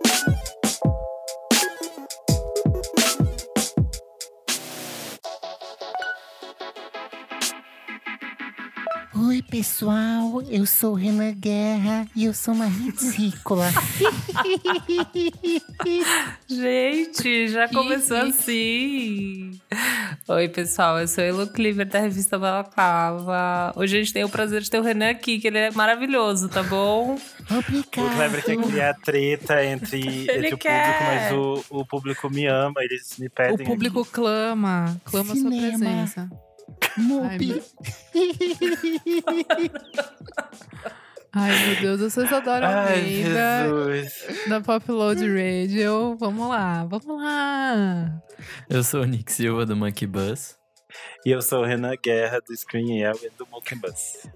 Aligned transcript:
Oi, 0.00 0.33
pessoal, 9.50 10.42
eu 10.48 10.66
sou 10.66 10.94
Renan 10.94 11.32
Guerra 11.32 12.06
e 12.14 12.24
eu 12.24 12.34
sou 12.34 12.54
uma 12.54 12.66
ridícula. 12.66 13.66
Gente, 16.48 17.48
já 17.48 17.68
começou 17.68 18.16
assim. 18.18 19.58
Oi, 20.28 20.48
pessoal, 20.48 20.98
eu 21.00 21.08
sou 21.08 21.22
a 21.22 21.26
Elo 21.26 21.46
Cleaver 21.48 21.86
da 21.88 22.00
revista 22.00 22.38
Balaclava. 22.38 23.72
Hoje 23.76 23.96
a 23.96 24.00
gente 24.00 24.12
tem 24.12 24.24
o 24.24 24.28
prazer 24.28 24.62
de 24.62 24.70
ter 24.70 24.78
o 24.78 24.82
Renan 24.82 25.10
aqui, 25.10 25.38
que 25.38 25.48
ele 25.48 25.58
é 25.58 25.70
maravilhoso, 25.70 26.48
tá 26.48 26.62
bom? 26.62 27.18
Obrigado. 27.50 28.06
O 28.06 28.16
Kleber 28.16 28.44
quer 28.44 28.56
criar 28.56 28.94
treta 28.94 29.64
entre, 29.64 30.00
Ele 30.28 30.46
entre 30.46 30.54
o 30.54 30.58
quer. 30.58 30.98
público, 30.98 31.04
mas 31.04 31.32
o, 31.32 31.64
o 31.80 31.86
público 31.86 32.30
me 32.30 32.46
ama, 32.46 32.82
eles 32.82 33.16
me 33.18 33.28
pedem. 33.28 33.66
O 33.66 33.70
público 33.70 34.04
clama, 34.04 34.96
clama 35.04 35.26
sua 35.34 35.50
Cinema. 35.50 35.68
presença. 35.78 36.30
Mupi. 36.96 37.62
Ai, 41.36 41.50
meu 41.66 41.80
Deus, 41.80 42.00
vocês 42.00 42.32
adoram 42.32 42.68
Ai, 42.68 42.94
Almeida 42.94 43.64
Jesus. 43.64 44.48
da 44.48 44.60
Popload 44.60 45.20
Radio. 45.28 46.16
Vamos 46.16 46.48
lá, 46.48 46.84
vamos 46.84 47.20
lá. 47.20 48.22
Eu 48.70 48.84
sou 48.84 49.02
o 49.02 49.04
Nick 49.04 49.32
Silva 49.32 49.66
do 49.66 49.74
Monkey 49.74 50.06
Bus. 50.06 50.56
E 51.26 51.30
eu 51.32 51.42
sou 51.42 51.62
o 51.62 51.64
Renan 51.66 51.96
Guerra 52.00 52.40
do 52.40 52.56
Screen 52.56 53.02
El 53.02 53.16
e 53.16 53.30
do 53.36 53.46
Monkey 53.50 53.74
Bus. 53.76 54.28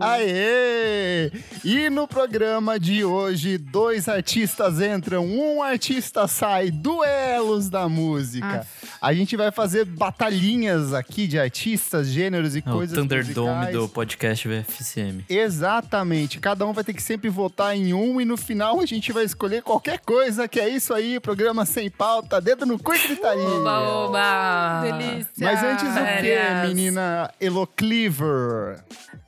Aê! 0.00 1.30
E 1.64 1.90
no 1.90 2.06
programa 2.06 2.78
de 2.78 3.04
hoje, 3.04 3.58
dois 3.58 4.08
artistas 4.08 4.80
entram, 4.80 5.26
um 5.26 5.62
artista 5.62 6.26
sai, 6.28 6.70
duelos 6.70 7.68
da 7.68 7.88
música. 7.88 8.66
A 9.00 9.12
gente 9.12 9.36
vai 9.36 9.50
fazer 9.50 9.84
batalhinhas 9.84 10.92
aqui 10.92 11.26
de 11.26 11.38
artistas, 11.38 12.08
gêneros 12.08 12.56
e 12.56 12.62
É 12.64 12.68
o 12.68 12.72
coisas 12.72 12.96
Thunderdome 12.98 13.48
musicais. 13.50 13.76
do 13.76 13.88
podcast 13.88 14.48
VFCM. 14.48 15.24
Exatamente. 15.28 16.38
Cada 16.40 16.66
um 16.66 16.72
vai 16.72 16.84
ter 16.84 16.92
que 16.94 17.02
sempre 17.02 17.28
votar 17.28 17.76
em 17.76 17.92
um 17.94 18.20
e 18.20 18.24
no 18.24 18.36
final 18.36 18.80
a 18.80 18.86
gente 18.86 19.12
vai 19.12 19.24
escolher 19.24 19.62
qualquer 19.62 19.98
coisa, 20.00 20.48
que 20.48 20.58
é 20.60 20.68
isso 20.68 20.94
aí, 20.94 21.20
programa 21.20 21.64
sem 21.64 21.90
pauta, 21.90 22.40
dedo 22.40 22.64
no 22.66 22.78
cu 22.78 22.94
e 22.94 22.98
gritaria. 22.98 23.44
Oba, 23.44 23.80
oba! 23.80 24.80
Delícia. 24.82 25.28
Mas 25.38 25.62
antes 25.62 25.84
o 25.84 25.94
quê, 25.94 26.00
Férias. 26.04 26.68
menina 26.68 27.30
Elo 27.40 27.66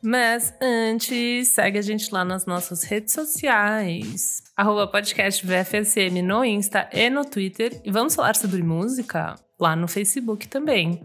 Mas 0.02 0.54
antes, 0.60 1.48
segue 1.48 1.78
a 1.78 1.82
gente 1.82 2.12
lá 2.12 2.24
nas 2.24 2.46
nossas 2.46 2.82
redes 2.82 3.12
sociais. 3.14 4.42
Arroba 4.56 4.86
podcast 4.86 5.46
VFSM 5.46 6.22
no 6.22 6.44
Insta 6.44 6.88
e 6.92 7.08
no 7.10 7.24
Twitter. 7.24 7.80
E 7.84 7.90
vamos 7.90 8.14
falar 8.14 8.36
sobre 8.36 8.62
música? 8.62 9.34
Lá 9.58 9.76
no 9.76 9.86
Facebook 9.86 10.48
também. 10.48 11.02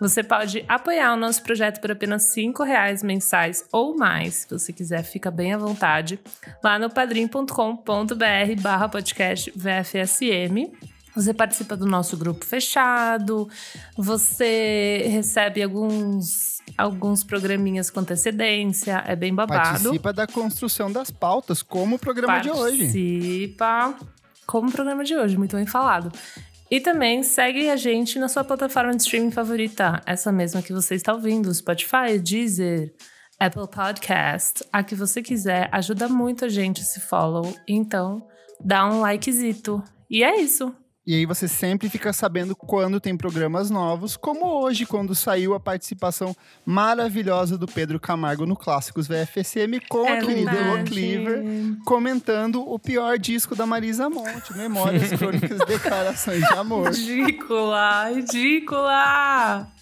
Você 0.00 0.22
pode 0.22 0.64
apoiar 0.66 1.12
o 1.12 1.16
nosso 1.16 1.42
projeto 1.42 1.80
por 1.80 1.90
apenas 1.90 2.22
5 2.24 2.62
reais 2.62 3.02
mensais 3.02 3.64
ou 3.70 3.96
mais. 3.96 4.34
Se 4.34 4.50
você 4.50 4.72
quiser, 4.72 5.02
fica 5.02 5.30
bem 5.30 5.52
à 5.52 5.58
vontade. 5.58 6.18
Lá 6.64 6.78
no 6.78 6.88
padrim.com.br 6.88 8.62
barra 8.62 8.88
podcast 8.88 9.52
VFSM. 9.54 10.72
Você 11.18 11.34
participa 11.34 11.76
do 11.76 11.84
nosso 11.84 12.16
grupo 12.16 12.44
fechado, 12.44 13.48
você 13.96 15.04
recebe 15.08 15.60
alguns, 15.62 16.57
alguns 16.76 17.24
programinhas 17.24 17.90
com 17.90 18.00
antecedência, 18.00 19.02
é 19.06 19.16
bem 19.16 19.34
babado. 19.34 19.62
Participa 19.62 20.12
da 20.12 20.26
construção 20.26 20.90
das 20.90 21.10
pautas, 21.10 21.62
como 21.62 21.96
o 21.96 21.98
programa 21.98 22.40
de 22.40 22.50
hoje. 22.50 22.78
Participa 22.78 23.94
como 24.46 24.68
o 24.68 24.72
programa 24.72 25.04
de 25.04 25.16
hoje, 25.16 25.36
muito 25.36 25.56
bem 25.56 25.66
falado. 25.66 26.10
E 26.70 26.80
também 26.80 27.22
segue 27.22 27.70
a 27.70 27.76
gente 27.76 28.18
na 28.18 28.28
sua 28.28 28.44
plataforma 28.44 28.94
de 28.94 29.02
streaming 29.02 29.30
favorita, 29.30 30.02
essa 30.04 30.30
mesma 30.30 30.60
que 30.60 30.72
você 30.72 30.94
está 30.94 31.14
ouvindo, 31.14 31.52
Spotify, 31.54 32.18
Deezer, 32.22 32.92
Apple 33.40 33.68
Podcast, 33.68 34.64
a 34.72 34.82
que 34.82 34.94
você 34.94 35.22
quiser, 35.22 35.68
ajuda 35.72 36.08
muito 36.08 36.44
a 36.44 36.48
gente 36.48 36.82
esse 36.82 37.00
follow, 37.00 37.54
então 37.66 38.26
dá 38.60 38.86
um 38.86 39.00
likezito. 39.00 39.82
E 40.10 40.22
é 40.24 40.40
isso. 40.40 40.74
E 41.08 41.14
aí 41.14 41.24
você 41.24 41.48
sempre 41.48 41.88
fica 41.88 42.12
sabendo 42.12 42.54
quando 42.54 43.00
tem 43.00 43.16
programas 43.16 43.70
novos, 43.70 44.14
como 44.14 44.44
hoje, 44.44 44.84
quando 44.84 45.14
saiu 45.14 45.54
a 45.54 45.58
participação 45.58 46.36
maravilhosa 46.66 47.56
do 47.56 47.66
Pedro 47.66 47.98
Camargo 47.98 48.44
no 48.44 48.54
Clássicos 48.54 49.08
VFSM 49.08 49.80
com 49.88 50.04
a 50.04 50.10
É 50.10 50.20
querida 50.20 50.50
Elo 50.50 50.64
verdade. 50.64 50.90
Cleaver, 50.90 51.42
comentando 51.86 52.60
o 52.60 52.78
pior 52.78 53.18
disco 53.18 53.56
da 53.56 53.64
Marisa 53.64 54.10
Monte, 54.10 54.54
Memórias 54.54 55.08
Crônicas 55.16 55.60
Declarações 55.66 56.46
de 56.46 56.52
Amor. 56.52 56.90
Ridícula, 56.90 58.10
ridícula! 58.12 59.77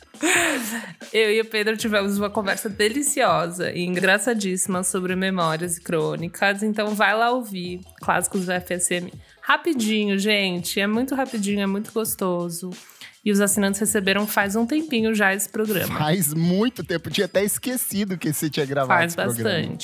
Eu 1.12 1.32
e 1.32 1.40
o 1.40 1.44
Pedro 1.44 1.76
tivemos 1.76 2.18
uma 2.18 2.30
conversa 2.30 2.68
deliciosa 2.68 3.72
e 3.72 3.84
engraçadíssima 3.84 4.82
sobre 4.82 5.14
memórias 5.14 5.76
e 5.76 5.80
crônicas. 5.80 6.62
Então 6.62 6.94
vai 6.94 7.16
lá 7.16 7.30
ouvir 7.30 7.80
Clássicos 8.00 8.46
do 8.46 8.52
FSM 8.52 9.10
rapidinho, 9.46 10.18
gente. 10.18 10.80
É 10.80 10.86
muito 10.88 11.14
rapidinho, 11.14 11.60
é 11.60 11.66
muito 11.66 11.92
gostoso. 11.92 12.70
E 13.24 13.30
os 13.30 13.40
assinantes 13.40 13.80
receberam 13.80 14.26
faz 14.26 14.56
um 14.56 14.66
tempinho 14.66 15.14
já 15.14 15.32
esse 15.32 15.48
programa. 15.48 15.98
Faz 15.98 16.34
muito 16.34 16.82
tempo, 16.82 17.10
tinha 17.10 17.26
até 17.26 17.44
esquecido 17.44 18.18
que 18.18 18.32
você 18.32 18.50
tinha 18.50 18.66
gravado 18.66 18.98
Faz 18.98 19.12
esse 19.12 19.16
programa. 19.16 19.76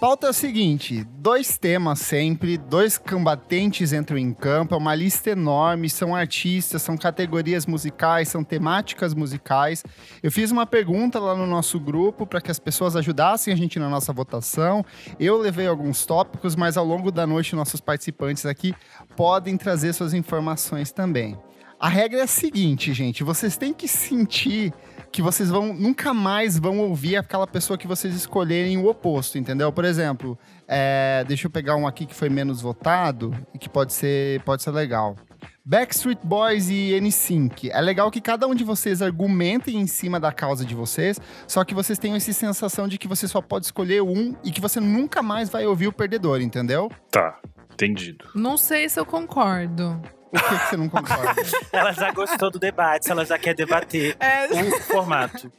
Pauta 0.00 0.26
é 0.26 0.30
o 0.30 0.32
seguinte: 0.32 1.04
dois 1.16 1.56
temas 1.56 2.00
sempre, 2.00 2.58
dois 2.58 2.98
combatentes 2.98 3.92
entram 3.92 4.18
em 4.18 4.32
campo, 4.32 4.74
é 4.74 4.78
uma 4.78 4.94
lista 4.94 5.30
enorme, 5.30 5.88
são 5.88 6.14
artistas, 6.14 6.82
são 6.82 6.96
categorias 6.96 7.66
musicais, 7.66 8.28
são 8.28 8.42
temáticas 8.42 9.14
musicais. 9.14 9.82
Eu 10.22 10.30
fiz 10.30 10.50
uma 10.50 10.66
pergunta 10.66 11.18
lá 11.18 11.34
no 11.34 11.46
nosso 11.46 11.78
grupo 11.78 12.26
para 12.26 12.40
que 12.40 12.50
as 12.50 12.58
pessoas 12.58 12.96
ajudassem 12.96 13.52
a 13.52 13.56
gente 13.56 13.78
na 13.78 13.88
nossa 13.88 14.12
votação. 14.12 14.84
Eu 15.18 15.38
levei 15.38 15.66
alguns 15.66 16.04
tópicos, 16.04 16.56
mas 16.56 16.76
ao 16.76 16.84
longo 16.84 17.10
da 17.10 17.26
noite 17.26 17.56
nossos 17.56 17.80
participantes 17.80 18.44
aqui 18.46 18.74
podem 19.16 19.56
trazer 19.56 19.92
suas 19.92 20.12
informações 20.12 20.92
também. 20.92 21.38
A 21.84 21.88
regra 21.88 22.20
é 22.20 22.22
a 22.22 22.26
seguinte, 22.26 22.94
gente: 22.94 23.22
vocês 23.22 23.58
têm 23.58 23.74
que 23.74 23.86
sentir 23.86 24.72
que 25.12 25.20
vocês 25.20 25.50
vão 25.50 25.74
nunca 25.74 26.14
mais 26.14 26.58
vão 26.58 26.78
ouvir 26.78 27.14
aquela 27.18 27.46
pessoa 27.46 27.76
que 27.76 27.86
vocês 27.86 28.14
escolherem 28.14 28.78
o 28.78 28.86
oposto, 28.86 29.36
entendeu? 29.36 29.70
Por 29.70 29.84
exemplo, 29.84 30.38
é, 30.66 31.22
deixa 31.28 31.46
eu 31.46 31.50
pegar 31.50 31.76
um 31.76 31.86
aqui 31.86 32.06
que 32.06 32.14
foi 32.14 32.30
menos 32.30 32.62
votado 32.62 33.36
e 33.52 33.58
que 33.58 33.68
pode 33.68 33.92
ser, 33.92 34.40
pode 34.44 34.62
ser 34.62 34.70
legal. 34.70 35.14
Backstreet 35.62 36.20
Boys 36.24 36.70
e 36.70 36.98
NSYNC. 36.98 37.70
É 37.70 37.82
legal 37.82 38.10
que 38.10 38.22
cada 38.22 38.46
um 38.46 38.54
de 38.54 38.64
vocês 38.64 39.02
argumentem 39.02 39.76
em 39.76 39.86
cima 39.86 40.18
da 40.18 40.32
causa 40.32 40.64
de 40.64 40.74
vocês, 40.74 41.20
só 41.46 41.64
que 41.64 41.74
vocês 41.74 41.98
tenham 41.98 42.16
essa 42.16 42.32
sensação 42.32 42.88
de 42.88 42.96
que 42.96 43.06
você 43.06 43.28
só 43.28 43.42
pode 43.42 43.66
escolher 43.66 44.02
um 44.02 44.34
e 44.42 44.50
que 44.50 44.60
você 44.62 44.80
nunca 44.80 45.22
mais 45.22 45.50
vai 45.50 45.66
ouvir 45.66 45.88
o 45.88 45.92
perdedor, 45.92 46.40
entendeu? 46.40 46.90
Tá, 47.10 47.38
entendido. 47.70 48.24
Não 48.34 48.56
sei 48.56 48.88
se 48.88 48.98
eu 48.98 49.04
concordo. 49.04 50.00
O 50.34 50.48
que, 50.48 50.58
que 50.58 50.66
você 50.68 50.76
não 50.76 50.88
concorda? 50.88 51.34
Ela 51.72 51.92
já 51.92 52.10
gostou 52.10 52.50
do 52.50 52.58
debate, 52.58 53.10
ela 53.10 53.24
já 53.24 53.38
quer 53.38 53.54
debater 53.54 54.16
É, 54.18 54.46
o 54.46 54.80
formato. 54.80 55.50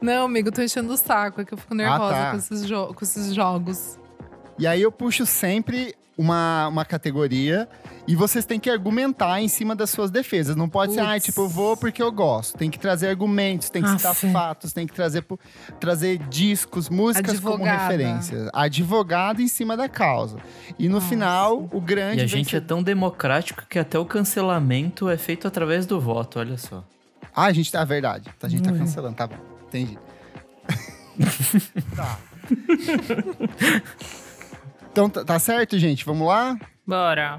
não, 0.00 0.24
amigo, 0.24 0.50
tô 0.50 0.62
enchendo 0.62 0.92
o 0.92 0.96
saco, 0.96 1.42
é 1.42 1.44
que 1.44 1.52
eu 1.52 1.58
fico 1.58 1.74
nervosa 1.74 2.14
tá. 2.14 2.30
com, 2.30 2.36
esses 2.38 2.70
com 2.70 2.98
esses 3.02 3.34
jogos. 3.34 3.98
E 4.58 4.66
aí 4.66 4.82
eu 4.82 4.90
puxo 4.90 5.24
sempre 5.24 5.94
uma, 6.16 6.66
uma 6.66 6.84
categoria 6.84 7.68
e 8.08 8.16
vocês 8.16 8.44
têm 8.44 8.58
que 8.58 8.68
argumentar 8.68 9.40
em 9.40 9.46
cima 9.46 9.76
das 9.76 9.88
suas 9.90 10.10
defesas. 10.10 10.56
Não 10.56 10.68
pode 10.68 10.94
ser, 10.94 11.00
ah, 11.00 11.20
tipo, 11.20 11.42
eu 11.42 11.48
vou 11.48 11.76
porque 11.76 12.02
eu 12.02 12.10
gosto. 12.10 12.58
Tem 12.58 12.68
que 12.68 12.78
trazer 12.78 13.08
argumentos, 13.08 13.70
tem 13.70 13.80
que 13.82 13.88
citar 13.90 14.10
Aff. 14.10 14.32
fatos, 14.32 14.72
tem 14.72 14.84
que 14.84 14.92
trazer, 14.92 15.24
trazer 15.78 16.18
discos, 16.28 16.88
músicas 16.88 17.38
como 17.38 17.54
Advogada. 17.54 17.82
referência. 17.82 18.50
Advogado 18.52 19.40
em 19.40 19.46
cima 19.46 19.76
da 19.76 19.88
causa. 19.88 20.38
E 20.76 20.88
no 20.88 20.94
Nossa. 20.96 21.06
final, 21.08 21.68
o 21.72 21.80
grande 21.80 22.20
E 22.20 22.24
a 22.24 22.26
gente 22.26 22.48
é 22.56 22.58
vencedor- 22.58 22.66
tão 22.66 22.82
democrático 22.82 23.64
que 23.68 23.78
até 23.78 23.96
o 23.96 24.04
cancelamento 24.04 25.08
é 25.08 25.16
feito 25.16 25.46
através 25.46 25.86
do 25.86 26.00
voto, 26.00 26.40
olha 26.40 26.58
só. 26.58 26.82
Ah, 27.32 27.44
a 27.44 27.52
gente 27.52 27.70
tá, 27.70 27.84
verdade. 27.84 28.28
A 28.42 28.48
gente 28.48 28.62
tá 28.64 28.72
Ui. 28.72 28.78
cancelando, 28.78 29.14
tá 29.14 29.28
bom. 29.28 29.36
Entendi. 29.68 29.96
tá. 31.94 32.18
Então, 34.98 35.08
tá 35.08 35.24
tá 35.24 35.38
certo, 35.38 35.78
gente? 35.78 36.04
Vamos 36.04 36.26
lá? 36.26 36.58
Bora. 36.84 37.38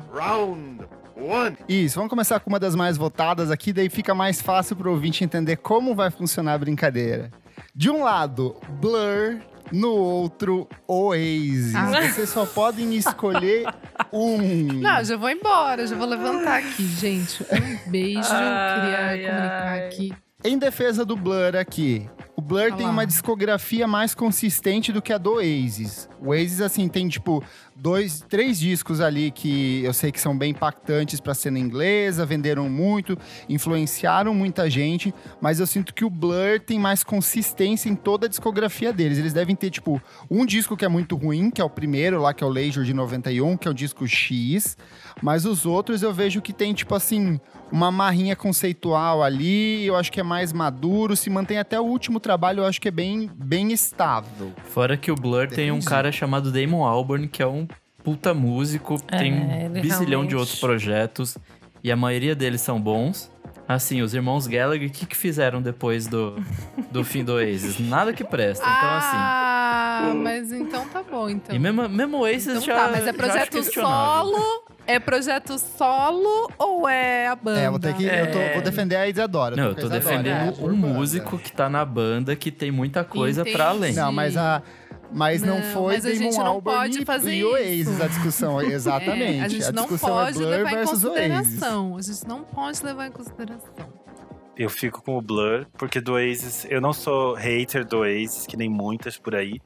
Isso, 1.68 1.96
vamos 1.96 2.10
começar 2.10 2.40
com 2.40 2.50
uma 2.50 2.58
das 2.58 2.74
mais 2.74 2.96
votadas 2.96 3.52
aqui, 3.52 3.74
daí 3.74 3.90
fica 3.90 4.16
mais 4.16 4.42
fácil 4.42 4.78
pro 4.78 4.92
ouvinte 4.92 5.26
entender 5.26 5.58
como 5.58 5.94
vai 5.94 6.10
funcionar 6.10 6.54
a 6.54 6.58
brincadeira. 6.58 7.30
De 7.76 7.90
um 7.90 8.02
lado, 8.02 8.56
Blur, 8.80 9.42
no 9.74 9.92
outro, 9.92 10.70
Oasis. 10.88 11.76
Ah. 11.76 12.02
Vocês 12.08 12.30
só 12.30 12.46
podem 12.46 12.96
escolher 12.96 13.66
um. 14.14 14.38
Não, 14.80 15.04
já 15.04 15.18
vou 15.18 15.30
embora, 15.30 15.86
já 15.86 15.98
vou 15.98 16.08
levantar 16.08 16.60
aqui, 16.60 16.86
gente. 16.86 17.44
Um 17.44 17.92
beijo, 17.92 18.22
Ai, 18.32 18.80
queria 18.80 18.98
ai. 18.98 19.18
comunicar 19.18 19.80
aqui. 19.86 20.14
Em 20.46 20.58
defesa 20.58 21.04
do 21.04 21.18
Blur 21.18 21.58
aqui, 21.58 22.10
o 22.18 22.19
Blur 22.50 22.64
Olha 22.64 22.76
tem 22.78 22.88
uma 22.88 23.06
discografia 23.06 23.88
mais 23.88 24.16
consistente 24.16 24.92
do 24.92 25.04
que 25.04 25.14
a 25.14 25.20
do 25.20 25.34
Oasis. 25.34 26.10
O 26.20 26.30
Oasis, 26.30 26.62
assim, 26.62 26.88
tem, 26.88 27.08
tipo, 27.08 27.44
dois, 27.80 28.24
três 28.28 28.60
discos 28.60 29.00
ali 29.00 29.32
que 29.32 29.84
eu 29.84 29.94
sei 29.94 30.12
que 30.12 30.20
são 30.20 30.38
bem 30.38 30.52
impactantes 30.52 31.20
pra 31.20 31.34
cena 31.34 31.58
inglesa, 31.58 32.26
venderam 32.26 32.70
muito, 32.70 33.18
influenciaram 33.48 34.34
muita 34.34 34.70
gente, 34.70 35.14
mas 35.42 35.60
eu 35.60 35.68
sinto 35.68 35.94
que 35.94 36.04
o 36.04 36.10
Blur 36.10 36.60
tem 36.60 36.78
mais 36.78 37.04
consistência 37.04 37.90
em 37.90 37.96
toda 37.96 38.26
a 38.26 38.30
discografia 38.30 38.92
deles. 38.92 39.18
Eles 39.18 39.34
devem 39.34 39.56
ter, 39.56 39.70
tipo, 39.70 40.02
um 40.30 40.46
disco 40.46 40.76
que 40.76 40.84
é 40.84 40.90
muito 40.90 41.16
ruim, 41.16 41.50
que 41.50 41.62
é 41.62 41.64
o 41.64 41.70
primeiro 41.70 42.22
lá, 42.22 42.34
que 42.34 42.44
é 42.44 42.48
o 42.48 42.50
Leisure 42.50 42.86
de 42.86 42.94
91, 42.94 43.58
que 43.58 43.68
é 43.68 43.72
o 43.72 43.74
disco 43.74 44.08
X, 44.08 44.78
mas 45.22 45.46
os 45.46 45.66
outros 45.66 46.02
eu 46.02 46.14
vejo 46.14 46.42
que 46.42 46.52
tem, 46.52 46.74
tipo 46.74 46.94
assim, 46.96 47.40
uma 47.72 47.92
marrinha 47.92 48.36
conceitual 48.36 49.24
ali, 49.24 49.86
eu 49.86 49.96
acho 49.96 50.12
que 50.12 50.20
é 50.20 50.24
mais 50.24 50.52
maduro, 50.52 51.16
se 51.16 51.30
mantém 51.30 51.58
até 51.58 51.80
o 51.80 51.84
último 51.84 52.20
trabalho, 52.20 52.62
eu 52.62 52.66
acho 52.66 52.82
que 52.82 52.88
é 52.88 52.92
bem, 52.92 53.30
bem 53.36 53.72
estável. 53.72 54.52
Fora 54.66 54.98
que 54.98 55.12
o 55.12 55.16
Blur 55.16 55.48
tem 55.48 55.72
um 55.72 55.82
cara 55.82 56.12
chamado 56.12 56.52
Damon 56.52 56.84
Albarn, 56.84 57.28
que 57.28 57.42
é 57.42 57.48
um 57.48 57.68
puta 58.04 58.34
músico, 58.34 58.98
É, 59.08 59.18
tem 59.18 59.34
um 59.34 59.70
bizilhão 59.82 60.08
realmente- 60.22 60.30
de 60.30 60.36
outros 60.36 60.60
projetos, 60.60 61.38
e 61.84 61.92
a 61.92 61.96
maioria 61.96 62.36
deles 62.36 62.62
são 62.62 62.80
bons. 62.80 63.32
Assim, 63.68 64.02
os 64.02 64.16
irmãos 64.16 64.48
Gallagher, 64.48 64.90
o 64.90 64.92
que, 64.92 65.06
que 65.06 65.16
fizeram 65.16 65.62
depois 65.62 66.08
do, 66.08 66.36
do 66.90 67.04
fim 67.04 67.24
do 67.24 67.34
Oasis? 67.34 67.80
Nada 67.80 68.12
que 68.12 68.24
presta. 68.24 68.66
Então, 68.66 68.90
assim. 68.90 69.18
Ah, 69.18 70.12
mas 70.16 70.52
então 70.52 70.88
tá 70.88 71.04
bom, 71.04 71.30
então. 71.30 71.56
E 71.56 71.60
mesmo, 71.60 71.88
mesmo 71.88 72.18
o 72.18 72.22
Oasis 72.22 72.48
Então 72.48 72.62
já. 72.62 72.76
tá, 72.76 72.90
mas 72.92 73.06
é 73.06 73.14
projeto 73.14 73.64
solo? 73.64 74.64
É 74.88 74.98
projeto 75.00 75.60
solo 75.60 76.50
ou 76.58 76.90
é 76.90 77.28
a 77.28 77.36
banda? 77.36 77.60
É, 77.62 77.68
eu 77.68 77.72
vou 77.72 77.80
ter 77.80 77.94
que. 77.94 78.06
Eu 78.06 78.32
tô- 78.32 78.54
vou 78.56 78.62
defender 78.64 78.96
a 78.96 79.08
Isadora. 79.08 79.56
Não, 79.56 79.66
eu 79.66 79.76
tô 79.76 79.88
defendendo 79.88 80.24
né, 80.48 80.54
um 80.62 80.76
músico 80.76 81.38
que 81.38 81.52
tá 81.52 81.70
na 81.70 81.86
banda 81.86 82.36
que 82.36 82.50
tem 82.50 82.72
muita 82.72 83.04
coisa 83.04 83.42
Entendi. 83.42 83.56
pra 83.56 83.68
além. 83.70 83.94
Não, 83.94 84.12
mas 84.12 84.36
a. 84.36 84.64
Mas 85.12 85.42
não, 85.42 85.56
Não, 85.60 85.64
foi 85.74 85.94
mas 85.96 86.06
a 86.06 86.10
gente 86.14 86.30
Damon 86.32 86.44
não 86.44 86.52
Albarn 86.54 86.90
pode 86.92 87.02
e- 87.02 87.06
fazer 87.06 87.34
e 87.34 87.44
Oasis 87.44 87.88
isso. 87.88 88.04
a 88.04 88.08
discussão, 88.08 88.62
exatamente. 88.62 89.40
É, 89.40 89.42
a 89.42 89.48
gente 89.48 89.72
não 89.72 89.84
discussão 89.84 90.10
pode 90.10 90.30
é 90.30 90.34
Blur 90.40 90.50
levar 90.50 90.72
em 90.72 90.76
versus 90.76 91.04
Oasis. 91.04 91.10
consideração. 91.30 91.98
A 91.98 92.02
gente 92.02 92.28
não 92.28 92.44
pode 92.44 92.84
levar 92.84 93.08
em 93.08 93.12
consideração. 93.12 93.99
Eu 94.60 94.70
fico 94.70 95.02
com 95.02 95.18
o 95.18 95.22
Blur, 95.22 95.66
porque 95.78 96.02
do 96.02 96.14
Oasis, 96.14 96.68
eu 96.70 96.82
não 96.82 96.92
sou 96.92 97.34
hater 97.34 97.86
do 97.86 98.00
Oasis, 98.00 98.46
que 98.46 98.58
nem 98.58 98.70
muitas 98.70 99.18
por 99.18 99.34
aí. 99.34 99.62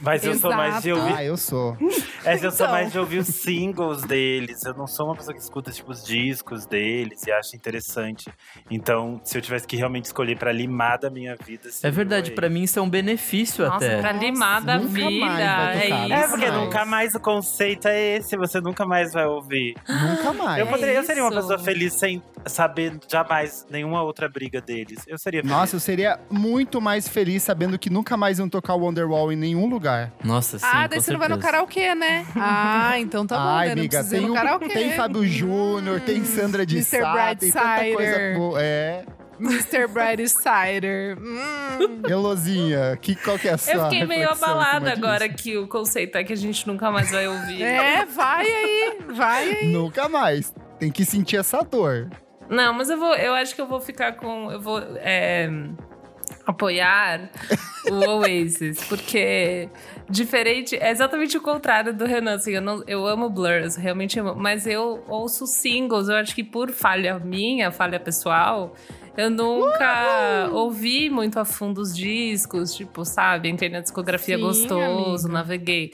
Mas 0.00 0.24
eu 0.24 0.34
sou 0.34 0.54
mais 0.54 0.80
de 0.82 0.92
ouvir. 0.92 1.12
Ah, 1.14 1.24
eu 1.24 1.36
sou. 1.36 1.76
É, 2.26 2.34
eu 2.34 2.50
sou 2.50 2.66
Então. 2.66 2.70
mais 2.72 2.90
de 2.90 2.98
ouvir 2.98 3.18
os 3.18 3.28
singles 3.28 4.02
deles. 4.02 4.64
Eu 4.64 4.74
não 4.74 4.88
sou 4.88 5.06
uma 5.06 5.14
pessoa 5.14 5.32
que 5.32 5.40
escuta, 5.40 5.70
tipo, 5.70 5.92
os 5.92 6.02
discos 6.04 6.66
deles 6.66 7.24
e 7.24 7.30
acha 7.30 7.54
interessante. 7.54 8.28
Então, 8.68 9.20
se 9.22 9.38
eu 9.38 9.42
tivesse 9.42 9.64
que 9.64 9.76
realmente 9.76 10.06
escolher 10.06 10.36
pra 10.36 10.50
limar 10.50 10.98
da 10.98 11.08
minha 11.08 11.36
vida. 11.36 11.68
É 11.68 11.70
seria 11.70 11.92
o 11.92 11.94
verdade, 11.94 12.32
pra 12.32 12.46
Oasis. 12.46 12.58
mim 12.58 12.64
isso 12.64 12.78
é 12.80 12.82
um 12.82 12.90
benefício 12.90 13.64
Nossa, 13.64 13.76
até. 13.76 14.00
pra 14.00 14.10
limar 14.10 14.60
da 14.60 14.76
nunca 14.76 14.90
mais 14.98 15.14
vida. 15.14 15.72
É 15.72 15.86
isso. 16.04 16.12
É, 16.14 16.28
porque 16.28 16.46
mais. 16.50 16.60
nunca 16.64 16.84
mais 16.84 17.14
o 17.14 17.20
conceito 17.20 17.86
é 17.86 18.16
esse, 18.16 18.36
você 18.36 18.60
nunca 18.60 18.84
mais 18.84 19.12
vai 19.12 19.26
ouvir. 19.26 19.76
Nunca 19.88 20.32
mais. 20.32 20.58
eu, 20.58 20.66
poderia, 20.66 20.94
eu 20.94 21.04
seria 21.04 21.22
uma 21.22 21.30
isso. 21.30 21.40
pessoa 21.42 21.58
feliz 21.60 21.92
sem 21.92 22.20
saber 22.46 22.98
jamais 23.08 23.64
nenhuma 23.70 24.02
outra 24.02 24.28
briga 24.36 24.60
deles. 24.60 24.98
Eu 25.06 25.16
seria 25.16 25.40
feliz. 25.40 25.56
Nossa, 25.56 25.76
eu 25.76 25.80
seria 25.80 26.20
muito 26.30 26.78
mais 26.78 27.08
feliz 27.08 27.42
sabendo 27.42 27.78
que 27.78 27.88
nunca 27.88 28.18
mais 28.18 28.38
iam 28.38 28.50
tocar 28.50 28.74
o 28.74 28.80
Wonderwall 28.80 29.32
em 29.32 29.36
nenhum 29.36 29.66
lugar. 29.66 30.12
Nossa, 30.22 30.58
sim. 30.58 30.66
ah, 30.70 30.86
daí 30.86 31.00
você 31.00 31.10
não 31.10 31.18
vai 31.18 31.28
no 31.28 31.38
karaokê, 31.38 31.94
né? 31.94 32.26
Ah, 32.36 33.00
então 33.00 33.26
tá 33.26 33.38
bom, 33.38 33.48
Ai, 33.48 33.68
né? 33.68 33.74
Não 33.74 33.80
amiga, 33.80 34.00
ir 34.00 34.08
tem, 34.10 34.32
karaokê. 34.32 34.68
tem 34.68 34.92
Fábio 34.92 35.26
Júnior, 35.26 36.00
tem 36.00 36.22
Sandra 36.24 36.66
de 36.66 36.76
Mr. 36.76 37.00
Sá, 37.00 37.34
tem 37.34 37.50
tanta 37.50 37.94
coisa 37.94 38.34
boa. 38.36 38.62
É. 38.62 39.04
Mr. 39.40 39.86
Bright 39.88 40.28
Cider. 40.28 41.18
Hum. 41.18 42.02
Elozinha, 42.08 42.96
que, 43.00 43.14
qual 43.14 43.38
que 43.38 43.48
é 43.48 43.52
a 43.52 43.58
sua 43.58 43.72
Eu 43.72 43.82
fiquei 43.84 44.04
meio 44.04 44.30
abalada 44.30 44.92
agora 44.92 45.28
que 45.28 45.56
o 45.56 45.66
conceito 45.66 46.16
é 46.16 46.24
que 46.24 46.32
a 46.32 46.36
gente 46.36 46.66
nunca 46.66 46.90
mais 46.90 47.10
vai 47.10 47.26
ouvir. 47.26 47.62
É, 47.62 48.04
vai 48.04 48.46
aí, 48.46 48.98
vai 49.14 49.50
aí. 49.50 49.72
Nunca 49.72 50.08
mais. 50.08 50.54
Tem 50.78 50.90
que 50.90 51.04
sentir 51.04 51.36
essa 51.36 51.62
dor. 51.62 52.10
Não, 52.48 52.72
mas 52.72 52.90
eu 52.90 52.98
vou. 52.98 53.14
Eu 53.14 53.34
acho 53.34 53.54
que 53.54 53.60
eu 53.60 53.66
vou 53.66 53.80
ficar 53.80 54.12
com. 54.12 54.50
Eu 54.50 54.60
vou 54.60 54.80
é, 54.96 55.48
apoiar 56.46 57.30
o 57.90 57.94
Oasis, 58.20 58.84
porque 58.84 59.68
diferente. 60.08 60.76
É 60.76 60.90
exatamente 60.90 61.36
o 61.36 61.40
contrário 61.40 61.92
do 61.92 62.04
Renan. 62.04 62.34
Assim, 62.34 62.52
eu, 62.52 62.62
não, 62.62 62.82
eu 62.86 63.06
amo 63.06 63.28
Blurs, 63.28 63.76
realmente 63.76 64.18
amo. 64.18 64.34
Mas 64.34 64.66
eu 64.66 65.02
ouço 65.08 65.46
singles. 65.46 66.08
Eu 66.08 66.16
acho 66.16 66.34
que 66.34 66.44
por 66.44 66.70
falha 66.70 67.18
minha, 67.18 67.70
falha 67.70 67.98
pessoal. 67.98 68.74
Eu 69.16 69.30
nunca 69.30 70.50
ouvi 70.52 71.08
muito 71.08 71.40
a 71.40 71.44
fundo 71.44 71.80
os 71.80 71.96
discos, 71.96 72.74
tipo, 72.74 73.02
sabe? 73.02 73.48
Entrei 73.48 73.70
na 73.70 73.80
discografia 73.80 74.36
Sim, 74.36 74.42
gostoso, 74.42 75.24
amiga. 75.24 75.32
naveguei. 75.32 75.92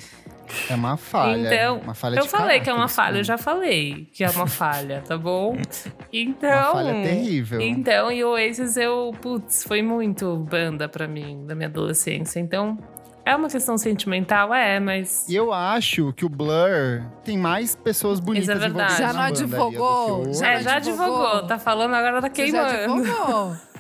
É 0.69 0.75
uma 0.75 0.97
falha. 0.97 1.47
Então, 1.55 1.79
uma 1.79 1.95
falha 1.95 2.17
eu 2.19 2.23
de 2.25 2.29
falei 2.29 2.61
que 2.61 2.69
é 2.69 2.75
uma 2.75 2.89
falha, 2.89 3.19
eu 3.19 3.25
já 3.25 3.39
falei 3.39 4.09
que 4.13 4.23
é 4.25 4.31
uma 4.31 4.47
falha, 4.47 5.03
tá 5.07 5.17
bom? 5.17 5.57
Então. 6.13 6.51
Uma 6.51 6.73
falha 6.73 6.93
terrível. 7.03 7.61
Então, 7.61 8.13
e 8.13 8.23
o 8.23 8.33
Oasis, 8.33 8.77
eu, 8.77 9.13
putz, 9.23 9.65
foi 9.65 9.81
muito 9.81 10.37
banda 10.37 10.89
pra 10.89 11.09
mim, 11.09 11.47
da 11.47 11.55
minha 11.55 11.69
adolescência. 11.69 12.39
Então, 12.39 12.77
é 13.25 13.35
uma 13.35 13.49
questão 13.49 13.79
sentimental, 13.79 14.53
é, 14.53 14.79
mas. 14.79 15.27
E 15.29 15.35
eu 15.35 15.53
acho 15.55 16.13
que 16.13 16.25
o 16.25 16.29
Blur 16.29 17.03
tem 17.25 17.39
mais 17.39 17.75
pessoas 17.75 18.21
bonitas 18.21 18.49
Isso 18.49 18.53
é 18.57 18.61
verdade. 18.61 18.99
Já 18.99 19.13
não 19.15 19.23
advogou? 19.23 20.29
o- 20.29 20.33
Já 20.35 20.49
é, 20.53 20.61
já 20.63 20.77
advogou? 20.77 21.25
advogou, 21.27 21.47
tá 21.47 21.59
falando 21.59 21.95
agora 21.95 22.21
tá 22.21 22.29
Você 22.29 22.49
já 22.51 22.69
queimando. 22.69 23.03
advogou. 23.03 23.57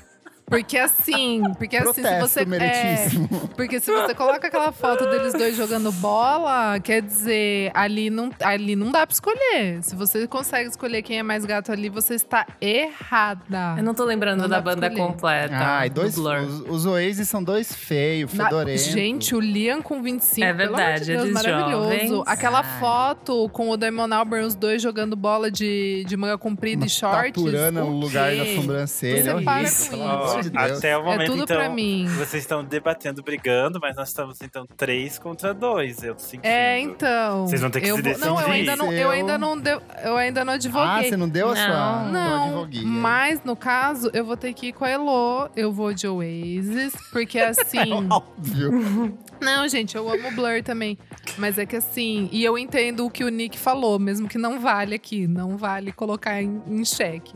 Porque 0.52 0.76
assim, 0.76 1.42
porque 1.58 1.76
assim, 1.76 2.02
se 2.02 2.20
você. 2.20 2.40
É, 2.40 2.44
meritíssimo. 2.44 3.48
porque 3.56 3.80
se 3.80 3.90
você 3.90 4.14
coloca 4.14 4.46
aquela 4.48 4.70
foto 4.72 5.06
deles 5.08 5.32
dois 5.32 5.56
jogando 5.56 5.90
bola, 5.92 6.78
quer 6.80 7.00
dizer, 7.02 7.70
ali 7.74 8.10
não, 8.10 8.30
ali 8.40 8.76
não 8.76 8.90
dá 8.90 9.06
pra 9.06 9.12
escolher. 9.14 9.82
Se 9.82 9.96
você 9.96 10.26
consegue 10.26 10.68
escolher 10.68 11.02
quem 11.02 11.18
é 11.18 11.22
mais 11.22 11.44
gato 11.44 11.72
ali, 11.72 11.88
você 11.88 12.14
está 12.14 12.46
errada. 12.60 13.74
Eu 13.78 13.82
não 13.82 13.94
tô 13.94 14.04
lembrando 14.04 14.40
Não 14.42 14.48
da 14.48 14.60
banda 14.60 14.86
escolher. 14.88 15.06
completa. 15.06 15.54
Ai, 15.56 15.88
do 15.88 15.94
dois, 16.02 16.14
Blur. 16.14 16.36
os, 16.40 16.60
os 16.68 16.86
Oasis 16.86 17.28
são 17.28 17.42
dois 17.42 17.72
feios, 17.74 18.32
Na- 18.34 18.44
fedorentos. 18.44 18.84
gente, 18.86 19.34
o 19.34 19.40
Liam 19.40 19.80
com 19.82 20.02
25, 20.02 20.46
É 20.46 20.52
pelo 20.52 20.68
amor 20.74 20.76
verdade, 20.76 21.04
de 21.04 21.12
Deus, 21.16 21.30
maravilhoso. 21.30 21.84
jovens. 21.84 22.22
Aquela 22.26 22.60
Ai. 22.60 22.80
foto 22.80 23.48
com 23.50 23.70
o 23.70 23.76
Damon 23.76 24.12
Albarn, 24.12 24.46
os 24.46 24.54
dois 24.54 24.82
jogando 24.82 25.16
bola 25.16 25.50
de, 25.50 26.04
de 26.06 26.16
manga 26.16 26.36
comprida 26.38 26.82
uma 26.82 26.86
e 26.86 26.90
shorts. 26.90 27.32
taturana 27.32 27.80
no 27.80 27.86
o 27.90 28.00
lugar 28.00 28.30
quê? 28.32 28.36
da 28.38 28.60
sobrancelha. 28.60 29.22
Você 29.22 29.42
para 29.44 29.54
horrível, 29.56 30.18
com 30.32 30.40
isso. 30.40 30.41
De 30.42 30.50
Deus. 30.50 30.78
Até 30.78 30.96
o 30.96 31.00
É 31.00 31.04
momento, 31.04 31.30
tudo 31.30 31.42
então, 31.44 31.56
pra 31.56 31.68
mim. 31.68 32.06
vocês 32.18 32.42
estão 32.42 32.64
debatendo, 32.64 33.22
brigando, 33.22 33.78
mas 33.80 33.96
nós 33.96 34.08
estamos, 34.08 34.40
então, 34.42 34.66
três 34.76 35.18
contra 35.18 35.52
dois. 35.54 36.02
Eu 36.02 36.14
tô 36.14 36.22
sentindo. 36.22 36.46
É, 36.46 36.78
então. 36.80 37.46
Vocês 37.46 37.60
vão 37.60 37.70
ter 37.70 37.80
que 37.80 37.88
eu 37.88 37.96
se 37.96 38.02
vou- 38.02 38.18
Não, 38.18 38.28
eu 38.28 38.34
decidir. 38.36 38.52
ainda 38.52 38.76
não, 38.76 38.92
eu 38.92 39.10
ainda 39.10 39.38
não, 39.38 39.58
deu, 39.58 39.82
eu 40.04 40.16
ainda 40.16 40.44
não 40.44 40.52
Ah, 40.52 40.56
advoguei. 40.56 41.08
você 41.10 41.16
não 41.16 41.28
deu 41.28 41.48
a 41.50 41.56
sua, 41.56 42.02
Não. 42.10 42.62
Não, 42.62 42.68
mas 42.84 43.42
no 43.44 43.56
caso, 43.56 44.10
eu 44.12 44.24
vou 44.24 44.36
ter 44.36 44.52
que 44.52 44.68
ir 44.68 44.72
com 44.72 44.84
a 44.84 44.88
Elo. 44.90 45.48
Eu 45.56 45.72
vou 45.72 45.92
de 45.94 46.06
Oasis, 46.06 46.94
porque 47.12 47.38
assim. 47.40 47.78
Óbvio. 48.10 49.18
não, 49.40 49.66
gente, 49.68 49.96
eu 49.96 50.08
amo 50.08 50.30
Blur 50.32 50.62
também. 50.62 50.98
Mas 51.38 51.58
é 51.58 51.64
que 51.66 51.76
assim. 51.76 52.28
E 52.32 52.44
eu 52.44 52.58
entendo 52.58 53.06
o 53.06 53.10
que 53.10 53.24
o 53.24 53.28
Nick 53.28 53.58
falou, 53.58 53.98
mesmo 53.98 54.28
que 54.28 54.38
não 54.38 54.60
vale 54.60 54.94
aqui. 54.94 55.26
Não 55.26 55.56
vale 55.56 55.92
colocar 55.92 56.42
em, 56.42 56.62
em 56.66 56.84
xeque. 56.84 57.34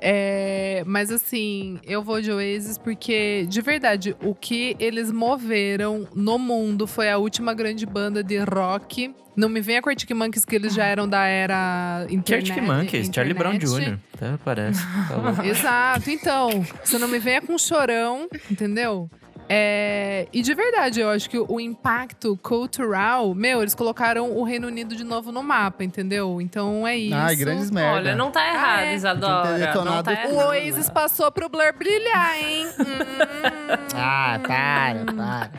É, 0.00 0.82
mas 0.86 1.10
assim, 1.10 1.78
eu 1.84 2.02
vou 2.02 2.22
de 2.22 2.32
Oasis 2.32 2.78
porque, 2.78 3.46
de 3.48 3.60
verdade, 3.60 4.16
o 4.22 4.34
que 4.34 4.74
eles 4.80 5.12
moveram 5.12 6.08
no 6.14 6.38
mundo 6.38 6.86
foi 6.86 7.10
a 7.10 7.18
última 7.18 7.52
grande 7.52 7.84
banda 7.84 8.24
de 8.24 8.38
rock. 8.38 9.14
Não 9.36 9.48
me 9.48 9.60
venha 9.60 9.80
com 9.80 9.88
Arctic 9.88 10.10
Monkeys, 10.10 10.44
que 10.44 10.56
eles 10.56 10.74
já 10.74 10.84
eram 10.84 11.08
da 11.08 11.24
era 11.24 12.06
internet. 12.10 12.50
Arctic 12.50 12.68
Monkeys, 12.68 13.10
Charlie 13.14 13.34
Brown 13.34 13.54
internet. 13.54 13.90
Jr. 13.90 13.98
Até 14.14 14.36
parece. 14.44 14.82
Tá. 14.82 15.46
Exato, 15.46 16.10
então, 16.10 16.64
você 16.84 16.98
não 16.98 17.06
me 17.06 17.18
venha 17.18 17.40
com 17.40 17.56
chorão, 17.56 18.28
entendeu? 18.50 19.08
É, 19.52 20.28
e 20.32 20.42
de 20.42 20.54
verdade, 20.54 21.00
eu 21.00 21.10
acho 21.10 21.28
que 21.28 21.36
o 21.36 21.58
impacto 21.58 22.38
cultural, 22.40 23.34
meu, 23.34 23.62
eles 23.62 23.74
colocaram 23.74 24.30
o 24.36 24.44
Reino 24.44 24.68
Unido 24.68 24.94
de 24.94 25.02
novo 25.02 25.32
no 25.32 25.42
mapa, 25.42 25.82
entendeu? 25.82 26.40
Então 26.40 26.86
é 26.86 26.96
isso. 26.96 27.16
Ai, 27.16 27.34
grandes 27.34 27.68
merda. 27.68 27.96
Olha, 27.96 28.14
não 28.14 28.30
tá 28.30 28.46
errado, 28.46 28.82
é. 28.82 28.94
Isadora. 28.94 29.74
Não 29.74 30.02
tá 30.04 30.16
tudo. 30.16 30.34
O 30.34 30.40
errado. 30.40 30.48
Oasis 30.50 30.88
passou 30.88 31.32
pro 31.32 31.48
Blur 31.48 31.72
brilhar, 31.76 32.38
hein? 32.38 32.68
Hum. 32.78 33.90
Ah, 33.94 34.38
para, 34.46 35.04
para. 35.04 35.50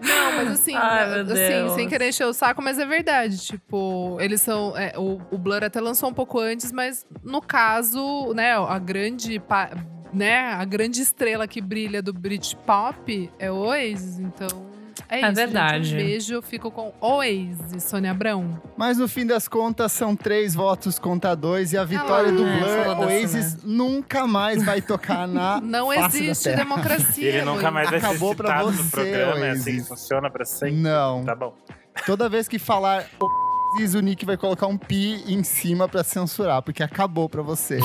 Não, 0.00 0.32
mas 0.36 0.52
assim, 0.52 0.74
Ai, 0.74 1.22
meu 1.22 1.32
assim, 1.32 1.74
sem 1.74 1.88
querer 1.88 2.08
encher 2.08 2.26
o 2.26 2.32
saco, 2.32 2.62
mas 2.62 2.78
é 2.78 2.86
verdade. 2.86 3.38
Tipo, 3.38 4.16
eles 4.20 4.40
são. 4.40 4.76
é, 4.76 4.92
o, 4.96 5.20
o 5.30 5.38
Blur 5.38 5.62
até 5.62 5.80
lançou 5.80 6.08
um 6.08 6.14
pouco 6.14 6.38
antes, 6.38 6.72
mas 6.72 7.06
no 7.22 7.40
caso, 7.42 8.32
né, 8.34 8.54
a 8.54 8.78
grande. 8.78 9.40
Né, 10.12 10.38
a 10.52 10.64
grande 10.64 11.00
estrela 11.02 11.46
que 11.46 11.60
brilha 11.60 12.00
do 12.02 12.12
Britpop 12.12 13.30
é 13.38 13.50
o 13.50 13.56
Oasis, 13.56 14.18
então. 14.18 14.66
É, 15.08 15.20
É 15.20 15.26
isso, 15.26 15.34
verdade. 15.34 15.84
Gente, 15.84 16.02
um 16.02 16.06
beijo, 16.06 16.34
eu 16.34 16.42
fico 16.42 16.70
com 16.70 16.92
Oasis, 17.00 17.84
Sônia 17.84 18.10
Abrão. 18.10 18.60
Mas 18.76 18.98
no 18.98 19.06
fim 19.08 19.24
das 19.24 19.46
contas, 19.48 19.92
são 19.92 20.14
três 20.16 20.54
votos 20.54 20.98
contra 20.98 21.34
dois. 21.34 21.72
E 21.72 21.78
a 21.78 21.84
vitória 21.84 22.30
do 22.32 22.44
É, 22.46 22.58
Blur, 22.58 22.84
foda-se, 22.96 23.14
Oasis 23.14 23.64
nunca 23.64 24.26
mais 24.26 24.62
vai 24.64 24.82
tocar 24.82 25.26
na 25.28 25.60
Não 25.64 25.88
face 25.88 26.00
da 26.00 26.24
existe 26.26 26.44
terra. 26.44 26.56
democracia. 26.64 27.28
Ele 27.28 27.42
nunca 27.42 27.70
mais 27.70 27.88
vai 27.90 28.00
ser 28.00 28.06
Acabou 28.06 28.34
pra 28.34 28.48
citado 28.48 28.70
no 28.72 28.82
você, 28.82 28.90
programa, 28.90 29.46
é 29.46 29.50
assim 29.52 29.62
que 29.64 29.70
Oasis. 29.70 29.88
funciona 29.88 30.30
pra 30.30 30.44
sempre. 30.44 30.76
Não. 30.76 31.24
Tá 31.24 31.34
bom. 31.34 31.54
Toda 32.04 32.28
vez 32.28 32.46
que 32.48 32.58
falar 32.58 33.06
Oasis, 33.72 33.94
o 33.94 34.00
Nick 34.00 34.26
vai 34.26 34.36
colocar 34.36 34.66
um 34.66 34.76
pi 34.76 35.22
em 35.26 35.42
cima 35.44 35.88
pra 35.88 36.02
censurar, 36.04 36.60
porque 36.60 36.82
acabou 36.82 37.28
pra 37.28 37.40
você. 37.40 37.78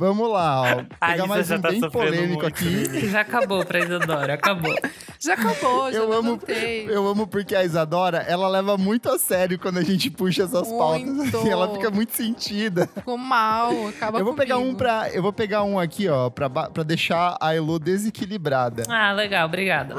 Vamos 0.00 0.30
lá, 0.30 0.62
ó. 0.62 0.84
Pegar 1.06 1.26
mais 1.26 1.46
já 1.46 1.56
um 1.56 1.60
tá 1.60 1.68
bem 1.68 1.90
polêmico 1.90 2.40
muito, 2.40 2.46
aqui. 2.46 3.06
Já 3.10 3.20
acabou 3.20 3.66
pra 3.66 3.80
Isadora, 3.80 4.32
acabou. 4.32 4.74
Já 5.18 5.34
acabou, 5.34 5.92
já 5.92 5.98
Eu 5.98 6.10
amo, 6.10 6.40
eu 6.88 7.06
amo 7.06 7.26
porque 7.26 7.54
a 7.54 7.62
Isadora, 7.62 8.24
ela 8.26 8.48
leva 8.48 8.78
muito 8.78 9.10
a 9.10 9.18
sério 9.18 9.58
quando 9.58 9.76
a 9.76 9.82
gente 9.84 10.10
puxa 10.10 10.44
essas 10.44 10.66
pautas. 10.72 11.04
Muito. 11.04 11.36
assim, 11.36 11.50
ela 11.50 11.70
fica 11.74 11.90
muito 11.90 12.14
sentida. 12.14 12.88
Ficou 12.94 13.18
mal, 13.18 13.88
acaba 13.88 14.18
Eu 14.18 14.24
vou 14.24 14.32
pegar 14.32 14.56
um 14.56 14.74
pra, 14.74 15.10
eu 15.10 15.20
vou 15.20 15.34
pegar 15.34 15.64
um 15.64 15.78
aqui, 15.78 16.08
ó, 16.08 16.30
pra, 16.30 16.48
pra 16.48 16.82
deixar 16.82 17.36
a 17.38 17.54
Elo 17.54 17.78
desequilibrada. 17.78 18.84
Ah, 18.88 19.12
legal, 19.12 19.46
obrigada. 19.46 19.94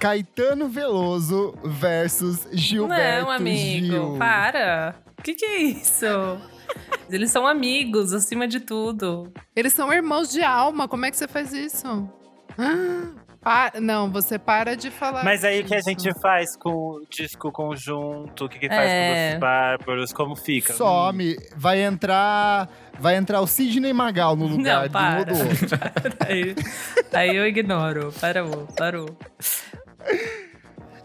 Caetano 0.00 0.70
Veloso 0.70 1.54
versus 1.62 2.48
Gilberto 2.50 3.26
Não, 3.26 3.30
amigo, 3.30 3.86
Gil. 3.86 4.16
para. 4.18 4.94
O 5.18 5.22
que, 5.22 5.34
que 5.34 5.44
é 5.44 5.58
isso? 5.58 6.06
Eles 7.10 7.30
são 7.30 7.46
amigos, 7.46 8.12
acima 8.12 8.48
de 8.48 8.60
tudo. 8.60 9.32
Eles 9.54 9.72
são 9.72 9.92
irmãos 9.92 10.30
de 10.30 10.42
alma, 10.42 10.88
como 10.88 11.04
é 11.06 11.10
que 11.10 11.16
você 11.16 11.28
faz 11.28 11.52
isso? 11.52 12.08
Ah, 13.46 13.72
Não, 13.78 14.10
você 14.10 14.38
para 14.38 14.74
de 14.74 14.90
falar 14.90 15.22
Mas 15.22 15.44
aí 15.44 15.60
o 15.60 15.64
que 15.66 15.74
a 15.74 15.80
gente 15.82 16.10
faz 16.18 16.56
com 16.56 16.70
o 16.70 17.04
disco 17.10 17.52
conjunto? 17.52 18.46
O 18.46 18.48
que, 18.48 18.58
que 18.58 18.68
faz 18.68 18.88
É. 18.90 19.28
com 19.28 19.34
os 19.34 19.40
bárbaros? 19.40 20.12
Como 20.14 20.34
fica? 20.34 20.72
Some, 20.72 21.36
vai 21.54 21.82
entrar, 21.82 22.70
vai 22.98 23.16
entrar 23.16 23.42
o 23.42 23.46
Sidney 23.46 23.92
Magal 23.92 24.34
no 24.34 24.46
lugar 24.46 24.88
Não, 24.88 24.88
de 24.88 24.96
um 24.96 25.18
ou 25.18 25.24
para. 25.24 25.24
do 25.24 25.38
outro. 25.40 25.78
aí, 26.26 26.54
aí 27.12 27.36
eu 27.36 27.46
ignoro. 27.46 28.10
Parou, 28.18 28.66
parou. 28.78 29.14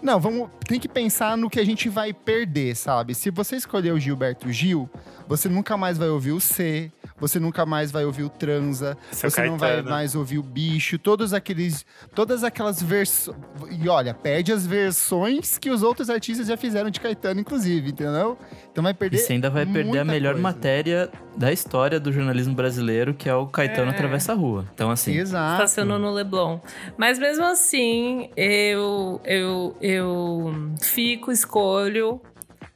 Não, 0.01 0.17
vamos, 0.17 0.49
tem 0.65 0.79
que 0.79 0.87
pensar 0.87 1.35
no 1.35 1.49
que 1.49 1.59
a 1.59 1.65
gente 1.65 1.89
vai 1.89 2.13
perder, 2.13 2.73
sabe? 2.73 3.13
Se 3.13 3.29
você 3.29 3.57
escolher 3.57 3.91
o 3.91 3.99
Gilberto 3.99 4.49
Gil, 4.49 4.89
você 5.29 5.47
nunca 5.47 5.77
mais 5.77 5.97
vai 5.97 6.09
ouvir 6.09 6.31
o 6.33 6.39
C, 6.41 6.91
você 7.17 7.39
nunca 7.39 7.65
mais 7.65 7.91
vai 7.91 8.03
ouvir 8.03 8.23
o 8.23 8.29
Transa, 8.29 8.97
Seu 9.11 9.29
você 9.29 9.45
não 9.45 9.57
vai 9.57 9.69
Caetano. 9.75 9.89
mais 9.89 10.15
ouvir 10.15 10.37
o 10.39 10.43
Bicho, 10.43 10.97
todos 10.97 11.33
aqueles, 11.33 11.85
todas 12.15 12.43
aquelas 12.43 12.81
versões. 12.81 13.37
E 13.81 13.87
olha, 13.87 14.13
perde 14.13 14.51
as 14.51 14.65
versões 14.65 15.57
que 15.57 15.69
os 15.69 15.83
outros 15.83 16.09
artistas 16.09 16.47
já 16.47 16.57
fizeram 16.57 16.89
de 16.89 16.99
Caetano, 16.99 17.39
inclusive, 17.39 17.91
entendeu? 17.91 18.37
Então 18.71 18.81
vai 18.83 18.91
E 18.91 18.95
perder. 18.95 19.17
você 19.19 19.33
ainda 19.33 19.49
vai 19.49 19.65
perder 19.65 19.99
a 19.99 20.05
melhor 20.05 20.33
coisa. 20.33 20.41
matéria 20.43 21.09
da 21.37 21.51
história 21.53 21.99
do 21.99 22.11
jornalismo 22.11 22.55
brasileiro, 22.55 23.13
que 23.13 23.29
é 23.29 23.35
o 23.35 23.45
Caetano 23.47 23.91
É. 23.91 23.93
Atravessa 23.93 24.31
a 24.31 24.35
Rua. 24.35 24.65
Então, 24.73 24.89
assim, 24.89 25.13
Exato. 25.15 25.53
Estacionou 25.63 25.99
no 25.99 26.11
Leblon. 26.11 26.59
Mas 26.97 27.19
mesmo 27.19 27.45
assim, 27.45 28.29
eu, 28.35 29.21
eu, 29.25 29.75
eu 29.79 30.53
fico, 30.81 31.31
escolho 31.31 32.19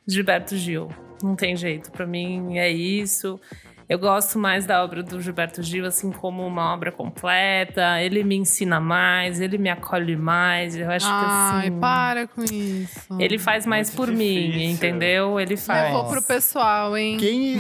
Gilberto 0.08 0.56
Gil. 0.56 0.90
Não 1.24 1.36
tem 1.36 1.56
jeito. 1.56 1.92
Pra 1.92 2.06
mim 2.06 2.58
é 2.58 2.70
isso. 2.70 3.40
Eu 3.90 4.00
gosto 4.00 4.40
mais 4.40 4.66
da 4.66 4.82
obra 4.84 5.04
do 5.04 5.22
Gilberto 5.22 5.62
Gil, 5.62 5.86
assim, 5.86 6.10
como 6.12 6.46
uma 6.48 6.74
obra 6.74 6.92
completa. 6.92 8.02
Ele 8.02 8.24
me 8.24 8.36
ensina 8.36 8.80
mais, 8.80 9.42
ele 9.42 9.58
me 9.58 9.70
acolhe 9.70 10.16
mais. 10.16 10.76
Eu 10.76 10.90
acho 10.90 11.06
Ai, 11.10 11.62
que 11.64 11.68
assim. 11.68 11.80
para 11.80 12.28
com 12.28 12.44
isso. 12.44 13.18
Ele 13.20 13.38
faz 13.38 13.66
mais 13.66 13.90
Muito 13.90 13.98
por 13.98 14.08
mim, 14.16 14.48
difícil. 14.52 14.70
entendeu? 14.72 15.40
Ele 15.40 15.58
faz. 15.58 15.94
Levou 15.94 16.10
pro 16.10 16.24
pessoal, 16.24 16.96
hein? 16.98 17.18
Quem, 17.18 17.58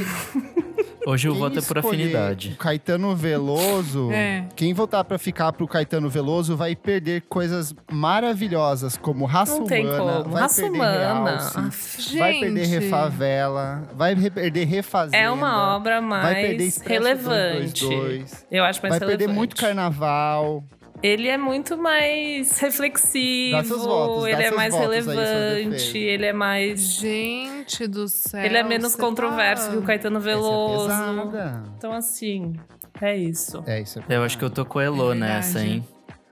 hoje 1.06 1.30
o 1.30 1.36
voto 1.36 1.60
é 1.60 1.62
por 1.62 1.78
afinidade. 1.78 2.52
O 2.54 2.58
Caetano 2.58 3.16
Veloso, 3.16 4.10
É. 4.14 4.46
quem 4.56 4.74
votar 4.74 5.04
pra 5.04 5.18
ficar 5.18 5.52
pro 5.54 5.68
Caetano 5.68 6.10
Veloso 6.10 6.56
vai 6.56 6.76
perder 6.76 7.22
coisas 7.30 7.74
maravilhosas, 7.92 8.98
como 8.98 9.26
Raça 9.26 9.58
Não 9.58 9.66
tem 9.66 9.86
Humana, 9.86 10.14
como. 10.22 10.30
vai 10.34 10.42
Raça 10.42 10.62
perder 10.62 10.76
humana. 10.78 11.30
Realce, 11.32 11.60
Aff, 11.60 12.18
vai 12.18 12.40
perder. 12.40 12.66
Refavela, 12.68 13.84
vai 13.96 14.16
perder 14.16 14.66
Refazenda. 14.66 15.18
É 15.18 15.30
uma 15.30 15.76
obra 15.76 16.02
vai 16.02 16.36
perder 16.36 16.58
mais 16.64 16.78
relevante. 16.78 17.82
222, 17.86 18.46
Eu 18.52 18.64
acho 18.64 18.82
mais 18.82 18.92
Vai 18.92 19.00
perder 19.00 19.14
relevante. 19.26 19.38
muito 19.38 19.56
carnaval. 19.56 20.64
Ele 21.04 21.28
é 21.28 21.38
muito 21.38 21.78
mais 21.78 22.58
reflexivo, 22.60 23.78
votos, 23.78 24.26
ele 24.26 24.42
é 24.44 24.52
mais 24.52 24.74
aí, 24.74 24.80
relevante, 24.80 25.70
defesa. 25.70 25.98
ele 25.98 26.26
é 26.26 26.32
mais. 26.34 26.80
Gente 26.82 27.88
do 27.88 28.08
céu. 28.08 28.42
ele 28.42 28.56
é 28.56 28.64
menos 28.64 28.96
controverso 28.96 29.66
tá- 29.66 29.72
que 29.74 29.78
o 29.78 29.82
Caetano 29.82 30.22
Veloso. 30.22 30.90
Essa 30.90 31.04
é 31.04 31.76
então, 31.78 31.92
assim, 31.92 32.54
é 33.02 33.18
isso. 33.18 33.62
É 33.68 33.82
isso. 33.82 34.00
É 34.08 34.16
Eu 34.16 34.24
acho 34.24 34.38
que 34.38 34.46
eu 34.46 34.50
tô 34.50 34.64
com 34.66 34.80
a 34.80 34.84
Elo 34.86 35.12
É 35.12 35.16
nessa, 35.16 35.60
hein? 35.60 35.86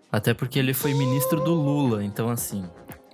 Até 0.10 0.34
porque 0.34 0.58
ele 0.58 0.74
foi 0.74 0.94
ministro 0.94 1.42
do 1.42 1.54
Lula, 1.54 2.02
então 2.04 2.30
assim, 2.30 2.64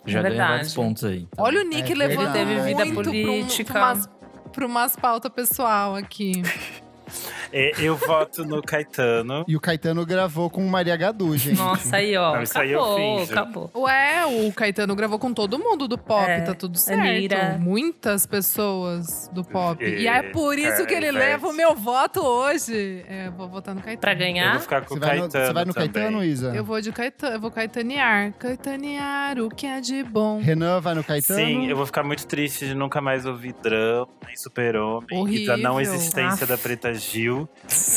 já 0.05 0.19
É 0.19 0.21
ganhou 0.21 0.29
verdade. 0.37 0.51
vários 0.51 0.73
pontos 0.75 1.03
aí. 1.03 1.27
Olha 1.39 1.61
o 1.61 1.63
Nick 1.63 1.91
É 1.91 1.95
levando 1.95 2.33
teve 2.33 2.59
vida 2.61 2.85
muito 2.85 3.09
política. 3.09 3.73
Pra, 3.73 3.79
um, 3.81 3.83
pra, 3.83 3.93
umas, 3.93 4.09
pra 4.51 4.65
umas 4.67 4.95
pautas 4.95 5.31
pessoal 5.31 5.95
aqui. 5.95 6.43
É, 7.51 7.71
eu 7.79 7.95
voto 7.95 8.43
no 8.45 8.61
Caetano. 8.61 9.45
E 9.47 9.55
o 9.55 9.59
Caetano 9.59 10.05
gravou 10.05 10.49
com 10.49 10.65
Maria 10.67 10.95
Gadu, 10.97 11.35
gente. 11.37 11.57
Nossa, 11.57 11.95
aí, 11.97 12.15
ó. 12.17 12.35
Não, 12.35 12.43
isso 12.43 12.57
aí 12.59 12.71
eu 12.71 12.79
acabou, 12.83 13.17
finjo. 13.19 13.31
acabou. 13.31 13.71
Ué, 13.75 14.25
o 14.47 14.53
Caetano 14.53 14.95
gravou 14.95 15.17
com 15.19 15.33
todo 15.33 15.57
mundo 15.57 15.87
do 15.87 15.97
pop, 15.97 16.29
É, 16.29 16.41
tá 16.41 16.53
tudo 16.53 16.77
certo. 16.77 16.99
Anira. 17.01 17.57
Muitas 17.59 18.25
pessoas 18.25 19.29
do 19.33 19.43
pop. 19.43 19.83
E- 19.83 20.01
E 20.03 20.07
é 20.07 20.23
por 20.23 20.57
isso 20.57 20.85
que 20.85 20.93
ele 20.93 21.11
leva 21.11 21.47
o 21.47 21.53
meu 21.53 21.75
voto 21.75 22.19
hoje. 22.21 23.03
É, 23.07 23.27
eu 23.27 23.31
vou 23.31 23.47
votar 23.47 23.73
no 23.75 23.81
Caetano. 23.81 24.01
Pra 24.01 24.13
Eu 24.13 24.17
ganhar? 24.17 24.51
vou 24.53 24.61
ficar 24.61 24.81
com 24.81 24.89
Você 24.89 24.97
o 24.97 24.99
vai, 24.99 25.15
no, 25.17 25.21
Caetano 25.23 25.45
você 25.47 25.53
vai 25.53 25.65
no 25.65 25.73
também. 25.73 25.89
Caetano, 25.91 26.23
Isa? 26.23 26.55
Eu 26.55 26.63
vou 26.63 26.81
de 26.81 26.91
Caetano, 26.91 27.35
eu 27.35 27.39
vou 27.39 27.51
caetanear. 27.51 28.33
Caetanear 28.37 29.39
o 29.39 29.49
que 29.49 29.65
é 29.65 29.79
de 29.81 30.03
bom. 30.03 30.39
Renan 30.39 30.79
vai 30.81 30.93
no 30.95 31.03
Caetano? 31.03 31.39
Sim, 31.39 31.67
eu 31.67 31.75
vou 31.77 31.85
ficar 31.85 32.03
muito 32.03 32.25
triste 32.27 32.67
de 32.67 32.73
nunca 32.75 32.99
mais 33.01 33.25
ouvir 33.25 33.53
drama, 33.61 34.07
nem 34.25 34.35
super-homem 34.35 35.07
e 35.29 35.45
da 35.45 35.57
não 35.57 35.79
existência 35.79 36.45
da 36.45 36.57
Preta 36.57 36.93
Gil. 36.93 37.36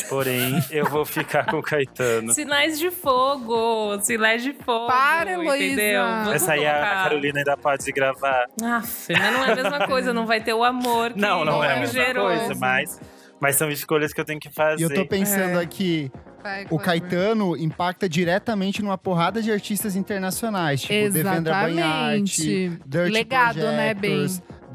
Porém, 0.09 0.63
eu 0.71 0.85
vou 0.87 1.05
ficar 1.05 1.47
com 1.47 1.59
o 1.59 1.63
Caetano. 1.63 2.33
Sinais 2.33 2.79
de 2.79 2.91
fogo, 2.91 3.99
sinais 4.01 4.43
de 4.43 4.53
fogo. 4.53 4.87
Para, 4.87 5.33
Heloísa. 5.33 5.81
Essa 6.35 6.53
aí 6.53 6.67
a 6.67 6.73
colocar. 6.73 7.03
Carolina 7.05 7.39
ainda 7.41 7.57
pode 7.57 7.93
gravar. 7.93 8.47
Aff, 8.63 9.13
mas 9.13 9.33
não 9.33 9.45
é 9.45 9.53
a 9.53 9.55
mesma 9.57 9.87
coisa, 9.87 10.13
não 10.13 10.27
vai 10.27 10.41
ter 10.41 10.53
o 10.55 10.65
amor 10.65 11.13
que 11.13 11.21
Não, 11.21 11.45
não 11.45 11.63
é 11.63 11.69
a 11.69 11.75
que 11.75 11.81
mesma 11.81 12.05
gerou. 12.05 12.27
coisa, 12.27 12.55
mas, 12.57 13.01
mas 13.41 13.57
são 13.57 13.71
escolhas 13.71 14.13
que 14.13 14.21
eu 14.21 14.25
tenho 14.25 14.41
que 14.41 14.51
fazer. 14.51 14.81
E 14.81 14.85
eu 14.85 14.93
tô 14.93 15.07
pensando 15.07 15.59
É. 15.59 15.63
aqui, 15.63 16.11
Vai, 16.43 16.67
o. 16.71 16.79
Caetano 16.79 17.57
impacta 17.57 18.09
diretamente 18.09 18.83
numa 18.83 18.97
porrada 18.99 19.43
de 19.43 19.53
artistas 19.53 19.95
internacionais, 19.97 20.81
tipo 20.81 20.93
Devendra 21.13 21.53
Banhart, 21.55 22.39
Exatamente. 22.39 22.69
Dirty 22.87 23.11
Legado, 23.13 23.59
né, 23.59 23.93
bem? 23.95 24.27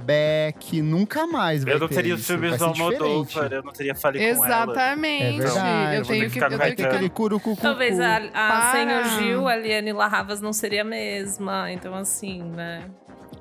Beck, 0.05 0.81
nunca 0.81 1.25
mais 1.25 1.63
vai 1.63 1.73
Eu 1.73 1.79
não 1.79 1.87
ter 1.87 1.95
teria 1.95 2.15
os 2.15 2.25
filmes 2.25 2.57
do. 2.57 2.65
Almodóvar, 2.65 3.51
eu 3.51 3.63
não 3.63 3.73
teria 3.73 3.95
Falei 3.95 4.21
com 4.21 4.45
ela. 4.45 4.45
Exatamente. 4.45 5.41
É 5.41 5.43
verdade. 5.43 5.95
Eu 5.95 6.03
tenho 6.03 6.31
que 6.31 6.39
eu 6.39 6.47
tenho 6.49 6.59
ter 6.59 6.75
que 6.75 6.83
aquele 6.83 7.09
curucucu. 7.09 7.61
Talvez 7.61 7.99
a, 7.99 8.17
a 8.33 9.01
o 9.01 9.19
Gil, 9.19 9.47
a 9.47 9.55
Liane 9.55 9.91
Larravas 9.91 10.41
não 10.41 10.53
seria 10.53 10.81
a 10.81 10.85
mesma. 10.85 11.71
Então, 11.71 11.95
assim, 11.95 12.43
né? 12.43 12.85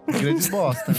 Grandes 0.06 0.48
bosta. 0.48 0.92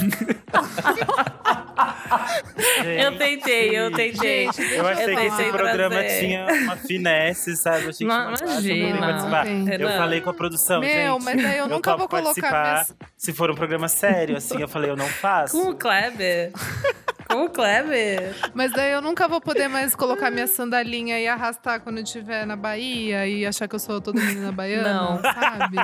Eu 2.86 3.18
tentei, 3.18 3.76
eu 3.78 3.92
tentei. 3.92 4.46
Eu 4.46 4.88
achei 4.88 5.16
que 5.16 5.22
esse 5.26 5.44
programa 5.52 5.96
trazer. 5.96 6.20
tinha 6.20 6.46
uma 6.64 6.76
finesse, 6.78 7.56
sabe? 7.58 7.84
Eu 7.86 7.90
achei 7.90 8.06
que 8.08 8.14
Não, 8.14 8.32
eu 8.32 8.32
não 8.32 8.52
imagina. 8.52 9.00
participar. 9.00 9.46
Não. 9.46 9.74
Eu 9.74 9.90
falei 9.90 10.22
com 10.22 10.30
a 10.30 10.34
produção, 10.34 10.80
Meu, 10.82 11.14
gente. 11.14 11.24
mas 11.24 11.42
daí 11.44 11.58
eu 11.58 11.68
nunca 11.68 11.98
vou 11.98 12.08
colocar 12.08 12.52
minhas- 12.52 12.96
se 13.18 13.34
for 13.34 13.50
um 13.52 13.56
programa 13.56 13.88
sério, 13.88 14.38
assim. 14.38 14.62
Eu 14.62 14.68
falei, 14.68 14.90
eu 14.92 14.96
não 14.96 15.08
faço. 15.08 15.60
Com 15.60 15.70
o 15.72 15.76
Kleber. 15.76 16.52
Com 17.30 17.46
o 17.46 17.50
Kleber. 17.50 18.36
Mas 18.54 18.72
daí 18.72 18.92
eu 18.92 19.02
nunca 19.02 19.28
vou 19.28 19.42
poder 19.42 19.68
mais 19.68 19.96
colocar 19.96 20.30
minha 20.30 20.48
sandalinha 20.48 21.20
e 21.20 21.28
arrastar 21.28 21.80
quando 21.82 21.98
eu 21.98 22.04
estiver 22.04 22.46
na 22.46 22.56
Bahia 22.56 23.28
e 23.28 23.46
achar 23.46 23.68
que 23.68 23.76
eu 23.76 23.80
sou 23.80 24.00
toda 24.00 24.22
menina 24.22 24.52
baiana, 24.52 24.94
Não. 24.94 25.22
sabe? 25.22 25.78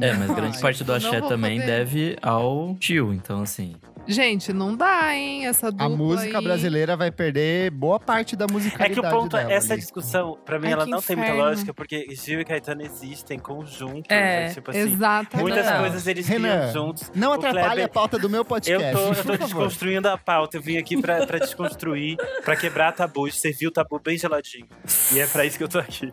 É, 0.00 0.12
mas 0.14 0.30
grande 0.34 0.56
Ai. 0.56 0.62
parte 0.62 0.82
do 0.84 0.92
axé 0.94 1.20
também 1.20 1.60
poder. 1.60 1.66
deve 1.78 2.16
ao 2.22 2.74
tio, 2.76 3.12
então 3.12 3.42
assim. 3.42 3.76
Gente, 4.06 4.52
não 4.52 4.76
dá, 4.76 5.14
hein? 5.14 5.46
Essa 5.46 5.70
dupla 5.70 5.86
A 5.86 5.88
música 5.88 6.38
aí. 6.38 6.44
brasileira 6.44 6.96
vai 6.96 7.10
perder 7.10 7.70
boa 7.70 7.98
parte 7.98 8.36
da 8.36 8.44
É 8.44 8.50
musicalidade 8.50 9.00
que 9.00 9.06
o 9.06 9.10
ponto 9.10 9.36
dela 9.36 9.50
é, 9.52 9.54
essa 9.56 9.72
ali. 9.72 9.80
discussão, 9.82 10.38
pra 10.44 10.58
mim, 10.58 10.68
Ai, 10.68 10.72
ela 10.74 10.86
não 10.86 11.00
tem 11.02 11.16
muita 11.16 11.30
inferno. 11.32 11.48
lógica, 11.50 11.74
porque 11.74 12.06
Gil 12.14 12.40
e 12.40 12.44
Caetano 12.44 12.82
existem 12.82 13.38
conjuntos. 13.38 14.04
É, 14.08 14.46
né? 14.48 14.54
tipo 14.54 14.70
assim, 14.70 14.80
Exatamente. 14.80 15.42
muitas 15.48 15.66
Renan. 15.66 15.80
coisas 15.80 16.06
eles 16.06 16.26
Renan, 16.28 16.48
criam 16.68 16.72
juntos. 16.72 17.10
Não 17.14 17.32
atrapalhe 17.32 17.64
Kleber- 17.66 17.84
a 17.84 17.88
pauta 17.88 18.18
do 18.18 18.30
meu 18.30 18.40
Eu 18.40 18.44
podcast. 18.44 18.92
tô, 18.92 19.12
eu 19.12 19.24
tô 19.24 19.36
desconstruindo 19.44 20.08
a 20.08 20.16
pauta. 20.16 20.56
Eu 20.56 20.62
vim 20.62 20.76
aqui 20.78 21.00
pra, 21.00 21.26
pra 21.26 21.38
desconstruir, 21.38 22.16
pra 22.44 22.56
quebrar 22.56 22.92
tabus, 22.92 23.38
servir 23.40 23.66
o 23.66 23.70
tabu 23.70 23.98
bem 23.98 24.16
geladinho. 24.16 24.66
E 25.12 25.18
é 25.20 25.26
pra 25.26 25.44
isso 25.44 25.58
que 25.58 25.64
eu 25.64 25.68
tô 25.68 25.78
aqui. 25.78 26.12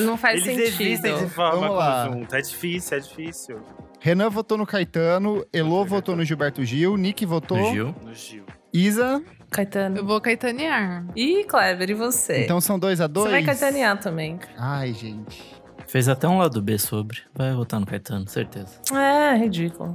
Não 0.00 0.16
faz 0.16 0.46
Eles 0.46 0.70
sentido. 0.70 0.82
existem 0.90 1.18
de 1.18 1.30
forma 1.30 1.60
Vamos 1.60 1.76
lá. 1.76 2.08
conjunta. 2.08 2.38
É 2.38 2.42
difícil, 2.42 2.96
é 2.96 3.00
difícil. 3.00 3.60
Renan 4.00 4.28
votou 4.30 4.56
no 4.58 4.66
Caetano, 4.66 5.44
Elô 5.52 5.84
votou 5.84 6.14
no 6.14 6.24
Gilberto 6.24 6.64
Gil, 6.64 6.96
Nick 6.96 7.24
votou, 7.26 7.58
Do 7.58 7.70
Gil. 7.72 7.94
No 8.04 8.14
Gil. 8.14 8.44
Isa. 8.72 9.22
Caetano. 9.50 9.96
Eu 9.98 10.04
vou 10.06 10.20
caetanear. 10.20 11.04
Ih, 11.16 11.44
Kleber, 11.44 11.90
e 11.90 11.94
você? 11.94 12.44
Então 12.44 12.60
são 12.60 12.78
dois 12.78 13.00
a 13.00 13.06
dois. 13.06 13.26
Você 13.26 13.30
vai 13.32 13.44
caetanear 13.44 13.98
também. 13.98 14.38
Ai, 14.58 14.92
gente. 14.92 15.42
Fez 15.86 16.08
até 16.08 16.26
um 16.28 16.38
lado 16.38 16.60
B 16.60 16.76
sobre. 16.78 17.18
Vai 17.34 17.54
votar 17.54 17.78
no 17.80 17.86
Caetano, 17.86 18.28
certeza. 18.28 18.80
É, 18.92 19.36
ridículo. 19.36 19.94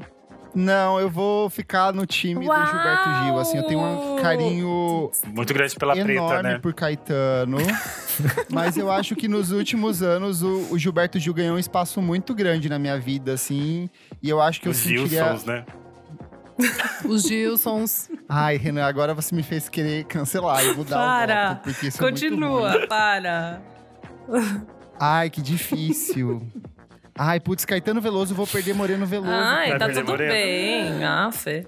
Não, 0.54 1.00
eu 1.00 1.10
vou 1.10 1.50
ficar 1.50 1.94
no 1.94 2.06
time 2.06 2.46
Uau! 2.46 2.60
do 2.60 2.66
Gilberto 2.70 3.10
Gil. 3.24 3.40
Assim, 3.40 3.58
eu 3.58 3.64
tenho 3.64 3.80
um 3.80 4.16
carinho 4.22 5.12
Muito 5.28 5.54
grande 5.54 5.76
pela 5.76 5.98
enorme 5.98 6.16
preta, 6.28 6.44
né? 6.44 6.60
por 6.60 6.74
Caetano. 6.74 7.58
mas 8.52 8.78
eu 8.78 8.92
acho 8.92 9.16
que 9.16 9.28
nos 9.28 9.52
últimos 9.52 10.04
anos 10.04 10.42
o, 10.44 10.68
o 10.72 10.78
Gilberto 10.78 11.18
Gil 11.20 11.34
ganhou 11.34 11.56
um 11.56 11.60
espaço 11.60 12.02
muito 12.02 12.36
grande 12.36 12.68
na 12.68 12.78
minha 12.78 13.00
vida, 13.00 13.34
assim. 13.34 13.90
E 14.22 14.30
eu 14.30 14.42
acho 14.42 14.60
que 14.62 14.68
eu 14.68 14.72
Os 14.72 14.78
sentiria. 14.78 15.08
Gilsons, 15.08 15.46
né? 15.46 15.66
Os 17.06 17.24
Gilsons. 17.24 18.10
Ai, 18.30 18.58
Renan, 18.58 18.86
agora 18.86 19.14
você 19.14 19.34
me 19.34 19.42
fez 19.44 19.68
querer 19.70 20.04
cancelar 20.06 20.64
e 20.64 20.74
mudar 20.76 20.98
Para. 20.98 21.34
o 21.34 21.50
voto, 21.56 21.64
porque 21.64 21.88
isso 21.88 21.98
é 21.98 22.12
muito 22.12 22.20
ruim. 22.22 22.30
Continua, 22.30 22.88
para. 22.88 23.62
Ai, 25.00 25.30
que 25.32 25.42
difícil. 25.42 26.46
Ai, 27.18 27.40
putz, 27.40 27.66
Caetano 27.66 28.02
Veloso, 28.02 28.34
eu 28.34 28.38
vou 28.38 28.48
perder 28.48 28.74
Moreno 28.74 29.06
Veloso. 29.06 29.32
Ai, 29.32 29.70
Vai 29.70 29.80
tá 29.80 29.86
perder 29.86 30.02
tudo 30.02 30.12
Moreno. 30.12 30.32
bem. 30.34 31.04
Ah, 31.04 31.30
Fê. 31.32 31.68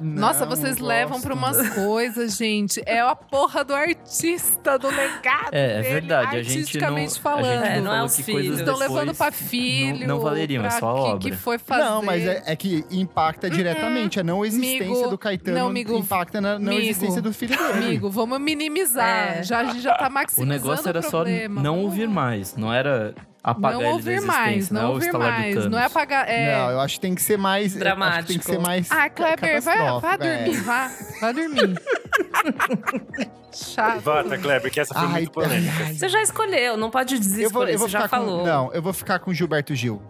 Nossa, 0.00 0.44
Não, 0.44 0.56
vocês 0.56 0.78
não 0.78 0.86
levam 0.88 1.12
gosto. 1.12 1.24
pra 1.26 1.34
umas 1.34 1.68
coisas, 1.74 2.36
gente. 2.36 2.82
É 2.86 3.00
a 3.00 3.14
porra 3.14 3.62
do 3.62 3.72
artista, 3.72 4.76
do 4.76 4.88
legado. 4.88 5.50
É, 5.52 5.78
é 5.78 5.82
dele, 5.82 5.88
verdade. 5.94 6.36
A 6.38 6.42
gente 6.42 6.48
não, 6.54 6.58
artisticamente 6.60 7.18
a 7.18 7.22
falando. 7.22 7.44
gente 7.44 7.66
É, 7.72 7.76
não 7.76 7.84
não 7.84 7.90
é 7.90 7.94
falou 7.94 8.06
os 8.06 8.16
que 8.16 8.22
filhos. 8.24 8.40
coisas 8.40 8.58
Estão 8.60 8.74
depois 8.78 8.90
levando 8.90 9.16
pra 9.16 9.26
não- 9.26 9.32
filho. 9.32 10.08
Não, 10.08 10.18
valeriam, 10.20 10.64
é 10.64 10.68
pra 10.68 10.80
só 10.80 10.90
a 10.90 10.94
que, 10.94 11.00
obra. 11.10 11.30
que 11.30 11.36
foi 11.36 11.58
fazer. 11.58 11.84
Não, 11.84 12.02
mas 12.02 12.26
é, 12.26 12.42
é 12.46 12.56
que 12.56 12.84
impacta 12.90 13.48
diretamente. 13.48 14.18
A 14.18 14.24
não 14.24 14.44
existência 14.44 14.86
Amigo, 14.86 15.08
do 15.10 15.18
Caetano 15.18 15.58
não, 15.58 15.66
amigo, 15.68 15.96
impacta 15.96 16.40
na 16.40 16.58
não 16.58 16.72
amigo, 16.72 16.80
existência 16.82 17.22
do 17.22 17.32
filho 17.32 17.56
dele. 17.56 17.72
Amigo, 17.86 18.10
vamos 18.10 18.40
minimizar. 18.40 19.36
É. 19.38 19.42
Já, 19.44 19.60
a 19.60 19.64
gente 19.66 19.82
já 19.82 19.94
tá 19.94 20.08
O 20.08 20.12
maximizando 20.12 20.52
negócio 20.52 20.88
era 20.88 21.02
só 21.02 21.22
problema. 21.22 21.62
não 21.62 21.78
ouvir 21.80 22.08
mais. 22.08 22.56
Não 22.56 22.72
era 22.72 23.14
apagar 23.42 23.80
Não 23.80 23.92
ouvir 23.92 24.20
mais, 24.20 24.70
não 24.70 24.80
é 24.80 24.84
não 24.84 24.92
ouvir 24.92 25.12
mais. 25.12 25.66
Não 25.66 25.78
é 25.78 25.84
apagar. 25.84 26.28
É... 26.28 26.56
Não, 26.56 26.70
eu 26.70 26.80
acho 26.80 26.94
que 26.94 27.00
tem 27.00 27.14
que 27.14 27.22
ser 27.22 27.36
mais. 27.36 27.72
que 27.74 27.78
tem 27.78 28.38
que 28.38 28.44
ser 28.44 28.52
Dramático. 28.52 28.62
mais. 28.62 28.90
Ah, 28.90 29.10
Kleber, 29.10 29.62
vai, 29.62 30.00
vai 30.00 30.14
é. 30.14 30.18
dormir, 30.18 30.60
vá. 30.60 30.90
Vai 31.20 31.34
dormir. 31.34 31.82
Chato. 33.52 34.00
Vota, 34.00 34.38
Kleber, 34.38 34.70
que 34.70 34.80
essa 34.80 34.94
foi 34.94 35.02
Ai, 35.02 35.12
muito 35.12 35.30
polêmica. 35.32 35.84
ai. 35.84 35.94
Você 35.94 36.08
já 36.08 36.22
escolheu, 36.22 36.76
não 36.76 36.90
pode 36.90 37.16
Eu 37.38 37.50
vou, 37.50 37.68
eu 37.68 37.78
vou 37.78 37.86
você 37.88 37.92
já 37.92 38.02
ficar 38.02 38.18
com, 38.18 38.24
falou. 38.26 38.46
Não, 38.46 38.72
eu 38.72 38.80
vou 38.82 38.92
ficar 38.92 39.18
com 39.18 39.32
Gilberto 39.34 39.74
Gil. 39.74 40.00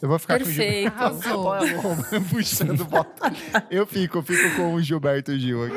Eu 0.00 0.08
vou 0.08 0.18
ficar 0.18 0.38
Perfeito. 0.38 0.92
com 0.92 1.04
o 1.04 1.22
Gilberto 1.22 1.34
Arrasou. 1.34 1.96
Vou 2.10 2.20
puxando 2.30 2.84
bota. 2.86 3.32
Eu 3.70 3.84
fico, 3.86 4.18
eu 4.18 4.22
fico 4.22 4.56
com 4.56 4.74
o 4.74 4.82
Gilberto 4.82 5.36
Gil 5.36 5.64
aqui. 5.64 5.74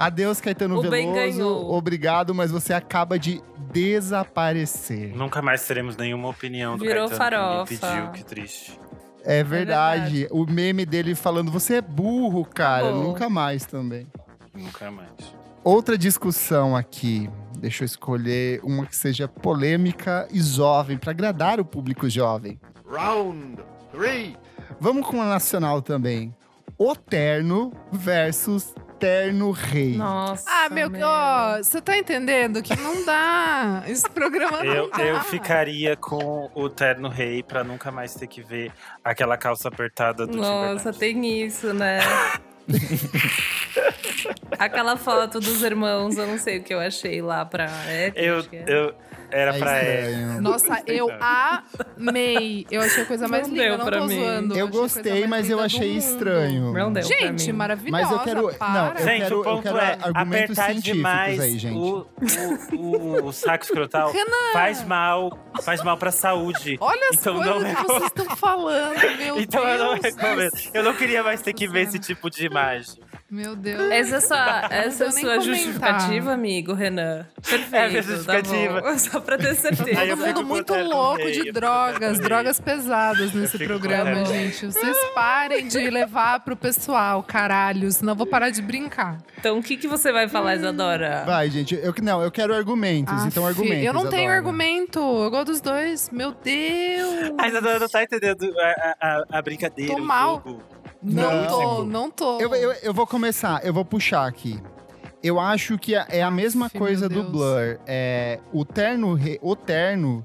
Adeus, 0.00 0.40
Caetano 0.40 0.78
O 0.78 0.82
bem 0.88 1.12
Veloso. 1.12 1.14
ganhou. 1.36 1.74
Obrigado, 1.74 2.34
mas 2.34 2.50
você 2.50 2.72
acaba 2.72 3.18
de 3.18 3.42
desaparecer. 3.72 5.14
Nunca 5.14 5.42
mais 5.42 5.66
teremos 5.66 5.96
nenhuma 5.96 6.28
opinião 6.28 6.76
do 6.76 6.84
Virou 6.84 7.08
Caetano 7.08 7.64
que 7.66 7.76
farofa. 7.76 7.88
ninguém 7.88 7.90
pediu, 8.06 8.12
que 8.12 8.24
triste. 8.24 8.80
É 9.22 9.44
verdade. 9.44 10.20
verdade. 10.20 10.28
O 10.30 10.46
meme 10.50 10.86
dele 10.86 11.14
falando, 11.14 11.50
você 11.50 11.74
é 11.74 11.80
burro, 11.82 12.44
cara. 12.46 12.86
Acabou. 12.88 13.02
Nunca 13.04 13.28
mais 13.28 13.66
também. 13.66 14.06
Nunca 14.54 14.90
mais. 14.90 15.10
Outra 15.62 15.98
discussão 15.98 16.74
aqui. 16.74 17.28
Deixa 17.58 17.82
eu 17.84 17.86
escolher 17.86 18.60
uma 18.64 18.86
que 18.86 18.96
seja 18.96 19.28
polêmica 19.28 20.26
e 20.32 20.40
jovem, 20.40 20.96
para 20.96 21.10
agradar 21.10 21.60
o 21.60 21.64
público 21.64 22.08
jovem. 22.08 22.58
Round 22.90 23.58
three. 23.92 24.34
Vamos 24.80 25.06
com 25.06 25.20
a 25.20 25.26
nacional 25.26 25.82
também. 25.82 26.34
O 26.78 26.96
Terno 26.96 27.70
versus 27.92 28.74
Terno 29.00 29.50
Rei. 29.50 29.96
Nossa. 29.96 30.44
Ah, 30.46 30.68
meu, 30.70 30.90
ó, 31.02 31.56
você 31.56 31.80
tá 31.80 31.96
entendendo 31.96 32.62
que 32.62 32.76
não 32.76 33.04
dá. 33.04 33.82
Esse 33.88 34.08
programa 34.10 34.62
não 34.62 34.72
Eu, 34.74 34.90
dá. 34.90 35.02
eu 35.02 35.20
ficaria 35.22 35.96
com 35.96 36.50
o 36.54 36.68
Terno 36.68 37.08
Rei 37.08 37.42
pra 37.42 37.64
nunca 37.64 37.90
mais 37.90 38.14
ter 38.14 38.26
que 38.26 38.42
ver 38.42 38.70
aquela 39.02 39.36
calça 39.38 39.68
apertada 39.68 40.26
do 40.26 40.36
Nossa, 40.36 40.92
tem 40.92 41.42
isso, 41.42 41.72
né? 41.72 41.98
Aquela 44.58 44.96
foto 44.96 45.40
dos 45.40 45.62
irmãos, 45.62 46.16
eu 46.18 46.26
não 46.26 46.38
sei 46.38 46.58
o 46.58 46.62
que 46.62 46.74
eu 46.74 46.80
achei 46.80 47.22
lá 47.22 47.44
pra. 47.44 47.66
É, 47.86 48.12
Eu, 48.14 48.40
é. 48.52 48.64
eu, 48.66 48.94
era 49.30 49.54
É 49.54 49.58
pra 49.58 49.76
ela. 49.78 50.10
estranho. 50.10 50.40
Nossa, 50.42 50.82
eu 50.86 51.08
amei. 51.96 52.66
Eu 52.70 52.80
achei 52.82 53.02
a 53.02 53.06
coisa 53.06 53.28
mais 53.28 53.46
Não 53.46 53.54
linda, 53.54 53.68
deu 53.68 53.78
não 53.78 53.84
pra 53.86 53.98
tô 53.98 54.06
mim. 54.06 54.20
zoando. 54.20 54.56
Eu 54.58 54.68
gostei, 54.68 55.26
mas 55.26 55.48
eu 55.50 55.60
achei 55.60 55.96
estranho. 55.96 56.72
Não 56.72 56.92
deu 56.92 57.02
Gente, 57.02 57.52
maravilhosa. 57.52 58.02
Mas 58.02 58.10
eu 58.12 58.18
quero- 58.20 58.54
para. 58.58 58.72
não, 58.72 58.92
eu 58.92 59.04
Gente, 59.04 59.22
quero- 59.22 59.40
o 59.40 59.44
ponto 59.44 59.62
quero 59.62 59.78
é 59.78 59.98
argumentos 60.02 60.58
apertar 60.58 60.64
científicos 60.72 60.82
demais 60.96 61.40
aí, 61.40 61.58
gente. 61.58 61.76
O, 61.78 62.06
o, 62.72 62.76
o, 62.76 63.24
o 63.26 63.32
saco 63.32 63.64
escrotal 63.64 64.12
faz 64.52 64.84
mal, 64.84 65.38
faz 65.62 65.82
mal 65.82 65.96
pra 65.96 66.10
saúde. 66.10 66.76
Olha 66.80 67.08
as 67.10 67.16
Então 67.18 67.34
não 67.34 67.42
coisas 67.42 67.62
que 67.62 67.68
recomendo. 67.68 67.98
vocês 68.00 68.12
estão 68.20 68.36
falando, 68.36 69.16
meu 69.18 69.40
Então 69.40 69.68
eu 69.68 69.78
não 69.84 69.98
Deus. 69.98 70.04
recomendo. 70.16 70.52
Eu 70.74 70.82
não 70.82 70.94
queria 70.94 71.22
mais 71.22 71.40
ter 71.42 71.52
que 71.52 71.66
ver 71.68 71.82
esse 71.82 71.98
tipo 71.98 72.30
de 72.30 72.46
imagem. 72.46 73.00
Meu 73.30 73.54
Deus. 73.54 73.80
Essa 73.92 74.16
é 74.16 74.20
sua, 74.20 74.66
essa 74.70 75.04
é 75.04 75.10
sua 75.12 75.40
justificativa, 75.40 76.32
amigo, 76.32 76.72
Renan. 76.72 77.24
Perfeito. 77.48 77.74
É 77.76 77.84
a 77.84 77.88
minha 77.88 78.02
justificativa. 78.02 78.82
Tá 78.82 78.90
bom. 78.90 78.98
Só 78.98 79.20
pra 79.20 79.38
ter 79.38 79.54
certeza. 79.54 80.06
Todo 80.06 80.16
fico 80.26 80.40
mundo 80.40 80.46
muito 80.48 80.74
louco 80.74 81.22
rei, 81.22 81.44
de 81.44 81.52
drogas, 81.52 82.18
drogas 82.18 82.58
pesadas 82.60 83.32
nesse 83.32 83.56
programa, 83.58 84.24
gente. 84.24 84.66
Vocês 84.66 84.96
parem 85.14 85.68
de 85.68 85.78
levar 85.90 86.40
pro 86.40 86.56
pessoal, 86.56 87.22
caralho, 87.22 87.90
senão 87.92 88.14
eu 88.14 88.16
vou 88.16 88.26
parar 88.26 88.50
de 88.50 88.60
brincar. 88.60 89.18
Então, 89.38 89.58
o 89.58 89.62
que, 89.62 89.76
que 89.76 89.86
você 89.86 90.10
vai 90.10 90.28
falar, 90.28 90.56
Isadora? 90.56 91.22
Vai, 91.24 91.48
gente. 91.50 91.76
Eu, 91.76 91.94
não, 92.02 92.20
eu 92.22 92.32
quero 92.32 92.52
argumentos. 92.52 93.14
então, 93.26 93.46
Aff, 93.46 93.56
argumentos. 93.56 93.86
Eu 93.86 93.92
não 93.92 94.08
tenho 94.08 94.24
Adora. 94.24 94.36
argumento, 94.38 94.98
eu 94.98 95.30
gosto 95.30 95.46
dos 95.46 95.60
dois. 95.60 96.10
Meu 96.10 96.32
Deus. 96.32 97.32
A 97.38 97.46
Isadora 97.46 97.78
não 97.78 97.88
tá 97.88 98.02
entendendo 98.02 98.52
a, 98.58 98.96
a, 99.00 99.38
a 99.38 99.42
brincadeira, 99.42 99.94
Tô 99.94 100.00
o 100.00 100.04
mal. 100.04 100.42
jogo. 100.44 100.62
Não, 101.02 101.42
Não. 101.42 101.46
tô, 101.48 101.84
não 101.84 102.10
tô. 102.10 102.40
Eu, 102.40 102.54
eu, 102.54 102.72
eu 102.82 102.92
vou 102.94 103.06
começar, 103.06 103.64
eu 103.64 103.72
vou 103.72 103.84
puxar 103.84 104.26
aqui. 104.26 104.60
Eu 105.22 105.38
acho 105.40 105.78
que 105.78 105.94
é 105.94 106.06
é 106.10 106.22
a 106.22 106.30
mesma 106.30 106.68
coisa 106.70 107.08
do. 107.08 107.22
Blur. 107.24 107.78
É, 107.86 108.38
o 108.52 108.64
terno. 108.64 109.14
re- 109.14 109.38
O 109.42 109.54
terno. 109.56 110.22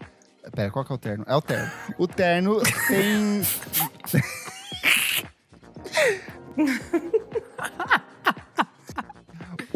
Pera, 0.56 0.70
qual 0.72 0.86
que 0.86 0.92
é 0.92 0.96
o 0.96 0.98
terno? 0.98 1.24
É 1.28 1.36
o 1.36 1.42
terno. 1.42 1.72
O 1.98 2.08
terno 2.08 2.62
tem. 2.88 3.42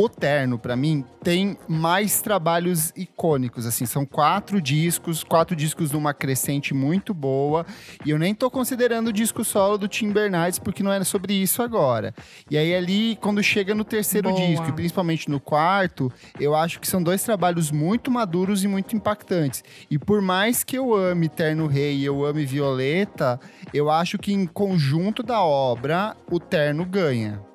O 0.01 0.07
Terno, 0.07 0.57
pra 0.57 0.77
mim, 0.77 1.03
tem 1.21 1.57
mais 1.67 2.21
trabalhos 2.21 2.93
icônicos, 2.95 3.65
assim, 3.65 3.85
são 3.85 4.05
quatro 4.05 4.61
discos, 4.61 5.25
quatro 5.25 5.57
discos 5.57 5.91
numa 5.91 6.13
crescente 6.13 6.73
muito 6.73 7.13
boa, 7.13 7.65
e 8.05 8.09
eu 8.09 8.17
nem 8.17 8.33
tô 8.33 8.49
considerando 8.49 9.09
o 9.09 9.11
disco 9.11 9.43
solo 9.43 9.77
do 9.77 9.89
Tim 9.89 10.09
Bernardes, 10.09 10.57
porque 10.57 10.81
não 10.81 10.93
é 10.93 11.03
sobre 11.03 11.33
isso 11.33 11.61
agora. 11.61 12.13
E 12.49 12.57
aí 12.57 12.73
ali, 12.73 13.17
quando 13.17 13.43
chega 13.43 13.75
no 13.75 13.83
terceiro 13.83 14.29
Boa. 14.29 14.47
disco, 14.47 14.69
e 14.69 14.71
principalmente 14.71 15.29
no 15.29 15.37
quarto, 15.37 16.09
eu 16.39 16.55
acho 16.55 16.79
que 16.79 16.87
são 16.87 17.03
dois 17.03 17.21
trabalhos 17.21 17.69
muito 17.69 18.09
maduros 18.09 18.63
e 18.63 18.69
muito 18.69 18.95
impactantes. 18.95 19.65
E 19.91 19.99
por 19.99 20.21
mais 20.21 20.63
que 20.63 20.77
eu 20.77 20.95
ame 20.95 21.27
Terno 21.27 21.67
Rei 21.67 21.97
e 21.97 22.05
eu 22.05 22.23
ame 22.23 22.45
Violeta, 22.45 23.37
eu 23.73 23.89
acho 23.89 24.17
que 24.17 24.31
em 24.31 24.45
conjunto 24.45 25.21
da 25.21 25.41
obra, 25.41 26.15
o 26.31 26.39
Terno 26.39 26.85
ganha. 26.85 27.48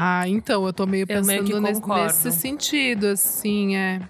Ah, 0.00 0.28
então, 0.28 0.64
eu 0.64 0.72
tô 0.72 0.86
meio 0.86 1.04
Eu 1.08 1.24
meio 1.24 1.42
pensando 1.42 1.82
que 1.82 1.88
nesse, 1.88 1.88
nesse 1.88 2.32
sentido, 2.38 3.08
assim, 3.08 3.74
é. 3.76 4.00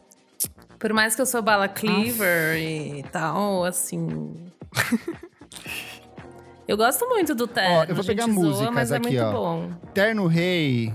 Por 0.78 0.92
mais 0.92 1.16
que 1.16 1.22
eu 1.22 1.26
sou 1.26 1.40
bala 1.40 1.66
cleaver 1.66 2.58
e 2.58 3.02
tal, 3.10 3.64
assim. 3.64 4.34
eu 6.68 6.76
gosto 6.76 7.08
muito 7.08 7.34
do 7.34 7.46
terno. 7.46 7.74
Ó, 7.76 7.82
eu 7.84 7.94
vou 7.94 8.00
a 8.00 8.02
gente 8.02 8.06
pegar 8.06 8.24
zoa, 8.24 8.34
músicas 8.34 8.70
mas 8.74 8.92
é 8.92 8.96
aqui, 8.96 9.08
muito 9.08 9.22
ó. 9.24 9.32
bom. 9.32 9.70
Terno 9.94 10.26
Rei. 10.26 10.92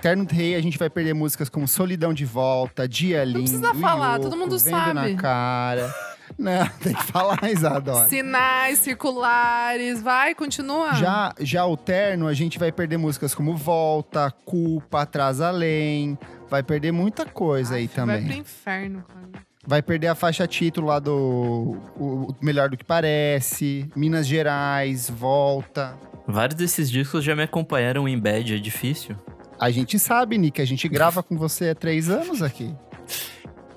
Terno 0.00 0.26
Rei, 0.30 0.54
a 0.54 0.60
gente 0.62 0.78
vai 0.78 0.88
perder 0.88 1.12
músicas 1.14 1.48
como 1.48 1.66
Solidão 1.66 2.14
de 2.14 2.24
Volta, 2.24 2.86
Dia 2.86 3.24
Lindo. 3.24 3.40
precisa 3.40 3.74
falar, 3.74 4.12
Yoko, 4.16 4.22
todo 4.30 4.36
mundo 4.38 4.56
Vendo 4.58 4.70
sabe. 4.70 4.94
na 4.94 5.14
cara. 5.16 5.94
Não, 6.38 6.66
tem 6.82 6.92
que 6.94 7.02
falar, 7.04 7.38
Isadora. 7.50 8.08
Sinais 8.08 8.78
circulares, 8.80 10.02
vai, 10.02 10.34
continua. 10.34 10.94
Já, 10.94 11.34
já 11.40 11.64
o 11.66 11.76
Terno, 11.76 12.26
a 12.26 12.34
gente 12.34 12.58
vai 12.58 12.70
perder 12.70 12.96
músicas 12.98 13.34
como 13.34 13.56
Volta, 13.56 14.30
Culpa, 14.44 15.02
Atrás 15.02 15.40
Além. 15.40 16.18
Vai 16.48 16.62
perder 16.62 16.92
muita 16.92 17.24
coisa 17.26 17.76
aí 17.76 17.86
Aff, 17.86 17.96
Vai 17.96 18.06
pro 18.18 18.24
também. 18.24 18.38
inferno, 18.40 19.04
cara. 19.08 19.46
Vai 19.66 19.82
perder 19.82 20.06
a 20.08 20.14
faixa 20.14 20.46
título 20.46 20.86
lá 20.86 20.98
do 21.00 21.76
o- 21.98 22.28
o 22.30 22.36
Melhor 22.40 22.68
do 22.68 22.76
que 22.76 22.84
Parece, 22.84 23.90
Minas 23.96 24.26
Gerais, 24.26 25.10
Volta. 25.10 25.96
Vários 26.28 26.56
desses 26.56 26.88
discos 26.90 27.24
já 27.24 27.34
me 27.34 27.42
acompanharam 27.42 28.06
em 28.08 28.18
bad, 28.18 28.54
é 28.54 28.58
difícil. 28.58 29.16
A 29.58 29.70
gente 29.70 29.98
sabe, 29.98 30.36
Nick, 30.38 30.60
a 30.60 30.64
gente 30.66 30.86
grava 30.88 31.22
com 31.22 31.36
você 31.36 31.70
há 31.70 31.74
três 31.74 32.08
anos 32.10 32.42
aqui. 32.42 32.72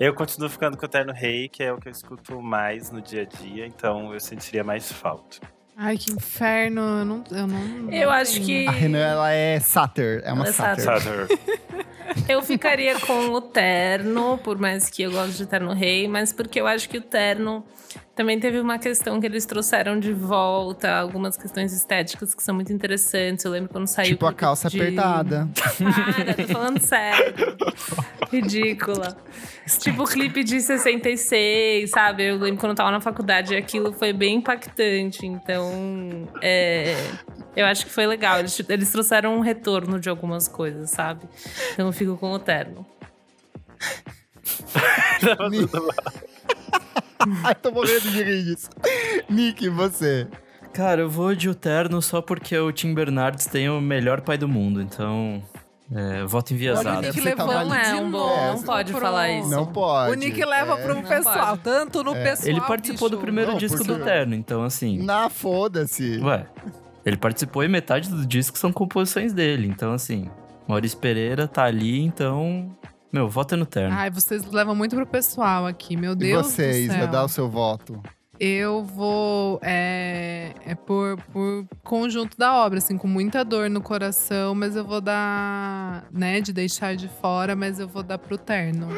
Eu 0.00 0.14
continuo 0.14 0.48
ficando 0.48 0.78
com 0.78 0.86
o 0.86 0.88
Terno 0.88 1.12
Rei, 1.12 1.46
que 1.46 1.62
é 1.62 1.70
o 1.70 1.76
que 1.76 1.86
eu 1.88 1.92
escuto 1.92 2.40
mais 2.40 2.90
no 2.90 3.02
dia 3.02 3.20
a 3.20 3.42
dia, 3.42 3.66
então 3.66 4.14
eu 4.14 4.18
sentiria 4.18 4.64
mais 4.64 4.90
falta. 4.90 5.38
Ai, 5.76 5.98
que 5.98 6.10
inferno. 6.10 6.80
Eu 6.80 7.04
não. 7.04 7.24
Eu, 7.30 7.46
não, 7.46 7.92
Eu 7.92 8.06
não 8.06 8.14
acho 8.14 8.32
tenho. 8.32 8.46
que 8.46 8.66
A 8.66 8.70
Renan, 8.70 8.98
ela 8.98 9.30
é 9.30 9.60
satyr. 9.60 10.22
É 10.24 10.32
uma 10.32 10.46
Ela 10.46 10.48
é 10.48 10.52
satyr. 10.52 11.38
Eu 12.28 12.42
ficaria 12.42 12.98
com 13.00 13.28
o 13.28 13.40
terno, 13.42 14.38
por 14.38 14.58
mais 14.58 14.88
que 14.90 15.02
eu 15.02 15.12
goste 15.12 15.36
de 15.36 15.46
terno 15.46 15.72
rei, 15.72 16.08
mas 16.08 16.32
porque 16.32 16.60
eu 16.60 16.66
acho 16.66 16.88
que 16.88 16.98
o 16.98 17.00
terno 17.00 17.64
também 18.20 18.38
teve 18.38 18.60
uma 18.60 18.78
questão 18.78 19.18
que 19.18 19.24
eles 19.24 19.46
trouxeram 19.46 19.98
de 19.98 20.12
volta, 20.12 20.92
algumas 20.94 21.38
questões 21.38 21.72
estéticas 21.72 22.34
que 22.34 22.42
são 22.42 22.54
muito 22.54 22.70
interessantes. 22.70 23.42
Eu 23.46 23.50
lembro 23.50 23.70
quando 23.70 23.86
saiu. 23.86 24.10
Tipo 24.10 24.26
a 24.26 24.32
calça 24.34 24.68
de- 24.68 24.78
apertada. 24.78 25.48
Para, 25.56 26.34
tô 26.34 26.52
falando 26.52 26.78
sério. 26.80 27.34
Ridícula. 28.30 29.16
Tipo 29.78 30.02
o 30.02 30.06
clipe 30.06 30.44
de 30.44 30.60
66, 30.60 31.88
sabe? 31.88 32.24
Eu 32.24 32.36
lembro 32.36 32.60
quando 32.60 32.72
eu 32.72 32.76
tava 32.76 32.90
na 32.90 33.00
faculdade, 33.00 33.56
aquilo 33.56 33.90
foi 33.94 34.12
bem 34.12 34.36
impactante. 34.36 35.24
Então, 35.24 36.28
é, 36.42 36.94
eu 37.56 37.64
acho 37.64 37.86
que 37.86 37.90
foi 37.90 38.06
legal. 38.06 38.38
Eles, 38.38 38.62
eles 38.68 38.92
trouxeram 38.92 39.34
um 39.34 39.40
retorno 39.40 39.98
de 39.98 40.10
algumas 40.10 40.46
coisas, 40.46 40.90
sabe? 40.90 41.22
Então 41.72 41.86
eu 41.86 41.92
fico 41.92 42.18
com 42.18 42.32
o 42.32 42.38
terno. 42.38 42.84
Ai, 47.44 47.54
tô 47.54 47.70
morrendo 47.70 48.00
de 48.10 48.22
rir 48.22 48.44
disso. 48.44 48.68
Nick, 49.28 49.68
você? 49.68 50.26
Cara, 50.72 51.00
eu 51.02 51.10
vou 51.10 51.34
de 51.34 51.48
o 51.48 51.54
terno 51.54 52.00
só 52.00 52.22
porque 52.22 52.56
o 52.56 52.70
Tim 52.72 52.94
Bernardes 52.94 53.46
tem 53.46 53.68
o 53.68 53.80
melhor 53.80 54.20
pai 54.20 54.38
do 54.38 54.48
mundo, 54.48 54.80
então. 54.80 55.42
É, 55.92 56.24
voto 56.24 56.52
Olha, 56.52 56.52
o 56.52 56.54
enviesado. 56.54 57.00
Nick 57.02 57.18
ali 57.20 57.34
Não 57.36 57.74
é 57.74 57.94
um 57.96 58.10
bom, 58.12 58.18
novo 58.18 58.56
não 58.58 58.62
pode 58.62 58.92
pro- 58.92 59.00
falar 59.00 59.28
isso. 59.30 59.50
Não 59.50 59.66
pode. 59.66 60.12
O 60.12 60.14
Nick 60.14 60.44
leva 60.44 60.78
É. 60.78 60.82
pro 60.84 61.02
pessoal, 61.02 61.46
pode. 61.48 61.62
tanto 61.62 62.04
no 62.04 62.12
pessoal. 62.14 62.48
Ele 62.48 62.60
participou 62.60 63.08
do 63.08 63.16
bicho. 63.16 63.22
primeiro 63.24 63.50
Não, 63.50 63.58
disco 63.58 63.82
do 63.82 63.98
terno, 63.98 64.36
então 64.36 64.62
assim. 64.62 65.02
Na 65.02 65.28
foda-se. 65.28 66.20
Ué, 66.20 66.46
ele 67.04 67.16
participou 67.16 67.64
e 67.64 67.68
metade 67.68 68.08
do 68.08 68.24
disco 68.24 68.56
são 68.56 68.72
composições 68.72 69.32
dele, 69.32 69.66
então 69.66 69.92
assim. 69.92 70.30
Maurício 70.68 70.96
Pereira 70.98 71.48
tá 71.48 71.64
ali, 71.64 72.00
então. 72.00 72.70
Meu, 73.12 73.28
voto 73.28 73.54
é 73.54 73.56
no 73.56 73.66
terno. 73.66 73.94
Ai, 73.96 74.10
vocês 74.10 74.44
levam 74.50 74.74
muito 74.74 74.94
pro 74.94 75.06
pessoal 75.06 75.66
aqui, 75.66 75.96
meu 75.96 76.12
E 76.12 76.16
Deus 76.16 76.46
vocês, 76.46 76.86
do 76.86 76.92
céu. 76.92 76.98
vai 77.00 77.08
dar 77.10 77.24
o 77.24 77.28
seu 77.28 77.48
voto. 77.48 78.00
Eu 78.42 78.82
vou 78.82 79.60
é, 79.62 80.52
é 80.64 80.74
por, 80.74 81.18
por 81.30 81.66
conjunto 81.84 82.38
da 82.38 82.54
obra, 82.64 82.78
assim, 82.78 82.96
com 82.96 83.06
muita 83.06 83.44
dor 83.44 83.68
no 83.68 83.82
coração, 83.82 84.54
mas 84.54 84.74
eu 84.76 84.84
vou 84.84 84.98
dar, 85.02 86.06
né, 86.10 86.40
de 86.40 86.50
deixar 86.50 86.96
de 86.96 87.06
fora, 87.06 87.54
mas 87.54 87.78
eu 87.78 87.86
vou 87.86 88.02
dar 88.02 88.16
pro 88.16 88.38
terno. 88.38 88.88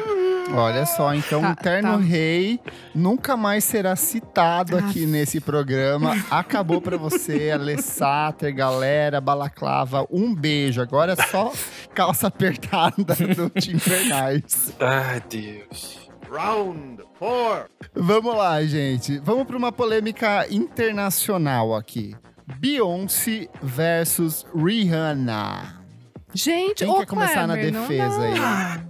Olha 0.55 0.85
só, 0.85 1.13
então 1.13 1.41
Tá, 1.41 1.51
o 1.51 1.55
Terno 1.55 1.97
tá. 1.97 1.97
Rei 2.03 2.59
nunca 2.95 3.35
mais 3.35 3.63
será 3.65 3.95
citado 3.95 4.77
Ah. 4.77 4.79
aqui 4.79 5.05
nesse 5.05 5.39
programa. 5.41 6.15
Acabou 6.31 6.79
pra 6.81 6.95
você, 6.97 7.51
Alessater, 7.55 8.53
galera, 8.55 9.19
balaclava. 9.21 10.05
Um 10.11 10.33
beijo. 10.35 10.81
Agora 10.81 11.13
é 11.13 11.27
só 11.27 11.51
calça 11.93 12.27
apertada 12.27 13.03
do 13.35 13.49
Tim 13.49 13.77
Bernardes. 13.77 14.73
Ai, 14.79 15.21
Deus. 15.29 16.02
Round 16.33 17.03
four. 17.19 17.69
Vamos 17.93 18.35
lá, 18.35 18.63
gente. 18.63 19.19
Vamos 19.19 19.45
para 19.45 19.55
uma 19.55 19.71
polêmica 19.71 20.47
internacional 20.49 21.75
aqui. 21.75 22.15
Beyoncé 22.57 23.47
versus 23.61 24.43
Rihanna. 24.55 25.85
Gente, 26.33 26.85
Quem 26.85 26.89
ô, 26.89 26.97
quer 26.97 27.05
começar 27.05 27.45
na 27.45 27.55
não 27.55 27.61
defesa 27.61 28.21
aí? 28.23 28.83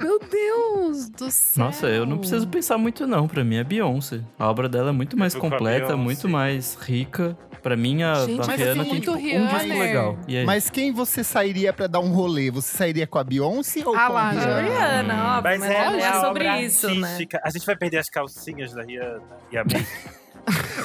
Meu 0.00 0.18
Deus 0.18 1.08
do 1.10 1.30
céu. 1.30 1.64
Nossa, 1.64 1.86
eu 1.86 2.04
não 2.04 2.18
preciso 2.18 2.48
pensar 2.48 2.76
muito 2.76 3.06
não, 3.06 3.28
pra 3.28 3.44
mim 3.44 3.54
é 3.54 3.62
Beyoncé. 3.62 4.22
A 4.36 4.50
obra 4.50 4.68
dela 4.68 4.88
é 4.88 4.92
muito 4.92 5.16
mais 5.16 5.32
completa, 5.32 5.96
muito 5.96 6.28
mais 6.28 6.74
rica. 6.74 7.38
Pra 7.64 7.78
mim, 7.78 8.02
a, 8.02 8.26
Gente, 8.26 8.42
a 8.42 8.46
mas 8.46 8.60
Rihanna 8.60 8.82
assim, 8.82 8.90
tem 8.90 9.00
tipo, 9.00 9.12
muito 9.12 9.36
um 9.38 9.46
disco 9.46 9.78
legal. 9.78 10.18
E 10.28 10.36
aí? 10.36 10.44
Mas 10.44 10.68
quem 10.68 10.92
você 10.92 11.24
sairia 11.24 11.72
pra 11.72 11.86
dar 11.86 12.00
um 12.00 12.12
rolê? 12.12 12.50
Você 12.50 12.76
sairia 12.76 13.06
com 13.06 13.18
a 13.18 13.24
Beyoncé 13.24 13.80
ou 13.86 13.96
Ah 13.96 14.06
com 14.06 14.12
lá, 14.12 14.20
a 14.20 14.30
Rihanna? 14.32 14.60
Rihanna, 14.60 15.36
óbvio, 15.38 15.42
Mas, 15.42 15.60
mas, 15.60 15.70
é, 15.70 15.74
é 15.74 16.00
é 16.00 16.06
a 16.08 16.20
sobre 16.20 16.60
isso, 16.60 16.94
né? 16.94 17.08
artística. 17.08 17.40
A 17.42 17.48
gente 17.48 17.64
vai 17.64 17.74
perder 17.74 17.96
as 17.96 18.10
calcinhas 18.10 18.74
da 18.74 18.82
Rihanna 18.82 19.22
e 19.50 19.56
a. 19.56 19.64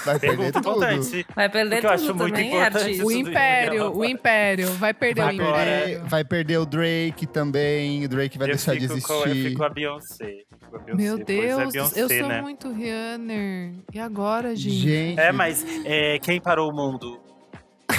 Vai 0.06 0.18
perder 0.20 0.38
Pergunta 0.38 0.62
tudo. 0.62 0.70
importante. 0.86 1.26
Vai 1.36 1.50
perder 1.50 1.76
Porque 1.82 1.88
eu 1.88 1.92
tudo 1.98 2.04
acho 2.04 2.16
muito 2.16 2.34
também, 2.36 2.48
importante. 2.56 3.04
O 3.04 3.12
Império, 3.12 3.92
o 3.96 4.06
Império. 4.06 4.68
Vai 4.74 4.94
perder 4.94 5.22
Vai 5.22 5.38
o 5.38 5.42
Agora- 5.42 5.58
perder, 5.66 5.84
Império. 5.90 6.06
vai 6.10 6.24
perder 6.24 6.58
o 6.60 6.66
Drake 6.66 7.28
também. 7.28 8.06
O 8.06 8.10
Drake 8.10 8.38
vai 8.38 8.48
eu 8.48 8.52
deixar 8.54 8.76
de 8.76 8.88
fico 8.88 9.08
com, 9.08 9.14
eu 9.14 9.26
existir. 9.28 9.44
fico 9.50 9.58
com 9.60 9.64
a 9.66 9.70
Beyoncé. 9.70 10.36
Com 10.70 10.76
a 10.76 10.80
Beyoncé, 10.80 11.04
Meu 11.04 11.16
pois 11.16 11.26
Deus, 11.26 11.60
é 11.60 11.72
Beyoncé, 11.72 12.02
eu 12.02 12.08
sou 12.10 12.28
né? 12.28 12.42
muito 12.42 12.72
Rihanna. 12.72 13.74
E 13.94 14.00
agora, 14.00 14.56
gente? 14.56 14.80
Gente, 14.80 15.20
É, 15.20 15.32
mas 15.32 15.66
é, 15.86 16.20
quem 16.20 16.40
parou 16.40 16.70
o 16.72 16.76
mundo? 16.76 17.20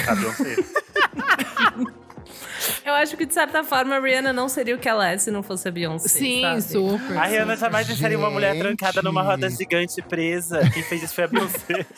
A 0.07 0.15
Beyoncé. 0.15 0.55
Eu 2.85 2.93
acho 2.93 3.15
que, 3.17 3.25
de 3.25 3.33
certa 3.33 3.63
forma, 3.63 3.95
a 3.95 3.99
Rihanna 3.99 4.31
não 4.33 4.47
seria 4.49 4.75
o 4.75 4.79
que 4.79 4.87
ela 4.89 5.07
é 5.09 5.17
se 5.17 5.29
não 5.31 5.41
fosse 5.43 5.67
a 5.67 5.71
Beyoncé, 5.71 6.07
Sim, 6.07 6.41
sabe? 6.41 6.61
super. 6.61 7.17
A 7.17 7.25
Rihanna 7.25 7.57
jamais 7.57 7.87
deixaria 7.87 8.17
uma 8.17 8.29
mulher 8.29 8.53
Gente. 8.53 8.63
trancada 8.63 9.01
numa 9.01 9.21
roda 9.21 9.49
gigante 9.49 10.01
presa. 10.01 10.61
Quem 10.71 10.83
fez 10.83 11.03
isso 11.03 11.15
foi 11.15 11.25
a 11.25 11.27
Beyoncé. 11.27 11.85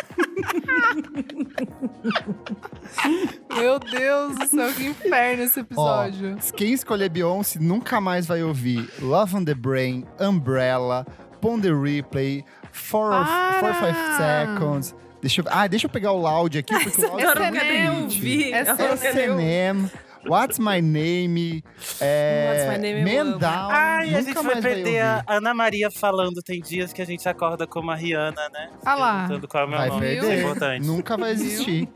Meu 3.56 3.80
Deus 3.80 4.36
do 4.38 4.48
céu, 4.48 4.74
que 4.74 4.86
inferno 4.88 5.44
esse 5.44 5.60
episódio. 5.60 6.38
quem 6.56 6.74
escolher 6.74 7.10
Beyoncé 7.10 7.60
nunca 7.60 8.02
mais 8.02 8.26
vai 8.26 8.42
ouvir 8.44 8.90
Love 9.00 9.38
on 9.38 9.46
the 9.46 9.54
Brain, 9.54 10.06
Umbrella, 10.20 11.06
Pon 11.40 11.60
the 11.60 11.70
Replay, 11.72 12.44
4 12.72 13.62
Para! 13.62 13.74
5 13.74 13.84
Seconds. 14.18 14.96
Deixa 15.22 15.42
eu, 15.42 15.46
ah, 15.50 15.68
deixa 15.68 15.86
eu 15.86 15.90
pegar 15.90 16.12
o 16.12 16.28
áudio 16.28 16.60
aqui, 16.60 16.74
porque 16.84 17.02
o 17.02 17.06
Eu 17.06 17.10
tá 17.10 17.14
muito. 17.14 17.24
É 17.24 17.32
eu 17.32 17.36
não 17.36 17.52
quero 17.52 17.66
nem 17.66 18.02
ouvir. 18.02 19.94
What's 20.28 20.60
My 20.60 20.82
Name, 20.82 21.64
é, 22.00 22.68
What's 22.68 22.82
My 22.82 23.04
Name. 23.04 23.40
Down, 23.40 23.70
Ai, 23.70 24.10
a 24.16 24.18
nunca 24.20 24.24
gente 24.24 24.44
vai 24.46 24.62
perder 24.62 25.02
a. 25.02 25.24
Ana 25.28 25.54
Maria 25.54 25.92
falando. 25.92 26.42
Tem 26.42 26.62
dias 26.62 26.94
que 26.94 27.02
a 27.02 27.06
gente 27.06 27.28
acorda 27.28 27.68
como 27.68 27.92
a 27.92 27.96
Rihanna, 27.96 28.50
né? 28.50 28.70
Ah 28.86 28.96
lá. 28.96 29.18
Perguntando 29.20 29.48
qual 29.48 29.64
é 29.64 29.66
o 29.66 29.70
meu 29.70 29.78
Vai 29.78 29.90
nome. 29.90 30.06
Isso 30.06 30.26
é 30.26 30.28
perder, 30.28 30.42
importante. 30.42 30.88
nunca 30.88 31.18
vai 31.18 31.32
existir. 31.32 31.90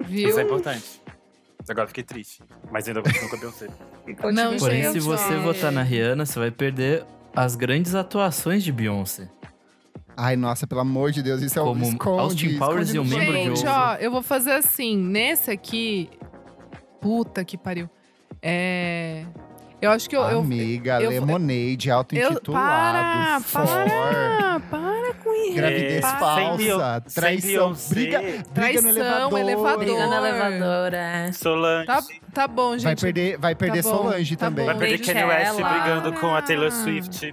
Viu? 0.00 0.28
Isso 0.28 0.38
é 0.40 0.42
importante. 0.42 1.00
Agora 1.68 1.86
fiquei 1.86 2.04
triste. 2.04 2.42
Mas 2.70 2.88
ainda 2.88 3.02
continuo 3.02 3.28
com 3.28 3.36
a 3.36 3.38
Beyoncé. 3.38 3.66
Não, 4.32 4.56
Porém, 4.56 4.84
gente, 4.84 4.92
se 4.92 5.00
você 5.00 5.34
ó. 5.34 5.40
votar 5.40 5.70
na 5.70 5.82
Rihanna, 5.82 6.24
você 6.24 6.38
vai 6.38 6.50
perder 6.50 7.04
as 7.36 7.54
grandes 7.56 7.94
atuações 7.94 8.64
de 8.64 8.72
Beyoncé. 8.72 9.28
Ai, 10.16 10.34
nossa, 10.34 10.66
pelo 10.66 10.80
amor 10.80 11.12
de 11.12 11.22
Deus, 11.22 11.42
isso 11.42 11.58
é 11.58 11.62
Como 11.62 11.86
um 11.86 11.90
esconde, 11.90 12.20
Austin 12.20 12.58
Powers 12.58 12.88
esconde 12.88 12.96
e 12.96 12.98
o 12.98 13.04
membro 13.18 13.54
de 13.54 13.60
Gente, 13.60 13.68
ó, 13.68 13.94
eu 13.96 14.10
vou 14.10 14.22
fazer 14.22 14.52
assim. 14.52 14.96
Nesse 14.96 15.50
aqui. 15.50 16.10
Puta 17.00 17.44
que 17.44 17.56
pariu. 17.56 17.88
É. 18.42 19.24
Eu 19.80 19.92
acho 19.92 20.10
que 20.10 20.16
eu. 20.16 20.22
eu- 20.22 20.40
Amiga, 20.40 21.00
eu- 21.00 21.10
Lemonade, 21.10 21.88
auto-intitulado, 21.88 23.44
para, 23.52 23.64
para, 23.64 24.60
para 24.68 25.14
com 25.22 25.32
isso. 25.34 25.54
gravidez 25.54 26.04
É, 26.04 26.18
falsa, 26.18 27.02
sem 27.06 27.22
traição, 27.22 27.72
briga, 27.88 28.20
briga 28.52 28.82
no 28.82 28.88
elevador. 28.88 29.38
elevador. 29.38 29.78
Briga 29.78 30.06
no 30.08 30.14
elevador, 30.14 30.94
é. 30.94 31.30
Solange. 31.32 31.86
Tá, 31.86 32.02
tá 32.34 32.48
bom, 32.48 32.72
gente. 32.72 32.82
Vai 32.84 32.96
perder, 32.96 33.38
vai 33.38 33.54
perder 33.54 33.82
bom, 33.84 33.88
Solange 33.90 34.36
tá 34.36 34.46
também. 34.46 34.66
bom. 34.66 34.72
Vai 34.72 34.88
perder 34.88 35.04
Kanye. 35.14 35.24
West 35.24 35.54
brigando 35.54 36.12
com 36.14 36.34
a 36.34 36.42
Taylor 36.42 36.72
Swift. 36.72 37.32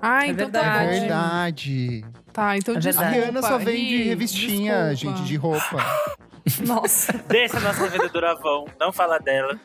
Ah, 0.00 0.26
É 0.26 0.30
então 0.30 0.48
tá 0.48 0.60
verdade. 0.60 0.84
É 0.96 1.00
verdade. 1.00 2.04
Tá, 2.32 2.56
então 2.56 2.74
É 2.74 2.76
A 2.76 2.80
desculpa. 2.80 3.10
Rihanna 3.10 3.42
só 3.42 3.58
vende 3.58 4.02
revistinha, 4.04 4.90
desculpa. 4.90 5.16
gente, 5.18 5.26
de 5.26 5.34
roupa. 5.36 5.76
Nossa. 6.66 7.12
Deixa 7.28 7.56
a 7.58 7.60
nossa 7.60 7.82
revendedora 7.84 8.32
Avon. 8.32 8.66
Não 8.78 8.92
fala 8.92 9.18
dela. 9.18 9.58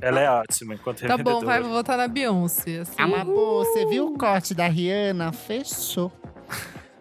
Ela 0.00 0.20
é 0.20 0.30
ótima 0.30 0.74
enquanto 0.74 1.00
Tá 1.06 1.16
bom, 1.16 1.38
revendedora. 1.38 1.46
vai 1.46 1.62
votar 1.62 1.96
na 1.96 2.08
Beyoncé. 2.08 2.80
Assim. 2.80 2.94
Amabô, 3.00 3.64
você 3.64 3.86
viu 3.86 4.08
o 4.08 4.18
corte 4.18 4.54
da 4.54 4.66
Rihanna? 4.66 5.32
Fechou. 5.32 6.12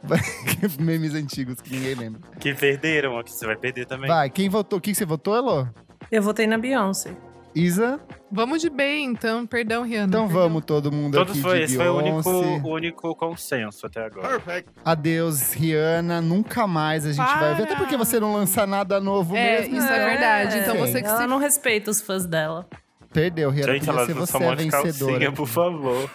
Memes 0.80 1.14
antigos 1.14 1.62
que 1.62 1.74
ninguém 1.76 1.96
lembra. 1.96 2.22
Que 2.40 2.54
perderam, 2.54 3.22
que 3.24 3.32
você 3.32 3.46
vai 3.46 3.56
perder 3.56 3.86
também. 3.86 4.08
Vai, 4.10 4.30
quem 4.30 4.50
votou? 4.50 4.80
O 4.80 4.82
que 4.82 4.92
que 4.92 4.98
você 4.98 5.06
votou, 5.06 5.36
Elô? 5.36 5.68
Eu 6.12 6.22
votei 6.22 6.46
na 6.46 6.58
Beyoncé. 6.58 7.16
Isa? 7.56 8.00
Vamos 8.32 8.62
de 8.62 8.70
bem, 8.70 9.06
então. 9.06 9.46
Perdão, 9.46 9.84
Rihanna. 9.84 10.08
Então 10.08 10.26
perdão. 10.28 10.42
vamos 10.44 10.66
todo 10.66 10.92
mundo 10.92 11.14
Todos 11.18 11.34
aqui 11.34 11.42
foi, 11.42 11.58
de 11.60 11.64
esse 11.66 11.76
foi 11.76 11.88
o 11.88 11.98
único, 11.98 12.30
único 12.68 13.16
consenso 13.16 13.86
até 13.86 14.06
agora. 14.06 14.40
Perfect. 14.40 14.70
Adeus, 14.84 15.54
Rihanna. 15.54 16.20
Nunca 16.20 16.66
mais 16.66 17.06
a 17.06 17.12
gente 17.12 17.24
vai 17.26 17.50
ouvir. 17.52 17.62
Até 17.64 17.74
Para! 17.74 17.82
porque 17.84 17.96
você 17.96 18.20
não 18.20 18.34
lança 18.34 18.66
nada 18.66 19.00
novo 19.00 19.36
É, 19.36 19.60
mesmo. 19.62 19.78
isso 19.78 19.86
é 19.88 19.96
então- 19.96 20.10
verdade. 20.10 20.58
Então 20.60 20.78
você 20.78 21.02
que 21.02 21.08
Ela 21.08 21.22
se 21.22 21.28
não 21.28 21.38
respeita 21.38 21.92
os 21.92 22.02
fãs 22.02 22.26
dela. 22.26 22.68
Perdeu, 23.14 23.52
Rihanna. 23.52 23.74
Gente, 23.74 23.88
ela 23.90 24.06
ser 24.08 24.14
você 24.16 24.40
de 24.40 24.70
vencedora. 24.72 25.12
calcinha, 25.12 25.32
por 25.32 25.48
favor. 25.48 26.10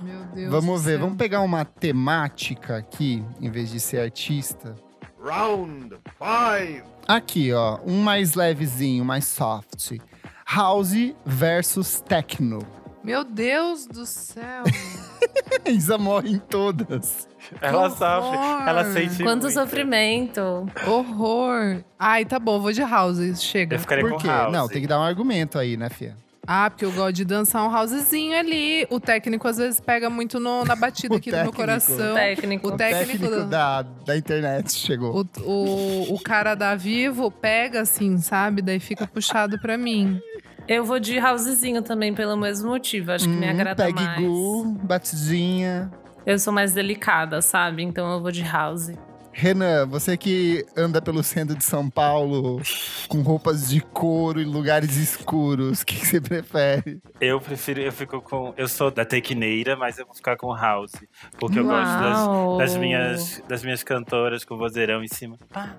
Meu 0.00 0.24
Deus. 0.34 0.50
Vamos 0.50 0.84
ver, 0.84 0.92
céu. 0.92 1.00
vamos 1.00 1.16
pegar 1.16 1.40
uma 1.40 1.64
temática 1.64 2.76
aqui, 2.76 3.24
em 3.40 3.50
vez 3.50 3.70
de 3.70 3.80
ser 3.80 4.00
artista. 4.00 4.74
Round 5.22 5.96
five. 6.18 6.82
Aqui, 7.06 7.52
ó, 7.52 7.78
um 7.84 8.02
mais 8.02 8.34
levezinho, 8.34 9.04
mais 9.04 9.26
soft. 9.26 9.98
House 10.46 11.14
versus 11.24 12.00
techno. 12.00 12.60
Meu 13.02 13.22
Deus 13.24 13.86
do 13.86 14.06
céu. 14.06 14.64
Isa 15.66 15.98
morre 15.98 16.30
em 16.30 16.38
todas. 16.38 17.28
Ela 17.60 17.90
sofre, 17.90 18.38
ela 18.68 18.84
sente 18.92 19.22
Quanto 19.22 19.42
muito. 19.42 19.54
sofrimento. 19.54 20.40
Horror. 20.86 21.84
Ai, 21.98 22.24
tá 22.24 22.38
bom, 22.38 22.58
vou 22.60 22.72
de 22.72 22.80
house. 22.82 23.18
Chega. 23.42 23.76
Eu 23.76 23.80
ficaria 23.80 24.02
Por 24.04 24.12
com 24.12 24.18
quê? 24.20 24.28
House. 24.28 24.52
Não, 24.52 24.66
tem 24.66 24.80
que 24.80 24.86
dar 24.88 24.98
um 24.98 25.02
argumento 25.02 25.58
aí, 25.58 25.76
né, 25.76 25.90
Fia? 25.90 26.16
Ah, 26.46 26.68
porque 26.70 26.84
eu 26.84 26.92
gosto 26.92 27.12
de 27.14 27.24
dançar 27.24 27.62
um 27.66 27.74
housezinho 27.74 28.38
ali. 28.38 28.86
O 28.90 29.00
técnico 29.00 29.48
às 29.48 29.56
vezes 29.56 29.80
pega 29.80 30.10
muito 30.10 30.38
no- 30.38 30.64
na 30.64 30.76
batida 30.76 31.14
O 31.14 31.18
aqui 31.18 31.30
do 31.30 31.34
meu 31.36 31.44
técnico. 31.46 31.56
coração. 31.60 32.14
Técnico. 32.14 32.68
O 32.68 32.72
técnico, 32.76 33.06
Técnico 33.12 33.34
do- 33.44 33.48
da, 33.48 33.82
da 33.82 34.16
internet 34.16 34.72
chegou. 34.72 35.24
O, 35.38 35.40
o, 35.42 36.14
o 36.14 36.22
cara 36.22 36.54
da 36.54 36.74
Vivo 36.74 37.30
pega 37.30 37.80
assim, 37.80 38.18
sabe? 38.18 38.60
Daí 38.62 38.78
fica 38.80 39.06
puxado 39.06 39.58
pra 39.58 39.78
mim. 39.78 40.20
Eu 40.68 40.84
vou 40.84 40.98
de 40.98 41.18
housezinho 41.18 41.82
também 41.82 42.14
pelo 42.14 42.36
mesmo 42.36 42.70
motivo. 42.70 43.12
Acho 43.12 43.24
que 43.26 43.30
me 43.34 43.46
Hum, 43.46 43.50
agrada 43.50 43.84
Peg 43.84 43.94
mais. 43.94 44.20
Gu, 44.20 44.78
batidinha. 44.82 45.90
Eu 46.26 46.38
sou 46.38 46.52
mais 46.52 46.72
delicada, 46.72 47.42
sabe? 47.42 47.82
Então 47.82 48.10
eu 48.12 48.20
vou 48.22 48.30
de 48.30 48.42
house. 48.42 48.90
Renan, 49.36 49.84
você 49.86 50.16
que 50.16 50.64
anda 50.76 51.02
pelo 51.02 51.22
centro 51.22 51.56
de 51.56 51.64
São 51.64 51.90
Paulo 51.90 52.62
com 53.08 53.20
roupas 53.20 53.68
de 53.68 53.80
couro 53.80 54.40
em 54.40 54.44
lugares 54.44 54.96
escuros, 54.96 55.82
o 55.82 55.86
que, 55.86 55.98
que 55.98 56.06
você 56.06 56.20
prefere? 56.20 57.00
Eu 57.20 57.40
prefiro, 57.40 57.80
eu 57.80 57.90
fico 57.90 58.20
com. 58.20 58.54
Eu 58.56 58.68
sou 58.68 58.92
da 58.92 59.04
tequineira, 59.04 59.76
mas 59.76 59.98
eu 59.98 60.06
vou 60.06 60.14
ficar 60.14 60.36
com 60.36 60.54
House. 60.54 60.92
Porque 61.38 61.58
eu 61.58 61.64
gosto 61.64 61.90
Uau. 61.90 62.58
das, 62.58 62.70
das 62.70 62.76
minhas, 62.80 63.42
das 63.48 63.64
minhas 63.64 63.82
cantoras 63.82 64.44
com 64.44 64.54
o 64.54 64.58
vozeirão 64.58 65.02
em 65.02 65.08
cima. 65.08 65.36
Pá, 65.52 65.74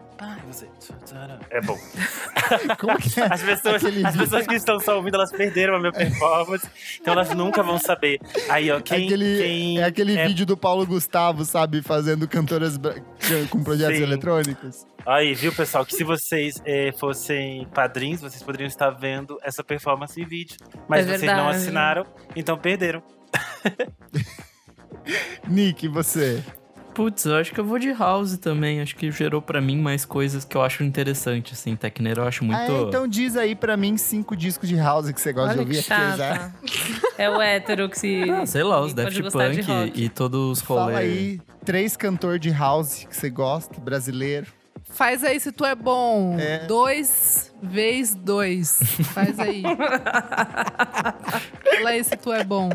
você. 0.47 0.69
É 1.49 1.61
bom. 1.61 1.77
Como 2.79 2.97
que 2.97 3.19
é? 3.19 3.33
As 3.33 3.43
pessoas, 3.43 3.83
Aquele 3.83 4.05
as 4.05 4.15
pessoas 4.15 4.47
que 4.47 4.55
estão 4.55 4.79
só 4.79 4.97
ouvindo, 4.97 5.15
elas 5.15 5.31
perderam 5.31 5.75
a 5.75 5.79
minha 5.79 5.91
performance. 5.91 6.67
Então 7.01 7.13
elas 7.13 7.29
nunca 7.33 7.61
vão 7.63 7.77
saber. 7.77 8.19
Aí, 8.49 8.71
ó, 8.71 8.79
quem. 8.79 9.05
aquele, 9.05 9.37
quem 9.37 9.79
é 9.79 9.83
aquele 9.83 10.25
vídeo 10.27 10.45
do 10.45 10.55
Paulo 10.55 10.85
Gustavo, 10.85 11.43
sabe? 11.43 11.81
Fazendo 11.81 12.27
cantoras 12.27 12.79
com 13.49 13.63
projetos 13.63 13.97
Sim. 13.97 14.03
eletrônicos. 14.03 14.85
Aí, 15.05 15.35
viu, 15.35 15.53
pessoal, 15.53 15.85
que 15.85 15.95
se 15.95 16.03
vocês 16.03 16.61
eh, 16.65 16.91
fossem 16.99 17.67
padrinhos, 17.73 18.21
vocês 18.21 18.41
poderiam 18.41 18.67
estar 18.67 18.89
vendo 18.89 19.37
essa 19.43 19.63
performance 19.63 20.19
em 20.19 20.25
vídeo. 20.25 20.57
Mas 20.87 21.07
É 21.07 21.17
vocês 21.17 21.31
não 21.31 21.47
assinaram, 21.47 22.05
então 22.35 22.57
perderam. 22.57 23.03
Nick, 25.47 25.87
você? 25.87 26.43
Putz, 26.95 27.25
eu 27.25 27.35
acho 27.35 27.51
que 27.51 27.59
eu 27.59 27.65
vou 27.65 27.77
de 27.77 27.91
house 27.91 28.37
também. 28.37 28.79
Acho 28.81 28.95
que 28.95 29.11
gerou 29.11 29.41
pra 29.41 29.59
mim 29.59 29.77
mais 29.77 30.05
coisas 30.05 30.45
que 30.45 30.55
eu 30.55 30.61
acho 30.61 30.81
interessante, 30.83 31.53
assim. 31.53 31.75
Tecneiro 31.75 32.21
eu 32.21 32.27
acho 32.27 32.43
muito. 32.45 32.57
Ah, 32.57 32.85
então 32.87 33.05
diz 33.07 33.35
aí 33.35 33.53
pra 33.53 33.75
mim 33.75 33.97
cinco 33.97 34.35
discos 34.35 34.69
de 34.69 34.77
house 34.77 35.11
que 35.11 35.19
você 35.19 35.33
gosta 35.33 35.51
Olha 35.51 35.65
de 35.65 35.77
ouvir. 35.77 35.79
aqueles, 35.79 36.19
é? 36.19 36.33
chata. 36.35 36.55
É 37.17 37.29
o 37.29 37.41
hétero 37.41 37.89
que 37.89 37.97
se. 37.97 38.29
Ah, 38.29 38.45
sei 38.45 38.63
lá, 38.63 38.81
os 38.81 38.93
Daft 38.93 39.13
de 39.13 39.23
Punk 39.31 39.61
rock. 39.61 40.03
e 40.03 40.09
todos 40.09 40.59
os 40.59 40.59
rolês. 40.61 40.85
Fala 40.87 40.99
aí, 40.99 41.39
três 41.63 41.95
cantores 41.95 42.41
de 42.41 42.49
house 42.49 43.05
que 43.09 43.15
você 43.15 43.29
gosta, 43.29 43.79
brasileiro. 43.79 44.47
Faz 44.89 45.23
aí 45.23 45.39
se 45.39 45.51
tu 45.51 45.65
é 45.65 45.75
bom. 45.75 46.37
É. 46.39 46.65
Dois 46.65 47.53
vezes 47.61 48.15
dois. 48.15 48.79
Faz 49.13 49.39
aí. 49.39 49.63
Fala 51.75 51.89
aí 51.89 52.03
se 52.03 52.15
tu 52.15 52.31
é 52.31 52.43
bom. 52.43 52.69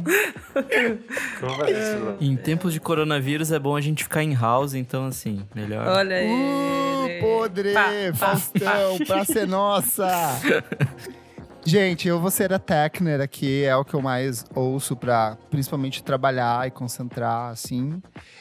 Como 1.41 1.57
vai 1.57 1.73
isso? 1.73 2.17
Em 2.21 2.37
tempos 2.37 2.73
de 2.73 2.81
coronavírus 2.81 3.53
é 3.53 3.59
bom 3.59 3.75
a 3.77 3.81
gente 3.81 4.05
ficar 4.05 4.23
em 4.23 4.35
house, 4.35 4.75
então 4.75 5.07
assim, 5.07 5.47
melhor. 5.55 5.87
Olha 5.87 6.17
aí. 6.17 6.29
Uh, 6.29 7.21
podre! 7.21 7.73
Pá, 7.73 7.85
pá, 7.85 8.15
Faustão, 8.15 8.99
pra 9.07 9.25
ser 9.25 9.47
nossa! 9.47 10.09
Gente, 11.65 12.09
eu 12.09 12.19
vou 12.19 12.31
ser 12.31 12.53
a 12.53 12.59
Tecner 12.59 13.21
aqui, 13.21 13.65
é 13.65 13.77
o 13.77 13.85
que 13.85 13.95
eu 13.95 14.01
mais 14.01 14.45
ouço 14.55 14.97
pra 14.97 15.37
principalmente 15.51 16.03
trabalhar 16.03 16.67
e 16.67 16.71
concentrar, 16.71 17.51
assim. 17.51 18.01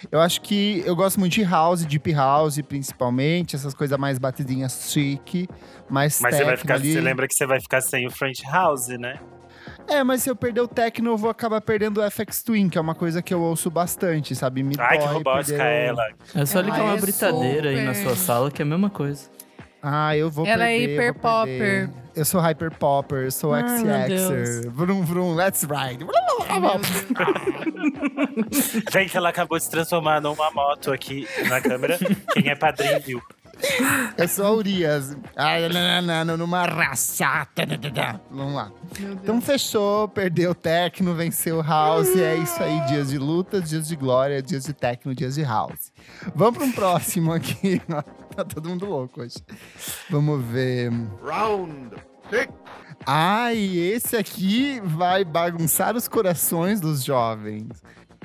Eu 0.10 0.22
acho 0.22 0.42
que 0.42 0.82
eu 0.86 0.96
gosto 0.96 1.20
muito 1.20 1.34
de 1.34 1.44
house, 1.44 1.86
deep 1.86 2.14
house, 2.14 2.60
principalmente, 2.62 3.56
essas 3.56 3.74
coisas 3.74 3.98
mais 3.98 4.18
batidinhas 4.18 4.90
chique, 4.90 5.50
mais 5.90 6.20
Mas 6.22 6.36
você 6.36 6.44
vai 6.44 6.56
techno 6.56 6.62
ficar. 6.62 6.74
ali. 6.76 6.94
Você 6.94 7.02
lembra 7.02 7.28
que 7.28 7.36
você 7.36 7.46
vai 7.46 7.60
ficar 7.60 7.82
sem 7.82 8.08
o 8.08 8.12
French 8.12 8.42
House, 8.44 8.88
né? 8.88 9.20
É, 9.88 10.04
mas 10.04 10.24
se 10.24 10.30
eu 10.30 10.36
perder 10.36 10.62
o 10.62 10.68
techno, 10.68 11.12
eu 11.12 11.18
vou 11.18 11.30
acabar 11.30 11.60
perdendo 11.62 12.00
o 12.00 12.12
FX 12.12 12.44
Twin, 12.44 12.70
que 12.70 12.78
é 12.78 12.82
uma 12.82 12.96
coisa 12.96 13.22
que 13.22 13.34
eu 13.34 13.42
ouço 13.42 13.70
bastante, 13.70 14.36
sabe? 14.36 14.64
Me 14.64 14.76
Ai, 14.78 14.98
que 14.98 15.06
robótica 15.06 15.58
perder 15.58 15.88
ela. 15.88 16.08
É 16.36 16.46
só 16.46 16.62
ligar 16.62 16.84
uma 16.84 16.94
é 16.94 17.02
britadeira 17.02 17.70
aí 17.70 17.84
na 17.84 17.94
super. 17.94 18.10
sua 18.10 18.16
sala, 18.16 18.52
que 18.52 18.62
é 18.62 18.64
a 18.64 18.68
mesma 18.68 18.90
coisa. 18.90 19.30
Ah, 19.82 20.16
eu 20.16 20.30
vou 20.30 20.46
Ela 20.46 20.66
é 20.70 20.78
perder, 20.78 20.92
eu 20.92 20.96
vou 20.96 21.06
hiper 21.06 21.22
popper. 21.22 21.90
Eu 22.16 22.26
sou 22.26 22.42
hyper 22.42 22.72
popper, 22.72 23.20
eu 23.20 23.32
sou 23.32 23.54
Ai, 23.54 23.64
XXer. 23.64 24.70
Vrum, 24.72 25.04
vrum, 25.04 25.36
let's 25.36 25.64
ride. 25.64 26.06
Gente, 28.92 29.16
ela 29.18 29.30
acabou 29.30 29.58
de 29.58 29.64
se 29.64 29.72
transformar 29.72 30.20
numa 30.22 30.52
moto 30.52 30.92
aqui 30.92 31.28
na 31.48 31.62
câmera. 31.62 31.98
Quem 32.34 32.50
é 32.50 32.56
padrinho 32.56 33.00
viu. 33.02 33.22
Eu 34.18 34.28
sou 34.28 34.46
a 34.46 34.52
Urias. 34.52 35.16
Numa 36.38 36.66
raça. 36.66 37.48
Vamos 38.32 38.54
lá. 38.54 38.72
Então 39.00 39.42
fechou, 39.42 40.08
perdeu 40.08 40.52
o 40.52 40.56
techno, 40.56 41.14
venceu 41.14 41.60
o 41.60 41.62
house. 41.62 42.16
É 42.16 42.36
isso 42.36 42.62
aí, 42.62 42.80
dias 42.88 43.10
de 43.10 43.18
luta, 43.18 43.62
dias 43.62 43.88
de 43.88 43.96
glória, 43.96 44.42
dias 44.42 44.64
de 44.66 44.74
techno, 44.74 45.14
dias 45.14 45.36
de 45.36 45.44
house. 45.44 45.92
Vamos 46.34 46.58
para 46.58 46.68
um 46.68 46.72
próximo 46.72 47.34
aqui. 47.34 47.82
tá 48.36 48.44
todo 48.46 48.70
mundo 48.70 48.86
louco 48.86 49.22
hoje. 49.22 49.38
Vamos 50.10 50.44
ver. 50.46 50.92
Round 51.24 51.96
six. 52.30 52.48
Ai, 53.06 53.58
esse 53.58 54.18
aqui 54.18 54.82
vai 54.84 55.24
bagunçar 55.24 55.96
os 55.96 56.08
corações 56.08 56.80
dos 56.82 57.04
jovens. 57.04 57.68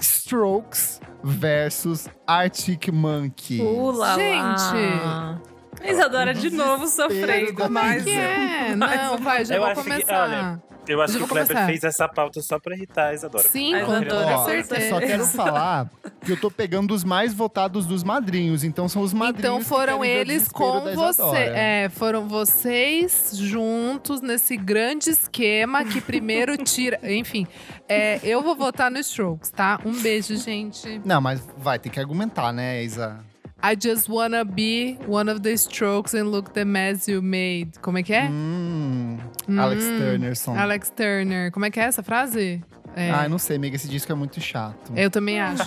Strokes 0.01 1.01
versus 1.23 2.09
Arctic 2.27 2.89
Monkeys. 2.89 3.61
Pula 3.61 4.15
Gente. 4.17 5.91
Isadora 5.91 6.35
de 6.35 6.51
novo 6.51 6.87
sofrendo. 6.89 7.63
É 7.63 7.69
Mas 7.69 8.07
é? 8.07 8.75
Não, 8.77 9.19
vai, 9.19 9.45
já 9.45 9.55
Eu 9.57 9.61
vou 9.63 9.71
acho 9.71 9.83
que- 9.83 9.91
começar. 9.91 10.23
olha, 10.25 10.63
Eu 10.87 11.01
acho 11.01 11.17
que 11.17 11.23
o 11.23 11.27
Kleber 11.29 11.49
começar. 11.49 11.67
fez 11.67 11.85
essa 11.85 12.09
pauta 12.09 12.41
só 12.43 12.59
pra 12.59 12.75
irritar 12.75 13.09
a 13.09 13.15
Isadora. 13.15 13.49
Sim, 13.49 13.73
com 13.85 13.95
eu 13.95 14.09
toda 14.09 14.45
certeza. 14.45 14.89
Só 14.91 15.01
quero 15.01 15.25
falar 15.27 15.91
que 16.25 16.33
eu 16.33 16.37
tô 16.41 16.51
pegando 16.51 16.95
os 16.95 17.05
mais 17.05 17.33
votados 17.33 17.87
dos 17.87 18.03
madrinhos. 18.05 18.65
Então 18.65 18.89
são 18.89 19.03
os 19.03 19.13
madrinhos. 19.13 19.57
Então 19.57 19.61
foram 19.63 20.05
eles 20.05 20.49
com 20.49 20.81
você. 20.95 21.37
É, 21.55 21.89
foram 21.91 22.29
vocês 22.29 23.31
juntos 23.35 24.21
nesse 24.21 24.57
grande 24.57 25.11
esquema 25.11 25.85
que 25.85 26.01
primeiro 26.01 26.57
tira. 26.63 26.99
Enfim, 27.03 27.47
é, 27.89 28.21
eu 28.23 28.43
vou 28.43 28.55
votar 28.57 28.91
no 28.91 28.99
Strokes, 28.99 29.51
tá? 29.51 29.81
Um 29.85 29.93
beijo, 30.01 30.37
gente. 30.37 31.01
Não, 31.05 31.21
mas 31.21 31.47
vai 31.59 31.79
ter 31.79 31.91
que 31.91 32.01
argumentar, 32.01 32.53
né, 32.53 32.83
Isa? 32.83 33.25
I 33.67 33.75
just 33.81 34.11
wanna 34.11 34.45
be 34.45 34.99
one 35.07 35.31
of 35.31 35.41
the 35.41 35.53
Strokes 35.57 36.13
and 36.15 36.25
look 36.31 36.53
the 36.53 36.67
mess 36.67 37.09
you 37.09 37.23
made. 37.23 37.71
Como 37.81 37.97
é 37.97 38.03
que 38.03 38.13
é? 38.13 38.29
Hum, 38.29 39.17
Alex 39.59 39.85
Hum, 39.85 39.99
Turnerson. 39.99 40.55
Alex 40.55 40.91
Turner. 40.91 41.51
Como 41.51 41.65
é 41.65 41.71
que 41.71 41.81
é 41.81 41.85
essa 41.85 42.03
frase? 42.03 42.63
É. 42.95 43.11
Ai, 43.11 43.27
não 43.29 43.39
sei, 43.39 43.57
amiga, 43.57 43.75
esse 43.75 43.89
disco 43.89 44.13
é 44.13 44.15
muito 44.15 44.39
chato. 44.39 44.93
Eu 44.95 45.11
também 45.11 45.41
acho. 45.41 45.63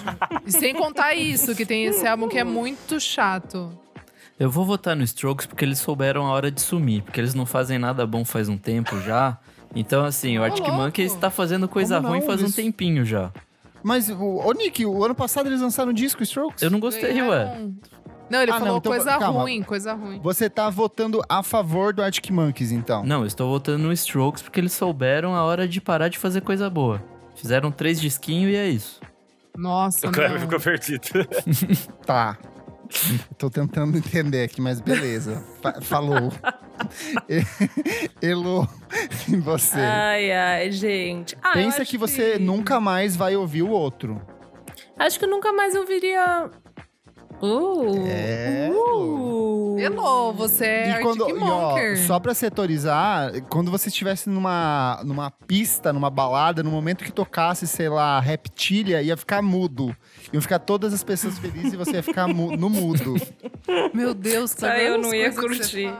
E 0.46 0.52
sem 0.52 0.76
contar 0.76 1.16
isso, 1.16 1.56
que 1.56 1.66
tem 1.66 1.86
esse 1.86 2.06
álbum 2.06 2.30
que 2.30 2.38
é 2.38 2.44
muito 2.44 3.00
chato. 3.00 3.72
Eu 4.40 4.52
vou 4.52 4.64
votar 4.64 4.96
no 4.96 5.04
Strokes 5.04 5.48
porque 5.48 5.66
eles 5.66 5.80
souberam 5.80 6.28
a 6.28 6.32
hora 6.32 6.52
de 6.52 6.62
sumir, 6.62 7.02
porque 7.02 7.20
eles 7.20 7.34
não 7.34 7.48
fazem 7.48 7.80
nada 7.80 8.06
bom 8.06 8.24
faz 8.24 8.48
um 8.48 8.58
tempo 8.58 9.02
já. 9.02 9.40
Então, 9.76 10.06
assim, 10.06 10.38
o 10.38 10.44
Arctic 10.44 10.64
louco. 10.66 10.82
Monkeys 10.84 11.16
tá 11.16 11.30
fazendo 11.32 11.68
coisa 11.68 12.00
ruim 12.00 12.22
faz 12.22 12.42
um 12.44 12.52
tempinho 12.52 13.04
já. 13.04 13.32
Mas, 13.88 14.10
o, 14.10 14.22
ô 14.46 14.52
Nick, 14.52 14.86
o 14.86 15.04
ano 15.06 15.16
passado 15.16 15.48
eles 15.48 15.62
lançaram 15.62 15.92
um 15.92 15.94
disco, 15.94 16.22
Strokes? 16.24 16.62
Eu 16.62 16.70
não 16.70 16.80
gostei, 16.80 17.22
ué. 17.22 17.46
Ganharam. 17.46 17.76
Não, 18.30 18.42
ele 18.42 18.52
Ah, 18.52 18.56
não, 18.56 18.66
falou 18.66 18.78
então, 18.80 18.92
coisa 18.92 19.18
calma. 19.18 19.40
ruim, 19.42 19.64
coisa 19.64 19.94
ruim. 19.94 20.20
Você 20.22 20.50
tá 20.50 20.70
votando 20.70 21.22
a 21.30 21.42
favor 21.42 21.94
do 21.94 22.04
Arctic 22.04 22.30
Monkeys, 22.30 22.74
então? 22.74 23.06
Não, 23.06 23.22
eu 23.22 23.26
estou 23.28 23.50
votando 23.50 23.86
no 23.86 23.94
Strokes 23.94 24.42
porque 24.44 24.60
eles 24.60 24.74
souberam 24.74 25.34
a 25.34 25.44
hora 25.44 25.66
de 25.66 25.80
parar 25.80 26.10
de 26.10 26.18
fazer 26.18 26.42
coisa 26.42 26.70
boa. 26.70 27.02
Fizeram 27.36 27.72
três 27.72 28.02
disquinhos 28.02 28.52
e 28.52 28.56
é 28.58 28.68
isso. 28.68 29.00
Nossa, 29.56 30.10
O 30.10 30.12
Kleber 30.12 30.34
não. 30.34 30.42
ficou 30.42 30.60
perdido. 30.60 31.02
Tá. 32.06 32.38
Tô 33.38 33.50
tentando 33.50 33.98
entender 33.98 34.44
aqui, 34.44 34.62
mas 34.62 34.80
beleza. 34.80 35.44
Fa- 35.62 35.82
falou. 35.82 36.32
Elo, 38.22 38.68
e 39.28 39.36
você. 39.38 39.80
Ai, 39.80 40.32
ai, 40.32 40.72
gente. 40.72 41.38
Ah, 41.42 41.54
Pensa 41.54 41.82
acho 41.82 41.92
que 41.92 41.98
você 41.98 42.38
nunca 42.40 42.80
mais 42.80 43.16
vai 43.16 43.36
ouvir 43.36 43.64
o 43.64 43.70
outro. 43.70 44.22
Acho 44.98 45.20
que 45.20 45.26
eu 45.26 45.30
nunca 45.30 45.52
mais 45.54 45.76
ouviria. 45.76 46.50
Uh! 47.42 48.08
É. 48.08 48.70
Uh! 48.74 49.76
Elô, 49.80 50.34
você 50.34 50.66
é 50.66 51.00
E 51.00 51.02
quando, 51.04 51.30
e 51.30 51.34
ó, 51.40 51.96
só 52.08 52.20
pra 52.20 52.34
setorizar, 52.34 53.32
quando 53.44 53.70
você 53.70 53.90
estivesse 53.90 54.28
numa, 54.28 55.00
numa 55.06 55.30
pista, 55.30 55.94
numa 55.94 56.10
balada, 56.10 56.64
no 56.64 56.72
momento 56.72 57.04
que 57.04 57.12
tocasse, 57.12 57.68
sei 57.68 57.88
lá, 57.88 58.20
reptilha, 58.20 59.02
ia 59.04 59.16
ficar 59.16 59.42
mudo. 59.42 59.96
Iam 60.34 60.42
ficar 60.42 60.58
todas 60.60 60.94
as 60.94 61.04
pessoas 61.04 61.38
felizes 61.38 61.74
e 61.74 61.78
você 61.78 61.92
ia 61.98 62.04
ficar 62.04 62.28
mu- 62.28 62.58
no 62.58 62.70
mudo. 62.72 63.16
Meu 63.94 64.16
Deus, 64.16 64.54
Kleber, 64.56 64.82
eu 64.82 64.98
não 64.98 65.14
ia 65.14 65.32
curtir. 65.32 65.94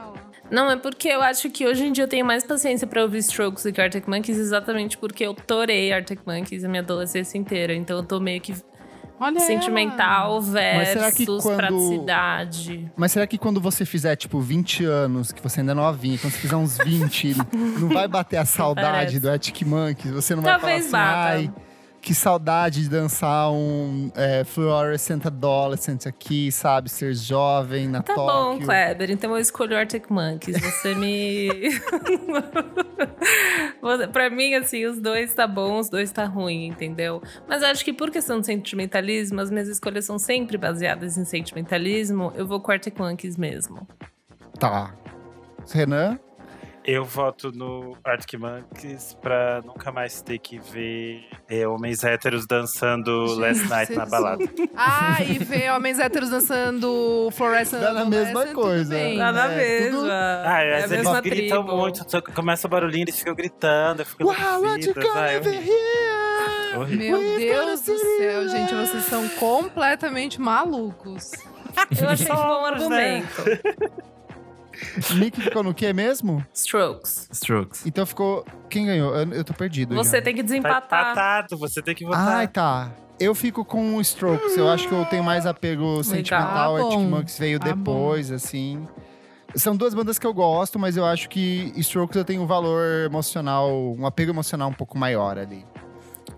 Não, 0.50 0.70
é 0.70 0.76
porque 0.76 1.08
eu 1.08 1.20
acho 1.22 1.48
que 1.50 1.64
hoje 1.66 1.84
em 1.86 1.92
dia 1.92 2.04
eu 2.04 2.08
tenho 2.08 2.24
mais 2.26 2.42
paciência 2.44 2.86
pra 2.86 3.02
ouvir 3.02 3.18
Strokes 3.18 3.62
do 3.62 3.72
que 3.72 3.80
Arctic 3.80 4.08
Monkeys, 4.08 4.38
exatamente 4.38 4.96
porque 4.98 5.24
eu 5.24 5.34
torei 5.34 5.92
Arctic 5.92 6.20
Monkeys 6.26 6.64
a 6.64 6.68
minha 6.68 6.82
adolescência 6.82 7.38
inteira. 7.38 7.74
Então 7.74 7.98
eu 7.98 8.02
tô 8.02 8.18
meio 8.18 8.40
que 8.40 8.54
Olha 9.20 9.40
sentimental 9.40 10.40
Mas 10.42 10.88
será 10.88 11.10
que 11.12 11.24
versus 11.26 11.42
quando- 11.42 11.56
praticidade. 11.56 12.90
Mas 12.96 13.12
será 13.12 13.26
que 13.26 13.36
quando 13.38 13.60
você 13.60 13.84
fizer, 13.84 14.14
tipo, 14.16 14.40
20 14.40 14.84
anos, 14.84 15.32
que 15.32 15.42
você 15.42 15.60
ainda 15.60 15.72
é 15.72 15.74
novinha, 15.74 16.18
quando 16.18 16.32
você 16.32 16.38
fizer 16.38 16.56
uns 16.56 16.78
20, 16.78 17.34
não 17.80 17.88
vai 17.88 18.06
bater 18.06 18.36
a 18.36 18.44
saudade 18.44 18.88
Parece. 18.90 19.18
do 19.20 19.30
Arctic 19.30 19.62
Monkeys? 19.62 20.14
Você 20.14 20.34
não 20.34 20.42
vai 20.42 20.58
Talvez 20.58 20.90
falar 20.90 21.34
assim, 21.34 21.46
bata. 21.48 21.58
ai, 21.58 21.67
que 22.08 22.14
saudade 22.14 22.84
de 22.84 22.88
dançar 22.88 23.52
um 23.52 24.10
é, 24.14 24.42
Fluorescent 24.42 25.26
Adolescent 25.26 26.06
aqui, 26.06 26.50
sabe? 26.50 26.88
Ser 26.88 27.14
jovem 27.14 27.86
na 27.86 28.00
Tá 28.02 28.14
bom, 28.14 28.52
Tóquio. 28.52 28.64
Kleber. 28.64 29.10
Então 29.10 29.32
eu 29.32 29.36
escolho 29.36 29.76
Arctic 29.76 30.08
Monkeys. 30.08 30.58
Você 30.58 30.94
me. 30.94 31.50
Pra 34.10 34.30
mim, 34.30 34.54
assim, 34.54 34.86
os 34.86 34.98
dois 34.98 35.34
tá 35.34 35.46
bom, 35.46 35.78
os 35.78 35.90
dois 35.90 36.10
tá 36.10 36.24
ruim, 36.24 36.68
entendeu? 36.68 37.22
Mas 37.46 37.62
acho 37.62 37.84
que 37.84 37.92
por 37.92 38.10
questão 38.10 38.40
de 38.40 38.46
sentimentalismo, 38.46 39.42
as 39.42 39.50
minhas 39.50 39.68
escolhas 39.68 40.06
são 40.06 40.18
sempre 40.18 40.56
baseadas 40.56 41.18
em 41.18 41.26
sentimentalismo. 41.26 42.32
Eu 42.34 42.46
vou 42.46 42.58
com 42.58 42.72
Arctic 42.72 42.98
Monkeys 42.98 43.36
mesmo. 43.36 43.86
Tá. 44.58 44.94
Renan? 45.70 46.18
Eu 46.90 47.04
voto 47.04 47.52
no 47.52 47.98
Arctic 48.02 48.40
Monkeys 48.40 49.14
pra 49.20 49.60
nunca 49.62 49.92
mais 49.92 50.22
ter 50.22 50.38
que 50.38 50.58
ver 50.58 51.22
é, 51.46 51.68
homens 51.68 52.02
héteros 52.02 52.46
dançando 52.46 53.26
Last 53.38 53.68
Night 53.68 53.92
na 53.94 54.06
balada. 54.06 54.42
Ah, 54.74 55.22
e 55.22 55.34
ver 55.38 55.70
homens 55.70 55.98
héteros 55.98 56.30
dançando 56.30 57.28
Fluorescent 57.32 57.78
Dá 57.82 57.92
na 57.92 58.06
mesma 58.06 58.46
coisa. 58.54 58.88
bem. 58.94 59.18
Tá 59.18 59.30
na 59.32 59.52
É, 59.52 59.56
mesma. 59.56 59.98
tudo- 59.98 60.10
Ah, 60.10 60.62
é 60.62 60.74
a 60.74 60.78
eles 60.78 60.90
mesma 60.90 61.20
gritam 61.20 61.62
tribo. 61.62 61.76
muito, 61.76 62.32
começa 62.32 62.66
o 62.66 62.70
barulhinho, 62.70 63.04
eles 63.04 63.18
ficam 63.18 63.34
gritando, 63.34 64.00
eu 64.00 64.06
fico 64.06 64.24
Wow, 64.24 64.62
what 64.62 64.86
you 64.86 64.94
gonna 64.94 65.10
Ah, 66.72 66.78
horrível. 66.78 66.96
Meu 66.98 67.18
We've 67.18 67.38
Deus 67.50 67.82
do 67.82 67.98
céu, 67.98 68.48
gente, 68.48 68.74
vocês 68.74 69.04
são 69.04 69.28
completamente 69.30 70.40
malucos. 70.40 71.32
Eu 72.00 72.08
achei 72.08 72.32
um 72.32 72.36
bom 72.36 72.62
né? 72.62 72.68
argumento. 72.68 73.42
Nick 75.16 75.40
ficou 75.40 75.62
no 75.62 75.74
quê 75.74 75.92
mesmo? 75.92 76.44
Strokes. 76.54 77.28
Strokes. 77.32 77.86
Então 77.86 78.04
ficou. 78.06 78.44
Quem 78.70 78.86
ganhou? 78.86 79.14
Eu, 79.16 79.32
eu 79.32 79.44
tô 79.44 79.52
perdido. 79.54 79.94
Você 79.94 80.16
já. 80.18 80.22
tem 80.22 80.34
que 80.34 80.42
Tá 80.42 80.46
desempatar. 80.46 81.00
empatado, 81.12 81.56
você 81.58 81.82
tem 81.82 81.94
que 81.94 82.04
votar. 82.04 82.28
Ai, 82.28 82.48
tá. 82.48 82.90
Eu 83.20 83.34
fico 83.34 83.64
com 83.64 83.96
o 83.96 84.00
Strokes. 84.00 84.56
Eu 84.56 84.68
acho 84.68 84.86
que 84.88 84.94
eu 84.94 85.04
tenho 85.06 85.24
mais 85.24 85.44
apego 85.46 86.02
sentimental. 86.04 86.76
Tá 86.76 86.82
Arctic 86.82 86.98
bom. 86.98 87.04
Monkeys 87.10 87.38
veio 87.38 87.58
Tá 87.58 87.66
depois, 87.66 88.30
assim. 88.30 88.86
São 89.54 89.74
duas 89.76 89.94
bandas 89.94 90.18
que 90.18 90.26
eu 90.26 90.32
gosto, 90.34 90.78
mas 90.78 90.96
eu 90.96 91.04
acho 91.04 91.28
que 91.28 91.72
Strokes 91.76 92.16
eu 92.16 92.24
tenho 92.24 92.42
um 92.42 92.46
valor 92.46 93.04
emocional, 93.06 93.72
um 93.98 94.06
apego 94.06 94.30
emocional 94.30 94.68
um 94.68 94.74
pouco 94.74 94.96
maior 94.96 95.38
ali. 95.38 95.64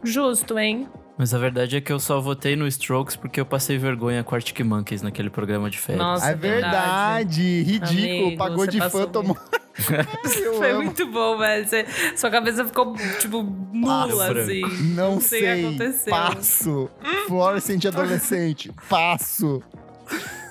Justo, 0.03 0.59
hein? 0.59 0.89
Mas 1.21 1.35
a 1.35 1.39
verdade 1.39 1.77
é 1.77 1.83
que 1.83 1.93
eu 1.93 2.01
só 2.01 2.19
votei 2.19 2.57
no 2.57 2.67
Strokes 2.67 3.15
porque 3.15 3.39
eu 3.39 3.45
passei 3.45 3.77
vergonha 3.77 4.25
com 4.25 4.35
Arctic 4.35 4.59
Monkeys 4.61 5.03
naquele 5.03 5.29
programa 5.29 5.69
de 5.69 5.77
férias. 5.77 6.03
Nossa, 6.03 6.31
é 6.31 6.35
verdade, 6.35 7.63
ridículo. 7.63 7.89
Amigo, 7.91 8.37
Pagou 8.39 8.67
de 8.67 8.81
fã, 8.89 9.07
tomou. 9.07 9.37
Foi 10.57 10.71
amo. 10.71 10.83
muito 10.85 11.07
bom, 11.09 11.37
velho. 11.37 11.69
Você- 11.69 11.85
sua 12.17 12.31
cabeça 12.31 12.65
ficou, 12.65 12.95
tipo, 13.19 13.43
nula, 13.71 14.29
Passa. 14.29 14.41
assim. 14.41 14.63
Não 14.95 15.21
sei 15.21 15.41
o 15.41 15.43
que 15.43 15.47
sei. 15.53 15.67
aconteceu. 15.67 16.11
Passo. 16.11 16.91
Fluorescente 17.27 17.87
adolescente. 17.87 18.73
Passo. 18.89 19.63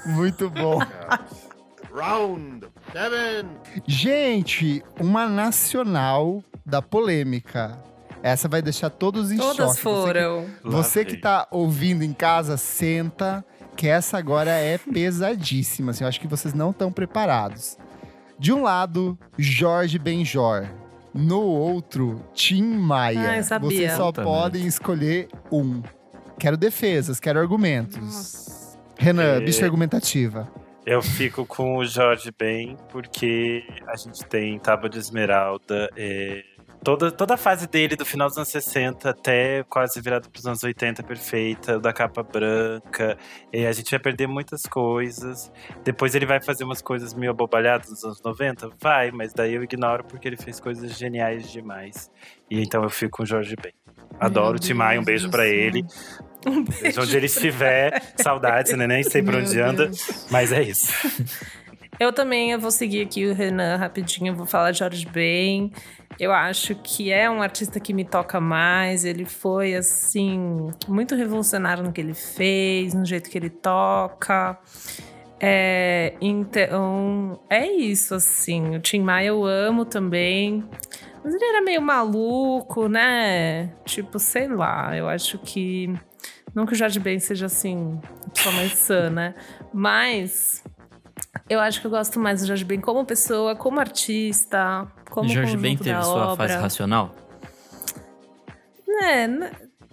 Muito 0.05 0.51
bom. 0.51 0.77
Round 1.91 2.67
seven. 2.93 3.49
Gente, 3.88 4.84
uma 4.99 5.27
nacional 5.27 6.43
da 6.63 6.79
polêmica. 6.79 7.88
Essa 8.21 8.47
vai 8.49 8.62
deixar 8.62 8.89
todos 8.89 9.32
em 9.32 9.38
Todas 9.38 9.55
choque. 9.55 9.69
Você 9.69 9.77
que- 9.77 9.82
foram. 9.84 10.45
Você 10.63 11.05
que, 11.05 11.12
Lavei. 11.12 11.21
tá 11.21 11.47
ouvindo 11.51 12.03
em 12.03 12.12
casa, 12.13 12.58
senta, 12.58 13.43
que 13.77 13.88
essa 13.88 14.17
agora 14.17 14.51
é 14.51 14.77
pesadíssima. 14.77 15.91
Assim, 15.91 16.03
eu 16.03 16.08
acho 16.08 16.19
que 16.19 16.27
vocês 16.27 16.53
não 16.53 16.71
estão 16.71 16.91
preparados. 16.91 17.77
De 18.38 18.51
um 18.53 18.62
lado, 18.63 19.17
Jorge 19.38 19.97
Benjor. 19.97 20.67
No 21.13 21.41
outro, 21.41 22.23
Tim 22.34 22.62
Maia. 22.63 23.32
Ai, 23.32 23.43
sabia. 23.43 23.69
Vocês 23.69 23.91
só 23.93 24.08
Puta 24.08 24.21
podem 24.23 24.65
escolher 24.67 25.27
um. 25.51 25.82
Quero 26.38 26.55
defesas, 26.55 27.19
quero 27.19 27.39
argumentos. 27.39 28.77
Renan, 28.97 29.23
É. 29.23 29.39
bicha 29.41 29.65
argumentativa. 29.65 30.47
Eu 30.86 31.01
fico 31.01 31.45
com 31.45 31.77
o 31.77 31.86
Jorge 31.86 32.32
bem, 32.38 32.77
porque 32.91 33.63
a 33.88 33.95
gente 33.95 34.23
tem 34.25 34.58
Tábua 34.60 34.89
de 34.89 34.99
Esmeralda. 34.99 35.89
é, 35.97 36.43
toda, 36.83 37.11
toda 37.11 37.33
a 37.33 37.37
fase 37.37 37.67
dele, 37.67 37.95
do 37.95 38.05
final 38.05 38.27
dos 38.27 38.37
anos 38.37 38.49
60 38.49 39.09
até 39.09 39.63
quase 39.63 39.99
virado 40.01 40.29
para 40.29 40.39
os 40.39 40.45
anos 40.45 40.63
80, 40.63 41.03
perfeita, 41.03 41.79
da 41.79 41.93
capa 41.93 42.23
branca. 42.23 43.17
é, 43.51 43.67
a 43.67 43.71
gente 43.71 43.91
vai 43.91 43.99
perder 43.99 44.27
muitas 44.27 44.63
coisas. 44.63 45.51
Depois 45.83 46.15
ele 46.15 46.25
vai 46.25 46.41
fazer 46.41 46.63
umas 46.63 46.81
coisas 46.81 47.13
meio 47.13 47.31
abobalhadas 47.31 47.89
nos 47.89 48.03
anos 48.03 48.21
90? 48.21 48.69
Vai, 48.79 49.11
mas 49.11 49.33
daí 49.33 49.53
eu 49.53 49.63
ignoro 49.63 50.03
porque 50.03 50.27
ele 50.27 50.37
fez 50.37 50.59
coisas 50.59 50.97
geniais 50.97 51.51
demais. 51.51 52.11
E 52.49 52.61
então 52.61 52.83
eu 52.83 52.89
fico 52.89 53.17
com 53.17 53.23
o 53.23 53.25
Jorge 53.25 53.55
bem. 53.61 53.73
Adoro 54.19 54.57
o 54.57 54.59
Tim 54.59 54.73
Maia, 54.73 54.99
um 54.99 55.03
beijo 55.03 55.29
céu. 55.29 55.43
ele. 55.43 55.85
Beijo 56.81 57.01
onde 57.01 57.15
ele 57.15 57.25
estiver. 57.25 58.01
Saudades, 58.15 58.73
né? 58.73 58.87
Nem 58.87 59.03
sei 59.03 59.21
por 59.21 59.33
Meu 59.33 59.41
onde 59.41 59.59
anda. 59.59 59.85
Deus. 59.87 60.27
Mas 60.29 60.51
é 60.51 60.63
isso. 60.63 60.91
Eu 61.99 62.13
também 62.13 62.51
eu 62.51 62.59
vou 62.59 62.71
seguir 62.71 63.01
aqui 63.01 63.25
o 63.25 63.33
Renan 63.33 63.75
rapidinho, 63.75 64.33
vou 64.33 64.45
falar 64.45 64.71
de 64.71 64.79
Jorge 64.79 65.05
Ben. 65.05 65.69
Eu 66.17 66.31
acho 66.31 66.73
que 66.75 67.12
é 67.12 67.29
um 67.29 67.41
artista 67.41 67.77
que 67.77 67.93
me 67.93 68.05
toca 68.05 68.39
mais. 68.39 69.03
Ele 69.03 69.25
foi, 69.25 69.75
assim, 69.75 70.71
muito 70.88 71.13
revolucionário 71.13 71.83
no 71.83 71.91
que 71.91 71.99
ele 71.99 72.13
fez, 72.13 72.93
no 72.93 73.05
jeito 73.05 73.29
que 73.29 73.38
ele 73.38 73.49
toca. 73.49 74.57
É, 75.41 76.13
então, 76.21 77.39
é 77.49 77.67
isso, 77.67 78.15
assim. 78.15 78.77
O 78.77 78.79
Tim 78.79 79.01
Maia 79.01 79.27
eu 79.27 79.45
amo 79.45 79.83
também. 79.83 80.63
Mas 81.21 81.33
ele 81.33 81.43
era 81.43 81.62
meio 81.62 81.81
maluco, 81.81 82.88
né? 82.88 83.73
Tipo, 83.83 84.19
sei 84.19 84.47
lá, 84.47 84.95
eu 84.95 85.09
acho 85.09 85.38
que. 85.38 85.93
Não 86.55 86.65
que 86.65 86.73
o 86.73 86.75
Jorge 86.75 86.99
Ben 86.99 87.19
seja 87.19 87.45
assim, 87.45 87.99
pessoa 88.33 88.55
mais 88.55 88.73
sã, 88.73 89.09
né? 89.09 89.35
Mas 89.73 90.63
eu 91.49 91.59
acho 91.59 91.79
que 91.81 91.87
eu 91.87 91.91
gosto 91.91 92.19
mais 92.19 92.41
do 92.41 92.47
Jorge 92.47 92.63
Ben 92.65 92.79
como 92.81 93.05
pessoa, 93.05 93.55
como 93.55 93.79
artista, 93.79 94.87
como 95.09 95.29
Jorge 95.29 95.57
Ben 95.57 95.77
teve 95.77 96.01
sua 96.03 96.33
obra. 96.33 96.35
fase 96.47 96.55
racional? 96.61 97.13
É, 99.01 99.23
n- 99.27 99.49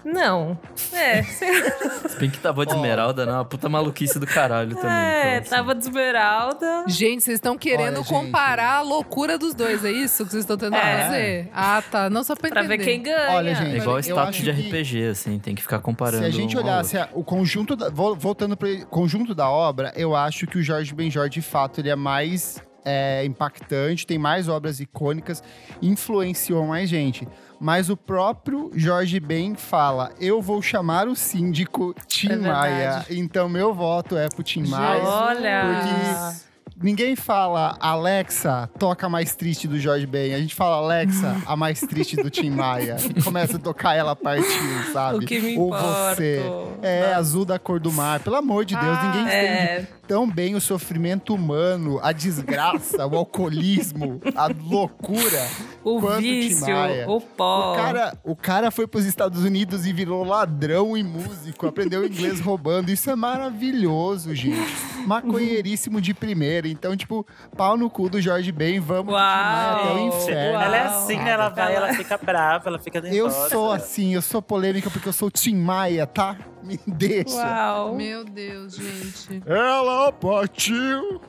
não. 0.07 0.59
É. 0.93 1.23
Se 1.23 2.19
bem 2.19 2.31
que 2.31 2.39
Tábua 2.39 2.65
de 2.65 2.73
Esmeralda, 2.73 3.27
não, 3.27 3.33
é 3.33 3.37
uma 3.37 3.45
puta 3.45 3.69
maluquice 3.69 4.19
do 4.19 4.27
caralho 4.27 4.75
também. 4.77 4.91
é 4.91 5.29
então, 5.37 5.41
assim. 5.41 5.51
tava 5.51 5.75
de 5.75 5.81
esmeralda. 5.83 6.85
Gente, 6.87 7.23
vocês 7.25 7.35
estão 7.37 7.59
querendo 7.59 7.97
Olha, 7.97 7.97
gente. 7.97 8.09
comparar 8.09 8.73
a 8.77 8.81
loucura 8.83 9.37
dos 9.39 9.55
dois, 9.55 9.85
é 9.85 9.91
isso 9.91 10.25
que 10.25 10.31
vocês 10.31 10.43
estão 10.45 10.57
tentando 10.57 10.77
É. 10.77 11.03
fazer? 11.03 11.49
Ah, 11.53 11.83
tá. 11.91 12.09
Não 12.11 12.23
só 12.25 12.35
pra 12.35 12.49
Pra 12.51 12.61
entender. 12.65 12.79
ver 12.79 12.85
quem 12.85 13.03
ganha. 13.03 13.31
Olha, 13.37 13.55
gente, 13.55 13.75
É 13.75 13.79
igual 13.79 13.99
status 13.99 14.37
de 14.37 14.51
RPG, 14.51 15.09
assim, 15.09 15.39
tem 15.39 15.55
que 15.55 15.63
ficar 15.63 15.81
comparando. 15.81 16.23
Se 16.23 16.29
a 16.29 16.31
gente 16.33 16.57
um 16.57 16.61
olhasse 16.63 16.97
o 17.13 17.25
conjunto, 17.25 17.75
da, 17.77 17.91
vol- 17.91 18.15
voltando 18.17 18.57
para 18.57 18.69
o 18.69 18.87
conjunto 18.87 19.35
da 19.35 19.51
obra, 19.51 19.93
eu 19.97 20.15
acho 20.15 20.47
que 20.47 20.59
o 20.59 20.63
Jorge 20.63 20.95
Benjor, 20.95 21.29
de 21.29 21.43
fato, 21.43 21.81
ele 21.81 21.91
é 21.91 21.97
mais 21.97 22.63
é, 22.87 23.25
impactante, 23.25 24.07
tem 24.07 24.17
mais 24.17 24.49
obras 24.49 24.79
icônicas, 24.79 25.43
influenciou 25.83 26.65
mais 26.65 26.89
gente. 26.89 27.27
Mas 27.59 27.91
o 27.91 27.97
próprio 27.97 28.71
Jorge 28.75 29.19
Ben 29.19 29.55
fala: 29.57 30.13
eu 30.21 30.41
vou 30.41 30.63
chamar 30.63 31.09
o 31.09 31.17
síndico 31.17 31.95
Tim 32.07 32.31
É. 32.33 32.37
Maia. 32.37 33.07
Então, 33.11 33.49
meu 33.49 33.75
voto 33.75 34.17
é 34.17 34.29
pro 34.29 34.43
Tim 34.43 34.67
Maia. 34.69 35.03
Olha. 35.03 35.63
Porque 35.65 36.46
ninguém 36.81 37.17
fala 37.17 37.77
Alexa, 37.81 38.69
toca 38.79 39.07
a 39.07 39.09
mais 39.09 39.35
triste 39.35 39.67
do 39.69 39.79
Jorge 39.79 40.07
Ben. 40.07 40.35
A 40.35 40.39
gente 40.39 40.55
fala 40.55 40.77
Alexa, 40.77 41.37
a 41.47 41.57
mais 41.57 41.81
triste 41.81 42.17
do 42.17 42.31
Tim 42.31 42.51
Maia. 42.51 42.97
E 43.17 43.23
começa 43.23 43.57
a 43.57 43.61
tocar 43.61 43.95
ela 43.95 44.15
partiu, 44.17 44.45
sabe? 44.93 45.19
O 45.25 45.27
que 45.27 45.41
me 45.41 45.59
Ou 45.59 45.67
importa. 45.69 46.15
você. 46.15 46.43
É, 46.83 47.15
azul 47.15 47.45
da 47.45 47.59
cor 47.59 47.81
do 47.81 47.93
mar. 47.93 48.21
Pelo 48.21 48.37
amor 48.37 48.65
de 48.65 48.75
Deus, 48.75 48.87
Ah, 48.99 49.05
ninguém 49.07 49.23
entende 49.23 49.37
É, 49.47 49.87
tão 50.07 50.29
bem 50.31 50.55
o 50.55 50.61
sofrimento 50.61 51.35
humano, 51.35 51.99
a 52.03 52.13
desgraça, 52.13 53.07
o 53.07 53.17
alcoolismo, 53.17 54.21
a 54.35 54.47
loucura. 54.47 55.47
o 55.83 56.01
vício, 56.19 56.69
Maia. 56.75 57.09
o 57.09 57.21
pó. 57.21 57.73
O 57.73 57.77
cara, 57.77 58.19
o 58.25 58.37
cara 58.37 58.71
foi 58.71 58.87
pros 58.87 59.05
Estados 59.05 59.43
Unidos 59.45 59.87
e 59.87 59.93
virou 59.93 60.25
ladrão 60.25 60.97
e 60.97 61.03
músico, 61.03 61.67
aprendeu 61.67 62.05
inglês 62.07 62.41
roubando. 62.41 62.91
Isso 62.91 63.11
é 63.11 63.17
maravilhoso, 63.17 64.35
gente. 64.35 64.57
Maconheiríssimo 65.07 66.01
de 66.01 66.13
primeira. 66.15 66.66
Então, 66.67 66.97
tipo, 66.97 67.27
pau 67.57 67.77
no 67.77 67.89
cu 67.89 68.09
do 68.09 68.21
Jorge 68.21 68.51
Ben, 68.53 68.81
vamos 68.81 69.13
Uau. 69.13 69.23
até 69.23 69.93
o 69.95 69.99
inferno. 70.09 70.61
Ela 70.61 70.77
é 70.77 70.83
assim? 70.83 71.19
Ela 71.19 71.49
vai, 71.49 71.75
ela 71.75 71.95
fica 71.95 72.19
brava, 72.19 72.69
ela 72.69 72.79
fica 72.79 73.01
nervosa. 73.01 73.19
Eu 73.19 73.51
sou 73.51 73.73
assim, 73.73 74.15
eu 74.15 74.23
sou 74.23 74.43
polêmica 74.43 74.91
porque 74.91 75.09
eu 75.09 75.13
sou 75.13 75.31
Tim 75.31 75.57
Maia, 75.57 76.07
tá? 76.07 76.37
Me 76.63 76.79
deixa. 76.87 77.37
Uau. 77.37 77.95
Meu 77.95 78.25
Deus, 78.25 78.77
gente. 78.77 79.43
Ela 79.47 80.13
partiu. 80.13 81.21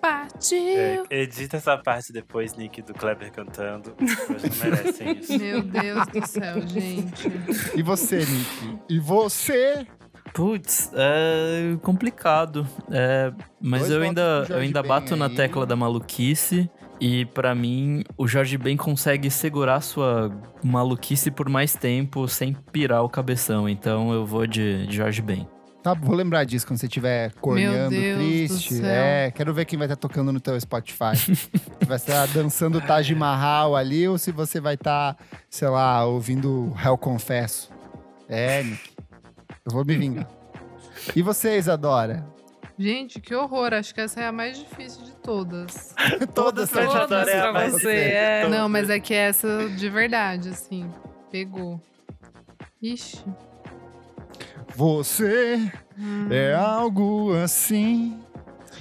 Partiu. 0.00 0.58
É, 1.10 1.22
edita 1.22 1.56
essa 1.56 1.76
parte 1.76 2.12
depois, 2.12 2.54
Nick, 2.54 2.80
do 2.82 2.94
Kleber 2.94 3.32
cantando. 3.32 3.94
Hoje 3.98 4.50
não 4.50 4.70
merecem 4.70 5.18
isso. 5.18 5.38
Meu 5.38 5.62
Deus 5.62 6.06
do 6.06 6.26
céu, 6.26 6.60
gente. 6.60 7.32
E 7.74 7.82
você, 7.82 8.18
Nick? 8.18 8.78
E 8.88 9.00
você? 9.00 9.86
Putz, 10.32 10.90
é 10.94 11.76
complicado. 11.82 12.66
É, 12.90 13.32
mas 13.60 13.82
Dois 13.82 13.92
eu 13.92 14.02
ainda, 14.02 14.46
eu 14.48 14.56
ainda 14.58 14.82
Ben 14.82 14.88
bato 14.88 15.16
na 15.16 15.26
aí. 15.26 15.34
tecla 15.34 15.64
da 15.64 15.76
maluquice. 15.76 16.70
E 16.98 17.26
pra 17.26 17.54
mim, 17.54 18.04
o 18.16 18.26
Jorge 18.26 18.56
Ben 18.56 18.76
consegue 18.76 19.30
segurar 19.30 19.80
sua 19.82 20.30
maluquice 20.62 21.30
por 21.30 21.48
mais 21.48 21.74
tempo 21.74 22.26
sem 22.26 22.54
pirar 22.72 23.04
o 23.04 23.08
cabeção. 23.08 23.68
Então 23.68 24.12
eu 24.12 24.24
vou 24.24 24.46
de, 24.46 24.86
de 24.86 24.96
Jorge 24.96 25.20
Ben. 25.20 25.46
Tá, 25.82 25.94
vou 25.94 26.16
lembrar 26.16 26.42
disso 26.44 26.66
quando 26.66 26.80
você 26.80 26.86
estiver 26.86 27.32
corneando, 27.34 27.90
triste. 27.90 28.80
É, 28.82 29.30
quero 29.30 29.54
ver 29.54 29.64
quem 29.66 29.78
vai 29.78 29.86
estar 29.86 29.94
tocando 29.94 30.32
no 30.32 30.40
teu 30.40 30.58
Spotify. 30.60 31.12
vai 31.86 31.96
estar 31.96 32.26
dançando 32.28 32.80
Taj 32.80 33.14
Mahal 33.14 33.76
ali 33.76 34.08
ou 34.08 34.18
se 34.18 34.32
você 34.32 34.60
vai 34.60 34.74
estar, 34.74 35.16
sei 35.48 35.68
lá, 35.68 36.04
ouvindo 36.04 36.74
Hell 36.82 36.98
Confesso. 36.98 37.70
É, 38.28 38.64
Nick. 38.64 38.95
Eu 39.66 39.72
vou 39.72 39.84
me 39.84 39.96
vingar. 39.96 40.28
E 41.14 41.22
você, 41.22 41.56
Isadora? 41.58 42.24
Gente, 42.78 43.20
que 43.20 43.34
horror. 43.34 43.72
Acho 43.74 43.94
que 43.94 44.00
essa 44.00 44.20
é 44.20 44.26
a 44.26 44.32
mais 44.32 44.58
difícil 44.58 45.02
de 45.04 45.12
todas. 45.16 45.94
Todas 46.34 46.70
Isadora 46.70 47.30
é 47.30 47.50
pra 47.52 47.68
você, 47.70 47.92
é. 47.92 48.48
Não, 48.48 48.68
mas 48.68 48.88
é 48.90 49.00
que 49.00 49.14
essa 49.14 49.68
de 49.70 49.88
verdade, 49.88 50.50
assim. 50.50 50.88
Pegou. 51.30 51.80
Ixi. 52.82 53.24
Você 54.74 55.72
Hum. 55.98 56.28
é 56.30 56.54
algo 56.54 57.34
assim. 57.42 58.20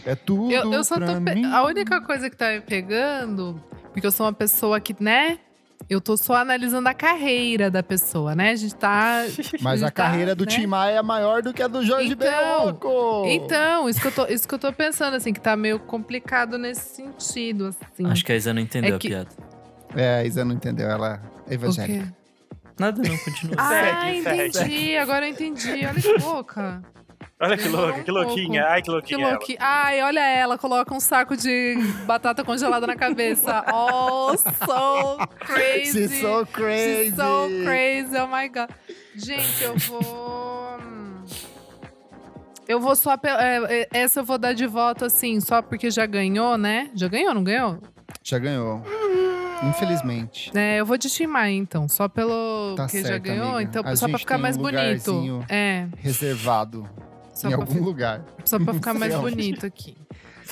É 0.05 0.13
tudo 0.15 0.51
Eu, 0.51 0.71
eu 0.73 0.83
só 0.83 0.97
pra 0.97 1.15
tô. 1.15 1.21
pe-. 1.21 1.45
A 1.45 1.63
única 1.63 2.01
coisa 2.01 2.29
que 2.29 2.35
tá 2.35 2.51
me 2.51 2.59
pegando, 2.61 3.61
porque 3.93 4.05
eu 4.05 4.11
sou 4.11 4.25
uma 4.25 4.33
pessoa 4.33 4.79
que, 4.79 4.95
né? 5.01 5.39
Eu 5.87 6.01
tô 6.01 6.17
só 6.17 6.35
analisando 6.37 6.89
a 6.89 6.93
carreira 6.95 7.69
da 7.69 7.83
pessoa, 7.83 8.33
né? 8.35 8.51
A 8.51 8.55
gente 8.55 8.73
tá. 8.75 9.23
Mas 9.61 9.83
a 9.83 9.85
gente 9.85 9.93
tá, 9.95 10.03
carreira 10.03 10.33
do 10.33 10.43
né? 10.45 10.51
Tim 10.51 10.65
Maia 10.65 10.97
é 10.97 11.01
maior 11.03 11.43
do 11.43 11.53
que 11.53 11.61
a 11.61 11.67
do 11.67 11.85
Jorge 11.85 12.13
Então, 12.13 12.65
Beoco. 12.65 13.23
Então, 13.27 13.87
isso 13.87 14.01
que, 14.01 14.07
eu 14.07 14.11
tô, 14.11 14.25
isso 14.25 14.47
que 14.47 14.55
eu 14.55 14.59
tô 14.59 14.73
pensando, 14.73 15.13
assim, 15.15 15.31
que 15.31 15.39
tá 15.39 15.55
meio 15.55 15.77
complicado 15.79 16.57
nesse 16.57 16.95
sentido, 16.95 17.67
assim. 17.67 18.05
Acho 18.09 18.25
que 18.25 18.31
a 18.31 18.35
Isa 18.35 18.51
não 18.53 18.61
entendeu 18.61 18.95
É 18.95 18.99
que- 18.99 19.07
a 19.07 19.09
piada. 19.25 19.29
É, 19.95 20.15
a 20.21 20.23
Isa 20.25 20.43
não 20.43 20.53
entendeu, 20.55 20.89
ela 20.89 21.21
é 21.47 21.53
evangélica. 21.53 22.11
Nada 22.79 23.01
não, 23.07 23.17
continua. 23.19 23.55
Ah, 23.57 23.69
Segue, 23.69 24.21
segue. 24.23 24.47
entendi. 24.47 24.97
Agora 24.97 25.25
eu 25.25 25.31
entendi. 25.31 25.85
Olha 25.85 26.01
que 26.01 26.17
louca. 26.23 26.81
Olha 27.37 27.57
que 27.57 27.67
louca, 27.67 27.99
um 27.99 28.03
que 28.03 28.11
louquinha. 28.11 28.65
Ai, 28.65 28.79
que 28.81 28.85
Que 28.85 28.91
louquinha. 28.91 29.21
ela. 29.25 29.29
louquinha. 29.31 29.57
Ai, 29.59 30.01
olha 30.01 30.21
ela, 30.21 30.57
coloca 30.57 30.93
um 30.93 31.01
saco 31.01 31.35
de 31.35 31.75
batata 32.05 32.45
congelada 32.45 32.87
na 32.87 32.95
cabeça. 32.95 33.61
Oh, 33.73 34.37
so 34.37 35.17
crazy. 35.39 36.07
She's 36.07 36.21
so 36.21 36.45
crazy. 36.45 37.05
She's 37.09 37.15
so 37.15 37.49
crazy, 37.65 38.15
oh 38.17 38.27
my 38.27 38.47
god. 38.47 38.69
Gente, 39.15 39.63
eu 39.63 39.75
vou. 39.79 40.77
Eu 42.67 42.79
vou 42.79 42.95
só. 42.95 43.13
é, 43.13 43.81
é, 43.81 43.87
essa 43.91 44.21
eu 44.21 44.23
vou 44.23 44.37
dar 44.37 44.53
de 44.53 44.65
voto, 44.65 45.03
assim, 45.05 45.39
só 45.41 45.61
porque 45.61 45.91
já 45.91 46.05
ganhou, 46.05 46.57
né? 46.57 46.89
Já 46.95 47.07
ganhou, 47.09 47.33
não 47.33 47.43
ganhou? 47.43 47.79
Já 48.23 48.39
ganhou. 48.39 48.81
Infelizmente. 49.69 50.51
É, 50.55 50.79
eu 50.79 50.85
vou 50.85 50.97
Tim 50.97 51.27
Maia, 51.27 51.53
então. 51.53 51.87
Só 51.87 52.07
pelo 52.07 52.75
Tá 52.75 52.87
que 52.87 53.01
já 53.01 53.07
certo, 53.09 53.23
ganhou. 53.23 53.55
amiga. 53.55 53.61
Então, 53.63 53.83
A 53.85 53.95
só 53.95 54.07
pra 54.07 54.17
ficar 54.19 54.35
tem 54.35 54.39
um 54.39 54.41
mais 54.43 54.57
bonito. 54.57 55.45
É, 55.49 55.87
Reservado 55.97 56.89
só 57.35 57.47
em 57.47 57.51
pra, 57.51 57.61
algum 57.61 57.73
fi- 57.73 57.79
lugar. 57.79 58.23
só 58.43 58.57
pra 58.59 58.73
ficar 58.73 58.93
mais 58.97 59.13
bonito 59.15 59.65
aqui. 59.65 59.95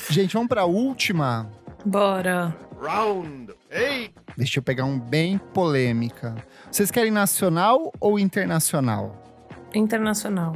Gente, 0.09 0.33
vamos 0.33 0.49
pra 0.49 0.65
última. 0.65 1.49
Bora. 1.85 2.55
Round 2.81 3.53
eight. 3.71 4.13
Deixa 4.37 4.59
eu 4.59 4.63
pegar 4.63 4.85
um 4.85 4.99
bem 4.99 5.37
polêmica. 5.37 6.35
Vocês 6.71 6.91
querem 6.91 7.11
nacional 7.11 7.91
ou 7.99 8.19
internacional? 8.19 9.15
Internacional. 9.73 10.55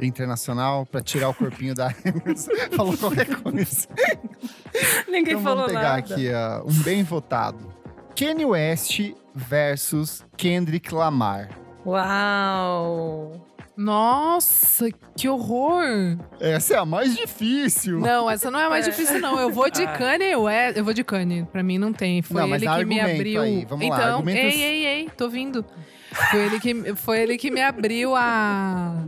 Internacional, 0.00 0.84
pra 0.86 1.00
tirar 1.00 1.28
o 1.28 1.34
corpinho 1.34 1.74
da 1.74 1.94
Emerson. 2.04 2.50
Falou 2.76 2.96
qualquer 2.96 3.26
coisa. 3.42 3.86
Ninguém 5.06 5.34
Então 5.34 5.42
falou 5.42 5.56
vamos 5.58 5.72
pegar 5.72 5.82
nada. 5.82 5.98
aqui 6.14 6.28
ó, 6.32 6.62
um 6.68 6.82
bem 6.82 7.02
votado. 7.04 7.72
Kanye 8.18 8.44
West 8.44 9.00
versus 9.34 10.24
Kendrick 10.36 10.92
Lamar. 10.92 11.50
Uau! 11.86 13.46
Nossa, 13.76 14.88
que 15.16 15.28
horror! 15.28 16.18
Essa 16.38 16.74
é 16.74 16.78
a 16.78 16.84
mais 16.84 17.16
difícil. 17.16 17.98
Não, 18.00 18.30
essa 18.30 18.50
não 18.50 18.60
é 18.60 18.66
a 18.66 18.70
mais 18.70 18.86
É. 18.86 18.90
difícil, 18.90 19.18
não. 19.20 19.38
Eu 19.40 19.50
vou 19.50 19.70
de 19.70 19.82
Ah. 19.82 19.92
Kanye 19.92 20.36
West. 20.36 20.76
Eu 20.76 20.84
vou 20.84 20.92
de 20.92 21.02
Kanye. 21.02 21.46
Pra 21.50 21.62
mim 21.62 21.78
não 21.78 21.92
tem. 21.92 22.20
Foi 22.22 22.40
Não, 22.40 22.48
mas 22.48 22.62
ele 22.62 22.70
que 22.74 22.84
me 22.84 23.00
abriu. 23.00 23.40
aí. 23.40 23.64
Vamos 23.64 23.88
lá, 23.88 23.96
então, 23.96 24.14
argumentos- 24.18 24.54
ei, 24.54 24.62
ei, 24.62 24.84
ei, 24.86 25.10
tô 25.16 25.28
vindo. 25.28 25.64
Foi 26.30 26.40
ele 26.40 26.60
que, 26.60 26.94
foi 26.96 27.20
ele 27.20 27.38
que 27.38 27.50
me 27.50 27.62
abriu 27.62 28.14
a. 28.14 29.04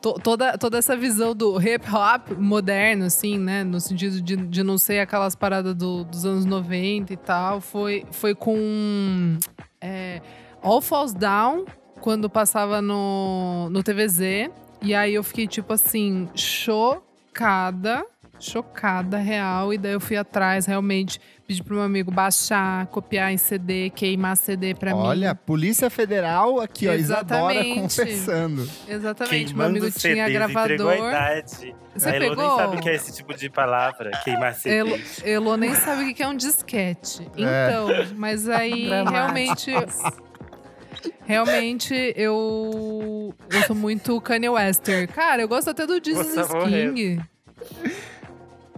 to- 0.00 0.14
Toda, 0.14 0.58
toda 0.58 0.78
essa 0.78 0.96
visão 0.96 1.32
do 1.32 1.60
hip 1.60 1.86
hop 1.88 2.32
moderno, 2.36 3.04
assim, 3.04 3.38
né? 3.38 3.62
No 3.62 3.80
sentido 3.80 4.20
de, 4.20 4.34
de 4.36 4.62
não 4.64 4.76
ser 4.76 4.98
aquelas 4.98 5.36
paradas 5.36 5.74
do- 5.76 6.02
dos 6.04 6.24
anos 6.26 6.44
90 6.44 7.12
e 7.12 7.16
tal. 7.16 7.60
Foi, 7.60 8.04
foi 8.10 8.34
com 8.34 9.38
é, 9.80 10.20
All 10.60 10.80
Falls 10.82 11.14
Down, 11.16 11.64
quando 12.02 12.28
passava 12.28 12.82
no, 12.82 13.70
no 13.70 13.82
TVZ. 13.82 14.50
E 14.82 14.94
aí 14.94 15.14
eu 15.14 15.22
fiquei, 15.22 15.46
tipo 15.46 15.72
assim, 15.72 16.28
chocada. 16.34 18.04
Chocada, 18.40 19.18
real. 19.18 19.72
E 19.72 19.78
daí 19.78 19.92
eu 19.92 20.00
fui 20.00 20.16
atrás, 20.16 20.66
realmente. 20.66 21.20
Pedi 21.46 21.62
pro 21.62 21.76
meu 21.76 21.84
amigo 21.84 22.10
baixar, 22.10 22.86
copiar 22.86 23.32
em 23.32 23.36
CD, 23.36 23.88
queimar 23.90 24.36
CD 24.36 24.74
pra 24.74 24.96
Olha, 24.96 25.30
mim. 25.32 25.38
Polícia 25.46 25.88
Federal 25.88 26.60
aqui, 26.60 26.88
ó, 26.88 26.92
Isadora 26.92 27.54
Exatamente. 27.54 27.80
confessando. 27.80 28.68
Exatamente. 28.88 29.54
Meu 29.54 29.66
Queimando 29.68 29.78
amigo 29.78 29.90
tinha 29.92 30.26
CDs, 30.26 30.42
entregou 30.42 30.90
a 30.90 30.96
gravador. 30.96 31.08
idade. 31.08 31.74
Você 31.94 32.08
a 32.08 32.14
Elo 32.16 32.28
pegou? 32.30 32.36
nem 32.48 32.56
sabe 32.56 32.76
o 32.76 32.80
que 32.80 32.88
é 32.88 32.94
esse 32.94 33.14
tipo 33.14 33.34
de 33.34 33.50
palavra, 33.50 34.10
queimar 34.24 34.56
Elo, 34.64 34.90
CDs. 34.90 35.22
Elo 35.24 35.56
nem 35.56 35.74
sabe 35.76 36.02
o 36.02 36.06
que 36.06 36.14
que 36.14 36.22
é 36.24 36.28
um 36.28 36.36
disquete. 36.36 37.22
É. 37.36 37.68
Então, 37.68 37.88
mas 38.16 38.48
aí 38.48 38.88
realmente. 38.88 39.70
Realmente 41.24 41.94
eu. 42.16 43.34
Eu 43.50 43.62
sou 43.66 43.76
muito 43.76 44.20
Kanye 44.20 44.48
Wester. 44.48 45.08
Cara, 45.12 45.42
eu 45.42 45.48
gosto 45.48 45.70
até 45.70 45.86
do 45.86 46.02
Jesus 46.02 46.48
King. 46.64 47.20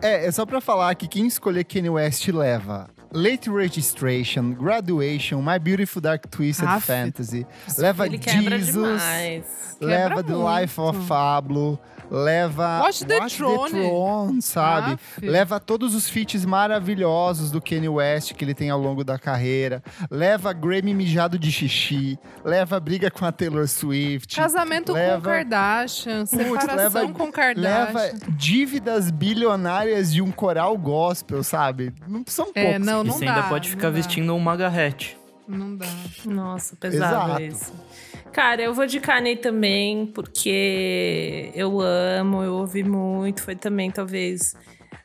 É, 0.02 0.26
é 0.26 0.32
só 0.32 0.44
pra 0.44 0.60
falar 0.60 0.94
que 0.94 1.08
quem 1.08 1.26
escolher 1.26 1.64
Kanye 1.64 1.90
West 1.90 2.28
leva 2.28 2.88
Late 3.14 3.48
Registration, 3.48 4.52
Graduation, 4.54 5.40
My 5.40 5.58
Beautiful 5.58 6.02
Dark 6.02 6.28
Twisted 6.28 6.66
Aff. 6.68 6.84
Fantasy, 6.86 7.46
leva 7.78 8.08
Jesus, 8.10 9.02
leva 9.80 10.22
The 10.22 10.34
Life 10.34 10.80
of. 10.80 10.98
Pablo, 11.06 11.78
leva 12.10 12.80
Watch 12.80 13.04
the 13.04 13.28
Throne. 13.28 13.70
Throne, 13.70 14.42
sabe? 14.42 14.94
Aff. 14.94 15.20
Leva 15.24 15.60
todos 15.60 15.94
os 15.94 16.08
feats 16.08 16.44
maravilhosos 16.44 17.50
do 17.52 17.60
Kanye 17.60 17.88
West 17.88 18.34
que 18.34 18.44
ele 18.44 18.54
tem 18.54 18.68
ao 18.70 18.80
longo 18.80 19.04
da 19.04 19.16
carreira. 19.18 19.82
Leva 20.10 20.52
Grammy 20.52 20.92
mijado 20.92 21.38
de 21.38 21.52
xixi. 21.52 22.18
Leva 22.44 22.80
briga 22.80 23.10
com 23.10 23.24
a 23.24 23.30
Taylor 23.32 23.68
Swift. 23.68 24.34
Casamento 24.36 24.92
leva, 24.92 25.16
com 25.18 25.22
Kardashian. 25.22 26.26
Separação 26.26 26.76
leva- 26.76 27.12
com 27.12 27.30
Kardashian. 27.30 27.94
Leva 27.94 28.12
dívidas 28.30 29.10
bilionárias 29.10 30.12
de 30.12 30.20
um 30.22 30.30
coral 30.32 30.76
gospel, 30.76 31.44
sabe? 31.44 31.92
Não 32.08 32.24
são 32.26 32.46
poucos. 32.46 32.62
É, 32.62 32.78
não, 32.78 33.03
e 33.04 33.08
não 33.08 33.14
você 33.14 33.24
dá. 33.24 33.34
ainda 33.34 33.48
pode 33.48 33.68
ficar 33.70 33.90
vestindo 33.90 34.34
um 34.34 34.38
magarrete. 34.38 35.16
Não 35.46 35.76
dá. 35.76 35.86
Nossa, 36.24 36.74
pesado 36.76 37.40
Exato. 37.40 37.42
isso. 37.42 37.72
Cara, 38.32 38.62
eu 38.62 38.74
vou 38.74 38.86
de 38.86 38.98
Kanye 38.98 39.36
também, 39.36 40.06
porque 40.06 41.52
eu 41.54 41.80
amo, 41.80 42.42
eu 42.42 42.54
ouvi 42.54 42.82
muito. 42.82 43.42
Foi 43.42 43.54
também, 43.54 43.90
talvez, 43.90 44.56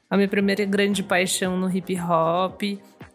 a 0.09 0.15
minha 0.15 0.27
primeira 0.27 0.65
grande 0.65 1.03
paixão 1.03 1.57
no 1.57 1.69
hip 1.69 1.95
hop. 1.99 2.63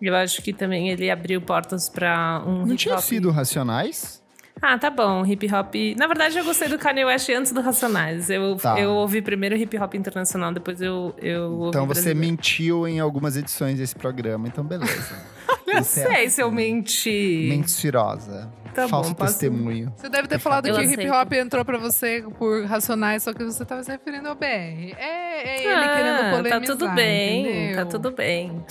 Eu 0.01 0.15
acho 0.15 0.43
que 0.43 0.53
também 0.53 0.91
ele 0.91 1.11
abriu 1.11 1.41
portas 1.41 1.89
pra 1.89 2.43
um 2.47 2.59
Não 2.59 2.69
hip 2.69 2.77
tinha 2.77 2.99
sido 2.99 3.31
Racionais? 3.31 4.23
Ah, 4.67 4.79
tá 4.79 4.89
bom, 4.89 5.27
hip 5.27 5.47
hop. 5.53 5.75
Na 5.99 6.07
verdade, 6.07 6.39
eu 6.39 6.45
gostei 6.45 6.69
do 6.69 6.79
Kanye 6.79 7.05
West 7.05 7.29
antes 7.29 7.53
do 7.53 7.61
Racionais. 7.61 8.31
Eu, 8.31 8.57
Tá. 8.57 8.81
eu 8.81 8.93
ouvi 8.93 9.21
primeiro 9.21 9.55
hip 9.57 9.77
hop 9.79 9.95
internacional, 9.95 10.53
depois 10.55 10.81
eu, 10.81 11.15
eu 11.21 11.53
ouvi 11.53 11.69
Então 11.69 11.87
você 11.87 12.01
brasileiro. 12.01 12.19
mentiu 12.21 12.89
em 12.89 12.99
algumas 12.99 13.37
edições 13.37 13.79
desse 13.79 13.95
programa, 13.95 14.49
então 14.49 14.65
beleza. 14.65 15.15
Isso 15.69 16.01
é 16.01 16.17
sei 16.17 16.31
se 16.31 16.41
eu 16.41 16.51
menti. 16.51 17.47
Mentirosa. 17.51 18.51
Tá 18.75 18.89
Falso 18.89 19.11
bom, 19.11 19.15
posso- 19.17 19.33
testemunho. 19.39 19.93
Você 19.97 20.09
deve 20.09 20.27
ter 20.29 20.39
falado 20.39 20.67
Eu 20.67 20.75
que 20.75 20.81
o 20.81 20.85
aceito. 20.85 21.01
hip 21.03 21.11
hop 21.11 21.33
entrou 21.35 21.65
pra 21.65 21.77
você 21.79 22.25
por 22.39 22.65
racionais, 22.65 23.23
só 23.23 23.33
que 23.33 23.45
você 23.45 23.65
tava 23.65 23.83
se 23.85 23.91
referindo 23.93 24.29
ao 24.29 24.35
BR. 24.35 24.47
É, 24.47 24.97
é 24.99 25.65
ele 25.65 25.89
querendo 25.95 26.21
Ah, 26.23 26.31
polemizar, 26.31 26.61
Tá 26.61 26.67
tudo 26.67 26.89
bem, 26.91 27.41
entendeu? 27.43 27.77
tá 27.77 27.85
tudo 27.85 28.11
bem. 28.13 28.65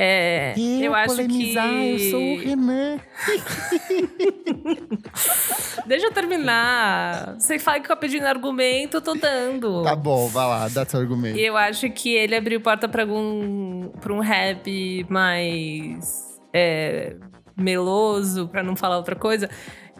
É, 0.00 0.54
Eu, 0.56 0.84
eu 0.84 0.94
acho 0.94 1.16
polemizar, 1.16 1.68
que. 1.68 1.90
eu 1.90 1.98
sou 2.10 2.22
o 2.22 2.38
Renan. 2.38 3.00
Deixa 5.86 6.06
eu 6.06 6.12
terminar. 6.12 7.36
Você 7.38 7.58
fala 7.58 7.78
que 7.78 7.84
fica 7.84 7.96
pedindo 7.96 8.26
argumento, 8.26 8.98
eu 8.98 9.00
tô 9.00 9.14
dando. 9.14 9.82
Tá 9.82 9.96
bom, 9.96 10.28
vai 10.28 10.46
lá, 10.46 10.68
dá 10.68 10.84
seu 10.84 11.00
argumento. 11.00 11.38
E 11.38 11.44
eu 11.44 11.56
acho 11.56 11.88
que 11.90 12.14
ele 12.14 12.36
abriu 12.36 12.60
porta 12.60 12.88
pra 12.88 13.02
algum. 13.02 13.88
pra 14.00 14.12
um 14.12 14.20
rap 14.20 15.06
mais. 15.08 16.38
é, 16.52 17.16
meloso, 17.56 18.48
pra 18.48 18.62
não 18.62 18.76
falar 18.76 18.98
outra 18.98 19.16
coisa. 19.16 19.48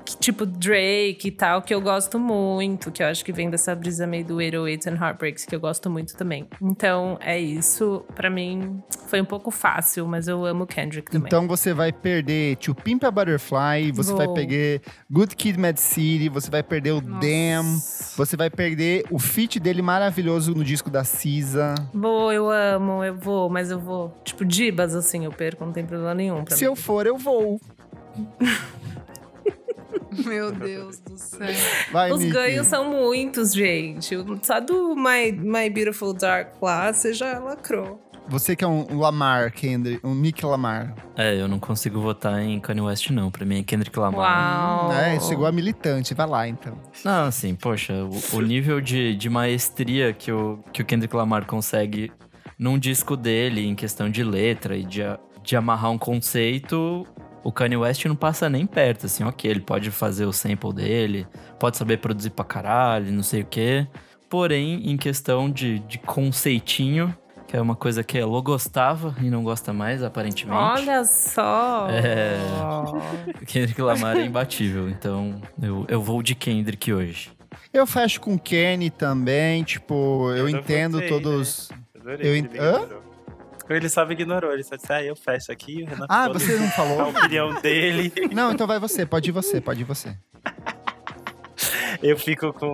Que, 0.09 0.17
tipo 0.17 0.47
Drake 0.47 1.29
e 1.29 1.31
tal, 1.31 1.61
que 1.61 1.75
eu 1.75 1.83
gosto 1.83 2.19
muito, 2.19 2.91
que 2.91 3.03
eu 3.03 3.07
acho 3.09 3.23
que 3.23 3.31
vem 3.31 3.51
dessa 3.51 3.75
brisa 3.75 4.07
meio 4.07 4.25
do 4.25 4.37
808s 4.37 4.87
and 4.87 4.95
Heartbreaks, 5.05 5.45
que 5.45 5.55
eu 5.55 5.61
gosto 5.61 5.91
muito 5.91 6.17
também. 6.17 6.49
Então, 6.63 7.19
é 7.21 7.39
isso. 7.39 8.03
Pra 8.15 8.31
mim, 8.31 8.83
foi 9.07 9.21
um 9.21 9.25
pouco 9.27 9.51
fácil, 9.51 10.09
mas 10.09 10.27
eu 10.27 10.47
amo 10.47 10.67
Kendrick 10.67 11.11
também. 11.11 11.27
Então 11.27 11.47
você 11.47 11.75
vai 11.75 11.93
perder 11.93 12.57
To 12.57 12.75
Pimp 12.75 13.05
a 13.05 13.11
Butterfly, 13.11 13.93
você 13.93 14.15
vai 14.15 14.25
Vou. 14.25 14.35
perder 14.35 14.81
Good 15.11 15.37
Kid, 15.37 15.59
Mad 15.61 15.77
City, 15.77 16.31
você 16.31 16.51
vai 16.51 16.63
perder 16.63 16.93
o 16.93 17.03
Damn, 17.03 17.79
você 18.17 18.35
vai 18.35 18.49
perder 18.49 19.05
o 19.11 19.19
feat 19.19 19.61
dele 19.61 19.83
maravilhoso 19.83 20.55
no 20.55 20.65
disco 20.65 20.89
da 20.89 21.05
Cisa. 21.05 21.75
Vou, 21.93 22.33
eu 22.33 22.51
amo, 22.51 23.05
eu 23.05 23.15
vou, 23.15 23.51
mas 23.51 23.71
eu 23.71 23.79
vou. 23.79 24.17
Tipo, 24.25 24.43
Dibas, 24.43 24.95
assim, 24.95 25.27
eu 25.27 25.33
perco, 25.33 25.67
não 25.67 25.73
tem 25.73 25.85
problema 25.85 26.15
nenhum 26.15 26.45
Se 26.49 26.65
mim. 26.65 26.71
eu 26.71 26.75
for, 26.77 27.07
eu 27.07 27.19
vou. 27.19 27.61
Meu 30.25 30.53
Deus 30.53 30.99
do 31.01 31.17
céu. 31.17 31.49
Vai, 31.93 32.13
Os 32.13 32.25
ganhos 32.25 32.67
são 32.67 32.91
muitos, 32.91 33.53
gente. 33.55 34.17
Só 34.43 34.61
do 34.61 34.95
My, 34.95 35.33
My 35.33 35.71
Beautiful 35.71 36.13
Dark 36.13 36.55
lá, 36.61 36.93
você 36.93 37.13
já 37.13 37.39
lacrou. 37.39 38.01
Você 38.29 38.55
que 38.55 38.63
é 38.63 38.69
um 38.69 38.99
Lamar, 38.99 39.51
Kendrick, 39.53 40.07
um 40.07 40.15
Nick 40.15 40.45
Lamar. 40.45 40.95
É, 41.17 41.41
eu 41.41 41.49
não 41.49 41.59
consigo 41.59 41.99
votar 41.99 42.39
em 42.43 42.61
Kanye 42.61 42.83
West, 42.83 43.09
não. 43.09 43.31
Pra 43.31 43.47
mim 43.47 43.61
é 43.61 43.63
Kendrick 43.63 43.99
Lamar. 43.99 44.21
Uau. 44.21 44.93
É, 44.93 45.19
chegou 45.19 45.47
a 45.47 45.53
militante, 45.53 46.13
vai 46.13 46.27
lá 46.27 46.47
então. 46.47 46.79
Não, 47.03 47.27
assim, 47.27 47.55
poxa, 47.55 47.95
o, 47.95 48.37
o 48.37 48.41
nível 48.43 48.83
de, 48.83 49.17
de 49.17 49.31
maestria 49.31 50.13
que 50.13 50.31
o, 50.31 50.59
que 50.73 50.83
o 50.83 50.85
Kendrick 50.85 51.17
Lamar 51.17 51.47
consegue 51.47 52.13
num 52.59 52.79
disco 52.79 53.17
dele, 53.17 53.67
em 53.67 53.75
questão 53.75 54.11
de 54.11 54.23
letra 54.23 54.77
e 54.77 54.85
de, 54.85 55.01
de 55.43 55.57
amarrar 55.57 55.91
um 55.91 55.99
conceito, 55.99 57.07
o 57.45 57.53
Kanye 57.53 57.77
West 57.77 58.05
não 58.07 58.17
passa 58.17 58.49
nem 58.49 58.67
perto, 58.67 59.07
assim, 59.07 59.25
ok, 59.25 59.51
ele 59.51 59.61
pode 59.61 59.91
fazer 59.91 60.25
o 60.27 60.33
sample 60.33 60.73
dele, 60.73 61.27
pode 61.59 61.77
saber 61.77 61.99
produzir 61.99 62.31
pra 62.31 62.45
caralho, 62.45 63.13
não 63.13 63.23
sei 63.23 63.43
o 63.43 63.47
quê. 63.47 63.87
Porém, 64.29 64.91
em 64.91 64.97
questão 64.97 65.51
de, 65.51 65.79
de 65.81 65.99
conceitinho, 65.99 67.17
que 67.47 67.57
é 67.57 67.61
uma 67.63 67.75
coisa 67.75 68.05
que 68.05 68.19
a 68.19 68.21
Elo 68.21 68.43
gostava 68.43 69.15
e 69.23 69.31
não 69.31 69.43
gosta 69.43 69.73
mais, 69.73 70.03
aparentemente. 70.03 70.61
Olha 70.61 71.03
só. 71.05 71.89
É. 71.91 72.37
Kendrick 73.47 73.81
Lamar 73.81 74.17
é 74.19 74.25
imbatível, 74.27 74.89
então 74.91 75.41
eu, 75.63 75.87
eu 75.89 76.03
vou 76.03 76.23
de 76.23 76.35
Kendrick 76.35 76.93
hoje. 76.93 77.31
Eu 77.73 77.87
fecho 77.87 78.21
com 78.21 78.39
Kenny 78.39 78.91
também, 78.91 79.63
tipo, 79.63 80.31
eu, 80.33 80.43
não 80.51 80.59
entendo 80.61 80.95
votei, 80.95 81.09
todos. 81.09 81.71
né? 81.71 81.79
Adorei 82.01 82.27
Eu 82.31 82.37
ele 82.37 82.39
ent- 82.47 82.59
Hã? 82.61 82.89
Ele 83.69 83.89
só 83.89 84.05
me 84.07 84.15
ignorou, 84.15 84.53
ele 84.53 84.63
só 84.65 84.77
disse, 84.77 84.93
ah, 84.93 85.03
eu 85.03 85.15
fecho 85.15 85.53
aqui, 85.53 85.83
o 85.83 85.87
Renan 85.87 86.07
Ah, 86.09 86.29
você 86.29 86.57
não 86.57 86.67
a 86.69 86.71
falou? 86.71 87.11
opinião 87.11 87.55
dele. 87.61 88.13
Não, 88.33 88.53
então 88.53 88.67
vai 88.67 88.79
você, 88.79 89.05
pode 89.05 89.29
ir 89.29 89.33
você, 89.33 89.61
pode 89.61 89.81
ir 89.83 89.85
você. 89.85 90.17
Eu 92.03 92.17
fico 92.17 92.53
com 92.53 92.67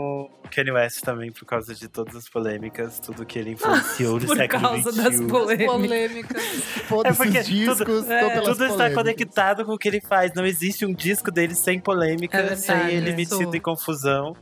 o 0.45 0.49
Kanye 0.55 0.71
West 0.73 1.01
também 1.01 1.33
por 1.33 1.47
causa 1.47 1.75
de 1.75 1.89
todas 1.89 2.15
as 2.15 2.29
polêmicas, 2.29 3.01
tudo 3.01 3.25
que 3.25 3.39
ele 3.39 3.53
influenciou 3.53 4.21
no 4.21 4.27
Por 4.27 4.37
século 4.37 4.61
causa 4.63 4.93
das 4.93 5.15
XXI. 5.15 5.27
polêmicas. 5.27 6.43
Foda-se 6.87 7.17
porque 7.17 7.39
os 7.39 7.47
discos, 7.47 7.79
tudo- 7.79 8.13
é, 8.13 8.41
Tudo 8.43 8.65
está 8.67 8.91
conectado 8.93 9.65
com 9.65 9.73
o 9.73 9.79
que 9.79 9.89
ele 9.89 10.01
faz. 10.03 10.33
Não 10.35 10.45
existe 10.45 10.85
um 10.85 10.93
disco 10.93 11.31
dele 11.31 11.55
sem 11.55 11.81
polêmica, 11.81 12.37
É 12.37 12.43
verdade, 12.43 12.61
sem 12.61 12.91
ele 12.95 13.11
é. 13.11 13.17
metido 13.17 13.57
em 13.57 13.61
confusão. 13.61 14.37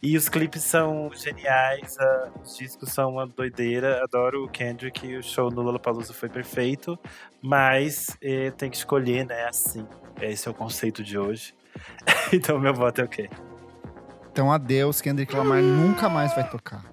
E 0.00 0.16
os 0.16 0.28
clipes 0.28 0.62
são 0.62 1.10
geniais, 1.12 1.96
ah, 1.98 2.28
os 2.42 2.56
discos 2.56 2.90
são 2.90 3.10
uma 3.10 3.26
doideira. 3.26 4.02
Adoro 4.04 4.44
o 4.44 4.48
Kendrick, 4.48 5.16
o 5.16 5.22
show 5.22 5.50
no 5.50 5.60
Lollapalooza 5.60 6.14
foi 6.14 6.28
perfeito. 6.28 6.96
Mas 7.42 8.16
eh, 8.22 8.52
tem 8.52 8.70
que 8.70 8.76
escolher, 8.76 9.26
né? 9.26 9.48
Assim. 9.48 9.84
Esse 10.20 10.46
é 10.46 10.50
o 10.50 10.54
conceito 10.54 11.02
de 11.02 11.18
hoje. 11.18 11.52
então 12.32 12.58
meu 12.60 12.74
voto 12.74 13.00
é 13.00 13.04
o 13.04 13.08
quê? 13.08 13.28
Então, 14.30 14.52
adeus, 14.52 15.00
Kendrick 15.00 15.34
Lamar 15.34 15.60
nunca 15.60 16.08
mais 16.08 16.32
vai 16.32 16.48
tocar. 16.48 16.84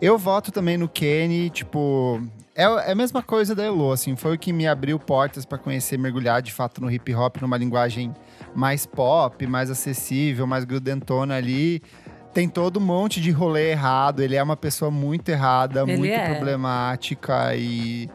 Eu 0.00 0.16
voto 0.16 0.52
também 0.52 0.76
no 0.76 0.88
Kenny, 0.88 1.50
tipo. 1.50 2.22
É, 2.54 2.62
é 2.62 2.92
a 2.92 2.94
mesma 2.94 3.20
coisa 3.20 3.52
da 3.52 3.64
Elo, 3.64 3.90
assim, 3.90 4.14
foi 4.14 4.36
o 4.36 4.38
que 4.38 4.52
me 4.52 4.64
abriu 4.64 4.96
portas 4.96 5.44
pra 5.44 5.58
conhecer, 5.58 5.98
mergulhar 5.98 6.40
de 6.40 6.52
fato 6.52 6.80
no 6.80 6.88
hip 6.88 7.12
hop, 7.12 7.38
numa 7.42 7.56
linguagem 7.56 8.14
mais 8.54 8.86
pop, 8.86 9.44
mais 9.44 9.72
acessível, 9.72 10.46
mais 10.46 10.64
grudentona 10.64 11.34
ali. 11.34 11.82
Tem 12.34 12.48
todo 12.48 12.78
um 12.78 12.82
monte 12.82 13.20
de 13.20 13.30
rolê 13.30 13.70
errado, 13.70 14.20
ele 14.20 14.34
é 14.34 14.42
uma 14.42 14.56
pessoa 14.56 14.90
muito 14.90 15.28
errada, 15.28 15.82
Ele 15.82 15.96
muito 15.96 16.12
é. 16.12 16.34
problemática 16.34 17.54
e. 17.54 18.10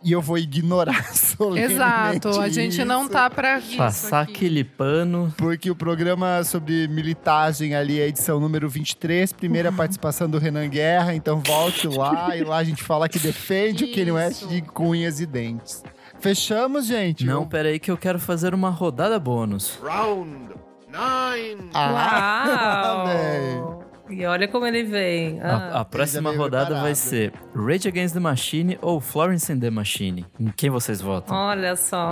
E 0.00 0.12
eu 0.12 0.22
vou 0.22 0.38
ignorar 0.38 1.04
solenemente 1.12 1.74
Exato, 1.74 2.40
a 2.40 2.48
gente 2.48 2.84
não 2.84 3.02
isso. 3.02 3.10
tá 3.10 3.28
pra 3.28 3.58
isso 3.58 3.76
Passar 3.76 4.20
aqui. 4.22 4.32
aquele 4.32 4.62
pano. 4.62 5.34
Porque 5.36 5.68
o 5.72 5.74
programa 5.74 6.42
sobre 6.44 6.86
militagem 6.86 7.74
ali 7.74 8.00
é 8.00 8.06
edição 8.06 8.38
número 8.38 8.68
23, 8.68 9.32
primeira 9.32 9.72
participação 9.72 10.30
do 10.30 10.38
Renan 10.38 10.68
Guerra, 10.68 11.14
então 11.16 11.42
volte 11.44 11.88
lá 11.88 12.34
e 12.38 12.44
lá 12.44 12.58
a 12.58 12.64
gente 12.64 12.82
fala 12.82 13.08
que 13.08 13.18
defende 13.18 13.84
o 13.84 13.92
Kanye 13.92 14.12
West 14.12 14.42
Isso. 14.42 14.48
de 14.48 14.62
cunhas 14.62 15.20
e 15.20 15.26
dentes. 15.26 15.82
Fechamos, 16.20 16.86
gente? 16.86 17.26
Não, 17.26 17.46
peraí 17.46 17.80
que 17.80 17.90
eu 17.90 17.96
quero 17.98 18.20
fazer 18.20 18.54
uma 18.54 18.70
rodada 18.70 19.18
bônus. 19.18 19.78
Round 19.82 20.54
nine. 20.88 21.70
Ah, 21.74 22.94
Uau! 22.96 23.06
velho. 23.12 23.78
E 24.10 24.24
olha 24.24 24.48
como 24.48 24.66
ele 24.66 24.84
vem. 24.84 25.38
A, 25.42 25.56
Ah. 25.76 25.80
a 25.80 25.84
próxima 25.84 26.30
veio 26.30 26.40
rodada 26.42 26.64
vai 26.80 26.94
preparado. 26.94 26.96
ser 26.96 27.32
Rage 27.54 27.88
Against 27.88 28.14
the 28.14 28.20
Machine 28.20 28.78
ou 28.80 29.00
Florence 29.00 29.52
and 29.52 29.60
the 29.60 29.70
Machine. 29.70 30.24
Em 30.40 30.48
quem 30.48 30.70
vocês 30.70 31.00
votam? 31.00 31.36
Olha 31.36 31.76
só. 31.76 32.10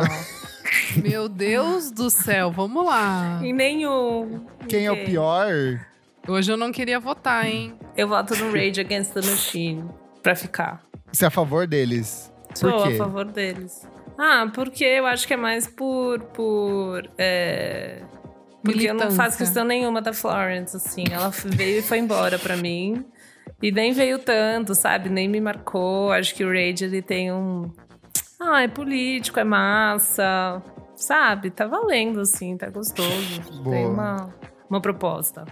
Meu 1.03 1.29
Deus 1.29 1.91
do 1.91 2.11
céu, 2.11 2.51
vamos 2.51 2.85
lá. 2.85 3.41
em 3.43 3.53
nenhum. 3.53 4.45
Quem 4.69 4.85
é 4.87 4.93
o 4.93 5.05
pior? 5.05 5.49
Hoje 6.29 6.53
eu 6.53 6.57
não 6.57 6.71
queria 6.73 6.99
votar, 7.01 7.47
hein? 7.47 7.75
Eu 7.97 8.09
voto 8.09 8.35
no 8.37 8.51
Rage 8.53 8.81
Against 8.81 9.13
the 9.15 9.21
Machine. 9.23 9.85
Pra 10.23 10.35
ficar. 10.35 10.83
Você 11.13 11.25
é 11.25 11.29
a 11.29 11.31
favor 11.31 11.67
deles? 11.67 12.31
Sou 12.55 12.71
Por 12.73 12.89
quê? 12.89 12.95
a 12.95 12.97
favor 12.99 13.25
deles. 13.27 13.89
Ah, 14.19 14.51
porque 14.53 14.85
eu 14.85 15.07
acho 15.07 15.27
que 15.27 15.35
é 15.35 15.37
mais 15.37 15.67
por. 15.69 16.21
por 16.35 17.09
é, 17.17 18.03
Porque 18.73 18.91
eu 18.91 18.95
não 18.95 19.11
faço 19.11 19.39
questão 19.39 19.65
nenhuma 19.65 20.03
da 20.03 20.13
Florence, 20.13 20.77
assim. 20.77 21.05
Ela 21.11 21.31
veio 21.31 21.79
e 21.79 21.83
foi 21.83 21.99
embora 21.99 22.39
pra 22.39 22.57
mim. 22.57 23.05
E 23.63 23.73
nem 23.73 23.93
veio 23.93 24.19
tanto, 24.19 24.75
sabe? 24.75 25.09
Nem 25.09 25.29
me 25.29 25.41
marcou. 25.41 26.13
Acho 26.13 26.35
que 26.35 26.45
o 26.45 26.49
Rage, 26.49 26.85
ele 26.85 27.01
tem 27.01 27.33
um... 27.33 27.71
Ah, 28.41 28.63
é 28.63 28.69
político, 28.69 29.41
é 29.41 29.45
massa. 29.45 30.63
Sabe? 30.95 31.51
Tá 31.51 31.67
valendo, 31.67 32.21
assim. 32.21 32.57
Tá 32.57 32.69
gostoso. 32.69 33.41
Boa. 33.63 33.77
Tem 33.77 33.87
uma, 33.87 34.35
uma 34.69 34.81
proposta. 34.81 35.45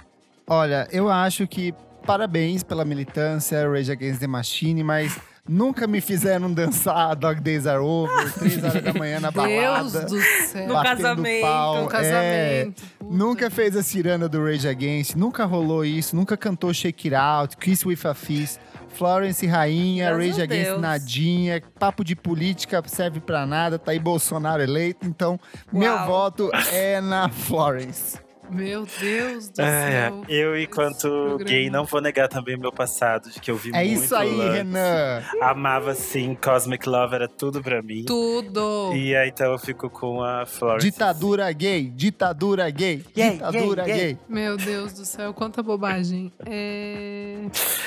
Olha, 0.46 0.86
eu 0.92 1.08
acho 1.08 1.46
que 1.46 1.74
parabéns 2.06 2.62
pela 2.62 2.84
militância, 2.84 3.66
Rage 3.68 3.90
Against 3.90 4.20
the 4.20 4.26
Machine, 4.26 4.84
mas 4.84 5.18
nunca 5.48 5.86
me 5.86 6.00
fizeram 6.00 6.52
dançar 6.52 7.14
Dog 7.14 7.40
Days 7.40 7.66
Are 7.66 7.80
Over, 7.80 8.32
três 8.34 8.62
horas 8.62 8.82
da 8.82 8.92
manhã 8.94 9.20
na 9.20 9.30
Deus 9.30 9.92
balada. 9.92 10.06
do 10.06 10.20
céu. 10.20 10.68
No 10.68 10.82
casamento, 10.82 11.42
pau. 11.42 11.84
É, 11.84 11.88
casamento. 11.88 12.82
puta 12.98 13.14
Nunca 13.14 13.50
fez 13.50 13.76
a 13.76 13.82
ciranda 13.82 14.28
do 14.28 14.42
Rage 14.42 14.66
Against, 14.66 15.14
nunca 15.14 15.44
rolou 15.44 15.84
isso, 15.84 16.16
nunca 16.16 16.36
cantou 16.36 16.72
Shake 16.72 17.08
It 17.08 17.14
Out, 17.14 17.56
Kiss 17.58 17.86
With 17.86 17.98
a 18.04 18.14
Fist, 18.14 18.58
Florence 18.88 19.44
Rainha, 19.46 20.10
Graças 20.10 20.26
Rage 20.30 20.42
Against 20.42 20.70
Deus. 20.70 20.80
Nadinha, 20.80 21.62
papo 21.78 22.02
de 22.02 22.16
política 22.16 22.82
serve 22.86 23.20
pra 23.20 23.44
nada, 23.44 23.78
tá 23.78 23.92
aí 23.92 23.98
Bolsonaro 23.98 24.62
eleito, 24.62 25.06
então 25.06 25.38
meu 25.72 25.92
Uau. 25.92 26.06
voto 26.06 26.50
é 26.72 27.00
na 27.00 27.28
Florence. 27.28 28.23
Meu 28.50 28.86
Deus 29.00 29.48
do 29.48 29.62
É, 29.62 29.90
céu. 30.08 30.22
eu, 30.28 30.58
enquanto 30.60 31.38
gay, 31.44 31.70
não 31.70 31.84
vou 31.84 32.00
negar 32.00 32.28
também 32.28 32.54
o 32.56 32.60
meu 32.60 32.70
passado, 32.72 33.30
de 33.30 33.40
que 33.40 33.50
eu 33.50 33.56
vi 33.56 33.70
É 33.74 33.82
muito 33.84 34.02
isso 34.04 34.14
aí, 34.14 34.30
Lux. 34.30 34.52
Renan. 34.54 35.22
Amava, 35.40 35.94
sim, 35.94 36.36
Cosmic 36.40 36.88
Love 36.88 37.14
era 37.14 37.26
tudo 37.28 37.62
pra 37.62 37.82
mim. 37.82 38.04
Tudo. 38.04 38.92
E 38.94 39.16
aí, 39.16 39.28
então, 39.30 39.50
eu 39.52 39.58
fico 39.58 39.88
com 39.90 40.22
a 40.22 40.44
Florence. 40.46 40.84
Ditadura 40.90 41.50
gay, 41.52 41.88
ditadura 41.90 42.68
gay, 42.70 43.02
Gay, 43.14 43.30
ditadura 43.32 43.84
gay, 43.84 43.94
gay. 43.94 44.04
gay. 44.14 44.18
Meu 44.28 44.56
Deus 44.56 44.92
do 44.92 45.04
céu, 45.04 45.32
quanta 45.34 45.62
bobagem. 45.62 46.30
É... 46.46 47.36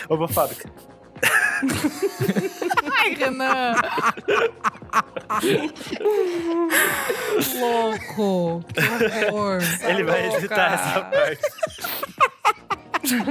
Homofóbica. 0.09 0.69
Ai, 2.99 3.13
Renan! 3.15 3.75
Louco! 7.59 8.63
Que 8.73 9.25
horror! 9.31 9.59
Ele 9.87 10.03
vai 10.03 10.23
louca. 10.23 10.37
editar 10.39 10.73
essa 10.73 11.01
parte. 11.01 11.41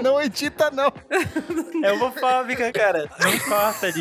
Não 0.03 0.21
edita, 0.23 0.71
não. 0.71 0.93
É 1.83 1.93
homofóbica, 1.93 2.73
cara. 2.73 3.11
Não 3.21 3.39
corta, 3.41 3.93
de 3.93 4.01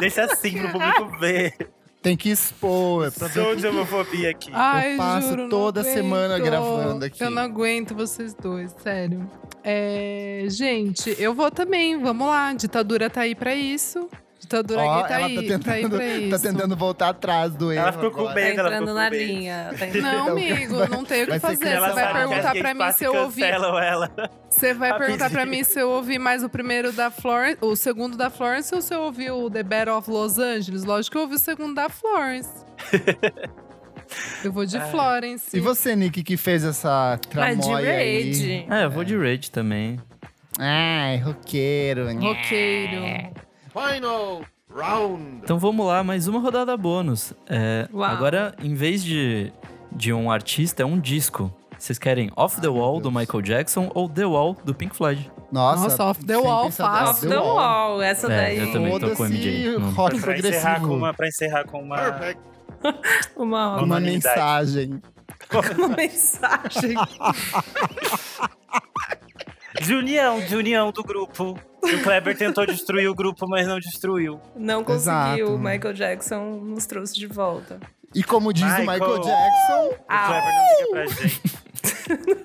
deixa 0.00 0.24
assim 0.24 0.58
pro 0.58 0.72
público 0.72 1.18
ver. 1.18 1.54
Tem 2.02 2.16
que 2.16 2.30
expor. 2.30 3.06
É 3.08 3.10
pra 3.10 3.28
Show 3.28 3.56
de 3.56 3.66
homofobia 3.66 4.30
aqui. 4.30 4.50
Ai, 4.54 4.92
Eu 4.94 4.96
passo 4.98 5.28
juro, 5.30 5.48
toda 5.48 5.82
semana 5.82 6.36
aguento. 6.36 6.46
gravando 6.46 7.04
aqui. 7.04 7.22
Eu 7.24 7.30
não 7.30 7.42
aguento 7.42 7.94
vocês 7.94 8.34
dois, 8.34 8.72
sério. 8.82 9.28
É, 9.64 10.44
gente, 10.48 11.16
eu 11.18 11.34
vou 11.34 11.50
também, 11.50 11.98
vamos 12.00 12.28
lá. 12.28 12.52
Ditadura 12.54 13.10
tá 13.10 13.22
aí 13.22 13.34
pra 13.34 13.54
isso. 13.54 14.08
Tá 14.48 14.74
ela 14.74 14.96
aí, 14.96 15.02
tá 15.02 15.08
tá 15.08 15.16
aí 15.16 15.82
tentando, 15.82 15.96
pra 15.96 16.06
isso. 16.06 16.30
tá 16.30 16.38
tentando 16.38 16.76
voltar 16.76 17.08
atrás 17.10 17.54
do 17.54 17.70
erro. 17.70 17.82
Ela 17.82 17.92
ficou 17.92 18.10
com. 18.10 18.24
Tá 18.24 18.34
medo, 18.34 18.60
ela 18.60 18.68
entrando 18.68 18.80
ficou 18.80 18.94
na 18.94 19.10
linha. 19.10 19.70
Tá. 19.78 19.86
Não, 20.00 20.28
amigo, 20.28 20.86
não 20.88 21.04
tem 21.04 21.24
o 21.24 21.26
que 21.26 21.38
fazer. 21.38 21.78
Você 21.78 21.92
vai 21.92 22.06
que 22.06 22.12
perguntar 22.12 22.54
pra 22.54 22.74
mim 22.74 22.92
se 22.92 23.04
eu 23.04 23.14
ouvi. 23.14 23.42
ela. 23.42 24.10
Você 24.48 24.74
vai 24.74 24.98
perguntar 24.98 25.30
pra 25.30 25.46
mim 25.46 25.62
se 25.64 25.78
eu 25.78 25.90
ouvi 25.90 26.18
mais 26.18 26.42
o 26.42 26.48
primeiro 26.48 26.92
da 26.92 27.10
Florence, 27.10 27.58
o 27.60 27.76
segundo 27.76 28.16
da 28.16 28.30
Florence 28.30 28.74
ou 28.74 28.80
se 28.80 28.94
eu 28.94 29.02
ouvi 29.02 29.30
o 29.30 29.50
The 29.50 29.62
Battle 29.62 29.96
of 29.96 30.10
Los 30.10 30.38
Angeles. 30.38 30.84
Lógico 30.84 31.12
que 31.12 31.18
eu 31.18 31.22
ouvi 31.22 31.34
o 31.34 31.38
segundo 31.38 31.74
da 31.74 31.88
Florence. 31.88 32.50
eu 34.44 34.52
vou 34.52 34.64
de 34.64 34.80
Florence. 34.90 35.56
E 35.56 35.60
você, 35.60 35.94
Nick, 35.94 36.22
que 36.22 36.36
fez 36.36 36.64
essa 36.64 37.18
Vai 37.32 37.54
de 37.54 37.60
tramóia 37.62 37.90
aí? 37.92 38.22
raid. 38.22 38.66
É, 38.70 38.84
eu 38.84 38.90
vou 38.90 39.04
de 39.04 39.16
raid 39.16 39.50
também. 39.50 39.98
Ai, 40.58 41.18
roqueiro. 41.18 42.06
né? 42.06 42.14
Roqueiro. 42.20 43.47
Final 43.78 44.42
round. 44.74 45.40
Então 45.44 45.58
vamos 45.58 45.86
lá, 45.86 46.02
mais 46.02 46.26
uma 46.26 46.40
rodada 46.40 46.76
bônus. 46.76 47.32
É, 47.48 47.88
agora, 48.04 48.54
em 48.62 48.74
vez 48.74 49.02
de, 49.04 49.52
de 49.92 50.12
um 50.12 50.30
artista, 50.30 50.82
é 50.82 50.86
um 50.86 50.98
disco. 50.98 51.52
Vocês 51.78 51.96
querem 51.96 52.28
Off 52.34 52.60
the 52.60 52.66
Ai, 52.66 52.72
meu 52.72 52.82
Wall 52.82 53.00
do. 53.00 53.12
Michael 53.12 53.40
Jackson 53.42 53.88
ou 53.94 54.08
The 54.08 54.26
Wall 54.26 54.56
do 54.64 54.74
Pink 54.74 54.96
Floyd? 54.96 55.30
Nossa, 55.52 55.84
Nossa, 55.84 56.04
Off 56.06 56.24
the 56.24 56.36
Wall, 56.36 56.70
fácil. 56.72 57.10
Off 57.10 57.26
the 57.28 57.38
wall, 57.38 58.02
essa 58.02 58.26
É, 58.32 58.36
daí. 58.36 58.58
eu 58.58 58.72
também 58.72 58.98
tô 58.98 59.10
com 59.10 59.22
o 59.22 59.26
MJ. 59.28 59.76
Rock 59.94 60.20
Pra 60.20 60.38
encerrar, 60.38 60.80
com 60.80 60.96
uma, 60.96 61.14
pra 61.14 61.28
encerrar 61.28 61.64
com 61.64 61.80
uma. 61.82 61.96
Perfect. 61.96 62.40
Uma, 63.36 63.82
Uma 63.82 63.98
mensagem. 64.00 65.00
uma 65.78 65.88
mensagem. 65.96 66.94
De 69.88 69.94
união, 69.94 70.38
de 70.38 70.54
união 70.54 70.92
do 70.92 71.02
grupo. 71.02 71.58
O 71.82 72.02
Kleber 72.02 72.36
tentou 72.36 72.66
destruir 72.66 73.08
o 73.08 73.14
grupo, 73.14 73.48
mas 73.48 73.66
não 73.66 73.80
destruiu. 73.80 74.38
Não 74.54 74.84
conseguiu. 74.84 75.46
Exato. 75.46 75.54
O 75.54 75.58
Michael 75.58 75.94
Jackson 75.94 76.60
nos 76.62 76.84
trouxe 76.84 77.14
de 77.14 77.26
volta. 77.26 77.80
E 78.14 78.22
como 78.22 78.52
diz 78.52 78.64
o 78.64 78.80
Michael. 78.80 78.98
Michael 78.98 79.20
Jackson, 79.22 79.94
O 80.04 80.14
Kleber 80.14 80.62
não 80.62 80.76
liga 80.76 80.86
pra 80.92 81.06
gente. 81.16 81.40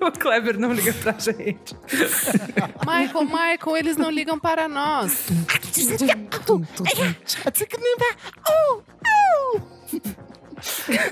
o 0.00 0.12
Kleber 0.12 0.58
não 0.58 0.72
liga 0.72 0.92
pra 0.94 1.12
gente. 1.12 1.76
Michael, 2.80 3.24
Michael, 3.26 3.76
eles 3.76 3.98
não 3.98 4.10
ligam 4.10 4.38
para 4.38 4.66
nós. 4.66 5.26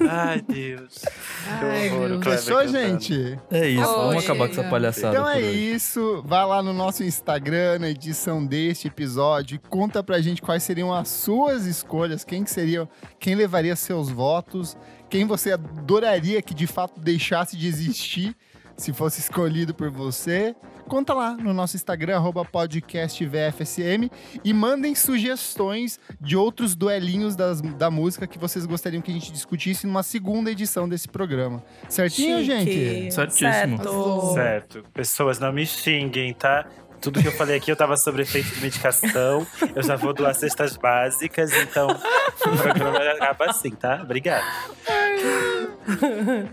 Ai, 0.08 0.42
Deus. 0.42 1.02
Ai, 1.46 1.90
fechou, 2.22 2.66
gente? 2.68 3.38
É 3.50 3.68
isso, 3.68 3.88
Oi. 3.88 3.96
vamos 3.96 4.24
acabar 4.24 4.46
com 4.46 4.52
essa 4.52 4.64
palhaçada 4.64 5.14
Então 5.14 5.28
é 5.28 5.40
isso. 5.40 6.22
Vai 6.24 6.44
lá 6.44 6.62
no 6.62 6.72
nosso 6.72 7.02
Instagram, 7.02 7.80
na 7.80 7.88
edição 7.90 8.44
deste 8.44 8.88
episódio, 8.88 9.56
e 9.56 9.58
conta 9.58 10.02
pra 10.02 10.20
gente 10.20 10.42
quais 10.42 10.62
seriam 10.62 10.92
as 10.92 11.08
suas 11.08 11.66
escolhas, 11.66 12.24
quem 12.24 12.44
que 12.44 12.50
seriam, 12.50 12.88
quem 13.18 13.34
levaria 13.34 13.76
seus 13.76 14.08
votos, 14.08 14.76
quem 15.08 15.26
você 15.26 15.52
adoraria 15.52 16.40
que 16.42 16.54
de 16.54 16.66
fato 16.66 17.00
deixasse 17.00 17.56
de 17.56 17.66
existir 17.66 18.36
se 18.76 18.92
fosse 18.92 19.20
escolhido 19.20 19.74
por 19.74 19.90
você. 19.90 20.56
Conta 20.88 21.14
lá 21.14 21.32
no 21.34 21.54
nosso 21.54 21.76
Instagram, 21.76 22.16
arroba 22.16 22.44
podcastvfsm, 22.44 24.10
e 24.44 24.52
mandem 24.52 24.94
sugestões 24.94 25.98
de 26.20 26.36
outros 26.36 26.74
duelinhos 26.74 27.34
das- 27.34 27.60
da 27.62 27.90
música 27.90 28.26
que 28.26 28.38
vocês 28.38 28.66
gostariam 28.66 29.00
que 29.00 29.10
a 29.10 29.14
gente 29.14 29.32
discutisse 29.32 29.86
numa 29.86 30.02
segunda 30.02 30.50
edição 30.50 30.88
desse 30.88 31.08
programa. 31.08 31.62
Certinho, 31.88 32.38
Chique. 32.40 32.46
gente? 32.46 33.14
Certíssimo. 33.14 33.78
Certo. 33.78 34.32
Certo. 34.34 34.84
Pessoas, 34.92 35.38
não 35.38 35.52
me 35.52 35.64
xinguem, 35.64 36.34
tá? 36.34 36.66
Tudo 37.02 37.20
que 37.20 37.26
eu 37.26 37.32
falei 37.32 37.56
aqui, 37.56 37.70
eu 37.70 37.74
tava 37.74 37.96
sobre 37.96 38.22
efeito 38.22 38.54
de 38.54 38.60
medicação. 38.60 39.44
Eu 39.74 39.82
já 39.82 39.96
vou 39.96 40.14
doar 40.14 40.34
cestas 40.36 40.76
básicas, 40.76 41.52
então 41.52 41.88
o 41.90 42.56
programa 42.56 42.98
acaba 42.98 43.46
assim, 43.46 43.70
tá? 43.70 44.00
Obrigado. 44.00 44.44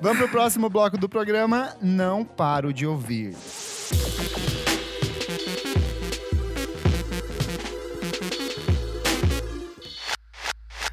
Vamos 0.02 0.18
pro 0.18 0.30
próximo 0.30 0.68
bloco 0.68 0.98
do 0.98 1.08
programa. 1.08 1.76
Não 1.80 2.26
paro 2.26 2.74
de 2.74 2.88
ouvir. 2.88 3.36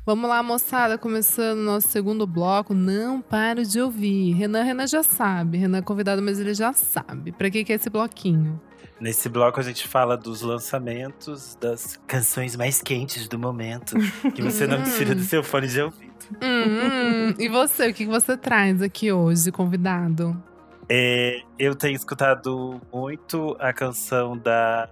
Vamos 0.05 0.29
lá, 0.29 0.43
moçada, 0.43 0.99
começando 0.99 1.59
o 1.61 1.65
nosso 1.65 1.89
segundo 1.89 2.27
bloco. 2.27 2.75
Não 2.75 3.23
paro 3.23 3.65
de 3.65 3.81
ouvir. 3.81 4.35
Renan, 4.35 4.63
Renan 4.63 4.87
já 4.87 5.03
sabe. 5.03 5.57
Renan 5.57 5.79
é 5.79 5.83
convidado, 5.83 6.21
mas 6.21 6.39
ele 6.39 6.53
já 6.53 6.75
sabe. 6.75 7.33
Pra 7.33 7.51
que, 7.51 7.65
que 7.65 7.73
é 7.73 7.77
esse 7.77 7.89
bloquinho? 7.89 8.61
Nesse 8.99 9.29
bloco 9.29 9.61
a 9.61 9.63
gente 9.63 9.87
fala 9.87 10.17
dos 10.17 10.41
lançamentos, 10.41 11.55
das 11.61 12.01
canções 12.07 12.57
mais 12.57 12.81
quentes 12.81 13.29
do 13.29 13.39
momento, 13.39 13.95
que 14.35 14.41
você 14.41 14.67
não 14.67 14.83
tira 14.85 15.15
do 15.15 15.23
seu 15.23 15.45
fone 15.45 15.69
de 15.69 15.83
ouvido. 15.83 16.15
Hum, 16.43 17.29
hum. 17.29 17.35
E 17.39 17.49
você, 17.49 17.91
o 17.91 17.95
que 17.95 18.05
que 18.05 18.11
você 18.11 18.37
traz 18.37 18.81
aqui 18.81 19.13
hoje, 19.13 19.53
convidado? 19.53 20.43
É, 20.89 21.43
eu 21.59 21.75
tenho 21.75 21.95
escutado 21.95 22.81
muito 22.93 23.55
a 23.61 23.73
canção 23.73 24.37
da. 24.37 24.89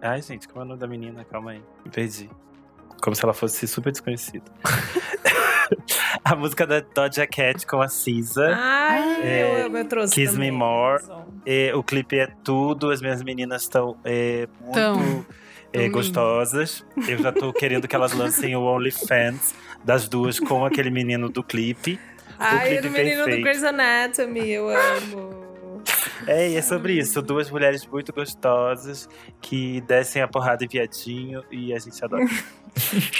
Ai, 0.00 0.22
gente, 0.22 0.46
como 0.46 0.60
é 0.60 0.64
o 0.64 0.68
nome 0.68 0.80
da 0.80 0.86
menina? 0.86 1.24
Calma 1.24 1.52
aí, 1.52 1.62
me 1.84 1.90
perdi. 1.90 2.30
Como 3.02 3.16
se 3.16 3.24
ela 3.24 3.34
fosse 3.34 3.66
super 3.66 3.90
desconhecida. 3.90 4.44
a 6.24 6.34
música 6.34 6.66
da 6.66 6.80
Doja 6.80 7.26
Cat 7.26 7.66
com 7.66 7.80
a 7.80 7.88
Cisa. 7.88 8.54
Ai, 8.54 9.20
É, 9.22 9.64
eu, 9.66 9.76
eu 9.76 9.84
trouxe 9.84 10.14
Kiss 10.14 10.32
Me 10.32 10.46
também. 10.46 10.52
More. 10.52 11.02
É, 11.44 11.74
o 11.74 11.82
clipe 11.82 12.18
é 12.18 12.28
tudo, 12.44 12.90
as 12.90 13.00
minhas 13.00 13.22
meninas 13.22 13.62
estão 13.62 13.96
é, 14.04 14.48
muito 14.60 14.74
Tão. 14.74 15.26
é, 15.72 15.82
Tão 15.82 15.90
gostosas. 15.90 16.84
Eu 17.08 17.18
já 17.18 17.32
tô 17.32 17.52
querendo 17.52 17.86
que 17.86 17.94
elas 17.94 18.12
lancem 18.12 18.54
o 18.56 18.62
OnlyFans 18.62 19.54
das 19.84 20.08
duas 20.08 20.38
com 20.38 20.64
aquele 20.64 20.90
menino 20.90 21.28
do 21.28 21.42
clipe. 21.42 21.98
Ai, 22.38 22.78
clipe 22.78 22.88
o 22.88 22.90
menino 22.90 23.24
do. 23.24 23.40
Grey's 23.40 23.62
Anatomy, 23.64 24.50
eu 24.50 24.68
amo. 24.68 25.51
É, 26.26 26.50
e 26.50 26.56
é 26.56 26.62
sobre 26.62 26.94
isso. 26.94 27.20
Duas 27.22 27.50
mulheres 27.50 27.86
muito 27.86 28.12
gostosas 28.12 29.08
que 29.40 29.80
descem 29.82 30.22
a 30.22 30.28
porrada 30.28 30.64
em 30.64 30.68
viadinho 30.68 31.42
e 31.50 31.72
a 31.72 31.78
gente 31.78 32.04
adora. 32.04 32.26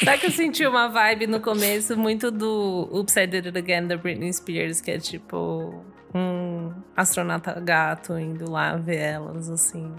Só 0.04 0.16
que 0.16 0.26
eu 0.26 0.30
senti 0.30 0.66
uma 0.66 0.88
vibe 0.88 1.26
no 1.26 1.40
começo 1.40 1.96
muito 1.96 2.30
do 2.30 2.88
Oops, 2.90 3.16
I 3.16 3.26
Did 3.26 3.46
It 3.46 3.58
Again 3.58 3.86
da 3.86 3.96
Britney 3.96 4.32
Spears, 4.32 4.80
que 4.80 4.90
é 4.90 4.98
tipo 4.98 5.84
um 6.14 6.72
astronauta 6.96 7.58
gato 7.60 8.18
indo 8.18 8.50
lá 8.50 8.76
ver 8.76 8.96
elas, 8.96 9.50
assim. 9.50 9.92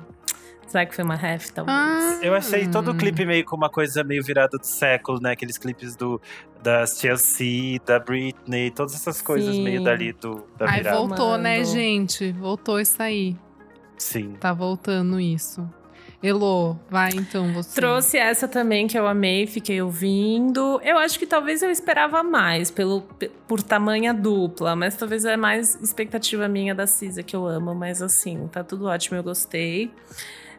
Será 0.73 0.87
que 0.87 0.95
foi 0.95 1.03
uma 1.03 1.15
ref, 1.15 1.51
talvez? 1.51 1.77
Ah, 1.77 2.19
Eu 2.23 2.33
achei 2.33 2.65
todo 2.67 2.89
o 2.89 2.95
clipe 2.95 3.23
meio 3.27 3.45
com 3.45 3.55
uma 3.55 3.69
coisa 3.69 4.03
meio 4.03 4.23
virada 4.23 4.57
do 4.57 4.65
século, 4.65 5.19
né? 5.21 5.33
Aqueles 5.33 5.55
clipes 5.55 5.95
do 5.95 6.19
das 6.63 6.99
Chelsea, 6.99 7.79
da 7.85 7.99
Britney, 7.99 8.71
todas 8.71 8.95
essas 8.95 9.21
coisas 9.21 9.55
Sim. 9.55 9.61
meio 9.63 9.83
dali 9.83 10.13
do, 10.13 10.47
da 10.57 10.65
Ai, 10.67 10.77
virada. 10.79 10.97
voltou, 10.97 11.37
né, 11.37 11.59
Mano. 11.59 11.71
gente? 11.71 12.31
Voltou 12.31 12.79
isso 12.79 12.99
aí. 13.03 13.37
Sim. 13.99 14.33
Tá 14.39 14.51
voltando 14.51 15.19
isso. 15.19 15.63
Elô, 16.23 16.75
vai 16.89 17.11
então 17.13 17.53
você. 17.53 17.75
Trouxe 17.75 18.17
essa 18.17 18.47
também 18.47 18.87
que 18.87 18.97
eu 18.97 19.05
amei, 19.05 19.45
fiquei 19.45 19.79
ouvindo. 19.81 20.79
Eu 20.83 20.97
acho 20.97 21.19
que 21.19 21.27
talvez 21.27 21.61
eu 21.61 21.69
esperava 21.69 22.23
mais 22.23 22.71
pelo, 22.71 23.01
pe- 23.01 23.29
por 23.47 23.61
tamanha 23.61 24.11
dupla, 24.13 24.75
mas 24.75 24.95
talvez 24.95 25.23
é 25.25 25.35
mais 25.37 25.75
expectativa 25.83 26.47
minha 26.47 26.73
da 26.73 26.87
Cisa, 26.87 27.21
que 27.21 27.35
eu 27.35 27.45
amo, 27.45 27.75
mas 27.75 28.01
assim, 28.01 28.47
tá 28.47 28.63
tudo 28.63 28.85
ótimo, 28.85 29.17
eu 29.17 29.23
gostei. 29.23 29.91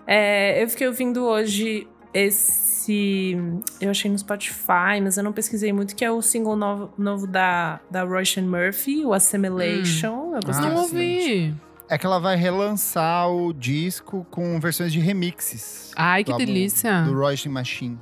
É, 0.07 0.63
eu 0.63 0.69
fiquei 0.69 0.87
ouvindo 0.87 1.25
hoje 1.25 1.87
esse. 2.13 3.37
Eu 3.81 3.91
achei 3.91 4.11
no 4.11 4.19
Spotify, 4.19 5.01
mas 5.03 5.17
eu 5.17 5.25
não 5.25 5.33
pesquisei 5.33 5.73
muito, 5.73 5.97
que 5.97 6.05
é 6.05 6.11
o 6.11 6.21
single 6.23 6.57
novo, 6.57 6.93
novo 6.97 7.27
da, 7.27 7.81
da 7.91 8.05
Roisin 8.05 8.43
Murphy, 8.43 9.05
o 9.05 9.13
Assimilation. 9.13 10.35
Eu 10.35 10.41
gostei 10.45 10.69
Não 10.69 10.79
Ah, 10.79 10.83
ouvi. 10.83 11.55
É 11.89 11.99
que 11.99 12.07
ela 12.07 12.19
vai 12.19 12.37
relançar 12.37 13.29
o 13.31 13.53
disco 13.53 14.27
com 14.31 14.59
versões 14.59 14.93
de 14.93 15.01
remixes. 15.01 15.93
Ai, 15.97 16.25
que 16.25 16.33
delícia. 16.35 17.03
Do 17.03 17.13
Royce 17.15 17.49
Machine. 17.49 17.99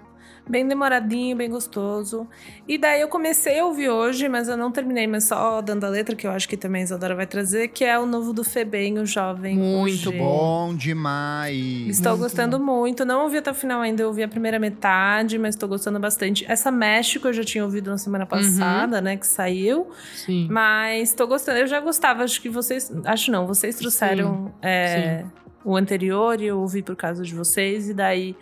Bem 0.48 0.66
demoradinho, 0.66 1.36
bem 1.36 1.48
gostoso. 1.48 2.26
E 2.66 2.76
daí 2.76 3.00
eu 3.00 3.08
comecei 3.08 3.60
a 3.60 3.64
ouvir 3.64 3.88
hoje, 3.88 4.28
mas 4.28 4.48
eu 4.48 4.56
não 4.56 4.72
terminei, 4.72 5.06
mas 5.06 5.24
só 5.24 5.62
dando 5.62 5.84
a 5.84 5.88
letra, 5.88 6.16
que 6.16 6.26
eu 6.26 6.32
acho 6.32 6.48
que 6.48 6.56
também 6.56 6.82
a 6.82 6.84
Isadora 6.84 7.14
vai 7.14 7.26
trazer, 7.26 7.68
que 7.68 7.84
é 7.84 7.96
o 7.96 8.04
novo 8.04 8.32
do 8.32 8.42
Febem, 8.42 8.98
o 8.98 9.06
jovem. 9.06 9.56
Muito 9.56 10.08
hoje. 10.08 10.18
Bom 10.18 10.74
demais. 10.74 11.88
Estou 11.88 12.16
gostando 12.16 12.58
muito. 12.58 13.04
Não 13.04 13.22
ouvi 13.22 13.38
até 13.38 13.52
o 13.52 13.54
final 13.54 13.80
ainda, 13.80 14.02
eu 14.02 14.08
ouvi 14.08 14.22
a 14.22 14.28
primeira 14.28 14.58
metade, 14.58 15.38
mas 15.38 15.54
estou 15.54 15.68
gostando 15.68 16.00
bastante. 16.00 16.44
Essa 16.48 16.72
México 16.72 17.28
eu 17.28 17.32
já 17.32 17.44
tinha 17.44 17.64
ouvido 17.64 17.90
na 17.90 17.98
semana 17.98 18.26
passada, 18.26 19.00
né, 19.00 19.16
que 19.16 19.26
saiu. 19.26 19.90
Sim. 20.14 20.48
Mas 20.50 21.10
estou 21.10 21.28
gostando. 21.28 21.58
Eu 21.58 21.68
já 21.68 21.78
gostava, 21.78 22.24
acho 22.24 22.42
que 22.42 22.48
vocês. 22.48 22.92
Acho 23.04 23.30
não, 23.30 23.46
vocês 23.46 23.76
trouxeram 23.76 24.52
é, 24.60 25.24
o 25.64 25.76
anterior 25.76 26.40
e 26.40 26.46
eu 26.46 26.58
ouvi 26.58 26.82
por 26.82 26.96
causa 26.96 27.22
de 27.22 27.32
vocês, 27.32 27.88
e 27.88 27.94
daí 27.94 28.36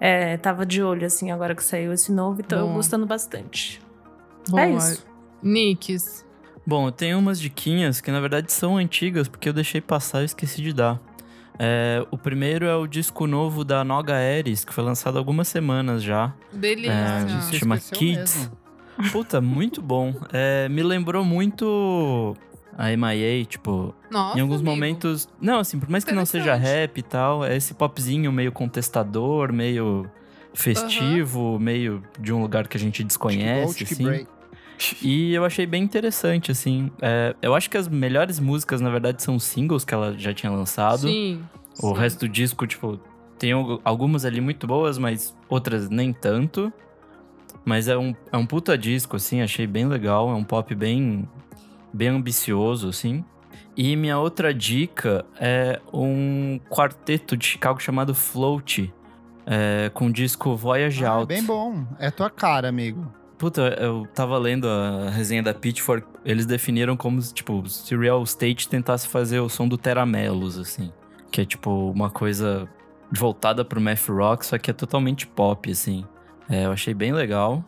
é, 0.00 0.36
tava 0.38 0.64
de 0.64 0.82
olho, 0.82 1.06
assim, 1.06 1.30
agora 1.30 1.54
que 1.54 1.62
saiu 1.62 1.92
esse 1.92 2.10
novo, 2.10 2.40
então 2.40 2.58
eu 2.58 2.72
gostando 2.72 3.06
bastante. 3.06 3.80
Boa. 4.48 4.62
É 4.62 4.70
isso. 4.72 5.06
Nicks. 5.42 6.24
Bom, 6.66 6.88
eu 6.88 6.92
tenho 6.92 7.18
umas 7.18 7.40
diquinhas 7.40 8.00
que 8.00 8.10
na 8.10 8.20
verdade 8.20 8.52
são 8.52 8.76
antigas, 8.76 9.28
porque 9.28 9.48
eu 9.48 9.52
deixei 9.52 9.80
passar 9.80 10.22
e 10.22 10.24
esqueci 10.24 10.62
de 10.62 10.72
dar. 10.72 11.00
É, 11.58 12.04
o 12.10 12.16
primeiro 12.16 12.64
é 12.64 12.74
o 12.74 12.86
disco 12.86 13.26
novo 13.26 13.64
da 13.64 13.84
Noga 13.84 14.14
Ares, 14.14 14.64
que 14.64 14.72
foi 14.72 14.82
lançado 14.82 15.16
há 15.16 15.20
algumas 15.20 15.46
semanas 15.48 16.02
já. 16.02 16.32
Delícia. 16.52 16.90
É, 16.92 17.40
Você 17.42 17.58
chama 17.58 17.76
Kids. 17.76 18.36
mesmo. 18.36 19.12
Puta, 19.12 19.40
muito 19.40 19.82
bom. 19.82 20.14
É, 20.32 20.68
me 20.68 20.82
lembrou 20.82 21.24
muito 21.24 22.34
a 22.76 22.90
MIA, 22.96 23.44
tipo, 23.44 23.94
Nossa, 24.10 24.38
em 24.38 24.40
alguns 24.42 24.56
amigo. 24.60 24.70
momentos. 24.70 25.28
Não, 25.40 25.58
assim, 25.58 25.78
por 25.78 25.88
mais 25.90 26.04
que 26.04 26.12
não 26.12 26.24
seja 26.26 26.54
rap 26.54 26.98
e 26.98 27.02
tal, 27.02 27.44
é 27.44 27.56
esse 27.56 27.74
popzinho 27.74 28.30
meio 28.32 28.52
contestador, 28.52 29.52
meio 29.52 30.08
festivo, 30.54 31.58
meio 31.58 32.02
de 32.18 32.32
um 32.32 32.40
lugar 32.42 32.68
que 32.68 32.76
a 32.76 32.80
gente 32.80 33.02
desconhece. 33.04 33.84
Assim. 33.84 34.04
Break. 34.04 34.26
E 35.02 35.34
eu 35.34 35.44
achei 35.44 35.66
bem 35.66 35.82
interessante, 35.82 36.50
assim. 36.50 36.90
É, 37.02 37.34
eu 37.42 37.54
acho 37.54 37.68
que 37.68 37.76
as 37.76 37.86
melhores 37.86 38.40
músicas, 38.40 38.80
na 38.80 38.88
verdade, 38.90 39.22
são 39.22 39.36
os 39.36 39.44
singles 39.44 39.84
que 39.84 39.92
ela 39.92 40.16
já 40.16 40.32
tinha 40.32 40.50
lançado. 40.50 41.00
Sim. 41.08 41.42
O 41.82 41.94
sim. 41.94 42.00
resto 42.00 42.20
do 42.20 42.28
disco, 42.28 42.66
tipo, 42.66 42.98
tem 43.38 43.52
algu- 43.52 43.80
algumas 43.84 44.24
ali 44.24 44.40
muito 44.40 44.66
boas, 44.66 44.96
mas 44.96 45.36
outras 45.48 45.90
nem 45.90 46.12
tanto. 46.12 46.72
Mas 47.62 47.88
é 47.88 47.96
um, 47.98 48.14
é 48.32 48.36
um 48.38 48.46
puta 48.46 48.76
disco, 48.78 49.16
assim, 49.16 49.42
achei 49.42 49.66
bem 49.66 49.86
legal. 49.86 50.30
É 50.30 50.34
um 50.34 50.42
pop 50.44 50.74
bem, 50.74 51.28
bem 51.92 52.08
ambicioso, 52.08 52.88
assim. 52.88 53.24
E 53.76 53.94
minha 53.96 54.18
outra 54.18 54.52
dica 54.52 55.24
é 55.40 55.80
um 55.92 56.58
quarteto 56.68 57.36
de 57.36 57.46
Chicago 57.46 57.80
chamado 57.80 58.14
Float, 58.14 58.92
é, 59.46 59.90
com 59.94 60.06
o 60.06 60.12
disco 60.12 60.54
Voyage 60.56 61.04
Ah, 61.04 61.10
Out. 61.12 61.26
bem 61.28 61.42
bom. 61.44 61.84
É 61.98 62.10
tua 62.10 62.28
cara, 62.28 62.68
amigo. 62.68 63.12
Puta, 63.38 63.62
eu 63.80 64.06
tava 64.14 64.36
lendo 64.36 64.68
a 64.68 65.08
resenha 65.08 65.42
da 65.42 65.54
Pitchfork, 65.54 66.06
eles 66.26 66.44
definiram 66.44 66.94
como, 66.96 67.18
tipo, 67.22 67.66
se 67.68 67.96
Real 67.96 68.22
Estate 68.22 68.68
tentasse 68.68 69.08
fazer 69.08 69.40
o 69.40 69.48
som 69.48 69.66
do 69.66 69.78
Teramelos, 69.78 70.58
assim. 70.58 70.92
Que 71.30 71.40
é, 71.40 71.44
tipo, 71.46 71.90
uma 71.90 72.10
coisa 72.10 72.68
voltada 73.10 73.64
pro 73.64 73.80
math 73.80 74.08
rock, 74.08 74.44
só 74.44 74.58
que 74.58 74.70
é 74.70 74.74
totalmente 74.74 75.26
pop, 75.26 75.70
assim. 75.70 76.04
É, 76.50 76.66
eu 76.66 76.72
achei 76.72 76.92
bem 76.92 77.12
legal. 77.12 77.64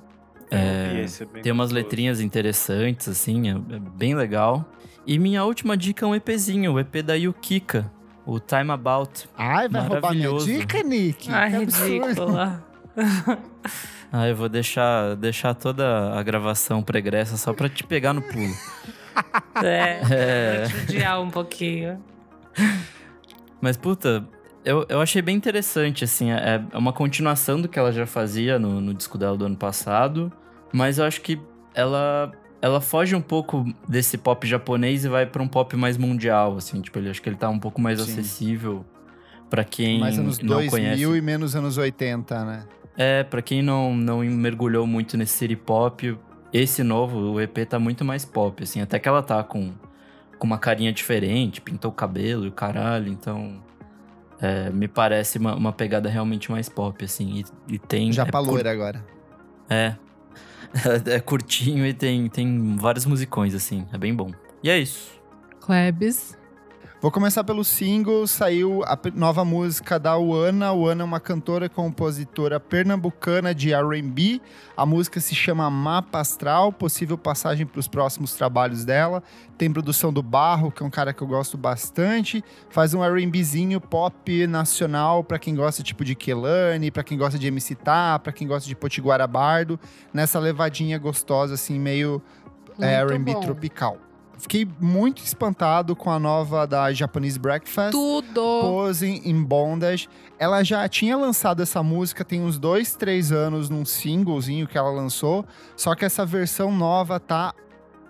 É, 0.55 1.05
é 1.05 1.24
bem 1.26 1.42
Tem 1.42 1.53
umas 1.53 1.68
gostoso. 1.70 1.74
letrinhas 1.74 2.20
interessantes, 2.20 3.09
assim, 3.09 3.48
é, 3.50 3.53
é 3.53 3.78
bem 3.78 4.14
legal. 4.14 4.68
E 5.07 5.18
minha 5.18 5.44
última 5.44 5.76
dica 5.76 6.05
é 6.05 6.09
um 6.09 6.14
EPzinho, 6.14 6.72
o 6.74 6.78
EP 6.80 7.03
da 7.03 7.14
Yukika, 7.14 7.90
o 8.24 8.38
Time 8.38 8.70
About. 8.70 9.28
Ai, 9.36 9.68
vai 9.68 9.80
roubar 9.82 10.12
minha 10.14 10.30
Maravilhoso. 10.30 10.46
dica, 10.46 10.82
Nick? 10.82 11.30
Ai, 11.32 11.50
ridícula. 11.50 12.64
Ah, 14.14 14.28
eu 14.28 14.36
vou 14.36 14.46
deixar, 14.46 15.16
deixar 15.16 15.55
toda 15.55 16.12
a 16.12 16.22
gravação 16.22 16.82
pregressa 16.82 17.38
só 17.38 17.55
pra 17.55 17.66
te 17.66 17.82
pegar 17.82 18.12
no 18.12 18.20
pulo. 18.20 18.53
É, 19.62 20.00
É. 20.11 20.62
te 20.66 20.76
judiar 20.80 21.20
um 21.22 21.30
pouquinho. 21.30 21.98
Mas, 23.61 23.76
puta, 23.76 24.26
eu, 24.64 24.84
eu 24.88 25.00
achei 25.00 25.22
bem 25.22 25.36
interessante, 25.36 26.05
assim. 26.05 26.30
É, 26.30 26.62
é 26.70 26.76
uma 26.78 26.92
continuação 26.92 27.61
do 27.61 27.68
que 27.68 27.78
ela 27.78 27.92
já 27.92 28.07
fazia 28.07 28.59
no, 28.59 28.80
no 28.80 28.92
disco 28.92 29.16
dela 29.16 29.36
do 29.36 29.46
ano 29.46 29.57
passado. 29.57 30.30
Mas 30.73 30.99
eu 30.99 31.05
acho 31.05 31.20
que 31.20 31.41
ela, 31.75 32.33
ela 32.61 32.81
foge 32.81 33.14
um 33.14 33.20
pouco 33.20 33.64
desse 33.89 34.16
pop 34.16 34.47
japonês 34.47 35.05
e 35.05 35.09
vai 35.09 35.27
pra 35.27 35.43
um 35.43 35.49
pop 35.49 35.77
mais 35.77 35.97
mundial, 35.97 36.57
assim. 36.57 36.81
Tipo, 36.81 36.99
ele, 36.99 37.11
acho 37.11 37.20
que 37.20 37.29
ele 37.29 37.37
tá 37.37 37.49
um 37.49 37.59
pouco 37.59 37.81
mais 37.81 38.01
Sim. 38.01 38.12
acessível 38.12 38.85
pra 39.51 39.64
quem 39.64 40.01
Mais 40.01 40.18
anos 40.18 40.39
não 40.39 40.57
2000 40.57 40.70
conhece. 40.70 41.03
e 41.03 41.20
menos 41.20 41.55
anos 41.55 41.77
80, 41.77 42.45
né? 42.45 42.64
É, 42.97 43.23
pra 43.23 43.43
quem 43.43 43.62
não, 43.62 43.95
não 43.95 44.20
mergulhou 44.20 44.87
muito 44.87 45.16
nesse 45.16 45.35
city 45.35 45.57
pop, 45.57 46.18
esse 46.53 46.83
novo, 46.83 47.18
o 47.33 47.41
EP 47.41 47.66
tá 47.68 47.79
muito 47.79 48.05
mais 48.05 48.25
pop, 48.25 48.62
assim. 48.62 48.81
Até 48.81 48.99
que 48.99 49.09
ela 49.09 49.23
tá 49.23 49.43
com, 49.43 49.73
com 50.39 50.47
uma 50.47 50.59
carinha 50.59 50.93
diferente, 50.93 51.61
pintou 51.61 51.91
o 51.91 51.95
cabelo 51.95 52.45
e 52.45 52.49
o 52.49 52.53
caralho, 52.53 53.09
então... 53.09 53.62
é, 54.41 54.70
me 54.70 54.89
parece 54.89 55.39
uma, 55.39 55.55
uma 55.55 55.73
pegada 55.73 56.09
realmente 56.09 56.51
mais 56.51 56.68
pop, 56.68 57.05
assim. 57.05 57.43
E, 57.68 57.75
e 57.75 57.79
tem... 57.79 58.12
Já 58.12 58.25
é, 58.25 58.27
pra 58.27 58.41
loira 58.41 58.70
agora. 58.70 59.05
É. 59.70 59.95
é 61.07 61.20
curtinho 61.20 61.87
e 61.87 61.95
tem, 61.95 62.29
tem 62.29 62.77
vários 62.77 63.05
musicões, 63.07 63.55
assim. 63.55 63.87
É 63.93 63.99
bem 63.99 64.14
bom. 64.14 64.31
E 64.62 64.70
é 64.70 64.79
isso. 64.79 65.11
Klebs. 65.61 66.37
Vou 67.03 67.11
começar 67.11 67.42
pelo 67.42 67.64
single, 67.64 68.28
saiu 68.28 68.84
a 68.84 68.96
nova 69.12 69.44
música 69.44 69.98
da 69.98 70.16
Uana. 70.16 70.72
Uana 70.72 71.03
é 71.03 71.05
uma 71.05 71.18
cantora 71.18 71.66
e 71.66 71.68
compositora 71.68 72.61
pernambucana 72.61 73.53
de 73.53 73.72
R&B. 73.72 74.40
A 74.76 74.86
música 74.86 75.18
se 75.18 75.34
chama 75.34 75.68
Mapa 75.68 76.20
Astral, 76.20 76.72
possível 76.72 77.18
passagem 77.18 77.66
para 77.66 77.80
os 77.80 77.88
próximos 77.88 78.34
trabalhos 78.34 78.84
dela. 78.84 79.20
Tem 79.59 79.68
produção 79.72 80.12
do 80.12 80.22
Barro, 80.22 80.70
que 80.70 80.80
é 80.80 80.86
um 80.86 80.90
cara 80.90 81.12
que 81.12 81.20
eu 81.20 81.26
gosto 81.26 81.59
bastante. 81.59 82.40
Faz 82.70 82.94
um 82.94 83.03
R&Bzinho 83.03 83.80
pop 83.80 84.46
nacional 84.46 85.24
para 85.24 85.40
quem 85.40 85.57
gosta 85.57 85.82
tipo 85.82 86.05
de 86.05 86.14
Kelane, 86.14 86.92
para 86.92 87.03
quem 87.03 87.18
gosta 87.18 87.36
de 87.36 87.48
MC 87.48 87.74
Tá, 87.74 88.16
para 88.16 88.32
quem 88.32 88.46
gosta 88.46 88.68
de 88.68 88.76
Potiguara 88.76 89.26
Bardo. 89.26 89.76
Nessa 90.14 90.38
levadinha 90.38 90.98
gostosa 90.98 91.55
assim, 91.55 91.80
meio 91.80 92.22
é, 92.78 92.94
R&B 92.94 93.34
tropical. 93.40 93.98
Fiquei 94.43 94.66
muito 94.80 95.22
espantado 95.22 95.95
com 95.95 96.11
a 96.11 96.18
nova 96.18 96.66
da 96.66 96.93
Japanese 96.93 97.38
Breakfast. 97.38 97.93
Tudo. 97.93 98.61
Posing 98.61 99.22
in 99.24 99.40
Bondage. 99.40 100.09
Ela 100.36 100.64
já 100.64 100.88
tinha 100.88 101.16
lançado 101.16 101.62
essa 101.62 101.80
música 101.80 102.24
tem 102.24 102.40
uns 102.43 102.59
dois, 102.59 102.97
três 102.97 103.30
anos 103.30 103.70
num 103.70 103.84
singlezinho 103.84 104.66
que 104.66 104.76
ela 104.76 104.90
lançou. 104.90 105.47
Só 105.76 105.95
que 105.95 106.05
essa 106.05 106.26
versão 106.26 106.72
nova 106.76 107.20
tá 107.20 107.55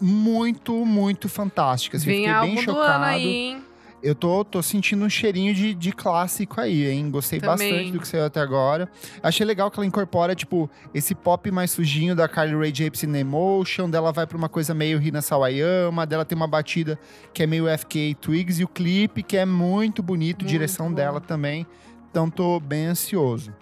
muito, 0.00 0.86
muito 0.86 1.28
fantástica. 1.28 1.98
Assim, 1.98 2.06
Vem 2.06 2.20
fiquei 2.20 2.32
bem 2.32 2.34
álbum 2.34 2.54
do 2.54 2.60
ano 2.60 2.80
chocado. 2.80 3.04
aí? 3.04 3.62
Eu 4.02 4.16
tô, 4.16 4.44
tô 4.44 4.60
sentindo 4.60 5.04
um 5.04 5.08
cheirinho 5.08 5.54
de, 5.54 5.72
de 5.74 5.92
clássico 5.92 6.60
aí, 6.60 6.90
hein? 6.90 7.08
Gostei 7.08 7.38
Também. 7.38 7.70
bastante 7.70 7.92
do 7.92 8.00
que 8.00 8.08
saiu 8.08 8.24
até 8.24 8.40
agora. 8.40 8.88
Achei 9.22 9.46
legal 9.46 9.70
que 9.70 9.78
ela 9.78 9.86
incorpora, 9.86 10.34
tipo, 10.34 10.68
esse 10.92 11.14
pop 11.14 11.48
mais 11.52 11.70
sujinho 11.70 12.16
da 12.16 12.26
Carly 12.26 12.56
Rae 12.56 12.74
Jepsen 12.74 13.08
na 13.08 13.20
Emotion, 13.20 13.88
dela 13.88 14.10
vai 14.10 14.26
pra 14.26 14.36
uma 14.36 14.48
coisa 14.48 14.74
meio 14.74 14.98
Rina 14.98 15.22
Sawayama, 15.22 16.04
dela 16.04 16.24
tem 16.24 16.34
uma 16.34 16.48
batida 16.48 16.98
que 17.32 17.44
é 17.44 17.46
meio 17.46 17.66
FK 17.78 18.16
Twigs, 18.20 18.60
e 18.60 18.64
o 18.64 18.68
clipe 18.68 19.22
que 19.22 19.36
é 19.36 19.46
muito 19.46 20.02
bonito, 20.02 20.40
Muito 20.40 20.50
direção 20.50 20.88
bom. 20.88 20.94
dela 20.94 21.20
também. 21.20 21.64
Então 22.10 22.28
tô 22.28 22.58
bem 22.58 22.86
ansioso. 22.86 23.54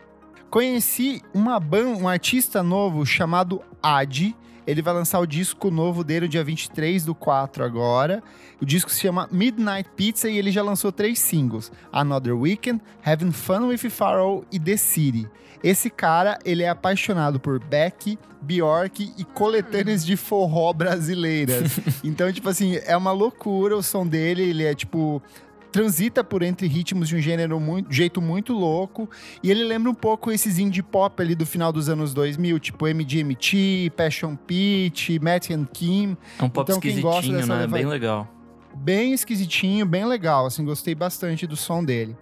Conheci 0.48 1.22
uma 1.34 1.60
ban 1.60 1.86
um 1.88 2.08
artista 2.08 2.62
novo 2.62 3.04
chamado 3.04 3.60
Adi. 3.82 4.34
Ele 4.66 4.82
vai 4.82 4.94
lançar 4.94 5.18
o 5.20 5.26
disco 5.26 5.70
novo 5.70 6.04
dele 6.04 6.26
no 6.26 6.28
dia 6.28 6.44
23 6.44 7.04
do 7.04 7.14
4 7.14 7.64
agora. 7.64 8.22
O 8.60 8.66
disco 8.66 8.90
se 8.90 9.00
chama 9.00 9.28
Midnight 9.30 9.88
Pizza 9.96 10.28
e 10.28 10.38
ele 10.38 10.50
já 10.50 10.62
lançou 10.62 10.92
três 10.92 11.18
singles: 11.18 11.72
Another 11.92 12.36
Weekend, 12.36 12.80
Having 13.04 13.32
Fun 13.32 13.68
with 13.68 13.78
Pharaoh 13.90 14.44
e 14.52 14.58
The 14.58 14.76
City. 14.76 15.28
Esse 15.62 15.90
cara, 15.90 16.38
ele 16.44 16.62
é 16.62 16.68
apaixonado 16.70 17.38
por 17.38 17.58
Beck, 17.62 18.18
Bjork 18.40 19.12
e 19.18 19.24
coletâneas 19.24 20.04
de 20.04 20.16
forró 20.16 20.72
brasileiras. 20.72 21.78
então, 22.02 22.32
tipo 22.32 22.48
assim, 22.48 22.76
é 22.86 22.96
uma 22.96 23.12
loucura 23.12 23.76
o 23.76 23.82
som 23.82 24.06
dele, 24.06 24.42
ele 24.42 24.64
é 24.64 24.74
tipo 24.74 25.22
transita 25.70 26.22
por 26.24 26.42
entre 26.42 26.66
ritmos 26.66 27.08
de 27.08 27.16
um 27.16 27.20
gênero 27.20 27.58
muito, 27.60 27.92
jeito 27.92 28.20
muito 28.20 28.52
louco. 28.52 29.08
E 29.42 29.50
ele 29.50 29.64
lembra 29.64 29.90
um 29.90 29.94
pouco 29.94 30.30
esses 30.30 30.58
indie 30.58 30.82
pop 30.82 31.22
ali 31.22 31.34
do 31.34 31.46
final 31.46 31.72
dos 31.72 31.88
anos 31.88 32.12
2000, 32.12 32.58
tipo 32.58 32.86
MGMT, 32.86 33.92
Passion 33.96 34.34
Pit, 34.36 35.18
Matt 35.20 35.50
and 35.50 35.66
Kim. 35.72 36.16
É 36.38 36.42
um 36.44 36.48
pop 36.48 36.70
Então, 36.70 36.80
quem 36.80 37.00
gosta 37.00 37.20
esquisitinho, 37.20 37.46
né? 37.46 37.60
leva- 37.62 37.76
Bem 37.76 37.86
legal. 37.86 38.28
Bem 38.74 39.12
esquisitinho, 39.12 39.84
bem 39.84 40.04
legal, 40.04 40.46
assim, 40.46 40.64
gostei 40.64 40.94
bastante 40.94 41.46
do 41.46 41.56
som 41.56 41.84
dele. 41.84 42.16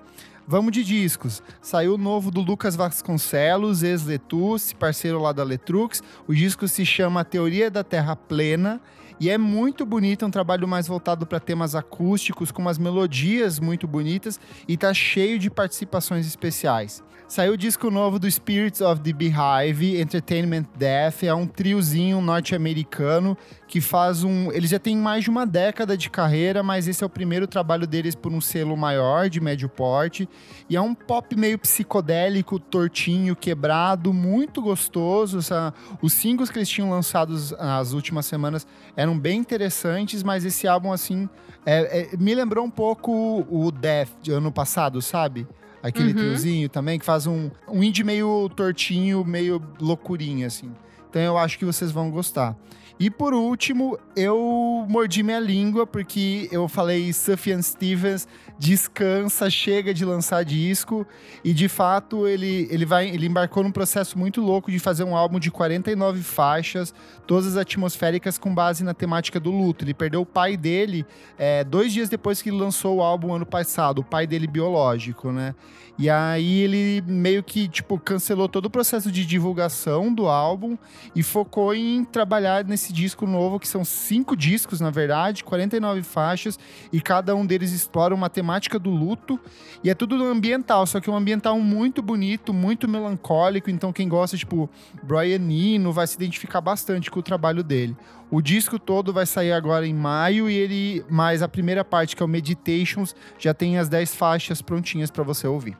Vamos 0.47 0.73
de 0.73 0.83
discos. 0.83 1.43
Saiu 1.61 1.95
o 1.95 1.99
novo 1.99 2.31
do 2.31 2.41
Lucas 2.41 2.75
Vasconcelos, 2.75 3.83
ex-Letus, 3.83 4.73
parceiro 4.73 5.21
lá 5.21 5.31
da 5.31 5.43
Letrux. 5.45 6.03
O 6.27 6.35
disco 6.35 6.67
se 6.67 6.87
chama 6.87 7.23
Teoria 7.25 7.71
da 7.71 7.85
Terra 7.85 8.17
Plena 8.17 8.81
e 9.21 9.29
é 9.29 9.37
muito 9.37 9.85
bonito, 9.85 10.25
é 10.25 10.29
um 10.29 10.31
trabalho 10.31 10.67
mais 10.69 10.87
voltado 10.87 11.27
para 11.27 11.41
temas 11.41 11.75
acústicos, 11.75 12.51
com 12.51 12.63
umas 12.63 12.79
melodias 12.79 13.59
muito 13.59 13.87
bonitas 13.87 14.39
e 14.67 14.77
tá 14.77 14.93
cheio 14.95 15.39
de 15.39 15.51
participações 15.51 16.27
especiais. 16.27 17.03
Saiu 17.29 17.53
o 17.53 17.57
disco 17.59 17.91
novo 17.91 18.19
do 18.19 18.29
Spirits 18.29 18.81
of 18.81 19.03
the 19.03 19.13
Beehive, 19.13 20.01
Entertainment 20.01 20.65
Death, 20.75 21.25
é 21.25 21.35
um 21.35 21.47
triozinho 21.47 22.23
norte-americano 22.23 23.37
que 23.67 23.83
faz 23.83 24.25
um. 24.25 24.51
Eles 24.51 24.71
já 24.71 24.79
têm 24.79 24.97
mais 24.97 25.25
de 25.25 25.31
uma 25.31 25.45
década 25.45 25.95
de 25.95 26.09
carreira, 26.09 26.63
mas 26.63 26.89
esse 26.89 27.05
é 27.05 27.07
o 27.07 27.11
primeiro 27.11 27.47
trabalho 27.47 27.87
deles 27.87 28.15
por 28.15 28.33
um 28.33 28.41
selo 28.41 28.75
maior, 28.79 29.29
de 29.29 29.43
médio 29.43 29.69
porte. 29.69 30.27
E 30.71 30.75
é 30.77 30.81
um 30.81 30.95
pop 30.95 31.37
meio 31.37 31.59
psicodélico, 31.59 32.59
tortinho, 32.59 33.37
quebrado, 33.37 34.11
muito 34.11 34.63
gostoso. 34.63 35.41
Os 36.01 36.15
singles 36.15 36.49
que 36.49 36.59
eles 36.59 36.69
tinham 36.71 36.89
lançados 36.89 37.51
nas 37.51 37.93
últimas 37.93 38.25
semanas 38.25 38.67
eram 38.97 39.19
bem 39.19 39.39
interessantes, 39.39 40.23
mas 40.23 40.47
esse 40.47 40.67
álbum, 40.67 40.93
assim, 40.93 41.29
é- 41.67 42.09
é- 42.15 42.17
me 42.17 42.35
lembrou 42.35 42.65
um 42.65 42.71
pouco 42.71 43.47
o 43.51 43.71
Death 43.71 44.09
de 44.23 44.33
ano 44.33 44.51
passado, 44.51 45.03
sabe? 45.03 45.47
Aquele 45.83 46.09
Uhum. 46.09 46.15
triozinho 46.19 46.69
também, 46.69 46.99
que 46.99 47.05
faz 47.05 47.27
um, 47.27 47.51
um 47.69 47.83
indie 47.83 48.03
meio 48.05 48.49
tortinho, 48.57 49.25
meio 49.25 49.63
loucurinho, 49.81 50.47
assim. 50.47 50.73
Então 51.09 51.23
eu 51.23 51.39
acho 51.39 51.59
que 51.59 51.65
vocês 51.65 51.91
vão 51.91 52.11
gostar. 52.11 52.57
E 53.01 53.09
por 53.09 53.33
último, 53.33 53.97
eu 54.17 54.85
mordi 54.89 55.23
minha 55.23 55.39
língua 55.39 55.87
porque 55.87 56.49
eu 56.51 56.67
falei 56.67 57.13
Sufjan 57.13 57.63
Stevens 57.63 58.27
descansa, 58.59 59.49
chega 59.49 59.95
de 59.95 60.05
lançar 60.05 60.45
disco 60.45 61.07
e 61.45 61.55
de 61.55 61.69
fato 61.69 62.27
ele, 62.27 62.67
ele 62.73 62.85
vai 62.85 63.09
ele 63.09 63.27
embarcou 63.27 63.63
num 63.63 63.71
processo 63.71 64.19
muito 64.19 64.41
louco 64.41 64.69
de 64.69 64.81
fazer 64.81 65.05
um 65.05 65.15
álbum 65.17 65.39
de 65.39 65.49
49 65.49 66.23
faixas, 66.25 66.93
todas 67.29 67.59
atmosféricas 67.59 68.39
com 68.39 68.55
base 68.55 68.83
na 68.83 68.95
temática 68.95 69.39
do 69.39 69.51
luto. 69.51 69.85
Ele 69.85 69.93
perdeu 69.93 70.23
o 70.23 70.27
pai 70.27 70.57
dele 70.57 71.05
é, 71.39 71.63
dois 71.63 71.93
dias 71.93 72.09
depois 72.09 72.41
que 72.41 72.49
ele 72.49 72.57
lançou 72.57 72.97
o 72.97 73.03
álbum 73.03 73.35
ano 73.35 73.45
passado, 73.45 73.99
o 73.99 74.05
pai 74.05 74.27
dele 74.27 74.47
biológico, 74.47 75.31
né? 75.31 75.55
E 75.99 76.09
aí 76.09 76.61
ele 76.61 77.03
meio 77.09 77.43
que, 77.43 77.67
tipo, 77.67 77.99
cancelou 77.99 78.49
todo 78.49 78.67
o 78.67 78.71
processo 78.71 79.11
de 79.11 79.27
divulgação 79.27 80.15
do 80.15 80.29
álbum 80.29 80.79
e 81.13 81.25
focou 81.25 81.75
em 81.75 82.05
trabalhar 82.05 82.65
nesse 82.65 82.93
disco 82.93 83.27
novo, 83.27 83.59
que 83.59 83.67
são 83.67 83.85
cinco 83.85 84.37
discos, 84.37 84.81
na 84.81 84.91
verdade, 84.91 85.43
49 85.43 86.05
faixas, 86.05 86.57
e 86.93 87.01
cada 87.01 87.35
um 87.35 87.45
deles 87.45 87.73
explora 87.73 88.15
uma 88.15 88.31
temática 88.31 88.79
do 88.79 88.91
luto. 88.91 89.41
E 89.83 89.91
é 89.91 89.95
tudo 89.95 90.23
ambiental, 90.23 90.87
só 90.87 91.01
que 91.01 91.11
um 91.11 91.17
ambiental 91.17 91.59
muito 91.59 92.01
bonito, 92.01 92.55
muito 92.55 92.87
melancólico. 92.87 93.69
Então, 93.69 93.93
quem 93.93 94.09
gosta, 94.09 94.37
tipo, 94.37 94.71
Brian 95.03 95.51
Eno 95.51 95.93
vai 95.93 96.07
se 96.07 96.15
identificar 96.15 96.61
bastante 96.61 97.11
com 97.11 97.18
o 97.19 97.23
trabalho 97.23 97.63
dele. 97.63 97.97
O 98.31 98.41
disco 98.43 98.79
todo 98.79 99.13
vai 99.13 99.27
sair 99.27 99.53
agora 99.53 99.87
em 99.87 99.95
maio 99.95 100.49
e 100.51 100.55
ele, 100.55 101.05
mais 101.09 101.43
a 101.43 101.49
primeira 101.49 101.85
parte, 101.85 102.15
que 102.15 102.23
é 102.23 102.27
o 102.27 102.29
Meditations, 102.29 103.15
já 103.39 103.55
tem 103.55 103.79
as 103.79 103.89
10 103.89 104.15
faixas 104.15 104.61
prontinhas 104.61 105.11
para 105.11 105.25
você 105.25 105.47
ouvir. 105.47 105.77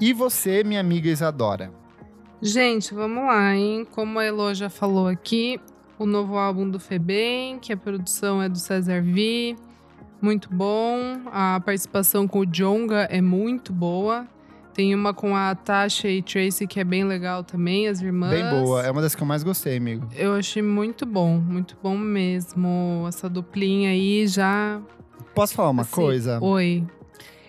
E 0.00 0.12
você, 0.12 0.64
minha 0.64 0.80
amiga 0.80 1.08
Isadora? 1.08 1.72
Gente, 2.40 2.92
vamos 2.92 3.24
lá, 3.24 3.54
hein? 3.54 3.86
Como 3.90 4.18
a 4.18 4.24
Elo 4.24 4.52
já 4.52 4.68
falou 4.68 5.06
aqui, 5.06 5.60
o 5.98 6.04
novo 6.04 6.36
álbum 6.36 6.68
do 6.68 6.80
Febem, 6.80 7.58
que 7.60 7.72
a 7.72 7.76
produção 7.76 8.42
é 8.42 8.48
do 8.48 8.58
César 8.58 9.00
V. 9.00 9.56
Muito 10.20 10.48
bom. 10.52 11.22
A 11.26 11.60
participação 11.64 12.26
com 12.26 12.40
o 12.40 12.46
Jonga 12.46 13.02
é 13.10 13.20
muito 13.20 13.72
boa. 13.72 14.26
Tem 14.74 14.94
uma 14.94 15.12
com 15.12 15.36
a 15.36 15.54
Tasha 15.54 16.08
e 16.08 16.22
Tracy 16.22 16.66
que 16.66 16.80
é 16.80 16.84
bem 16.84 17.04
legal 17.04 17.44
também, 17.44 17.88
as 17.88 18.00
irmãs. 18.00 18.30
Bem 18.30 18.48
boa, 18.48 18.82
é 18.82 18.90
uma 18.90 19.02
das 19.02 19.14
que 19.14 19.22
eu 19.22 19.26
mais 19.26 19.42
gostei, 19.42 19.76
amigo. 19.76 20.08
Eu 20.16 20.34
achei 20.34 20.62
muito 20.62 21.04
bom, 21.04 21.36
muito 21.38 21.76
bom 21.82 21.96
mesmo. 21.96 23.04
Essa 23.06 23.28
duplinha 23.28 23.90
aí 23.90 24.26
já. 24.26 24.80
Posso 25.34 25.54
falar 25.54 25.70
uma 25.70 25.82
assim, 25.82 25.92
coisa? 25.94 26.38
Oi. 26.40 26.84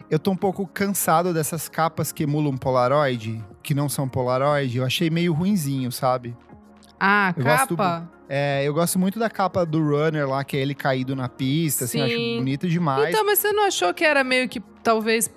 Eu 0.09 0.19
tô 0.19 0.32
um 0.32 0.36
pouco 0.36 0.67
cansado 0.67 1.34
dessas 1.34 1.69
capas 1.69 2.11
que 2.11 2.24
emulam 2.24 2.57
Polaroid, 2.57 3.43
que 3.63 3.74
não 3.74 3.88
são 3.88 4.07
Polaroid. 4.07 4.78
Eu 4.78 4.86
achei 4.86 5.09
meio 5.09 5.34
ruinzinho, 5.34 5.91
sabe? 5.91 6.36
Ah, 6.99 7.34
Eu 7.36 7.43
gosto 7.43 7.76
capa? 7.78 8.09
É, 8.30 8.63
eu 8.65 8.74
gosto 8.74 8.97
muito 8.97 9.19
da 9.19 9.30
capa 9.30 9.65
do 9.65 9.80
Runner 9.82 10.28
lá, 10.28 10.43
que 10.43 10.57
é 10.57 10.61
ele 10.61 10.74
caído 10.74 11.15
na 11.15 11.28
pista, 11.28 11.86
assim, 11.86 11.99
eu 11.99 12.05
acho 12.05 12.15
Sim. 12.15 12.38
bonito 12.38 12.67
demais. 12.67 13.09
Então, 13.09 13.26
mas 13.26 13.39
você 13.39 13.51
não 13.51 13.65
achou 13.67 13.93
que 13.93 14.03
era 14.03 14.24
meio 14.24 14.47
que, 14.47 14.59
talvez, 14.82 15.30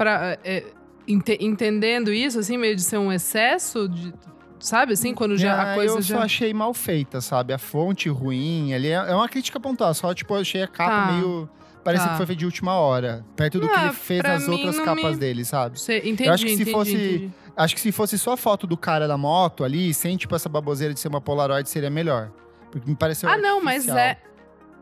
entendendo 1.06 2.12
isso, 2.12 2.38
assim, 2.38 2.56
meio 2.56 2.74
de 2.76 2.82
ser 2.82 2.98
um 2.98 3.12
excesso? 3.12 3.88
De, 3.88 4.12
sabe, 4.58 4.92
assim, 4.94 5.14
quando 5.14 5.36
já 5.36 5.54
Ah, 5.54 5.72
a 5.72 5.74
coisa 5.74 5.96
eu 5.98 6.02
já... 6.02 6.16
só 6.16 6.22
achei 6.22 6.52
mal 6.52 6.72
feita, 6.74 7.20
sabe? 7.20 7.52
A 7.52 7.58
fonte 7.58 8.08
ruim, 8.08 8.72
ali 8.74 8.88
é, 8.88 8.94
é 8.94 9.14
uma 9.14 9.28
crítica 9.28 9.60
pontual, 9.60 9.92
só 9.94 10.12
tipo, 10.14 10.34
eu 10.34 10.40
achei 10.40 10.62
a 10.62 10.68
capa 10.68 10.90
Tá. 11.06 11.12
meio... 11.12 11.48
Parece 11.84 12.02
Tá. 12.04 12.10
que 12.10 12.16
foi 12.16 12.26
feita 12.26 12.40
de 12.40 12.44
última 12.46 12.74
hora, 12.74 13.24
perto 13.36 13.60
do 13.60 13.68
que 13.68 13.74
Ah, 13.76 13.84
ele 13.84 13.92
fez 13.92 14.20
nas 14.20 14.48
outras 14.48 14.76
capas 14.80 15.12
me- 15.12 15.16
dele, 15.18 15.44
sabe? 15.44 15.80
Sei, 15.80 15.98
entendi, 15.98 16.24
Eu 16.24 16.32
acho 16.32 16.42
que 16.44 16.48
se 16.50 16.54
entendi, 16.62 16.72
fosse- 16.72 16.92
entendi. 16.94 17.30
Acho 17.56 17.74
que 17.76 17.80
se 17.80 17.92
fosse 17.92 18.18
só 18.18 18.32
a 18.32 18.36
foto 18.36 18.66
do 18.66 18.76
cara 18.76 19.06
da 19.06 19.16
moto 19.16 19.62
ali, 19.62 19.94
sem 19.94 20.16
tipo 20.16 20.34
essa 20.34 20.48
baboseira 20.48 20.92
de 20.92 20.98
ser 20.98 21.06
uma 21.06 21.20
Polaroid, 21.20 21.68
seria 21.68 21.88
melhor. 21.88 22.32
Porque 22.72 22.90
me 22.90 22.96
pareceu 22.96 23.28
Ah, 23.30 23.38
não, 23.38 23.62
mas 23.62 23.88
artificial. 23.88 23.98
é... 23.98 24.18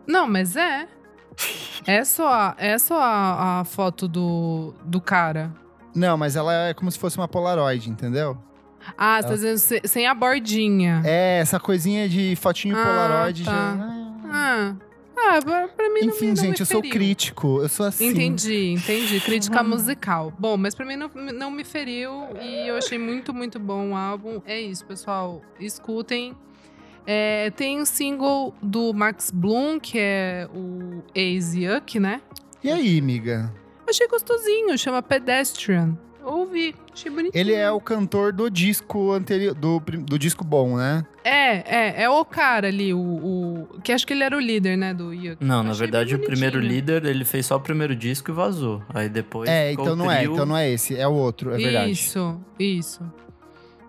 Não, 0.06 0.26
mas 0.26 0.56
é. 0.56 0.88
É 1.86 2.04
só, 2.04 2.26
a- 2.26 2.54
é 2.56 2.78
só 2.78 2.98
a, 2.98 3.60
a 3.60 3.64
foto 3.66 4.08
do, 4.08 4.74
do 4.86 4.98
cara. 4.98 5.52
Não, 5.94 6.16
mas 6.16 6.36
ela 6.36 6.52
é 6.68 6.74
como 6.74 6.90
se 6.90 6.98
fosse 6.98 7.16
uma 7.16 7.28
Polaroid, 7.28 7.88
entendeu? 7.90 8.36
Ah, 8.98 9.16
você 9.22 9.28
tá 9.28 9.34
dizendo 9.34 9.58
se- 9.58 9.80
sem 9.84 10.06
a 10.06 10.14
bordinha. 10.14 11.00
É, 11.04 11.38
essa 11.38 11.58
coisinha 11.58 12.08
de 12.08 12.36
fotinho 12.36 12.76
Ah, 12.76 12.84
Polaroid 12.84 13.44
tá. 13.44 13.50
já... 13.52 14.04
Ah, 14.36 14.74
ah 15.16 15.40
pra, 15.42 15.88
mim 15.88 16.00
não 16.00 16.06
me- 16.06 16.06
Enfim, 16.06 16.26
não 16.26 16.32
me 16.34 16.36
gente, 16.40 16.60
eu 16.60 16.66
sou 16.66 16.80
feriu. 16.82 16.92
crítico. 16.92 17.60
Eu 17.62 17.68
sou 17.68 17.86
assim. 17.86 18.08
Entendi, 18.08 18.72
entendi. 18.72 19.20
Crítica 19.20 19.62
musical. 19.62 20.32
Bom, 20.38 20.56
mas 20.56 20.74
pra 20.74 20.84
mim 20.84 20.96
não, 20.96 21.08
não 21.32 21.50
me 21.50 21.64
feriu 21.64 22.10
e 22.42 22.68
eu 22.68 22.76
achei 22.76 22.98
muito, 22.98 23.32
muito 23.32 23.58
bom 23.58 23.90
o 23.92 23.96
álbum. 23.96 24.42
É 24.44 24.60
isso, 24.60 24.84
pessoal. 24.84 25.40
Escutem. 25.60 26.34
É, 27.06 27.50
tem 27.50 27.80
um 27.80 27.84
single 27.84 28.54
do 28.62 28.92
Max 28.92 29.30
Bloom, 29.30 29.78
que 29.78 29.98
é 29.98 30.48
o 30.54 31.02
Ex 31.14 31.54
Yuck, 31.54 32.00
né? 32.00 32.20
E 32.62 32.70
aí, 32.70 32.98
amiga? 32.98 33.52
Achei 33.88 34.08
gostosinho, 34.08 34.76
chama 34.78 35.02
Pedestrian. 35.02 35.96
Ouvi, 36.24 36.74
achei 36.90 37.10
bonitinho. 37.10 37.38
Ele 37.38 37.52
é 37.52 37.70
o 37.70 37.78
cantor 37.78 38.32
do 38.32 38.48
disco 38.48 39.12
anterior, 39.12 39.54
do, 39.54 39.78
do 39.78 40.18
disco 40.18 40.42
bom, 40.42 40.78
né? 40.78 41.04
É, 41.22 41.98
é, 41.98 42.02
é 42.04 42.08
o 42.08 42.24
cara 42.24 42.68
ali, 42.68 42.94
o, 42.94 42.98
o- 42.98 43.68
Que 43.82 43.92
acho 43.92 44.06
que 44.06 44.14
ele 44.14 44.24
era 44.24 44.34
o 44.34 44.40
líder, 44.40 44.76
né, 44.78 44.94
do 44.94 45.12
Yuck. 45.12 45.44
Não, 45.44 45.62
na 45.62 45.72
Achei 45.72 45.80
verdade, 45.80 46.14
o 46.14 46.18
primeiro 46.18 46.58
líder, 46.60 47.04
ele 47.04 47.26
fez 47.26 47.44
só 47.44 47.56
o 47.56 47.60
primeiro 47.60 47.94
disco 47.94 48.30
e 48.30 48.34
vazou. 48.34 48.82
Aí 48.88 49.06
depois. 49.10 49.50
é, 49.50 49.72
então 49.72 49.92
o 49.92 49.96
não 49.96 50.10
é, 50.10 50.24
então 50.24 50.46
não 50.46 50.56
é 50.56 50.70
esse, 50.70 50.96
é 50.96 51.06
o 51.06 51.12
outro, 51.12 51.52
é 51.52 51.58
verdade. 51.58 51.90
Isso, 51.90 52.40
isso. 52.58 53.02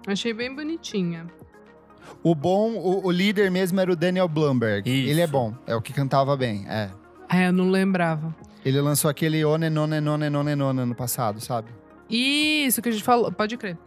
Achei 0.05 0.33
bem 0.33 0.53
bonitinha. 0.53 1.27
O 2.21 2.35
bom, 2.35 2.71
o, 2.73 3.05
o 3.07 3.11
líder 3.11 3.49
mesmo 3.49 3.79
era 3.79 3.89
o 3.91 3.95
Daniel 3.95 4.27
Blumberg. 4.27 4.89
Isso. 4.89 5.09
Ele 5.09 5.21
é 5.21 5.27
bom, 5.27 5.53
é 5.65 5.73
o 5.73 5.81
que 5.81 5.93
cantava 5.93 6.35
bem, 6.35 6.65
é. 6.67 6.89
É, 7.29 7.47
eu 7.47 7.53
não 7.53 7.69
lembrava. 7.69 8.35
Ele 8.65 8.81
lançou 8.81 9.09
aquele 9.09 9.45
One 9.45 9.69
None 9.69 10.01
None 10.01 10.29
None 10.29 10.55
None 10.55 10.81
ano 10.81 10.95
passado, 10.95 11.39
sabe? 11.39 11.69
Isso 12.09 12.81
que 12.81 12.89
a 12.89 12.91
gente 12.91 13.03
falou, 13.03 13.31
pode 13.31 13.55
crer. 13.57 13.77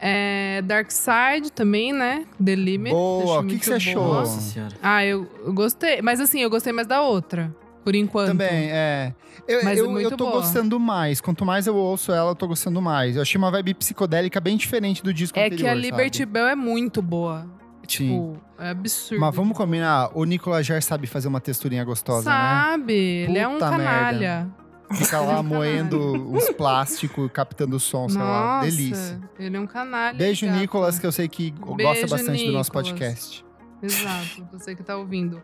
É, 0.00 0.60
Dark 0.62 0.90
Side 0.90 1.52
também, 1.52 1.92
né? 1.92 2.26
The 2.44 2.56
Limit. 2.56 2.92
Boa, 2.92 3.40
o 3.40 3.46
que 3.46 3.58
que 3.58 3.64
você 3.64 3.74
achou? 3.74 4.14
Nossa 4.14 4.40
senhora. 4.40 4.74
Ah, 4.82 5.04
eu, 5.04 5.26
eu 5.46 5.52
gostei. 5.52 6.02
Mas 6.02 6.20
assim, 6.20 6.40
eu 6.40 6.50
gostei 6.50 6.72
mais 6.72 6.86
da 6.86 7.00
outra. 7.00 7.54
Por 7.84 7.94
enquanto. 7.94 8.28
Também, 8.28 8.70
é. 8.70 9.14
Eu, 9.46 9.62
Mas 9.62 9.78
é 9.78 9.82
eu, 9.82 9.90
muito 9.90 10.10
eu 10.10 10.16
tô 10.16 10.24
boa. 10.24 10.38
gostando 10.38 10.80
mais. 10.80 11.20
Quanto 11.20 11.44
mais 11.44 11.66
eu 11.66 11.76
ouço 11.76 12.10
ela, 12.12 12.30
eu 12.30 12.34
tô 12.34 12.48
gostando 12.48 12.80
mais. 12.80 13.14
Eu 13.16 13.22
achei 13.22 13.38
uma 13.38 13.50
vibe 13.50 13.74
psicodélica 13.74 14.40
bem 14.40 14.56
diferente 14.56 15.02
do 15.02 15.12
disco 15.12 15.38
É 15.38 15.46
anterior, 15.46 15.60
que 15.64 15.68
a 15.68 15.74
Liberty 15.74 16.18
sabe? 16.18 16.32
Bell 16.32 16.48
é 16.48 16.54
muito 16.54 17.02
boa. 17.02 17.46
Sim. 17.88 18.08
Tipo, 18.08 18.36
é 18.58 18.70
absurdo. 18.70 19.20
Mas 19.20 19.34
vamos 19.34 19.56
combinar, 19.56 20.10
o 20.14 20.24
Nicolas 20.24 20.66
Jar 20.66 20.82
sabe 20.82 21.06
fazer 21.06 21.28
uma 21.28 21.40
texturinha 21.40 21.84
gostosa, 21.84 22.28
né? 22.28 22.36
Sabe, 22.36 22.94
ele 22.94 23.38
é 23.38 23.46
um 23.46 23.58
canalha. 23.58 24.48
Fica 24.92 25.18
lá 25.20 25.42
moendo 25.42 25.98
uns 26.30 26.50
plásticos, 26.50 27.30
captando 27.32 27.80
som, 27.80 28.08
sei 28.08 28.20
lá. 28.20 28.60
Delícia. 28.60 29.20
Ele 29.38 29.56
é 29.56 29.60
um 29.60 29.66
canalha. 29.66 30.16
Beijo. 30.16 30.46
Nicolas, 30.46 30.98
que 30.98 31.06
eu 31.06 31.12
sei 31.12 31.26
que 31.28 31.50
gosta 31.50 31.76
Beijo, 31.76 32.08
bastante 32.08 32.46
do 32.46 32.52
nosso 32.52 32.70
Nicolas. 32.70 32.90
podcast. 32.90 33.44
Exato, 33.82 34.46
você 34.52 34.74
que 34.74 34.82
tá 34.82 34.96
ouvindo. 34.96 35.42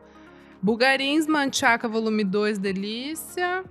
Bulgarins, 0.62 1.26
Manchaca, 1.26 1.88
volume 1.88 2.22
2, 2.22 2.58
delícia. 2.58 3.64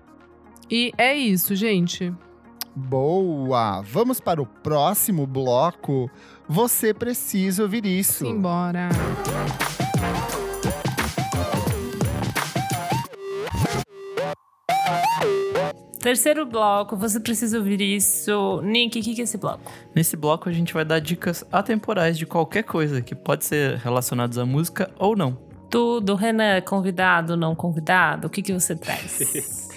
E 0.69 0.91
é 0.97 1.15
isso, 1.15 1.55
gente. 1.55 2.13
Boa! 2.75 3.81
Vamos 3.81 4.19
para 4.19 4.41
o 4.41 4.45
próximo 4.45 5.25
bloco. 5.25 6.09
Você 6.49 6.95
precisa 6.95 7.61
ouvir 7.61 7.85
isso. 7.85 8.25
Simbora. 8.25 8.89
Terceiro 16.01 16.47
bloco, 16.47 16.97
você 16.97 17.19
precisa 17.19 17.59
ouvir 17.59 17.79
isso. 17.79 18.61
Nick, 18.63 18.99
o 18.99 19.03
que, 19.03 19.13
que 19.13 19.21
é 19.21 19.25
esse 19.25 19.37
bloco? 19.37 19.71
Nesse 19.95 20.17
bloco 20.17 20.49
a 20.49 20.51
gente 20.51 20.73
vai 20.73 20.83
dar 20.83 20.97
dicas 20.97 21.45
atemporais 21.51 22.17
de 22.17 22.25
qualquer 22.25 22.63
coisa 22.63 22.99
que 22.99 23.13
pode 23.13 23.45
ser 23.45 23.75
relacionados 23.75 24.39
à 24.39 24.45
música 24.45 24.89
ou 24.97 25.15
não. 25.15 25.37
Tudo, 25.69 26.15
Renan, 26.15 26.61
convidado, 26.61 27.37
não 27.37 27.53
convidado? 27.53 28.25
O 28.25 28.29
que, 28.29 28.41
que 28.41 28.53
você 28.53 28.75
traz? 28.75 29.19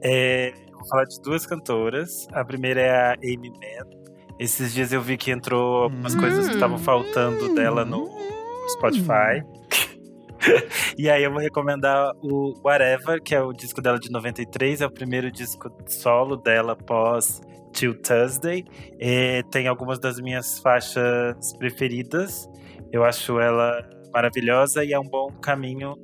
É, 0.00 0.52
vou 0.72 0.86
falar 0.86 1.06
de 1.06 1.20
duas 1.22 1.44
cantoras. 1.44 2.28
A 2.30 2.44
primeira 2.44 2.80
é 2.80 2.90
a 2.90 3.12
Amy 3.14 3.50
Mann. 3.50 3.97
Esses 4.38 4.72
dias 4.72 4.92
eu 4.92 5.00
vi 5.00 5.16
que 5.16 5.30
entrou 5.30 5.84
algumas 5.84 6.14
Hum. 6.14 6.20
coisas 6.20 6.48
que 6.48 6.54
estavam 6.54 6.78
faltando 6.78 7.54
dela 7.54 7.84
no 7.84 8.08
Spotify. 8.68 9.42
e 10.96 11.10
aí 11.10 11.24
eu 11.24 11.32
vou 11.32 11.40
recomendar 11.40 12.12
o 12.22 12.54
Whatever, 12.64 13.20
que 13.22 13.34
é 13.34 13.42
o 13.42 13.52
disco 13.52 13.82
dela 13.82 13.98
de 13.98 14.10
93, 14.10 14.80
é 14.80 14.86
o 14.86 14.90
primeiro 14.90 15.30
disco 15.30 15.70
solo 15.86 16.36
dela 16.36 16.76
pós 16.76 17.40
Till 17.72 18.00
Thursday. 18.00 18.64
É, 19.00 19.42
tem 19.50 19.66
algumas 19.66 19.98
das 19.98 20.20
minhas 20.20 20.58
faixas 20.60 21.52
preferidas. 21.58 22.48
Eu 22.92 23.04
acho 23.04 23.40
ela 23.40 23.82
maravilhosa 24.12 24.84
e 24.84 24.92
é 24.92 24.98
um 24.98 25.08
bom 25.08 25.30
caminho 25.42 25.94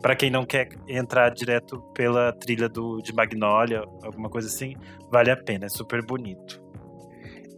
para 0.00 0.16
quem 0.16 0.30
não 0.30 0.44
quer 0.44 0.68
entrar 0.86 1.30
direto 1.30 1.80
pela 1.94 2.32
trilha 2.32 2.68
do, 2.68 3.00
de 3.00 3.14
Magnolia, 3.14 3.82
alguma 4.02 4.28
coisa 4.28 4.48
assim, 4.48 4.74
vale 5.10 5.30
a 5.30 5.36
pena, 5.36 5.64
é 5.64 5.68
super 5.70 6.04
bonito. 6.04 6.63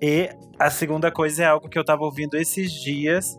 E 0.00 0.28
a 0.58 0.70
segunda 0.70 1.10
coisa 1.10 1.44
é 1.44 1.46
algo 1.46 1.68
que 1.68 1.78
eu 1.78 1.84
tava 1.84 2.04
ouvindo 2.04 2.36
esses 2.36 2.72
dias, 2.72 3.38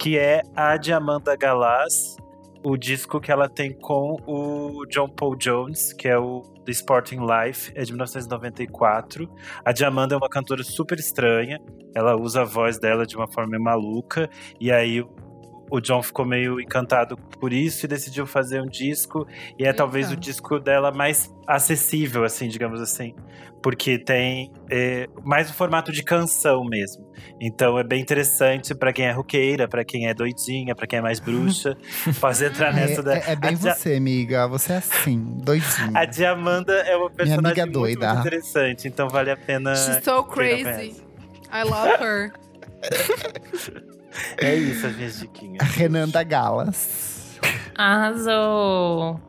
que 0.00 0.16
é 0.16 0.42
a 0.54 0.76
de 0.76 0.92
Amanda 0.92 1.34
Galas, 1.36 2.16
o 2.64 2.76
disco 2.76 3.20
que 3.20 3.30
ela 3.30 3.48
tem 3.48 3.72
com 3.72 4.16
o 4.26 4.84
John 4.86 5.08
Paul 5.08 5.36
Jones, 5.36 5.92
que 5.92 6.08
é 6.08 6.18
o 6.18 6.42
The 6.64 6.72
Sporting 6.72 7.20
Life, 7.20 7.72
é 7.74 7.82
de 7.82 7.92
1994. 7.92 9.28
A 9.64 9.72
de 9.72 9.84
Amanda 9.84 10.14
é 10.14 10.18
uma 10.18 10.28
cantora 10.28 10.62
super 10.62 10.98
estranha, 10.98 11.58
ela 11.94 12.16
usa 12.16 12.42
a 12.42 12.44
voz 12.44 12.78
dela 12.78 13.06
de 13.06 13.16
uma 13.16 13.26
forma 13.26 13.58
maluca, 13.58 14.28
e 14.60 14.70
aí 14.70 15.04
o 15.70 15.80
John 15.80 16.02
ficou 16.02 16.24
meio 16.24 16.60
encantado 16.60 17.16
por 17.16 17.52
isso 17.52 17.84
e 17.84 17.88
decidiu 17.88 18.26
fazer 18.26 18.60
um 18.62 18.66
disco. 18.66 19.26
E 19.58 19.64
é 19.64 19.66
Eita. 19.68 19.78
talvez 19.78 20.10
o 20.10 20.16
disco 20.16 20.58
dela 20.58 20.90
mais 20.92 21.30
acessível, 21.46 22.24
assim, 22.24 22.48
digamos 22.48 22.80
assim. 22.80 23.14
Porque 23.60 23.98
tem 23.98 24.52
é, 24.70 25.08
mais 25.24 25.50
o 25.50 25.54
formato 25.54 25.90
de 25.90 26.02
canção 26.04 26.64
mesmo. 26.64 27.04
Então 27.40 27.76
é 27.78 27.82
bem 27.82 28.00
interessante 28.00 28.72
pra 28.74 28.92
quem 28.92 29.06
é 29.06 29.10
roqueira, 29.10 29.66
pra 29.66 29.84
quem 29.84 30.06
é 30.06 30.14
doidinha, 30.14 30.76
pra 30.76 30.86
quem 30.86 31.00
é 31.00 31.02
mais 31.02 31.18
bruxa. 31.18 31.76
Pode 32.20 32.44
entrar 32.44 32.72
nessa 32.72 33.02
da. 33.02 33.16
É, 33.16 33.18
é, 33.18 33.32
é 33.32 33.36
bem 33.36 33.56
Dia- 33.56 33.74
você, 33.74 33.94
amiga. 33.96 34.46
Você 34.46 34.74
é 34.74 34.76
assim, 34.76 35.20
doidinha. 35.42 35.90
A 35.92 36.04
Diamanda 36.04 36.72
é 36.72 36.96
uma 36.96 37.10
personagem 37.10 37.62
amiga 37.62 37.62
muito, 37.66 37.72
doida. 37.98 38.14
muito 38.14 38.20
interessante, 38.28 38.86
então 38.86 39.08
vale 39.08 39.30
a 39.32 39.36
pena. 39.36 39.74
She's 39.74 40.04
so 40.04 40.22
crazy. 40.22 40.94
I 41.52 41.64
love 41.64 42.00
her. 42.00 42.32
É 44.38 44.54
isso, 44.54 44.86
as 44.86 44.96
minhas 44.96 45.18
diquinhas. 45.20 45.62
Renanda 45.74 46.22
Galas. 46.22 47.38
Arrasou! 47.76 49.20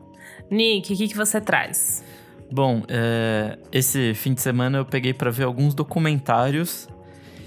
Nick, 0.50 0.92
o 0.92 0.96
que, 0.96 1.08
que 1.08 1.16
você 1.16 1.40
traz? 1.40 2.02
Bom, 2.50 2.82
é, 2.88 3.56
esse 3.70 4.12
fim 4.14 4.34
de 4.34 4.40
semana 4.40 4.78
eu 4.78 4.84
peguei 4.84 5.14
pra 5.14 5.30
ver 5.30 5.44
alguns 5.44 5.72
documentários 5.74 6.88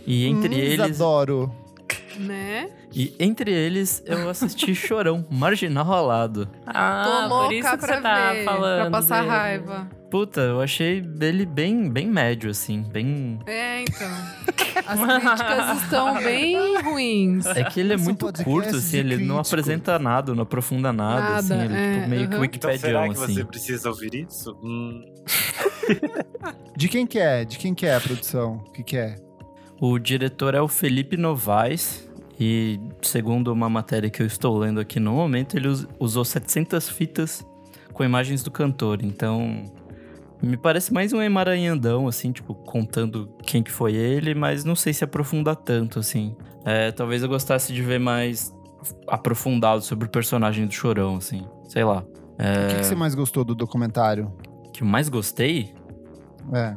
e 0.08 0.26
entre 0.26 0.56
Hum, 0.56 0.58
eles 0.60 1.02
Adoro. 1.02 1.54
né? 2.18 2.70
e 2.96 3.14
entre 3.20 3.52
eles 3.52 4.02
eu 4.06 4.30
assisti 4.30 4.74
Chorão, 4.76 5.26
Marginal 5.30 5.84
Ralado. 5.86 6.48
Ah, 6.66 7.04
Tô 7.04 7.30
por 7.30 7.36
louca 7.42 7.56
isso 7.56 7.70
que 7.72 7.78
pra 7.78 7.96
você 7.96 8.02
tá 8.02 8.32
ver, 8.34 8.46
falando. 8.46 8.82
pra 8.82 8.92
passar 8.92 9.18
dele. 9.22 9.30
raiva. 9.30 9.90
Puta, 10.14 10.42
eu 10.42 10.62
achei 10.62 11.04
ele 11.22 11.44
bem 11.44 11.90
bem 11.90 12.06
médio 12.06 12.52
assim, 12.52 12.84
bem 12.84 13.40
É, 13.48 13.82
então. 13.82 14.08
As 14.86 15.00
críticas 15.00 15.82
estão 15.82 16.14
bem 16.22 16.80
ruins. 16.84 17.48
É 17.48 17.64
que 17.64 17.80
ele 17.80 17.94
é 17.94 17.96
Esse 17.96 18.04
muito 18.04 18.32
curto, 18.44 18.76
assim, 18.76 18.98
ele 19.00 19.18
não 19.18 19.38
crítico. 19.38 19.56
apresenta 19.56 19.98
nada, 19.98 20.36
não 20.36 20.44
aprofunda 20.44 20.94
nada, 20.94 21.22
Nada, 21.22 21.36
assim, 21.38 21.60
ele 21.66 21.74
é 21.74 21.96
tipo, 21.96 22.10
meio 22.10 22.30
que 22.30 22.36
aham. 22.36 22.46
Então 22.46 22.78
será 22.78 23.04
que 23.10 23.14
assim. 23.24 23.34
você 23.34 23.44
precisa 23.46 23.90
ouvir 23.90 24.14
isso? 24.30 24.56
Hum, 24.64 25.02
De 26.78 26.88
quem 26.88 27.08
que 27.08 27.18
é? 27.18 27.44
De 27.44 27.58
quem 27.58 27.74
que 27.74 27.88
é 27.88 27.96
a 27.96 28.00
produção? 28.00 28.58
O 28.68 28.72
que 28.72 28.84
que 28.84 28.98
é? 28.98 29.16
O 29.82 29.98
diretor 29.98 30.54
é 30.54 30.62
o 30.62 30.68
Felipe 30.68 31.18
Novaes 31.18 32.08
e, 32.40 32.80
segundo 33.02 33.52
uma 33.52 33.68
matéria 33.68 34.12
que 34.12 34.22
eu 34.22 34.28
estou 34.28 34.60
lendo 34.60 34.80
aqui 34.80 35.00
no 35.00 35.14
momento, 35.14 35.58
ele 35.58 35.68
us- 35.70 35.88
usou 36.00 36.24
700 36.24 36.88
fitas 36.88 37.44
com 37.94 38.04
imagens 38.04 38.44
do 38.44 38.52
cantor. 38.52 39.00
Então, 39.04 39.66
me 40.44 40.58
parece 40.58 40.94
mais 40.94 41.14
um 41.14 41.22
emaranhandão, 41.22 42.08
assim, 42.08 42.32
tipo, 42.32 42.54
contando 42.54 43.34
quem 43.44 43.64
que 43.64 43.72
foi 43.72 43.96
ele, 43.96 44.36
mas 44.36 44.66
não 44.66 44.76
sei 44.76 44.94
se 44.94 45.04
aprofunda 45.04 45.56
tanto, 45.56 46.00
assim. 46.00 46.36
É, 46.66 46.92
talvez 46.92 47.24
eu 47.24 47.30
gostasse 47.30 47.72
de 47.72 47.82
ver 47.82 48.00
mais 48.00 48.54
aprofundado 49.08 49.82
sobre 49.82 50.08
o 50.08 50.10
personagem 50.10 50.68
do 50.68 50.74
Chorão, 50.74 51.16
assim. 51.16 51.48
Sei 51.68 51.84
lá. 51.84 52.04
O 52.34 52.68
que, 52.68 52.76
que 52.76 52.86
você 52.86 52.96
mais 52.96 53.16
gostou 53.16 53.46
do 53.46 53.56
documentário? 53.56 54.34
Que 54.74 54.84
eu 54.84 54.88
mais 54.88 55.08
gostei 55.08 55.74
É. 56.52 56.76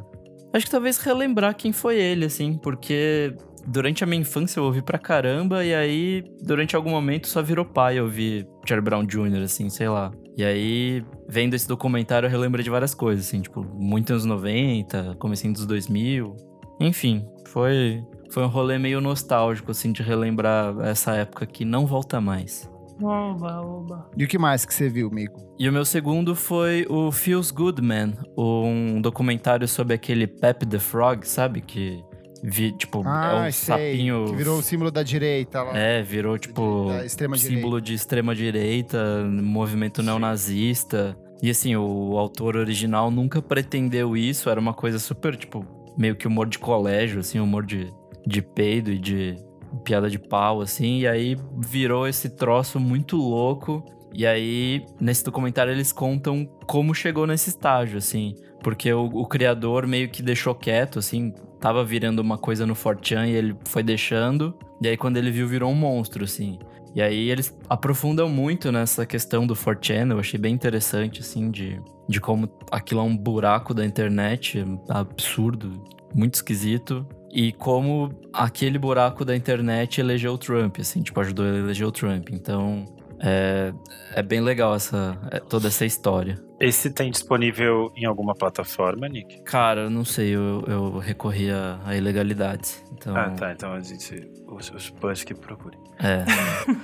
Acho 0.53 0.65
que 0.65 0.71
talvez 0.71 0.97
relembrar 0.97 1.53
quem 1.55 1.73
foi 1.73 1.97
ele, 1.99 2.25
assim, 2.25 2.57
porque 2.57 3.35
durante 3.65 4.01
a 4.03 4.07
minha 4.07 4.21
infância 4.21 4.59
eu 4.59 4.63
ouvi 4.63 4.81
pra 4.81 4.97
caramba, 4.97 5.65
e 5.65 5.75
aí, 5.75 6.23
durante 6.41 6.73
algum 6.73 6.91
momento, 6.91 7.27
só 7.27 7.41
virou 7.41 7.65
pai 7.65 7.99
eu 7.99 8.05
ouvi 8.05 8.47
Charlie 8.65 8.83
Brown 8.83 9.05
Jr., 9.05 9.43
assim, 9.43 9.69
sei 9.69 9.89
lá. 9.89 10.11
E 10.37 10.45
aí, 10.45 11.03
vendo 11.27 11.55
esse 11.55 11.67
documentário, 11.67 12.27
eu 12.27 12.29
relembro 12.29 12.61
de 12.61 12.69
várias 12.69 12.93
coisas, 12.93 13.25
assim, 13.25 13.41
tipo, 13.41 13.65
muito 13.73 14.11
anos 14.11 14.23
90, 14.23 15.15
comecinho 15.17 15.51
dos 15.51 15.65
2000. 15.65 16.35
Enfim, 16.79 17.27
foi, 17.47 18.03
foi 18.29 18.43
um 18.43 18.47
rolê 18.47 18.77
meio 18.77 19.01
nostálgico, 19.01 19.71
assim, 19.71 19.91
de 19.91 20.03
relembrar 20.03 20.79
essa 20.81 21.15
época 21.15 21.47
que 21.47 21.65
não 21.65 21.87
volta 21.87 22.21
mais. 22.21 22.69
Oba, 23.01 23.61
oba. 23.61 24.09
E 24.15 24.23
o 24.23 24.27
que 24.27 24.37
mais 24.37 24.63
que 24.63 24.73
você 24.73 24.87
viu, 24.87 25.07
amigo? 25.07 25.35
E 25.57 25.67
o 25.67 25.73
meu 25.73 25.83
segundo 25.83 26.35
foi 26.35 26.85
o 26.87 27.11
Feels 27.11 27.49
Good 27.49 27.81
Man, 27.81 28.13
um 28.37 29.01
documentário 29.01 29.67
sobre 29.67 29.95
aquele 29.95 30.27
Pep 30.27 30.67
the 30.67 30.77
Frog, 30.79 31.27
sabe? 31.27 31.61
Que, 31.61 32.03
vi, 32.49 32.71
tipo, 32.71 33.03
é 33.05 33.47
um 33.47 33.51
sapinho... 33.51 34.23
Ah, 34.23 34.29
Que 34.29 34.35
virou 34.35 34.59
o 34.59 34.63
símbolo 34.63 34.89
da 34.89 35.03
direita 35.03 35.61
lá. 35.63 35.77
É, 35.77 36.01
virou, 36.01 36.39
tipo, 36.39 36.91
extrema 37.03 37.37
símbolo 37.37 37.81
de 37.81 37.93
extrema-direita, 37.93 39.25
movimento 39.25 40.01
neonazista. 40.01 41.17
E 41.43 41.49
assim, 41.49 41.75
o 41.75 42.17
autor 42.17 42.55
original 42.55 43.11
nunca 43.11 43.41
pretendeu 43.41 44.15
isso, 44.15 44.49
era 44.49 44.59
uma 44.59 44.73
coisa 44.73 44.97
super, 44.97 45.35
tipo, 45.35 45.65
meio 45.97 46.15
que 46.15 46.25
humor 46.25 46.47
de 46.47 46.57
colégio, 46.57 47.19
assim, 47.19 47.39
humor 47.39 47.65
de, 47.65 47.91
de 48.25 48.41
peido 48.41 48.91
e 48.91 48.97
de 48.97 49.35
piada 49.83 50.09
de 50.09 50.17
pau, 50.17 50.61
assim. 50.61 50.99
E 50.99 51.07
aí 51.07 51.37
virou 51.59 52.07
esse 52.07 52.29
troço 52.29 52.79
muito 52.79 53.17
louco. 53.17 53.83
E 54.13 54.25
aí, 54.25 54.83
nesse 54.99 55.23
documentário, 55.23 55.71
eles 55.71 55.91
contam 55.91 56.47
como 56.65 56.95
chegou 56.95 57.27
nesse 57.27 57.49
estágio, 57.49 57.97
assim. 57.97 58.33
Porque 58.63 58.91
o, 58.91 59.05
o 59.05 59.27
criador 59.27 59.85
meio 59.85 60.09
que 60.09 60.23
deixou 60.23 60.55
quieto, 60.55 60.97
assim, 60.97 61.33
tava 61.59 61.83
virando 61.83 62.19
uma 62.19 62.37
coisa 62.37 62.65
no 62.65 62.73
4chan 62.73 63.27
e 63.27 63.31
ele 63.31 63.55
foi 63.65 63.83
deixando. 63.83 64.57
E 64.81 64.87
aí, 64.87 64.97
quando 64.97 65.17
ele 65.17 65.31
viu, 65.31 65.47
virou 65.47 65.71
um 65.71 65.75
monstro, 65.75 66.23
assim. 66.23 66.59
E 66.95 67.01
aí, 67.01 67.29
eles 67.29 67.55
aprofundam 67.69 68.29
muito 68.29 68.71
nessa 68.71 69.05
questão 69.05 69.45
do 69.45 69.55
4chan. 69.55 70.11
Eu 70.11 70.19
achei 70.19 70.39
bem 70.39 70.53
interessante, 70.53 71.21
assim, 71.21 71.51
de, 71.51 71.81
de 72.07 72.19
como 72.19 72.49
aquilo 72.71 73.01
é 73.01 73.03
um 73.03 73.15
buraco 73.15 73.73
da 73.73 73.85
internet 73.85 74.63
absurdo, 74.89 75.83
muito 76.13 76.35
esquisito. 76.35 77.05
E 77.31 77.51
como 77.51 78.09
aquele 78.31 78.79
buraco 78.79 79.25
da 79.25 79.35
internet 79.35 79.99
elegeu 79.99 80.33
o 80.33 80.37
Trump, 80.37 80.77
assim, 80.79 81.01
tipo, 81.01 81.19
ajudou 81.19 81.45
a 81.45 81.49
eleger 81.49 81.85
o 81.87 81.91
Trump. 81.91 82.29
Então, 82.31 82.85
é, 83.19 83.73
é 84.15 84.21
bem 84.23 84.41
legal 84.41 84.75
essa, 84.75 85.17
é, 85.31 85.39
toda 85.39 85.67
essa 85.67 85.85
história. 85.85 86.37
Esse 86.59 86.89
tem 86.89 87.11
disponível 87.11 87.91
em 87.95 88.05
alguma 88.05 88.33
plataforma, 88.33 89.07
Nick? 89.07 89.43
Cara, 89.43 89.81
eu 89.81 89.89
não 89.91 90.03
sei, 90.03 90.35
eu, 90.35 90.63
eu 90.67 90.97
recorri 90.97 91.51
a, 91.51 91.79
a 91.85 91.95
ilegalidades. 91.95 92.83
Então, 92.93 93.15
Ah, 93.15 93.29
tá. 93.29 93.51
Então 93.51 93.73
a 93.73 93.79
gente. 93.79 94.27
Os, 94.47 94.71
os 94.71 94.87
fãs 94.99 95.23
que 95.23 95.35
procurem. 95.35 95.79
é. 95.99 96.25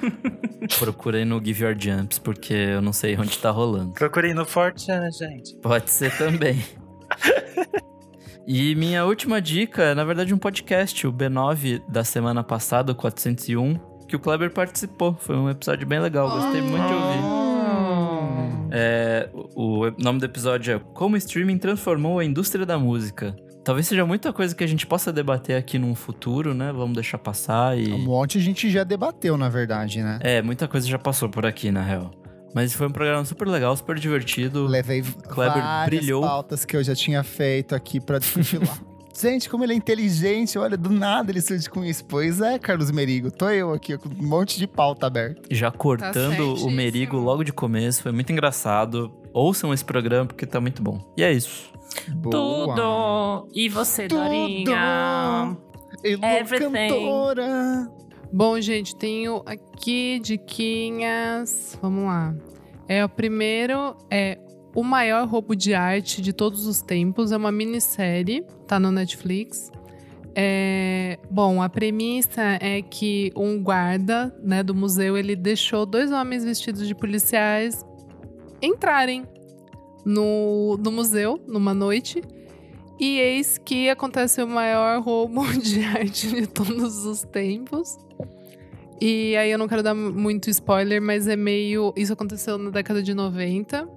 Procurei 0.80 1.26
no 1.26 1.44
Give 1.44 1.64
Your 1.64 1.76
Jumps, 1.78 2.20
porque 2.20 2.54
eu 2.54 2.82
não 2.82 2.94
sei 2.94 3.18
onde 3.18 3.38
tá 3.40 3.50
rolando. 3.50 3.94
Procurem 3.94 4.34
no 4.34 4.46
Fortran, 4.46 5.10
gente. 5.12 5.56
Pode 5.62 5.90
ser 5.90 6.16
também. 6.18 6.64
E 8.46 8.76
minha 8.76 9.06
última 9.06 9.42
dica 9.42 9.82
é, 9.84 9.96
na 9.96 10.04
verdade, 10.04 10.34
um 10.34 10.38
podcast, 10.38 11.08
o 11.08 11.14
B9 11.14 11.82
da 11.88 12.04
semana 12.04 12.44
passada, 12.44 12.92
o 12.92 12.96
401, 12.96 13.80
que 14.08 14.16
o 14.16 14.20
Kleber 14.20 14.52
participou. 14.52 15.16
Foi 15.20 15.36
um 15.36 15.50
episódio 15.50 15.88
bem 15.88 16.00
legal, 16.00 16.30
gostei 16.30 16.62
muito 16.62 16.88
de 16.88 16.94
ouvir. 16.94 17.44
É, 18.76 19.30
o, 19.34 19.86
o 19.86 19.92
nome 20.00 20.20
do 20.20 20.26
episódio 20.26 20.76
é 20.76 20.80
Como 20.94 21.16
o 21.16 21.18
Streaming 21.18 21.58
Transformou 21.60 22.20
a 22.20 22.26
Indústria 22.26 22.66
da 22.66 22.78
Música. 22.78 23.36
Talvez 23.64 23.88
seja 23.88 24.06
muita 24.06 24.34
coisa 24.34 24.54
que 24.54 24.64
a 24.64 24.68
gente 24.68 24.86
possa 24.86 25.14
debater 25.14 25.56
aqui 25.56 25.80
num 25.80 25.96
futuro, 25.96 26.54
né? 26.54 26.72
Vamos 26.74 26.96
deixar 26.96 27.18
passar 27.18 27.78
e. 27.78 27.94
Um 27.94 28.00
monte 28.00 28.38
a 28.38 28.42
gente 28.42 28.70
já 28.70 28.84
debateu, 28.84 29.38
na 29.38 29.48
verdade, 29.48 30.02
né? 30.02 30.20
É, 30.22 30.42
muita 30.42 30.68
coisa 30.68 30.86
já 30.86 31.00
passou 31.00 31.30
por 31.30 31.46
aqui, 31.46 31.72
na 31.72 31.82
real. 31.82 32.12
Mas 32.54 32.74
foi 32.74 32.88
um 32.88 32.92
programa 32.92 33.24
super 33.24 33.48
legal, 33.48 33.76
super 33.76 33.98
divertido. 33.98 34.68
Levei 34.68 35.02
Kleber 35.02 35.64
várias 35.64 36.02
brilhou. 36.02 36.22
pautas 36.22 36.66
que 36.66 36.76
eu 36.76 36.84
já 36.84 36.94
tinha 36.94 37.24
feito 37.24 37.74
aqui 37.74 38.00
pra 38.00 38.20
discutir 38.20 38.60
lá. 38.60 38.78
Gente, 39.16 39.48
como 39.50 39.64
ele 39.64 39.74
é 39.74 39.76
inteligente, 39.76 40.58
olha, 40.58 40.76
do 40.76 40.90
nada 40.90 41.32
ele 41.32 41.40
surge 41.42 41.70
com 41.70 41.84
isso. 41.86 42.04
Pois 42.06 42.42
é, 42.42 42.58
Carlos 42.58 42.90
Merigo, 42.92 43.30
tô 43.32 43.50
eu 43.50 43.72
aqui 43.72 43.98
com 43.98 44.10
um 44.10 44.28
monte 44.28 44.58
de 44.58 44.68
pauta 44.68 45.06
aberta. 45.06 45.42
Já 45.52 45.72
cortando 45.72 46.40
o 46.40 46.46
certíssimo. 46.48 46.72
Merigo 46.72 47.18
logo 47.18 47.44
de 47.44 47.54
começo, 47.54 48.02
foi 48.02 48.12
muito 48.12 48.32
engraçado. 48.32 49.14
Ouçam 49.32 49.74
esse 49.74 49.86
programa 49.86 50.26
porque 50.26 50.46
tá 50.46 50.60
muito 50.60 50.82
bom. 50.82 51.00
E 51.16 51.24
é 51.24 51.32
isso. 51.32 51.72
Boa. 52.16 52.76
Tudo! 52.76 53.50
E 53.54 53.70
você, 53.70 54.08
Tudo! 54.08 54.24
Dorinha? 54.24 55.58
Elô, 56.04 56.26
Everything. 56.26 56.72
cantora. 56.72 57.88
Bom, 58.32 58.60
gente, 58.60 58.96
tenho 58.96 59.44
aqui 59.46 60.20
diquinhas. 60.20 61.78
Vamos 61.82 62.06
lá. 62.06 62.36
É, 62.88 63.06
o 63.06 63.10
primeiro 63.10 63.96
é 64.10 64.40
O 64.76 64.84
Maior 64.84 65.28
Roubo 65.28 65.56
de 65.56 65.74
Arte 65.74 66.22
de 66.22 66.34
Todos 66.34 66.66
os 66.66 66.82
Tempos. 66.82 67.32
É 67.32 67.38
uma 67.38 67.52
minissérie, 67.52 68.46
tá 68.68 68.80
no 68.80 68.92
Netflix. 68.92 69.72
É, 70.36 71.20
bom, 71.30 71.62
a 71.62 71.70
premissa 71.70 72.42
é 72.60 72.82
que 72.82 73.32
um 73.36 73.62
guarda 73.62 74.36
né, 74.42 74.64
do 74.64 74.74
museu 74.74 75.16
ele 75.16 75.36
deixou 75.36 75.86
dois 75.86 76.12
homens 76.12 76.44
vestidos 76.44 76.88
de 76.88 76.96
policiais 76.96 77.86
entrarem 78.60 79.26
no, 80.04 80.76
no 80.78 80.92
museu 80.92 81.40
numa 81.48 81.74
noite. 81.74 82.22
E 83.00 83.20
eis 83.20 83.58
que 83.58 83.90
acontece 83.90 84.42
o 84.42 84.48
maior 84.48 85.02
roubo 85.02 85.46
de 85.60 85.84
arte 85.84 86.28
de 86.28 86.48
todos 86.48 87.06
os 87.06 87.22
tempos. 87.24 87.98
E 89.02 89.36
aí 89.36 89.52
eu 89.52 89.58
não 89.58 89.68
quero 89.68 89.84
dar 89.84 89.94
muito 89.94 90.50
spoiler, 90.50 91.02
mas 91.02 91.28
é 91.28 91.36
meio. 91.36 91.94
Isso 91.96 92.14
aconteceu 92.14 92.58
na 92.58 92.70
década 92.70 93.04
de 93.04 93.14
90. 93.14 93.88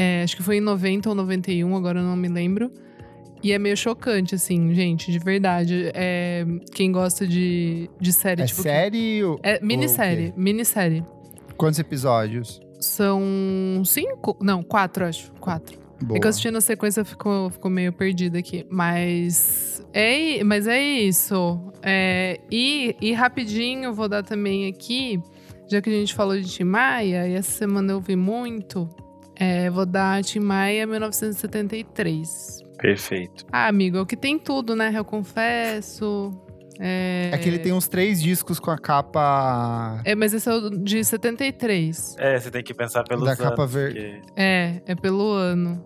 É, 0.00 0.22
acho 0.22 0.36
que 0.36 0.42
foi 0.42 0.56
em 0.56 0.60
90 0.60 1.08
ou 1.08 1.14
91, 1.14 1.76
agora 1.76 2.00
eu 2.00 2.04
não 2.04 2.16
me 2.16 2.28
lembro. 2.28 2.70
E 3.42 3.52
é 3.52 3.58
meio 3.58 3.76
chocante, 3.76 4.34
assim, 4.34 4.74
gente, 4.74 5.10
de 5.10 5.18
verdade. 5.18 5.90
É, 5.94 6.44
quem 6.74 6.92
gosta 6.92 7.26
de, 7.26 7.88
de 7.98 8.12
série, 8.12 8.42
É 8.42 8.46
tipo. 8.46 8.60
série? 8.62 9.24
ou- 9.24 9.38
É 9.42 9.54
ou 9.54 9.60
o 9.62 9.64
minissérie, 9.66 10.34
minissérie. 10.36 11.04
Quantos 11.56 11.78
episódios? 11.78 12.60
São 12.80 13.82
cinco? 13.84 14.36
Não, 14.42 14.62
quatro, 14.62 15.04
acho. 15.06 15.32
Quatro. 15.40 15.78
Boa. 16.02 16.16
É 16.16 16.20
que 16.20 16.26
eu 16.26 16.30
assistindo 16.30 16.56
a 16.56 16.60
sequência 16.60 17.04
ficou, 17.04 17.50
ficou 17.50 17.70
meio 17.70 17.92
perdida 17.92 18.38
aqui. 18.38 18.66
Mas 18.70 19.82
é, 19.92 20.42
mas 20.44 20.66
é 20.66 20.80
isso. 20.82 21.60
É, 21.82 22.38
e, 22.50 22.94
e 23.00 23.12
rapidinho, 23.12 23.92
vou 23.94 24.08
dar 24.08 24.22
também 24.22 24.66
aqui, 24.66 25.18
já 25.70 25.80
que 25.80 25.88
a 25.88 25.92
gente 25.92 26.14
falou 26.14 26.38
de 26.38 26.46
Tim 26.46 26.64
Maia, 26.64 27.26
e 27.26 27.34
essa 27.34 27.50
semana 27.50 27.92
eu 27.92 28.00
vi 28.00 28.16
muito, 28.16 28.88
é, 29.40 29.68
vou 29.70 29.84
dar 29.86 30.22
Tim 30.22 30.38
Maia 30.40 30.86
1973. 30.86 32.60
Perfeito. 32.78 33.44
Ah, 33.52 33.66
amigo, 33.68 33.96
é 33.96 34.00
o 34.00 34.06
que 34.06 34.16
tem 34.16 34.38
tudo, 34.38 34.74
né? 34.76 34.92
Eu 34.94 35.04
confesso. 35.04 36.30
É, 36.78 37.28
É 37.32 37.36
que 37.38 37.46
ele 37.48 37.58
tem 37.58 37.72
uns 37.74 37.86
três 37.88 38.22
discos 38.22 38.58
com 38.58 38.70
a 38.70 38.78
capa. 38.78 40.00
É, 40.04 40.14
mas 40.14 40.32
esse 40.32 40.48
é 40.48 40.54
o 40.54 40.70
de 40.70 41.04
73. 41.04 42.16
É, 42.18 42.38
você 42.40 42.50
tem 42.50 42.62
que 42.62 42.72
pensar 42.72 43.04
pelos 43.04 43.24
Da 43.24 43.32
anos. 43.32 43.42
capa 43.44 43.66
verde. 43.66 44.00
Porque, 44.22 44.32
É, 44.40 44.80
é 44.86 44.94
pelo 44.94 45.30
ano. 45.32 45.84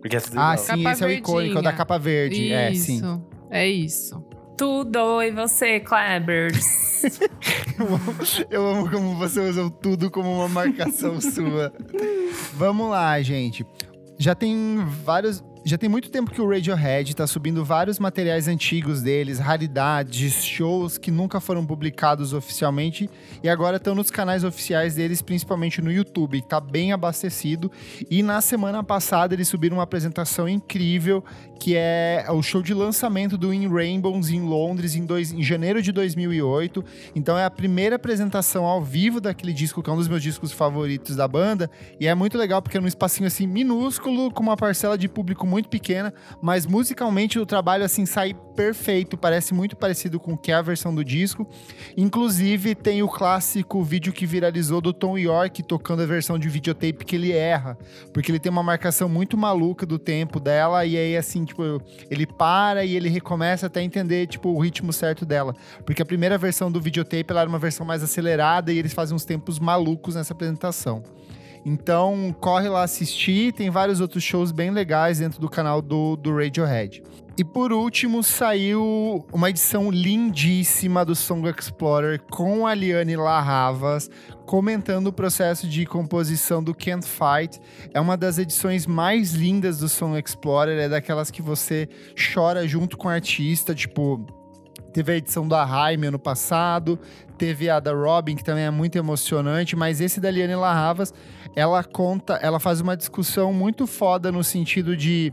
porque 0.00 0.16
essa 0.16 0.30
Ah, 0.36 0.56
sim, 0.56 0.82
Capa 0.82 0.92
esse 0.92 1.02
é 1.02 1.06
o 1.06 1.10
icônico, 1.10 1.56
é 1.56 1.60
o 1.60 1.62
da 1.62 1.70
verdinha. 1.70 1.72
capa 1.76 1.98
verde. 1.98 2.52
É, 2.52 2.70
isso. 2.70 2.84
sim. 2.84 3.22
É 3.50 3.66
isso. 3.66 4.24
Tudo, 4.56 5.22
e 5.22 5.30
você, 5.30 5.80
Klebers? 5.80 6.84
Eu 8.50 8.66
amo 8.66 8.90
como 8.90 9.16
você 9.16 9.40
usa 9.40 9.64
o 9.64 9.70
tudo 9.70 10.10
como 10.10 10.32
uma 10.32 10.48
marcação 10.48 11.20
sua. 11.22 11.72
Vamos 12.54 12.90
lá, 12.90 13.20
gente. 13.20 13.66
Já 14.18 14.34
tem 14.34 14.76
vários. 15.04 15.42
Já 15.66 15.78
tem 15.78 15.88
muito 15.88 16.10
tempo 16.10 16.30
que 16.30 16.42
o 16.42 16.46
Radiohead 16.46 17.16
tá 17.16 17.26
subindo 17.26 17.64
vários 17.64 17.98
materiais 17.98 18.46
antigos 18.48 19.00
deles, 19.00 19.38
raridades, 19.38 20.44
shows 20.44 20.98
que 20.98 21.10
nunca 21.10 21.40
foram 21.40 21.64
publicados 21.64 22.34
oficialmente 22.34 23.08
e 23.42 23.48
agora 23.48 23.78
estão 23.78 23.94
nos 23.94 24.10
canais 24.10 24.44
oficiais 24.44 24.96
deles, 24.96 25.22
principalmente 25.22 25.80
no 25.80 25.90
YouTube, 25.90 26.42
que 26.42 26.46
tá 26.46 26.60
bem 26.60 26.92
abastecido. 26.92 27.72
E 28.10 28.22
na 28.22 28.42
semana 28.42 28.84
passada 28.84 29.32
eles 29.32 29.48
subiram 29.48 29.78
uma 29.78 29.84
apresentação 29.84 30.46
incrível, 30.46 31.24
que 31.58 31.74
é 31.74 32.26
o 32.28 32.42
show 32.42 32.60
de 32.60 32.74
lançamento 32.74 33.38
do 33.38 33.54
In 33.54 33.66
Rainbows 33.66 34.28
em 34.28 34.42
Londres 34.42 34.94
em, 34.94 35.06
dois, 35.06 35.32
em 35.32 35.42
janeiro 35.42 35.80
de 35.80 35.92
2008. 35.92 36.84
Então 37.16 37.38
é 37.38 37.44
a 37.46 37.50
primeira 37.50 37.96
apresentação 37.96 38.66
ao 38.66 38.84
vivo 38.84 39.18
daquele 39.18 39.54
disco, 39.54 39.82
que 39.82 39.88
é 39.88 39.92
um 39.94 39.96
dos 39.96 40.08
meus 40.08 40.22
discos 40.22 40.52
favoritos 40.52 41.16
da 41.16 41.26
banda. 41.26 41.70
E 41.98 42.06
é 42.06 42.14
muito 42.14 42.36
legal 42.36 42.60
porque 42.60 42.76
é 42.76 42.80
num 42.82 42.86
espacinho 42.86 43.26
assim 43.26 43.46
minúsculo, 43.46 44.30
com 44.30 44.42
uma 44.42 44.58
parcela 44.58 44.98
de 44.98 45.08
público 45.08 45.53
muito 45.54 45.68
pequena, 45.68 46.12
mas 46.42 46.66
musicalmente 46.66 47.38
o 47.38 47.46
trabalho 47.46 47.84
assim 47.84 48.04
sai 48.04 48.34
perfeito, 48.56 49.16
parece 49.16 49.54
muito 49.54 49.76
parecido 49.76 50.18
com 50.18 50.32
o 50.32 50.36
que 50.36 50.50
é 50.50 50.54
a 50.54 50.62
versão 50.62 50.92
do 50.92 51.04
disco. 51.04 51.48
Inclusive 51.96 52.74
tem 52.74 53.04
o 53.04 53.08
clássico 53.08 53.80
vídeo 53.84 54.12
que 54.12 54.26
viralizou 54.26 54.80
do 54.80 54.92
Tom 54.92 55.16
York 55.16 55.62
tocando 55.62 56.02
a 56.02 56.06
versão 56.06 56.36
de 56.40 56.48
videotape 56.48 57.04
que 57.04 57.14
ele 57.14 57.30
erra, 57.30 57.78
porque 58.12 58.32
ele 58.32 58.40
tem 58.40 58.50
uma 58.50 58.64
marcação 58.64 59.08
muito 59.08 59.36
maluca 59.36 59.86
do 59.86 59.96
tempo 59.96 60.40
dela 60.40 60.84
e 60.84 60.96
aí 60.96 61.16
assim, 61.16 61.44
tipo, 61.44 61.62
ele 62.10 62.26
para 62.26 62.84
e 62.84 62.96
ele 62.96 63.08
recomeça 63.08 63.66
até 63.66 63.80
entender 63.80 64.26
tipo 64.26 64.48
o 64.48 64.58
ritmo 64.58 64.92
certo 64.92 65.24
dela, 65.24 65.54
porque 65.86 66.02
a 66.02 66.06
primeira 66.06 66.36
versão 66.36 66.70
do 66.70 66.80
videotape 66.80 67.26
ela 67.28 67.42
era 67.42 67.48
uma 67.48 67.60
versão 67.60 67.86
mais 67.86 68.02
acelerada 68.02 68.72
e 68.72 68.78
eles 68.78 68.92
fazem 68.92 69.14
uns 69.14 69.24
tempos 69.24 69.60
malucos 69.60 70.16
nessa 70.16 70.32
apresentação. 70.32 71.04
Então, 71.64 72.34
corre 72.40 72.68
lá 72.68 72.82
assistir. 72.82 73.52
Tem 73.52 73.70
vários 73.70 74.00
outros 74.00 74.22
shows 74.22 74.52
bem 74.52 74.70
legais 74.70 75.18
dentro 75.18 75.40
do 75.40 75.48
canal 75.48 75.80
do, 75.80 76.16
do 76.16 76.36
Radiohead. 76.36 77.02
E 77.36 77.42
por 77.42 77.72
último, 77.72 78.22
saiu 78.22 79.26
uma 79.32 79.50
edição 79.50 79.90
lindíssima 79.90 81.04
do 81.04 81.16
Song 81.16 81.48
Explorer 81.48 82.22
com 82.30 82.64
a 82.64 82.74
Liane 82.74 83.16
Larravas 83.16 84.08
comentando 84.46 85.08
o 85.08 85.12
processo 85.12 85.66
de 85.66 85.84
composição 85.84 86.62
do 86.62 86.72
Can't 86.72 87.04
Fight. 87.04 87.60
É 87.92 88.00
uma 88.00 88.16
das 88.16 88.38
edições 88.38 88.86
mais 88.86 89.32
lindas 89.32 89.78
do 89.78 89.88
Song 89.88 90.16
Explorer, 90.16 90.78
é 90.78 90.88
daquelas 90.88 91.28
que 91.28 91.42
você 91.42 91.88
chora 92.14 92.68
junto 92.68 92.96
com 92.96 93.08
o 93.08 93.10
artista, 93.10 93.74
tipo, 93.74 94.24
Teve 94.94 95.10
a 95.10 95.16
edição 95.16 95.46
da 95.48 95.66
Jaime 95.66 96.06
ano 96.06 96.20
passado, 96.20 96.96
teve 97.36 97.68
a 97.68 97.80
da 97.80 97.92
Robin, 97.92 98.36
que 98.36 98.44
também 98.44 98.62
é 98.62 98.70
muito 98.70 98.96
emocionante, 98.96 99.74
mas 99.74 100.00
esse 100.00 100.20
da 100.20 100.30
Liane 100.30 100.54
Larravas, 100.54 101.12
ela 101.56 101.82
conta, 101.82 102.34
ela 102.34 102.60
faz 102.60 102.80
uma 102.80 102.96
discussão 102.96 103.52
muito 103.52 103.88
foda 103.88 104.30
no 104.30 104.44
sentido 104.44 104.96
de 104.96 105.32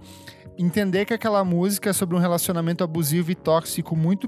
entender 0.57 1.05
que 1.05 1.14
aquela 1.14 1.45
música 1.45 1.91
é 1.91 1.93
sobre 1.93 2.16
um 2.16 2.20
relacionamento 2.20 2.84
abusivo 2.84 3.30
e 3.30 3.36
tóxico 3.36 3.95
muito 3.95 4.28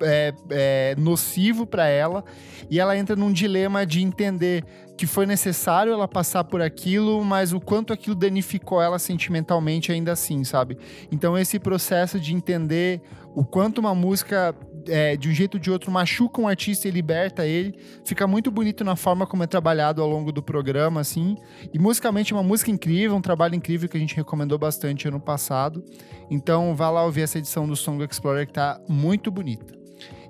é, 0.00 0.32
é, 0.50 0.94
nocivo 0.96 1.66
para 1.66 1.88
ela, 1.88 2.24
e 2.70 2.78
ela 2.78 2.96
entra 2.96 3.16
num 3.16 3.32
dilema 3.32 3.84
de 3.84 4.00
entender 4.00 4.64
que 4.96 5.06
foi 5.06 5.26
necessário 5.26 5.92
ela 5.92 6.08
passar 6.08 6.44
por 6.44 6.60
aquilo, 6.62 7.24
mas 7.24 7.52
o 7.52 7.60
quanto 7.60 7.92
aquilo 7.92 8.14
danificou 8.14 8.80
ela 8.80 8.98
sentimentalmente 8.98 9.92
ainda 9.92 10.12
assim, 10.12 10.44
sabe? 10.44 10.78
Então 11.10 11.36
esse 11.36 11.58
processo 11.58 12.18
de 12.18 12.34
entender 12.34 13.00
o 13.34 13.44
quanto 13.44 13.78
uma 13.78 13.94
música 13.94 14.54
é, 14.88 15.16
de 15.16 15.28
um 15.28 15.32
jeito 15.32 15.54
ou 15.54 15.60
de 15.60 15.70
outro 15.70 15.90
machuca 15.90 16.40
um 16.40 16.48
artista 16.48 16.88
e 16.88 16.90
liberta 16.90 17.46
ele, 17.46 17.78
fica 18.04 18.26
muito 18.26 18.50
bonito 18.50 18.82
na 18.84 18.96
forma 18.96 19.26
como 19.26 19.42
é 19.42 19.46
trabalhado 19.46 20.02
ao 20.02 20.08
longo 20.08 20.32
do 20.32 20.42
programa, 20.42 21.00
assim. 21.00 21.36
E 21.72 21.78
musicalmente 21.78 22.32
é 22.32 22.36
uma 22.36 22.42
música 22.42 22.70
incrível, 22.70 23.16
um 23.16 23.20
trabalho 23.22 23.54
incrível 23.54 23.88
que 23.88 23.96
a 23.96 24.00
gente 24.00 24.16
recomendou 24.16 24.58
bastante 24.58 25.06
ano 25.08 25.20
passado. 25.20 25.84
Então 26.30 26.74
vá 26.74 26.90
lá 26.90 27.04
ouvir 27.04 27.22
essa 27.22 27.38
edição 27.38 27.66
do 27.66 27.76
Song 27.76 28.02
Explorer 28.04 28.46
que 28.46 28.52
tá 28.52 28.80
muito 28.88 29.30
bonita. 29.30 29.74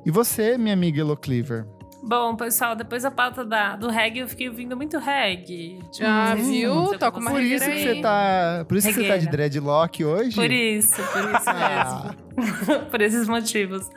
E 0.06 0.11
você, 0.11 0.56
minha 0.56 0.74
amiga 0.74 1.00
Elo 1.00 1.16
Cleaver? 1.16 1.66
Bom, 2.00 2.36
pessoal, 2.36 2.76
depois 2.76 3.02
da 3.02 3.11
pauta 3.11 3.44
da, 3.44 3.74
do 3.74 3.88
reggae, 3.90 4.20
eu 4.20 4.28
fiquei 4.28 4.48
ouvindo 4.48 4.76
muito 4.76 4.96
reggae. 4.98 5.80
Tipo, 5.90 6.06
Ah, 6.09 6.34
se 6.38 6.42
viu? 6.42 6.96
Toca 6.96 7.18
uma 7.18 7.30
Por 7.32 7.42
isso 7.42 7.64
que 7.64 7.70
ver. 7.72 7.96
você 7.96 8.00
tá, 8.00 8.64
por 8.68 8.76
isso 8.76 8.86
que 8.86 8.94
você 8.94 9.00
tá 9.00 9.16
de 9.16 9.24
Regueira. 9.24 9.30
dreadlock 9.48 10.04
hoje? 10.04 10.34
Por 10.36 10.50
isso, 10.50 10.94
por 11.02 11.24
isso 11.24 11.42
Ah. 11.48 12.04
mesmo. 12.14 12.28
por 12.91 13.01
esses 13.01 13.28
motivos. 13.28 13.89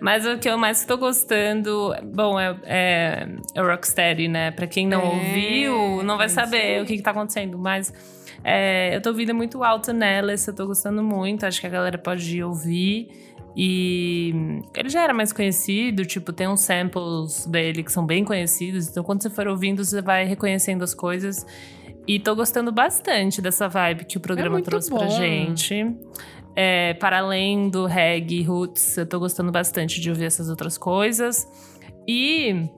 Mas 0.00 0.26
o 0.26 0.38
que 0.38 0.48
eu 0.48 0.58
mais 0.58 0.84
tô 0.84 0.96
gostando, 0.96 1.94
bom, 2.04 2.38
é, 2.38 2.56
é, 2.64 3.28
é 3.54 3.62
o 3.62 3.66
Rocksteady, 3.66 4.28
né? 4.28 4.50
Pra 4.50 4.66
quem 4.66 4.86
não 4.86 5.00
É, 5.00 5.04
ouviu, 5.04 6.02
não 6.02 6.16
vai 6.16 6.28
saber 6.28 6.82
o 6.82 6.86
que, 6.86 6.96
que 6.96 7.02
tá 7.02 7.10
acontecendo. 7.10 7.58
Mas 7.58 7.92
é, 8.44 8.94
eu 8.94 9.00
tô 9.00 9.10
ouvindo 9.10 9.34
muito 9.34 9.62
Alto 9.62 9.92
Nellis, 9.92 10.46
eu 10.46 10.54
tô 10.54 10.66
gostando 10.66 11.02
muito. 11.02 11.44
Acho 11.46 11.60
que 11.60 11.66
a 11.66 11.70
galera 11.70 11.98
pode 11.98 12.42
ouvir. 12.42 13.08
E 13.58 14.34
ele 14.76 14.90
já 14.90 15.00
era 15.02 15.14
mais 15.14 15.32
conhecido, 15.32 16.04
tipo, 16.04 16.30
tem 16.30 16.46
uns 16.46 16.60
samples 16.60 17.46
dele 17.46 17.82
que 17.82 17.90
são 17.90 18.04
bem 18.04 18.22
conhecidos. 18.22 18.86
Então, 18.86 19.02
quando 19.02 19.22
você 19.22 19.30
for 19.30 19.48
ouvindo, 19.48 19.82
você 19.82 20.02
vai 20.02 20.26
reconhecendo 20.26 20.84
as 20.84 20.92
coisas. 20.92 21.46
E 22.06 22.20
tô 22.20 22.36
gostando 22.36 22.70
bastante 22.70 23.40
dessa 23.40 23.66
vibe 23.66 24.04
que 24.04 24.16
o 24.16 24.20
programa 24.20 24.56
muito 24.56 24.66
trouxe 24.66 24.90
pra 24.90 25.06
bom. 25.06 25.08
gente. 25.08 25.96
É, 26.56 26.94
para 26.94 27.18
além 27.18 27.68
do 27.68 27.84
reggae 27.84 28.42
roots, 28.42 28.96
eu 28.96 29.06
tô 29.06 29.18
gostando 29.18 29.52
bastante 29.52 30.00
de 30.00 30.08
ouvir 30.08 30.24
essas 30.24 30.48
outras 30.48 30.78
coisas. 30.78 31.46
E 32.08 32.68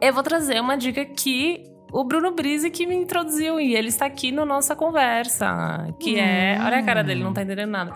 eu 0.00 0.12
vou 0.12 0.22
trazer 0.22 0.60
uma 0.60 0.76
dica 0.76 1.04
que 1.04 1.64
o 1.92 2.04
Bruno 2.04 2.32
Brise 2.32 2.70
que 2.70 2.86
me 2.86 2.94
introduziu 2.94 3.58
e 3.58 3.74
ele 3.74 3.88
está 3.88 4.06
aqui 4.06 4.30
na 4.30 4.44
nossa 4.44 4.76
conversa, 4.76 5.88
que 5.98 6.18
é, 6.18 6.58
olha 6.62 6.78
a 6.78 6.82
cara 6.82 7.02
dele, 7.02 7.22
não 7.22 7.32
tá 7.32 7.42
entendendo 7.42 7.70
nada. 7.70 7.92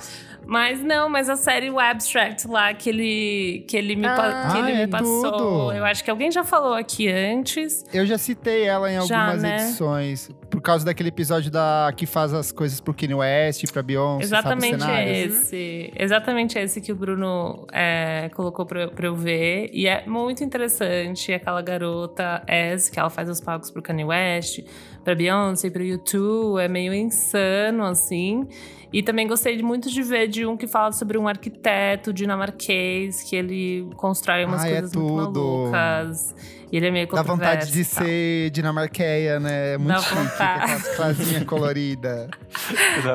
Mas 0.46 0.82
não, 0.82 1.08
mas 1.08 1.28
a 1.28 1.36
série 1.36 1.70
o 1.70 1.78
Abstract 1.78 2.46
lá 2.48 2.74
que 2.74 2.88
ele 2.90 3.64
que 3.68 3.76
ele 3.76 3.96
me, 3.96 4.06
Ah, 4.06 4.48
que 4.52 4.58
ele 4.58 4.72
é 4.72 4.86
me 4.86 4.90
passou, 4.90 5.32
tudo. 5.32 5.72
eu 5.72 5.84
acho 5.84 6.02
que 6.04 6.10
alguém 6.10 6.30
já 6.30 6.44
falou 6.44 6.74
aqui 6.74 7.08
antes. 7.08 7.84
Eu 7.92 8.04
já 8.04 8.18
citei 8.18 8.64
ela 8.64 8.90
em 8.92 9.00
Já, 9.06 9.20
algumas 9.20 9.42
né? 9.42 9.56
edições. 9.56 10.30
Por 10.50 10.60
causa 10.60 10.84
daquele 10.84 11.08
episódio 11.08 11.50
da 11.50 11.90
que 11.96 12.04
faz 12.04 12.34
as 12.34 12.52
coisas 12.52 12.78
pro 12.80 12.92
Kanye 12.92 13.14
West, 13.14 13.64
pra 13.72 13.82
Beyoncé, 13.82 14.24
Exatamente 14.24 14.78
sabe, 14.80 15.10
esse. 15.10 15.92
Exatamente 15.96 16.58
esse 16.58 16.80
que 16.80 16.92
o 16.92 16.94
Bruno 16.96 17.66
é, 17.72 18.28
colocou 18.34 18.66
pra, 18.66 18.88
pra 18.88 19.06
eu 19.06 19.14
ver. 19.16 19.70
E 19.72 19.86
é 19.86 20.04
muito 20.06 20.44
interessante 20.44 21.32
aquela 21.32 21.62
garota 21.62 22.42
S, 22.46 22.90
que 22.90 22.98
ela 23.00 23.08
faz 23.08 23.30
os 23.30 23.40
palcos 23.40 23.70
pro 23.70 23.80
Kanye 23.80 24.04
West, 24.04 24.60
pra 25.02 25.14
Beyoncé, 25.14 25.70
pro 25.70 25.82
YouTube. 25.82 26.60
É 26.60 26.68
meio 26.68 26.92
insano, 26.92 27.84
assim. 27.84 28.46
E 28.92 29.02
também 29.02 29.26
gostei 29.26 29.60
muito 29.62 29.88
de 29.90 30.02
ver 30.02 30.28
de 30.28 30.44
um 30.44 30.56
que 30.56 30.66
fala 30.66 30.92
sobre 30.92 31.16
um 31.16 31.26
arquiteto 31.26 32.12
dinamarquês, 32.12 33.22
que 33.22 33.34
ele 33.34 33.88
constrói 33.96 34.44
umas 34.44 34.62
Ai, 34.62 34.70
é 34.70 34.72
coisas 34.80 34.94
muito 34.94 35.08
tudo. 35.08 35.40
malucas. 35.40 36.34
E 36.72 36.78
ele 36.78 36.86
é 36.86 36.90
meio 36.90 37.06
Dá 37.06 37.22
vontade 37.22 37.70
de 37.70 37.84
ser 37.84 38.48
dinamarqueia, 38.48 39.38
né? 39.38 39.74
É 39.74 39.78
muito 39.78 39.92
Dá 39.92 39.98
chique, 39.98 40.14
com 40.14 40.42
aquelas 40.42 40.88
clasinhas 40.96 41.44
coloridas. 41.44 42.30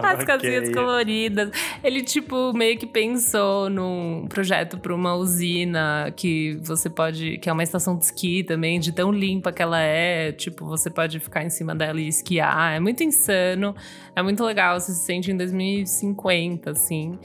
As 0.04 0.24
casinhas 0.24 0.72
coloridas. 0.72 1.50
Ele, 1.84 2.04
tipo, 2.04 2.54
meio 2.54 2.78
que 2.78 2.86
pensou 2.86 3.68
num 3.68 4.28
projeto 4.30 4.78
para 4.78 4.94
uma 4.94 5.16
usina 5.16 6.14
que 6.16 6.60
você 6.62 6.88
pode. 6.88 7.40
que 7.40 7.50
é 7.50 7.54
uma 7.54 7.64
estação 7.64 7.98
de 7.98 8.06
esqui 8.06 8.44
também, 8.44 8.80
de 8.80 8.92
tão 8.92 9.12
limpa 9.12 9.52
que 9.52 9.64
ela 9.64 9.82
é. 9.82 10.32
Tipo, 10.32 10.68
você 10.68 10.92
pode 10.92 11.20
ficar 11.20 11.44
em 11.44 11.50
cima 11.50 11.74
dela 11.74 12.00
e 12.00 12.08
esquiar. 12.08 12.76
É 12.76 12.80
muito 12.80 13.04
insano. 13.04 13.76
É 14.16 14.22
muito 14.22 14.44
legal. 14.44 14.80
Você 14.80 14.92
se 14.92 15.04
sente 15.04 15.32
em 15.32 15.36
2050, 15.36 16.70
assim. 16.70 17.18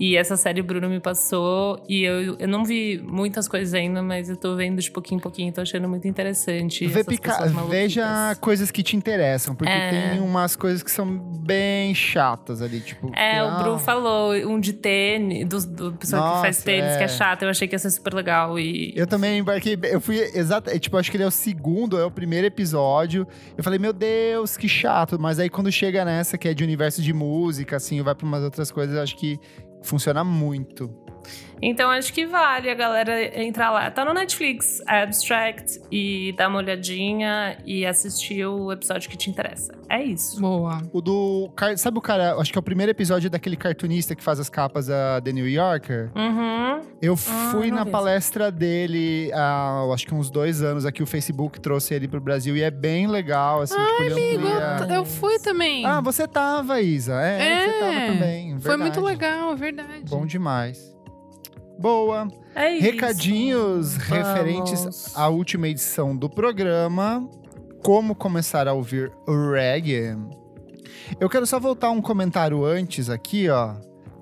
E 0.00 0.16
essa 0.16 0.34
série 0.34 0.62
o 0.62 0.64
Bruno 0.64 0.88
me 0.88 0.98
passou. 0.98 1.84
E 1.86 2.04
eu, 2.04 2.34
eu 2.38 2.48
não 2.48 2.64
vi 2.64 2.98
muitas 3.04 3.46
coisas 3.46 3.74
ainda, 3.74 4.02
mas 4.02 4.30
eu 4.30 4.36
tô 4.36 4.56
vendo 4.56 4.80
de 4.80 4.90
pouquinho 4.90 5.18
em 5.18 5.22
pouquinho. 5.22 5.52
Tô 5.52 5.60
achando 5.60 5.86
muito 5.86 6.08
interessante. 6.08 6.86
Vê 6.86 7.04
pica-. 7.04 7.46
Veja 7.68 8.34
coisas 8.40 8.70
que 8.70 8.82
te 8.82 8.96
interessam, 8.96 9.54
porque 9.54 9.70
É. 9.70 10.12
tem 10.12 10.20
umas 10.20 10.56
coisas 10.56 10.82
que 10.82 10.90
são 10.90 11.06
bem 11.06 11.94
chatas 11.94 12.62
ali, 12.62 12.80
tipo. 12.80 13.08
É, 13.14 13.34
que, 13.34 13.40
o 13.42 13.48
ah, 13.48 13.62
Bru 13.62 13.78
falou 13.78 14.32
um 14.32 14.58
de 14.58 14.72
tênis, 14.72 15.46
do, 15.46 15.66
do 15.66 15.92
pessoa 15.92 16.22
que 16.22 16.40
faz 16.40 16.56
Nossa, 16.56 16.64
tênis, 16.64 16.96
que 16.96 17.02
é. 17.02 17.04
é 17.04 17.08
chato. 17.08 17.42
Eu 17.42 17.50
achei 17.50 17.68
que 17.68 17.74
ia 17.74 17.78
ser 17.78 17.90
super 17.90 18.14
legal. 18.14 18.58
E 18.58 18.94
Eu 18.96 19.06
também 19.06 19.38
embarquei. 19.38 19.78
Eu 19.82 20.00
fui 20.00 20.16
exato. 20.18 20.70
Tipo, 20.78 20.96
acho 20.96 21.10
que 21.10 21.18
ele 21.18 21.24
é 21.24 21.28
o 21.28 21.30
segundo, 21.30 21.98
é 21.98 22.04
o 22.06 22.10
primeiro 22.10 22.46
episódio. 22.46 23.26
Eu 23.54 23.62
falei, 23.62 23.78
meu 23.78 23.92
Deus, 23.92 24.56
que 24.56 24.66
chato. 24.66 25.18
Mas 25.20 25.38
aí 25.38 25.50
quando 25.50 25.70
chega 25.70 26.06
nessa, 26.06 26.38
que 26.38 26.48
é 26.48 26.54
de 26.54 26.64
universo 26.64 27.02
de 27.02 27.12
música, 27.12 27.76
assim, 27.76 28.00
vai 28.00 28.14
pra 28.14 28.26
umas 28.26 28.42
outras 28.42 28.70
coisas, 28.70 28.96
eu 28.96 29.02
acho 29.02 29.14
que 29.16 29.38
funciona 29.82 30.24
muito. 30.24 30.90
Então 31.62 31.90
acho 31.90 32.10
que 32.14 32.24
vale 32.26 32.70
a 32.70 32.74
galera 32.74 33.38
entrar 33.42 33.70
lá. 33.70 33.90
Tá 33.90 34.02
no 34.02 34.14
Netflix, 34.14 34.80
Abstract, 34.86 35.78
e 35.92 36.32
dar 36.36 36.48
uma 36.48 36.56
olhadinha 36.58 37.58
e 37.66 37.84
assistir 37.84 38.46
o 38.46 38.72
episódio 38.72 39.10
que 39.10 39.16
te 39.16 39.28
interessa. 39.28 39.72
É 39.86 40.02
isso. 40.02 40.40
Boa. 40.40 40.80
O 40.90 41.02
do. 41.02 41.50
Sabe 41.76 41.98
o 41.98 42.00
cara? 42.00 42.34
Acho 42.36 42.50
que 42.50 42.56
é 42.58 42.60
o 42.60 42.62
primeiro 42.62 42.90
episódio 42.90 43.28
daquele 43.28 43.56
cartunista 43.56 44.14
que 44.16 44.22
faz 44.22 44.40
as 44.40 44.48
capas 44.48 44.86
da 44.86 45.20
The 45.20 45.32
New 45.32 45.46
Yorker. 45.46 46.10
Uhum. 46.16 46.80
Eu 47.02 47.12
Ah, 47.14 47.50
fui 47.50 47.68
não 47.70 47.76
na 47.78 47.84
vi 47.84 47.90
palestra 47.90 48.50
dele 48.50 49.30
há, 49.34 49.84
acho 49.92 50.06
que 50.06 50.14
uns 50.14 50.30
dois 50.30 50.62
anos 50.62 50.86
aqui. 50.86 51.02
O 51.02 51.06
Facebook 51.06 51.60
trouxe 51.60 51.92
ele 51.92 52.08
pro 52.08 52.20
Brasil 52.22 52.56
e 52.56 52.62
é 52.62 52.70
bem 52.70 53.06
legal, 53.06 53.60
assim. 53.60 53.74
tipo, 53.76 54.02
ele 54.02 54.14
Amigo, 54.36 54.48
eu, 54.88 54.94
eu 54.96 55.04
fui 55.04 55.38
também. 55.38 55.84
Ah, 55.84 56.00
você 56.00 56.26
tava, 56.26 56.80
Isa. 56.80 57.20
É, 57.20 57.66
você 57.66 57.78
tava 57.80 57.92
É, 57.92 58.06
também. 58.06 58.58
Foi 58.60 58.76
muito 58.78 59.00
verdade. 59.02 59.06
legal, 59.06 59.52
é 59.52 59.56
verdade. 59.56 60.04
Bom 60.08 60.24
demais. 60.24 60.90
Boa. 61.80 62.28
É 62.54 62.74
isso. 62.74 62.82
Recadinhos 62.82 63.96
Vamos. 63.96 64.08
referentes 64.08 65.16
à 65.16 65.28
última 65.28 65.66
edição 65.66 66.14
do 66.14 66.28
programa. 66.28 67.26
Como 67.82 68.14
começar 68.14 68.68
a 68.68 68.74
ouvir 68.74 69.10
reggae. 69.26 70.14
Eu 71.18 71.30
quero 71.30 71.46
só 71.46 71.58
voltar 71.58 71.90
um 71.90 72.02
comentário 72.02 72.62
antes 72.62 73.08
aqui, 73.08 73.48
ó. 73.48 73.76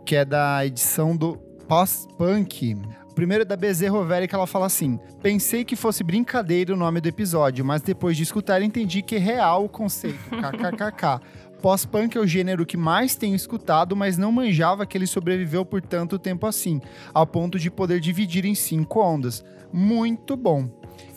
Que 0.06 0.14
é 0.14 0.24
da 0.24 0.64
edição 0.64 1.16
do 1.16 1.36
Post-Punk. 1.66 2.76
Primeiro 3.16 3.42
é 3.42 3.44
da 3.44 3.56
Bezerro 3.56 4.04
Velha, 4.04 4.28
que 4.28 4.34
ela 4.36 4.46
fala 4.46 4.66
assim: 4.66 4.96
Pensei 5.20 5.64
que 5.64 5.74
fosse 5.74 6.04
brincadeira 6.04 6.72
o 6.72 6.76
nome 6.76 7.00
do 7.00 7.08
episódio, 7.08 7.64
mas 7.64 7.82
depois 7.82 8.16
de 8.16 8.22
escutar 8.22 8.62
entendi 8.62 9.02
que 9.02 9.16
é 9.16 9.18
real 9.18 9.64
o 9.64 9.68
conceito. 9.68 10.20
KKKK. 10.30 11.20
Pós-punk 11.60 12.16
é 12.16 12.20
o 12.20 12.26
gênero 12.26 12.64
que 12.64 12.76
mais 12.76 13.16
tenho 13.16 13.34
escutado, 13.34 13.96
mas 13.96 14.16
não 14.16 14.30
manjava 14.30 14.86
que 14.86 14.96
ele 14.96 15.06
sobreviveu 15.06 15.64
por 15.64 15.82
tanto 15.82 16.18
tempo 16.18 16.46
assim, 16.46 16.80
ao 17.12 17.26
ponto 17.26 17.58
de 17.58 17.70
poder 17.70 18.00
dividir 18.00 18.44
em 18.44 18.54
cinco 18.54 19.00
ondas. 19.00 19.44
Muito 19.72 20.36
bom. 20.36 20.68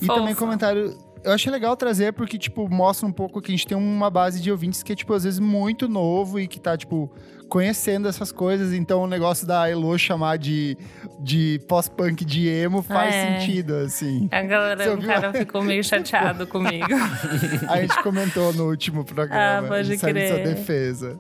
E 0.02 0.06
Fofa. 0.06 0.20
também 0.20 0.36
comentário. 0.36 0.98
Eu 1.24 1.34
achei 1.34 1.52
legal 1.52 1.76
trazer 1.78 2.14
porque, 2.14 2.38
tipo, 2.38 2.68
mostra 2.68 3.08
um 3.08 3.12
pouco 3.12 3.40
que 3.42 3.52
a 3.52 3.56
gente 3.56 3.68
tem 3.68 3.78
uma 3.78 4.10
base 4.10 4.42
de 4.42 4.52
ouvintes 4.52 4.82
que 4.82 4.92
é, 4.92 4.96
tipo, 4.96 5.14
às 5.14 5.24
vezes 5.24 5.40
muito 5.40 5.88
novo 5.88 6.40
e 6.40 6.48
que 6.48 6.60
tá, 6.60 6.76
tipo, 6.76 7.12
conhecendo 7.52 8.08
essas 8.08 8.32
coisas. 8.32 8.72
Então, 8.72 9.02
o 9.04 9.08
negócio 9.08 9.46
da 9.46 9.70
Elo 9.70 9.98
chamar 10.00 10.38
de, 10.38 10.78
de 11.20 11.60
pós-punk 11.68 12.24
de 12.24 12.48
emo 12.48 12.82
faz 12.82 13.14
É. 13.14 13.40
sentido, 13.40 13.76
assim. 13.76 14.30
A 14.32 14.42
galera, 14.42 14.94
o 14.94 15.02
cara 15.02 15.34
ficou 15.34 15.62
meio 15.62 15.84
chateado 15.84 16.48
comigo. 16.48 16.86
A 17.68 17.82
gente 17.82 18.02
comentou 18.02 18.54
no 18.54 18.70
último 18.70 19.04
programa. 19.04 19.66
Ah, 19.66 19.68
pode 19.68 19.94
em 19.94 19.98
sua 19.98 20.10
crer. 20.10 20.44
defesa. 20.44 21.20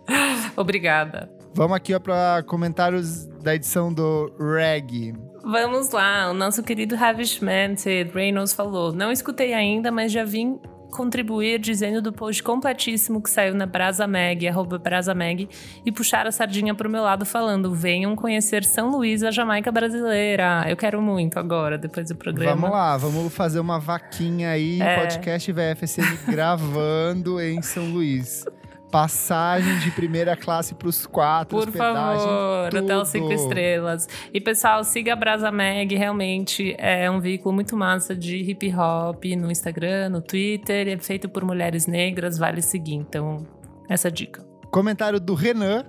Obrigada. 0.55 1.29
Vamos 1.53 1.75
aqui, 1.75 1.93
ó, 1.93 1.99
pra 1.99 2.41
comentários 2.47 3.25
da 3.43 3.53
edição 3.53 3.93
do 3.93 4.31
Reg. 4.39 5.13
Vamos 5.43 5.89
lá, 5.91 6.29
o 6.29 6.33
nosso 6.33 6.61
querido 6.63 6.95
Ravishman 6.95 7.75
Ted 7.75 8.11
Reynolds 8.13 8.53
falou: 8.53 8.93
Não 8.93 9.11
escutei 9.11 9.53
ainda, 9.53 9.91
mas 9.91 10.11
já 10.11 10.23
vim 10.23 10.59
contribuir 10.91 11.57
dizendo 11.59 12.01
do 12.01 12.11
post 12.13 12.43
completíssimo 12.43 13.21
que 13.21 13.29
saiu 13.29 13.55
na 13.55 13.65
Brasa 13.65 14.05
Mag, 14.05 14.47
arroba 14.47 14.77
Brasa 14.77 15.15
Mag, 15.15 15.47
e 15.85 15.91
puxar 15.91 16.27
a 16.27 16.31
sardinha 16.31 16.75
pro 16.75 16.89
meu 16.89 17.01
lado 17.03 17.25
falando: 17.25 17.73
venham 17.73 18.15
conhecer 18.15 18.63
São 18.63 18.91
Luís, 18.91 19.23
a 19.23 19.31
Jamaica 19.31 19.71
brasileira. 19.71 20.65
Eu 20.67 20.77
quero 20.77 21.01
muito 21.01 21.39
agora, 21.39 21.77
depois 21.77 22.07
do 22.09 22.15
programa. 22.15 22.55
Vamos 22.55 22.71
lá, 22.71 22.97
vamos 22.97 23.33
fazer 23.33 23.59
uma 23.59 23.79
vaquinha 23.79 24.51
aí, 24.51 24.81
É. 24.81 24.99
podcast 24.99 25.51
VFSM 25.51 26.17
gravando 26.29 27.39
em 27.41 27.61
São 27.61 27.85
Luís. 27.91 28.45
Passagem 28.91 29.79
de 29.79 29.89
primeira 29.91 30.35
classe 30.35 30.75
pros 30.75 31.05
quatro, 31.05 31.57
Por 31.57 31.71
favor, 31.71 32.67
os 32.73 32.79
tudo. 32.81 33.05
cinco 33.05 33.31
estrelas. 33.31 34.07
E 34.33 34.41
pessoal, 34.41 34.83
siga 34.83 35.13
a 35.13 35.15
Brasa 35.15 35.49
Mag, 35.49 35.95
realmente 35.95 36.75
é 36.77 37.09
um 37.09 37.21
veículo 37.21 37.55
muito 37.55 37.77
massa 37.77 38.13
de 38.13 38.35
hip 38.37 38.73
hop 38.75 39.23
no 39.37 39.49
Instagram, 39.49 40.09
no 40.09 40.21
Twitter, 40.21 40.89
é 40.89 40.97
feito 40.97 41.29
por 41.29 41.45
mulheres 41.45 41.87
negras, 41.87 42.37
vale 42.37 42.61
seguir. 42.61 42.95
Então, 42.95 43.47
essa 43.87 44.11
dica. 44.11 44.45
Comentário 44.69 45.19
do 45.19 45.33
Renan, 45.33 45.85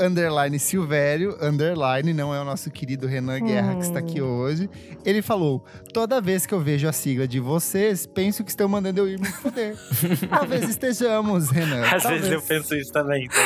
underline 0.00 0.58
Silvério, 0.58 1.36
underline, 1.40 2.12
não 2.12 2.34
é 2.34 2.40
o 2.40 2.44
nosso 2.44 2.70
querido 2.70 3.06
Renan 3.06 3.40
Guerra 3.40 3.74
que 3.76 3.82
está 3.82 3.98
aqui 3.98 4.20
Hum. 4.20 4.26
hoje. 4.40 4.70
Ele 5.04 5.22
falou: 5.22 5.64
toda 5.92 6.20
vez 6.20 6.46
que 6.46 6.54
eu 6.54 6.60
vejo 6.60 6.88
a 6.88 6.92
sigla 6.92 7.26
de 7.28 7.38
vocês, 7.40 8.06
penso 8.06 8.42
que 8.44 8.50
estão 8.50 8.68
mandando 8.68 9.00
eu 9.00 9.08
ir 9.08 9.18
me 9.20 9.26
foder. 9.26 9.76
Talvez 10.28 10.68
estejamos, 10.68 11.50
Renan. 11.50 11.82
Às 11.84 12.02
talvez. 12.02 12.22
vezes 12.22 12.32
eu 12.32 12.42
penso 12.42 12.74
isso 12.74 12.92
também. 12.92 13.24
Então 13.26 13.42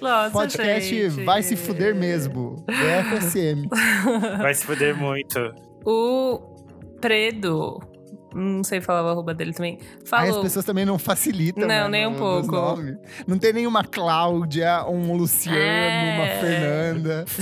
Nossa, 0.00 0.30
Podcast 0.30 0.88
gente. 0.88 1.24
vai 1.24 1.42
se 1.42 1.56
fuder 1.56 1.94
mesmo. 1.94 2.64
VFSM. 2.68 3.68
vai 4.38 4.54
se 4.54 4.64
fuder 4.64 4.96
muito. 4.96 5.38
O 5.84 6.40
Predo, 7.00 7.78
não 8.34 8.62
sei 8.64 8.80
falar 8.80 9.02
o 9.04 9.08
arroba 9.08 9.32
dele 9.34 9.52
também, 9.52 9.78
Aí 9.80 10.24
as 10.24 10.28
falou... 10.28 10.42
pessoas 10.42 10.64
também 10.64 10.84
não 10.84 10.98
facilitam. 10.98 11.62
Não, 11.62 11.68
né, 11.68 11.88
nem 11.88 12.06
um 12.06 12.14
pouco. 12.14 12.50
nomes. 12.52 12.96
Não 13.26 13.38
tem 13.38 13.52
nenhuma 13.52 13.84
Cláudia, 13.84 14.84
um 14.88 15.14
Luciano, 15.16 15.56
É. 15.58 16.16
uma 16.16 16.26
Fernanda. 16.40 17.24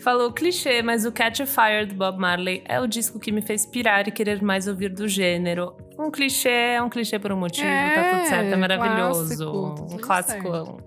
Falou 0.00 0.32
clichê, 0.32 0.80
mas 0.80 1.04
o 1.04 1.10
Catch 1.12 1.40
a 1.40 1.46
Fire 1.46 1.84
do 1.86 1.94
Bob 1.94 2.18
Marley 2.18 2.62
é 2.66 2.80
o 2.80 2.86
disco 2.86 3.18
que 3.18 3.32
me 3.32 3.42
fez 3.42 3.66
pirar 3.66 4.06
e 4.06 4.12
querer 4.12 4.40
mais 4.40 4.68
ouvir 4.68 4.90
do 4.90 5.08
gênero. 5.08 5.74
Um 5.98 6.08
clichê 6.10 6.48
é 6.48 6.82
um 6.82 6.88
clichê 6.88 7.18
por 7.18 7.32
um 7.32 7.36
motivo, 7.36 7.66
tá 7.66 7.72
É, 7.72 8.14
tudo 8.16 8.28
certo, 8.28 8.52
é 8.52 8.56
maravilhoso. 8.56 9.36
clássico, 9.50 9.94
um 9.94 9.98
clássico. 9.98 10.82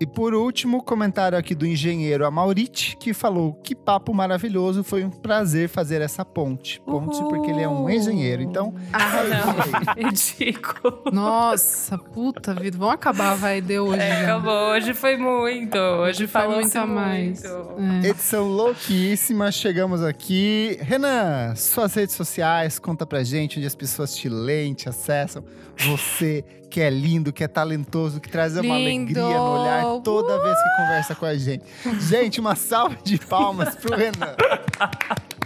E 0.00 0.06
por 0.06 0.32
último, 0.32 0.82
comentário 0.82 1.36
aqui 1.36 1.54
do 1.54 1.66
engenheiro 1.66 2.24
Amaurit, 2.24 2.96
que 2.98 3.12
falou: 3.12 3.54
Que 3.54 3.74
papo 3.74 4.14
maravilhoso, 4.14 4.84
foi 4.84 5.04
um 5.04 5.10
prazer 5.10 5.68
fazer 5.68 6.00
essa 6.00 6.24
ponte. 6.24 6.80
Ponte 6.82 7.18
porque 7.24 7.50
ele 7.50 7.62
é 7.62 7.68
um 7.68 7.90
engenheiro. 7.90 8.42
Então, 8.42 8.72
Ah, 8.92 9.24
é 9.24 9.28
não. 9.28 10.08
Ridículo. 10.10 11.02
Nossa, 11.12 11.98
puta 11.98 12.54
vida. 12.54 12.78
Vamos 12.78 12.94
acabar, 12.94 13.34
vai. 13.34 13.60
Deu 13.60 13.86
hoje 13.88 14.00
É, 14.00 14.22
acabou. 14.22 14.70
Hoje 14.72 14.94
foi 14.94 15.16
muito. 15.16 15.76
Hoje 15.78 16.26
Foi 16.26 16.42
falou 16.42 16.60
muito 16.60 16.76
a 16.76 16.86
mais. 16.86 17.42
muito. 17.42 18.04
É. 18.04 18.08
edição 18.10 18.46
louquíssima, 18.48 19.50
chegamos 19.50 20.02
aqui. 20.02 20.78
Renan, 20.80 21.54
suas 21.56 21.94
redes 21.94 22.14
sociais, 22.14 22.78
conta 22.78 23.04
pra 23.04 23.24
gente 23.24 23.58
onde 23.58 23.66
as 23.66 23.74
pessoas 23.74 24.14
te 24.14 24.28
leem, 24.28 24.74
te 24.74 24.88
acessam. 24.88 25.42
Você 25.86 26.44
que 26.70 26.80
é 26.82 26.90
lindo, 26.90 27.32
que 27.32 27.42
é 27.42 27.48
talentoso, 27.48 28.20
que 28.20 28.28
traz 28.28 28.52
uma 28.54 28.76
Lindo! 28.76 29.18
alegria 29.20 29.38
no 29.38 29.60
olhar 29.62 29.84
toda 30.02 30.42
vez 30.42 30.54
que 30.54 30.82
conversa 30.82 31.14
com 31.14 31.24
a 31.26 31.34
gente. 31.34 31.64
Gente, 32.00 32.40
uma 32.40 32.54
salva 32.54 32.96
de 33.02 33.16
palmas 33.18 33.74
pro 33.76 33.96
Renan. 33.96 34.36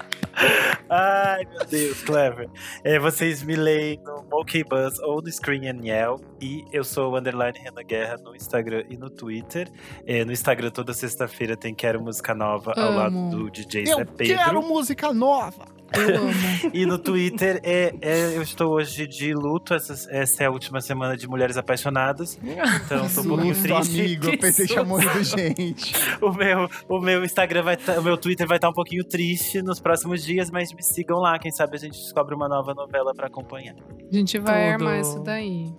Ai, 0.89 1.45
meu 1.47 1.65
Deus, 1.67 2.03
clever. 2.03 2.49
É, 2.85 2.99
vocês 2.99 3.43
me 3.43 3.55
leem 3.55 4.01
no 4.05 4.25
Monkey 4.31 4.65
Buzz 4.65 4.99
ou 5.01 5.23
no 5.23 5.31
Screen 5.31 5.69
and 5.69 5.81
Yell. 5.85 6.21
E 6.41 6.65
eu 6.73 6.83
sou 6.85 7.13
o 7.13 7.17
Underline 7.19 7.59
Renan 7.59 7.83
Guerra 7.85 8.17
no 8.23 8.35
Instagram 8.35 8.83
e 8.91 8.97
no 8.97 9.09
Twitter. 9.09 9.71
É, 10.07 10.25
no 10.25 10.33
Instagram, 10.33 10.71
toda 10.71 10.93
sexta-feira 10.93 11.57
tem 11.57 11.75
Quero 11.75 12.03
Música 12.03 12.35
Nova 12.35 12.73
ao 12.77 12.89
Amo. 12.89 12.99
lado 12.99 13.31
do 13.31 13.51
DJ 13.51 13.87
Zé 13.87 13.93
Eu 13.93 14.07
Pedro. 14.07 14.37
quero 14.37 14.63
música 14.63 15.13
nova. 15.13 15.65
E 16.73 16.86
no 16.86 16.98
Twitter, 16.98 17.60
é, 17.62 17.94
é, 18.01 18.36
eu 18.36 18.43
estou 18.43 18.73
hoje 18.73 19.06
de 19.06 19.35
luto. 19.35 19.74
Essa, 19.74 20.10
essa 20.10 20.44
é 20.44 20.47
a 20.47 20.51
última 20.51 20.81
semana 20.81 21.16
de 21.16 21.28
Mulheres 21.28 21.56
Apaixonadas. 21.56 22.39
Então, 22.43 23.09
tô 23.09 23.20
um 23.20 23.24
pouquinho 23.24 23.55
Susto, 23.55 23.69
triste. 23.69 24.01
amigo. 24.01 24.27
Eu 24.27 24.39
pensei 24.39 24.66
que 24.66 24.74
susto. 24.74 24.86
morrido 24.89 25.24
gente. 25.24 25.94
O 26.23 26.32
meu, 26.32 26.69
o 26.89 27.01
meu 27.01 27.24
Instagram 27.24 27.62
vai 27.62 27.77
tá, 27.77 27.98
o 27.98 28.02
meu 28.02 28.16
Twitter 28.16 28.47
vai 28.47 28.59
estar 28.59 28.69
um 28.69 28.73
pouquinho 28.73 29.05
triste 29.05 29.60
nos 29.60 29.81
próximos 29.81 30.23
dias, 30.24 30.51
mas 30.51 30.73
me 30.73 30.82
sigam 30.82 31.19
lá. 31.19 31.39
Quem 31.39 31.51
sabe 31.51 31.77
a 31.77 31.78
gente 31.78 31.98
descobre 31.98 32.35
uma 32.35 32.48
nova 32.48 32.74
novela 32.74 33.12
pra 33.14 33.27
acompanhar. 33.27 33.74
A 33.74 34.14
gente 34.14 34.39
vai 34.39 34.73
Tudo. 34.73 34.85
armar 34.85 35.01
isso 35.01 35.19
daí. 35.20 35.73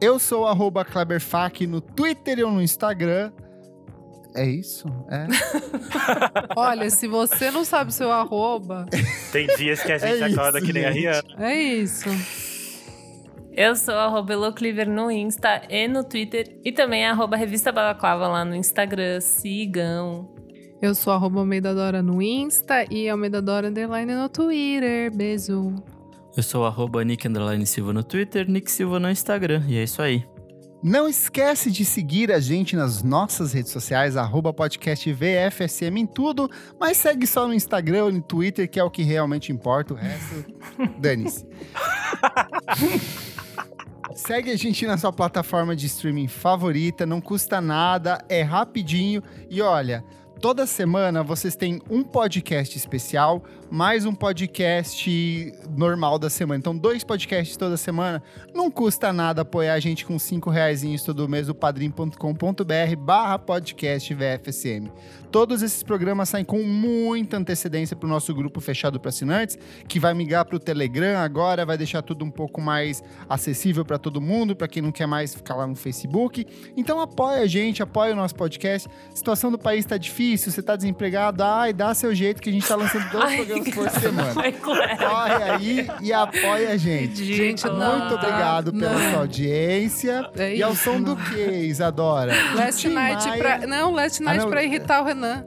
Eu 0.00 0.18
sou 0.18 0.46
arroba 0.46 0.84
Kleberfac 0.84 1.66
no 1.66 1.80
Twitter 1.80 2.38
e 2.38 2.42
no 2.42 2.60
Instagram. 2.62 3.30
É 4.34 4.44
isso? 4.46 4.88
É. 5.10 5.26
Olha, 6.56 6.88
se 6.90 7.08
você 7.08 7.50
não 7.50 7.64
sabe 7.64 7.92
seu 7.92 8.10
arroba, 8.12 8.86
Tem 9.32 9.46
dias 9.56 9.82
que 9.82 9.92
a 9.92 9.98
gente 9.98 10.22
É 10.22 10.26
acorda 10.26 10.58
isso, 10.58 10.66
que 10.66 10.72
nem 10.72 10.84
a 10.84 10.92
gente. 10.92 11.00
Rihanna. 11.02 11.22
é 11.50 11.54
isso. 11.62 12.08
Eu 13.52 13.74
sou 13.74 13.94
arroba 13.94 14.32
Elocliver 14.32 14.88
no 14.88 15.10
Insta 15.10 15.62
e 15.68 15.88
no 15.88 16.04
Twitter. 16.04 16.56
E 16.64 16.70
também 16.72 17.04
arroba 17.04 17.36
Revista 17.36 17.72
Balaclava 17.72 18.28
lá 18.28 18.44
no 18.44 18.54
Instagram. 18.54 19.20
Sigam. 19.20 20.32
Eu 20.80 20.94
sou 20.94 21.12
arroba 21.12 21.40
Almeida 21.40 21.74
Dora 21.74 22.00
no 22.02 22.22
Insta 22.22 22.86
e 22.90 23.08
Almeida 23.08 23.42
Dora 23.42 23.68
Underline 23.68 24.14
no 24.14 24.28
Twitter. 24.28 25.14
Beijo. 25.14 25.74
Eu 26.36 26.42
sou 26.44 26.64
arroba 26.64 27.04
Nick 27.04 27.26
Underline 27.26 27.66
Silva 27.66 27.92
no 27.92 28.04
Twitter, 28.04 28.48
Nick 28.48 28.70
Silva 28.70 29.00
no 29.00 29.10
Instagram. 29.10 29.62
E 29.68 29.76
é 29.76 29.82
isso 29.82 30.00
aí. 30.00 30.24
Não 30.82 31.06
esquece 31.06 31.70
de 31.70 31.84
seguir 31.84 32.32
a 32.32 32.40
gente 32.40 32.74
nas 32.74 33.02
nossas 33.02 33.52
redes 33.52 33.70
sociais, 33.70 34.16
arroba 34.16 34.50
podcast 34.50 35.12
VFSM 35.12 35.98
em 35.98 36.06
tudo, 36.06 36.50
mas 36.78 36.96
segue 36.96 37.26
só 37.26 37.46
no 37.46 37.52
Instagram 37.52 38.04
ou 38.04 38.12
no 38.12 38.22
Twitter, 38.22 38.68
que 38.68 38.80
é 38.80 38.84
o 38.84 38.90
que 38.90 39.02
realmente 39.02 39.52
importa, 39.52 39.92
o 39.92 39.96
resto, 39.96 40.46
dane-se. 40.98 41.46
Segue 44.14 44.50
a 44.50 44.56
gente 44.56 44.86
na 44.86 44.96
sua 44.96 45.12
plataforma 45.12 45.76
de 45.76 45.84
streaming 45.84 46.28
favorita, 46.28 47.04
não 47.04 47.20
custa 47.20 47.60
nada, 47.60 48.24
é 48.26 48.40
rapidinho 48.40 49.22
e 49.50 49.60
olha, 49.60 50.02
toda 50.40 50.66
semana 50.66 51.22
vocês 51.22 51.56
têm 51.56 51.82
um 51.90 52.02
podcast 52.02 52.76
especial, 52.76 53.44
mais 53.70 54.04
um 54.04 54.12
podcast 54.12 55.54
normal 55.76 56.18
da 56.18 56.28
semana. 56.28 56.58
Então, 56.58 56.76
dois 56.76 57.04
podcasts 57.04 57.56
toda 57.56 57.76
semana. 57.76 58.20
Não 58.52 58.68
custa 58.68 59.12
nada 59.12 59.42
apoiar 59.42 59.74
a 59.74 59.80
gente 59.80 60.04
com 60.04 60.18
cinco 60.18 60.50
reais 60.50 60.80
todo 61.04 61.28
mês 61.28 61.46
no 61.46 61.54
padrim.com.br 61.54 62.96
barra 62.98 63.38
podcast 63.38 64.12
VFSM. 64.12 64.90
Todos 65.30 65.62
esses 65.62 65.84
programas 65.84 66.28
saem 66.28 66.44
com 66.44 66.60
muita 66.64 67.36
antecedência 67.36 67.94
para 67.94 68.06
o 68.06 68.10
nosso 68.10 68.34
grupo 68.34 68.60
fechado 68.60 68.98
para 68.98 69.10
assinantes, 69.10 69.56
que 69.86 70.00
vai 70.00 70.12
migrar 70.12 70.44
para 70.44 70.56
o 70.56 70.58
Telegram 70.58 71.20
agora, 71.20 71.64
vai 71.64 71.78
deixar 71.78 72.02
tudo 72.02 72.24
um 72.24 72.30
pouco 72.30 72.60
mais 72.60 73.02
acessível 73.28 73.84
para 73.84 73.96
todo 73.96 74.20
mundo, 74.20 74.56
para 74.56 74.66
quem 74.66 74.82
não 74.82 74.90
quer 74.90 75.06
mais 75.06 75.32
ficar 75.32 75.54
lá 75.54 75.68
no 75.68 75.76
Facebook. 75.76 76.44
Então 76.76 77.00
apoia 77.00 77.42
a 77.42 77.46
gente, 77.46 77.80
apoia 77.80 78.12
o 78.12 78.16
nosso 78.16 78.34
podcast. 78.34 78.88
A 79.12 79.16
situação 79.16 79.52
do 79.52 79.58
país 79.58 79.84
está 79.84 79.96
difícil, 79.96 80.50
você 80.50 80.58
está 80.58 80.74
desempregado, 80.74 81.44
ai, 81.44 81.72
dá 81.72 81.94
seu 81.94 82.12
jeito 82.12 82.42
que 82.42 82.48
a 82.48 82.52
gente 82.52 82.62
está 82.62 82.74
lançando 82.74 83.08
dois 83.10 83.24
Ai, 83.24 83.44
por 83.74 83.88
semana. 83.90 84.34
Corre 84.60 85.42
aí 85.44 85.90
e 86.00 86.12
apoia 86.12 86.70
a 86.70 86.76
gente. 86.76 87.24
Gente, 87.24 87.66
Muito 87.68 88.14
obrigado 88.14 88.72
pela 88.72 88.92
não. 88.92 89.10
sua 89.10 89.20
audiência. 89.20 90.28
É 90.36 90.54
e 90.56 90.62
ao 90.62 90.74
som 90.74 91.00
do 91.00 91.16
que, 91.16 91.40
Isadora? 91.40 92.32
Last 92.54 92.80
Tim 92.80 92.94
Night 92.94 93.26
Maia. 93.28 93.38
pra. 93.38 93.66
Não, 93.66 93.92
Last 93.92 94.22
Night 94.22 94.38
não. 94.42 94.50
pra 94.50 94.62
irritar 94.64 95.02
o 95.02 95.04
Renan. 95.04 95.44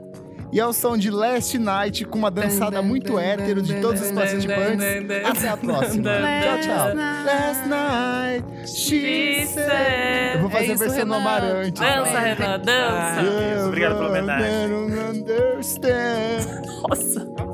E 0.52 0.60
ao 0.60 0.72
som 0.72 0.96
de 0.96 1.10
Last 1.10 1.58
Night, 1.58 2.04
com 2.04 2.16
uma 2.16 2.30
dançada 2.30 2.76
Dan, 2.76 2.82
dan, 2.82 2.86
muito 2.86 3.18
hétero 3.18 3.60
de 3.60 3.74
todos 3.80 4.00
os 4.00 4.12
participantes. 4.12 4.86
Até 5.28 5.48
a 5.48 5.56
próxima. 5.56 6.10
Tchau, 6.12 6.58
tchau. 6.60 6.94
Last 7.24 7.68
night, 7.68 8.44
she 8.70 9.46
said. 9.48 10.34
Eu 10.36 10.42
vou 10.42 10.50
fazer 10.50 10.66
É 10.66 10.70
a 10.70 10.74
isso, 10.74 10.84
versão 10.84 11.06
no 11.06 11.14
Renan. 11.14 11.28
Amarante. 11.28 11.80
Dança, 11.80 12.18
Renan, 12.20 12.58
dança. 12.60 13.22
Deus, 13.22 13.66
obrigado 13.66 13.94
pela 13.96 14.08
homenagem. 14.10 14.74
Understand. 15.10 16.62
Nossa. 16.88 17.53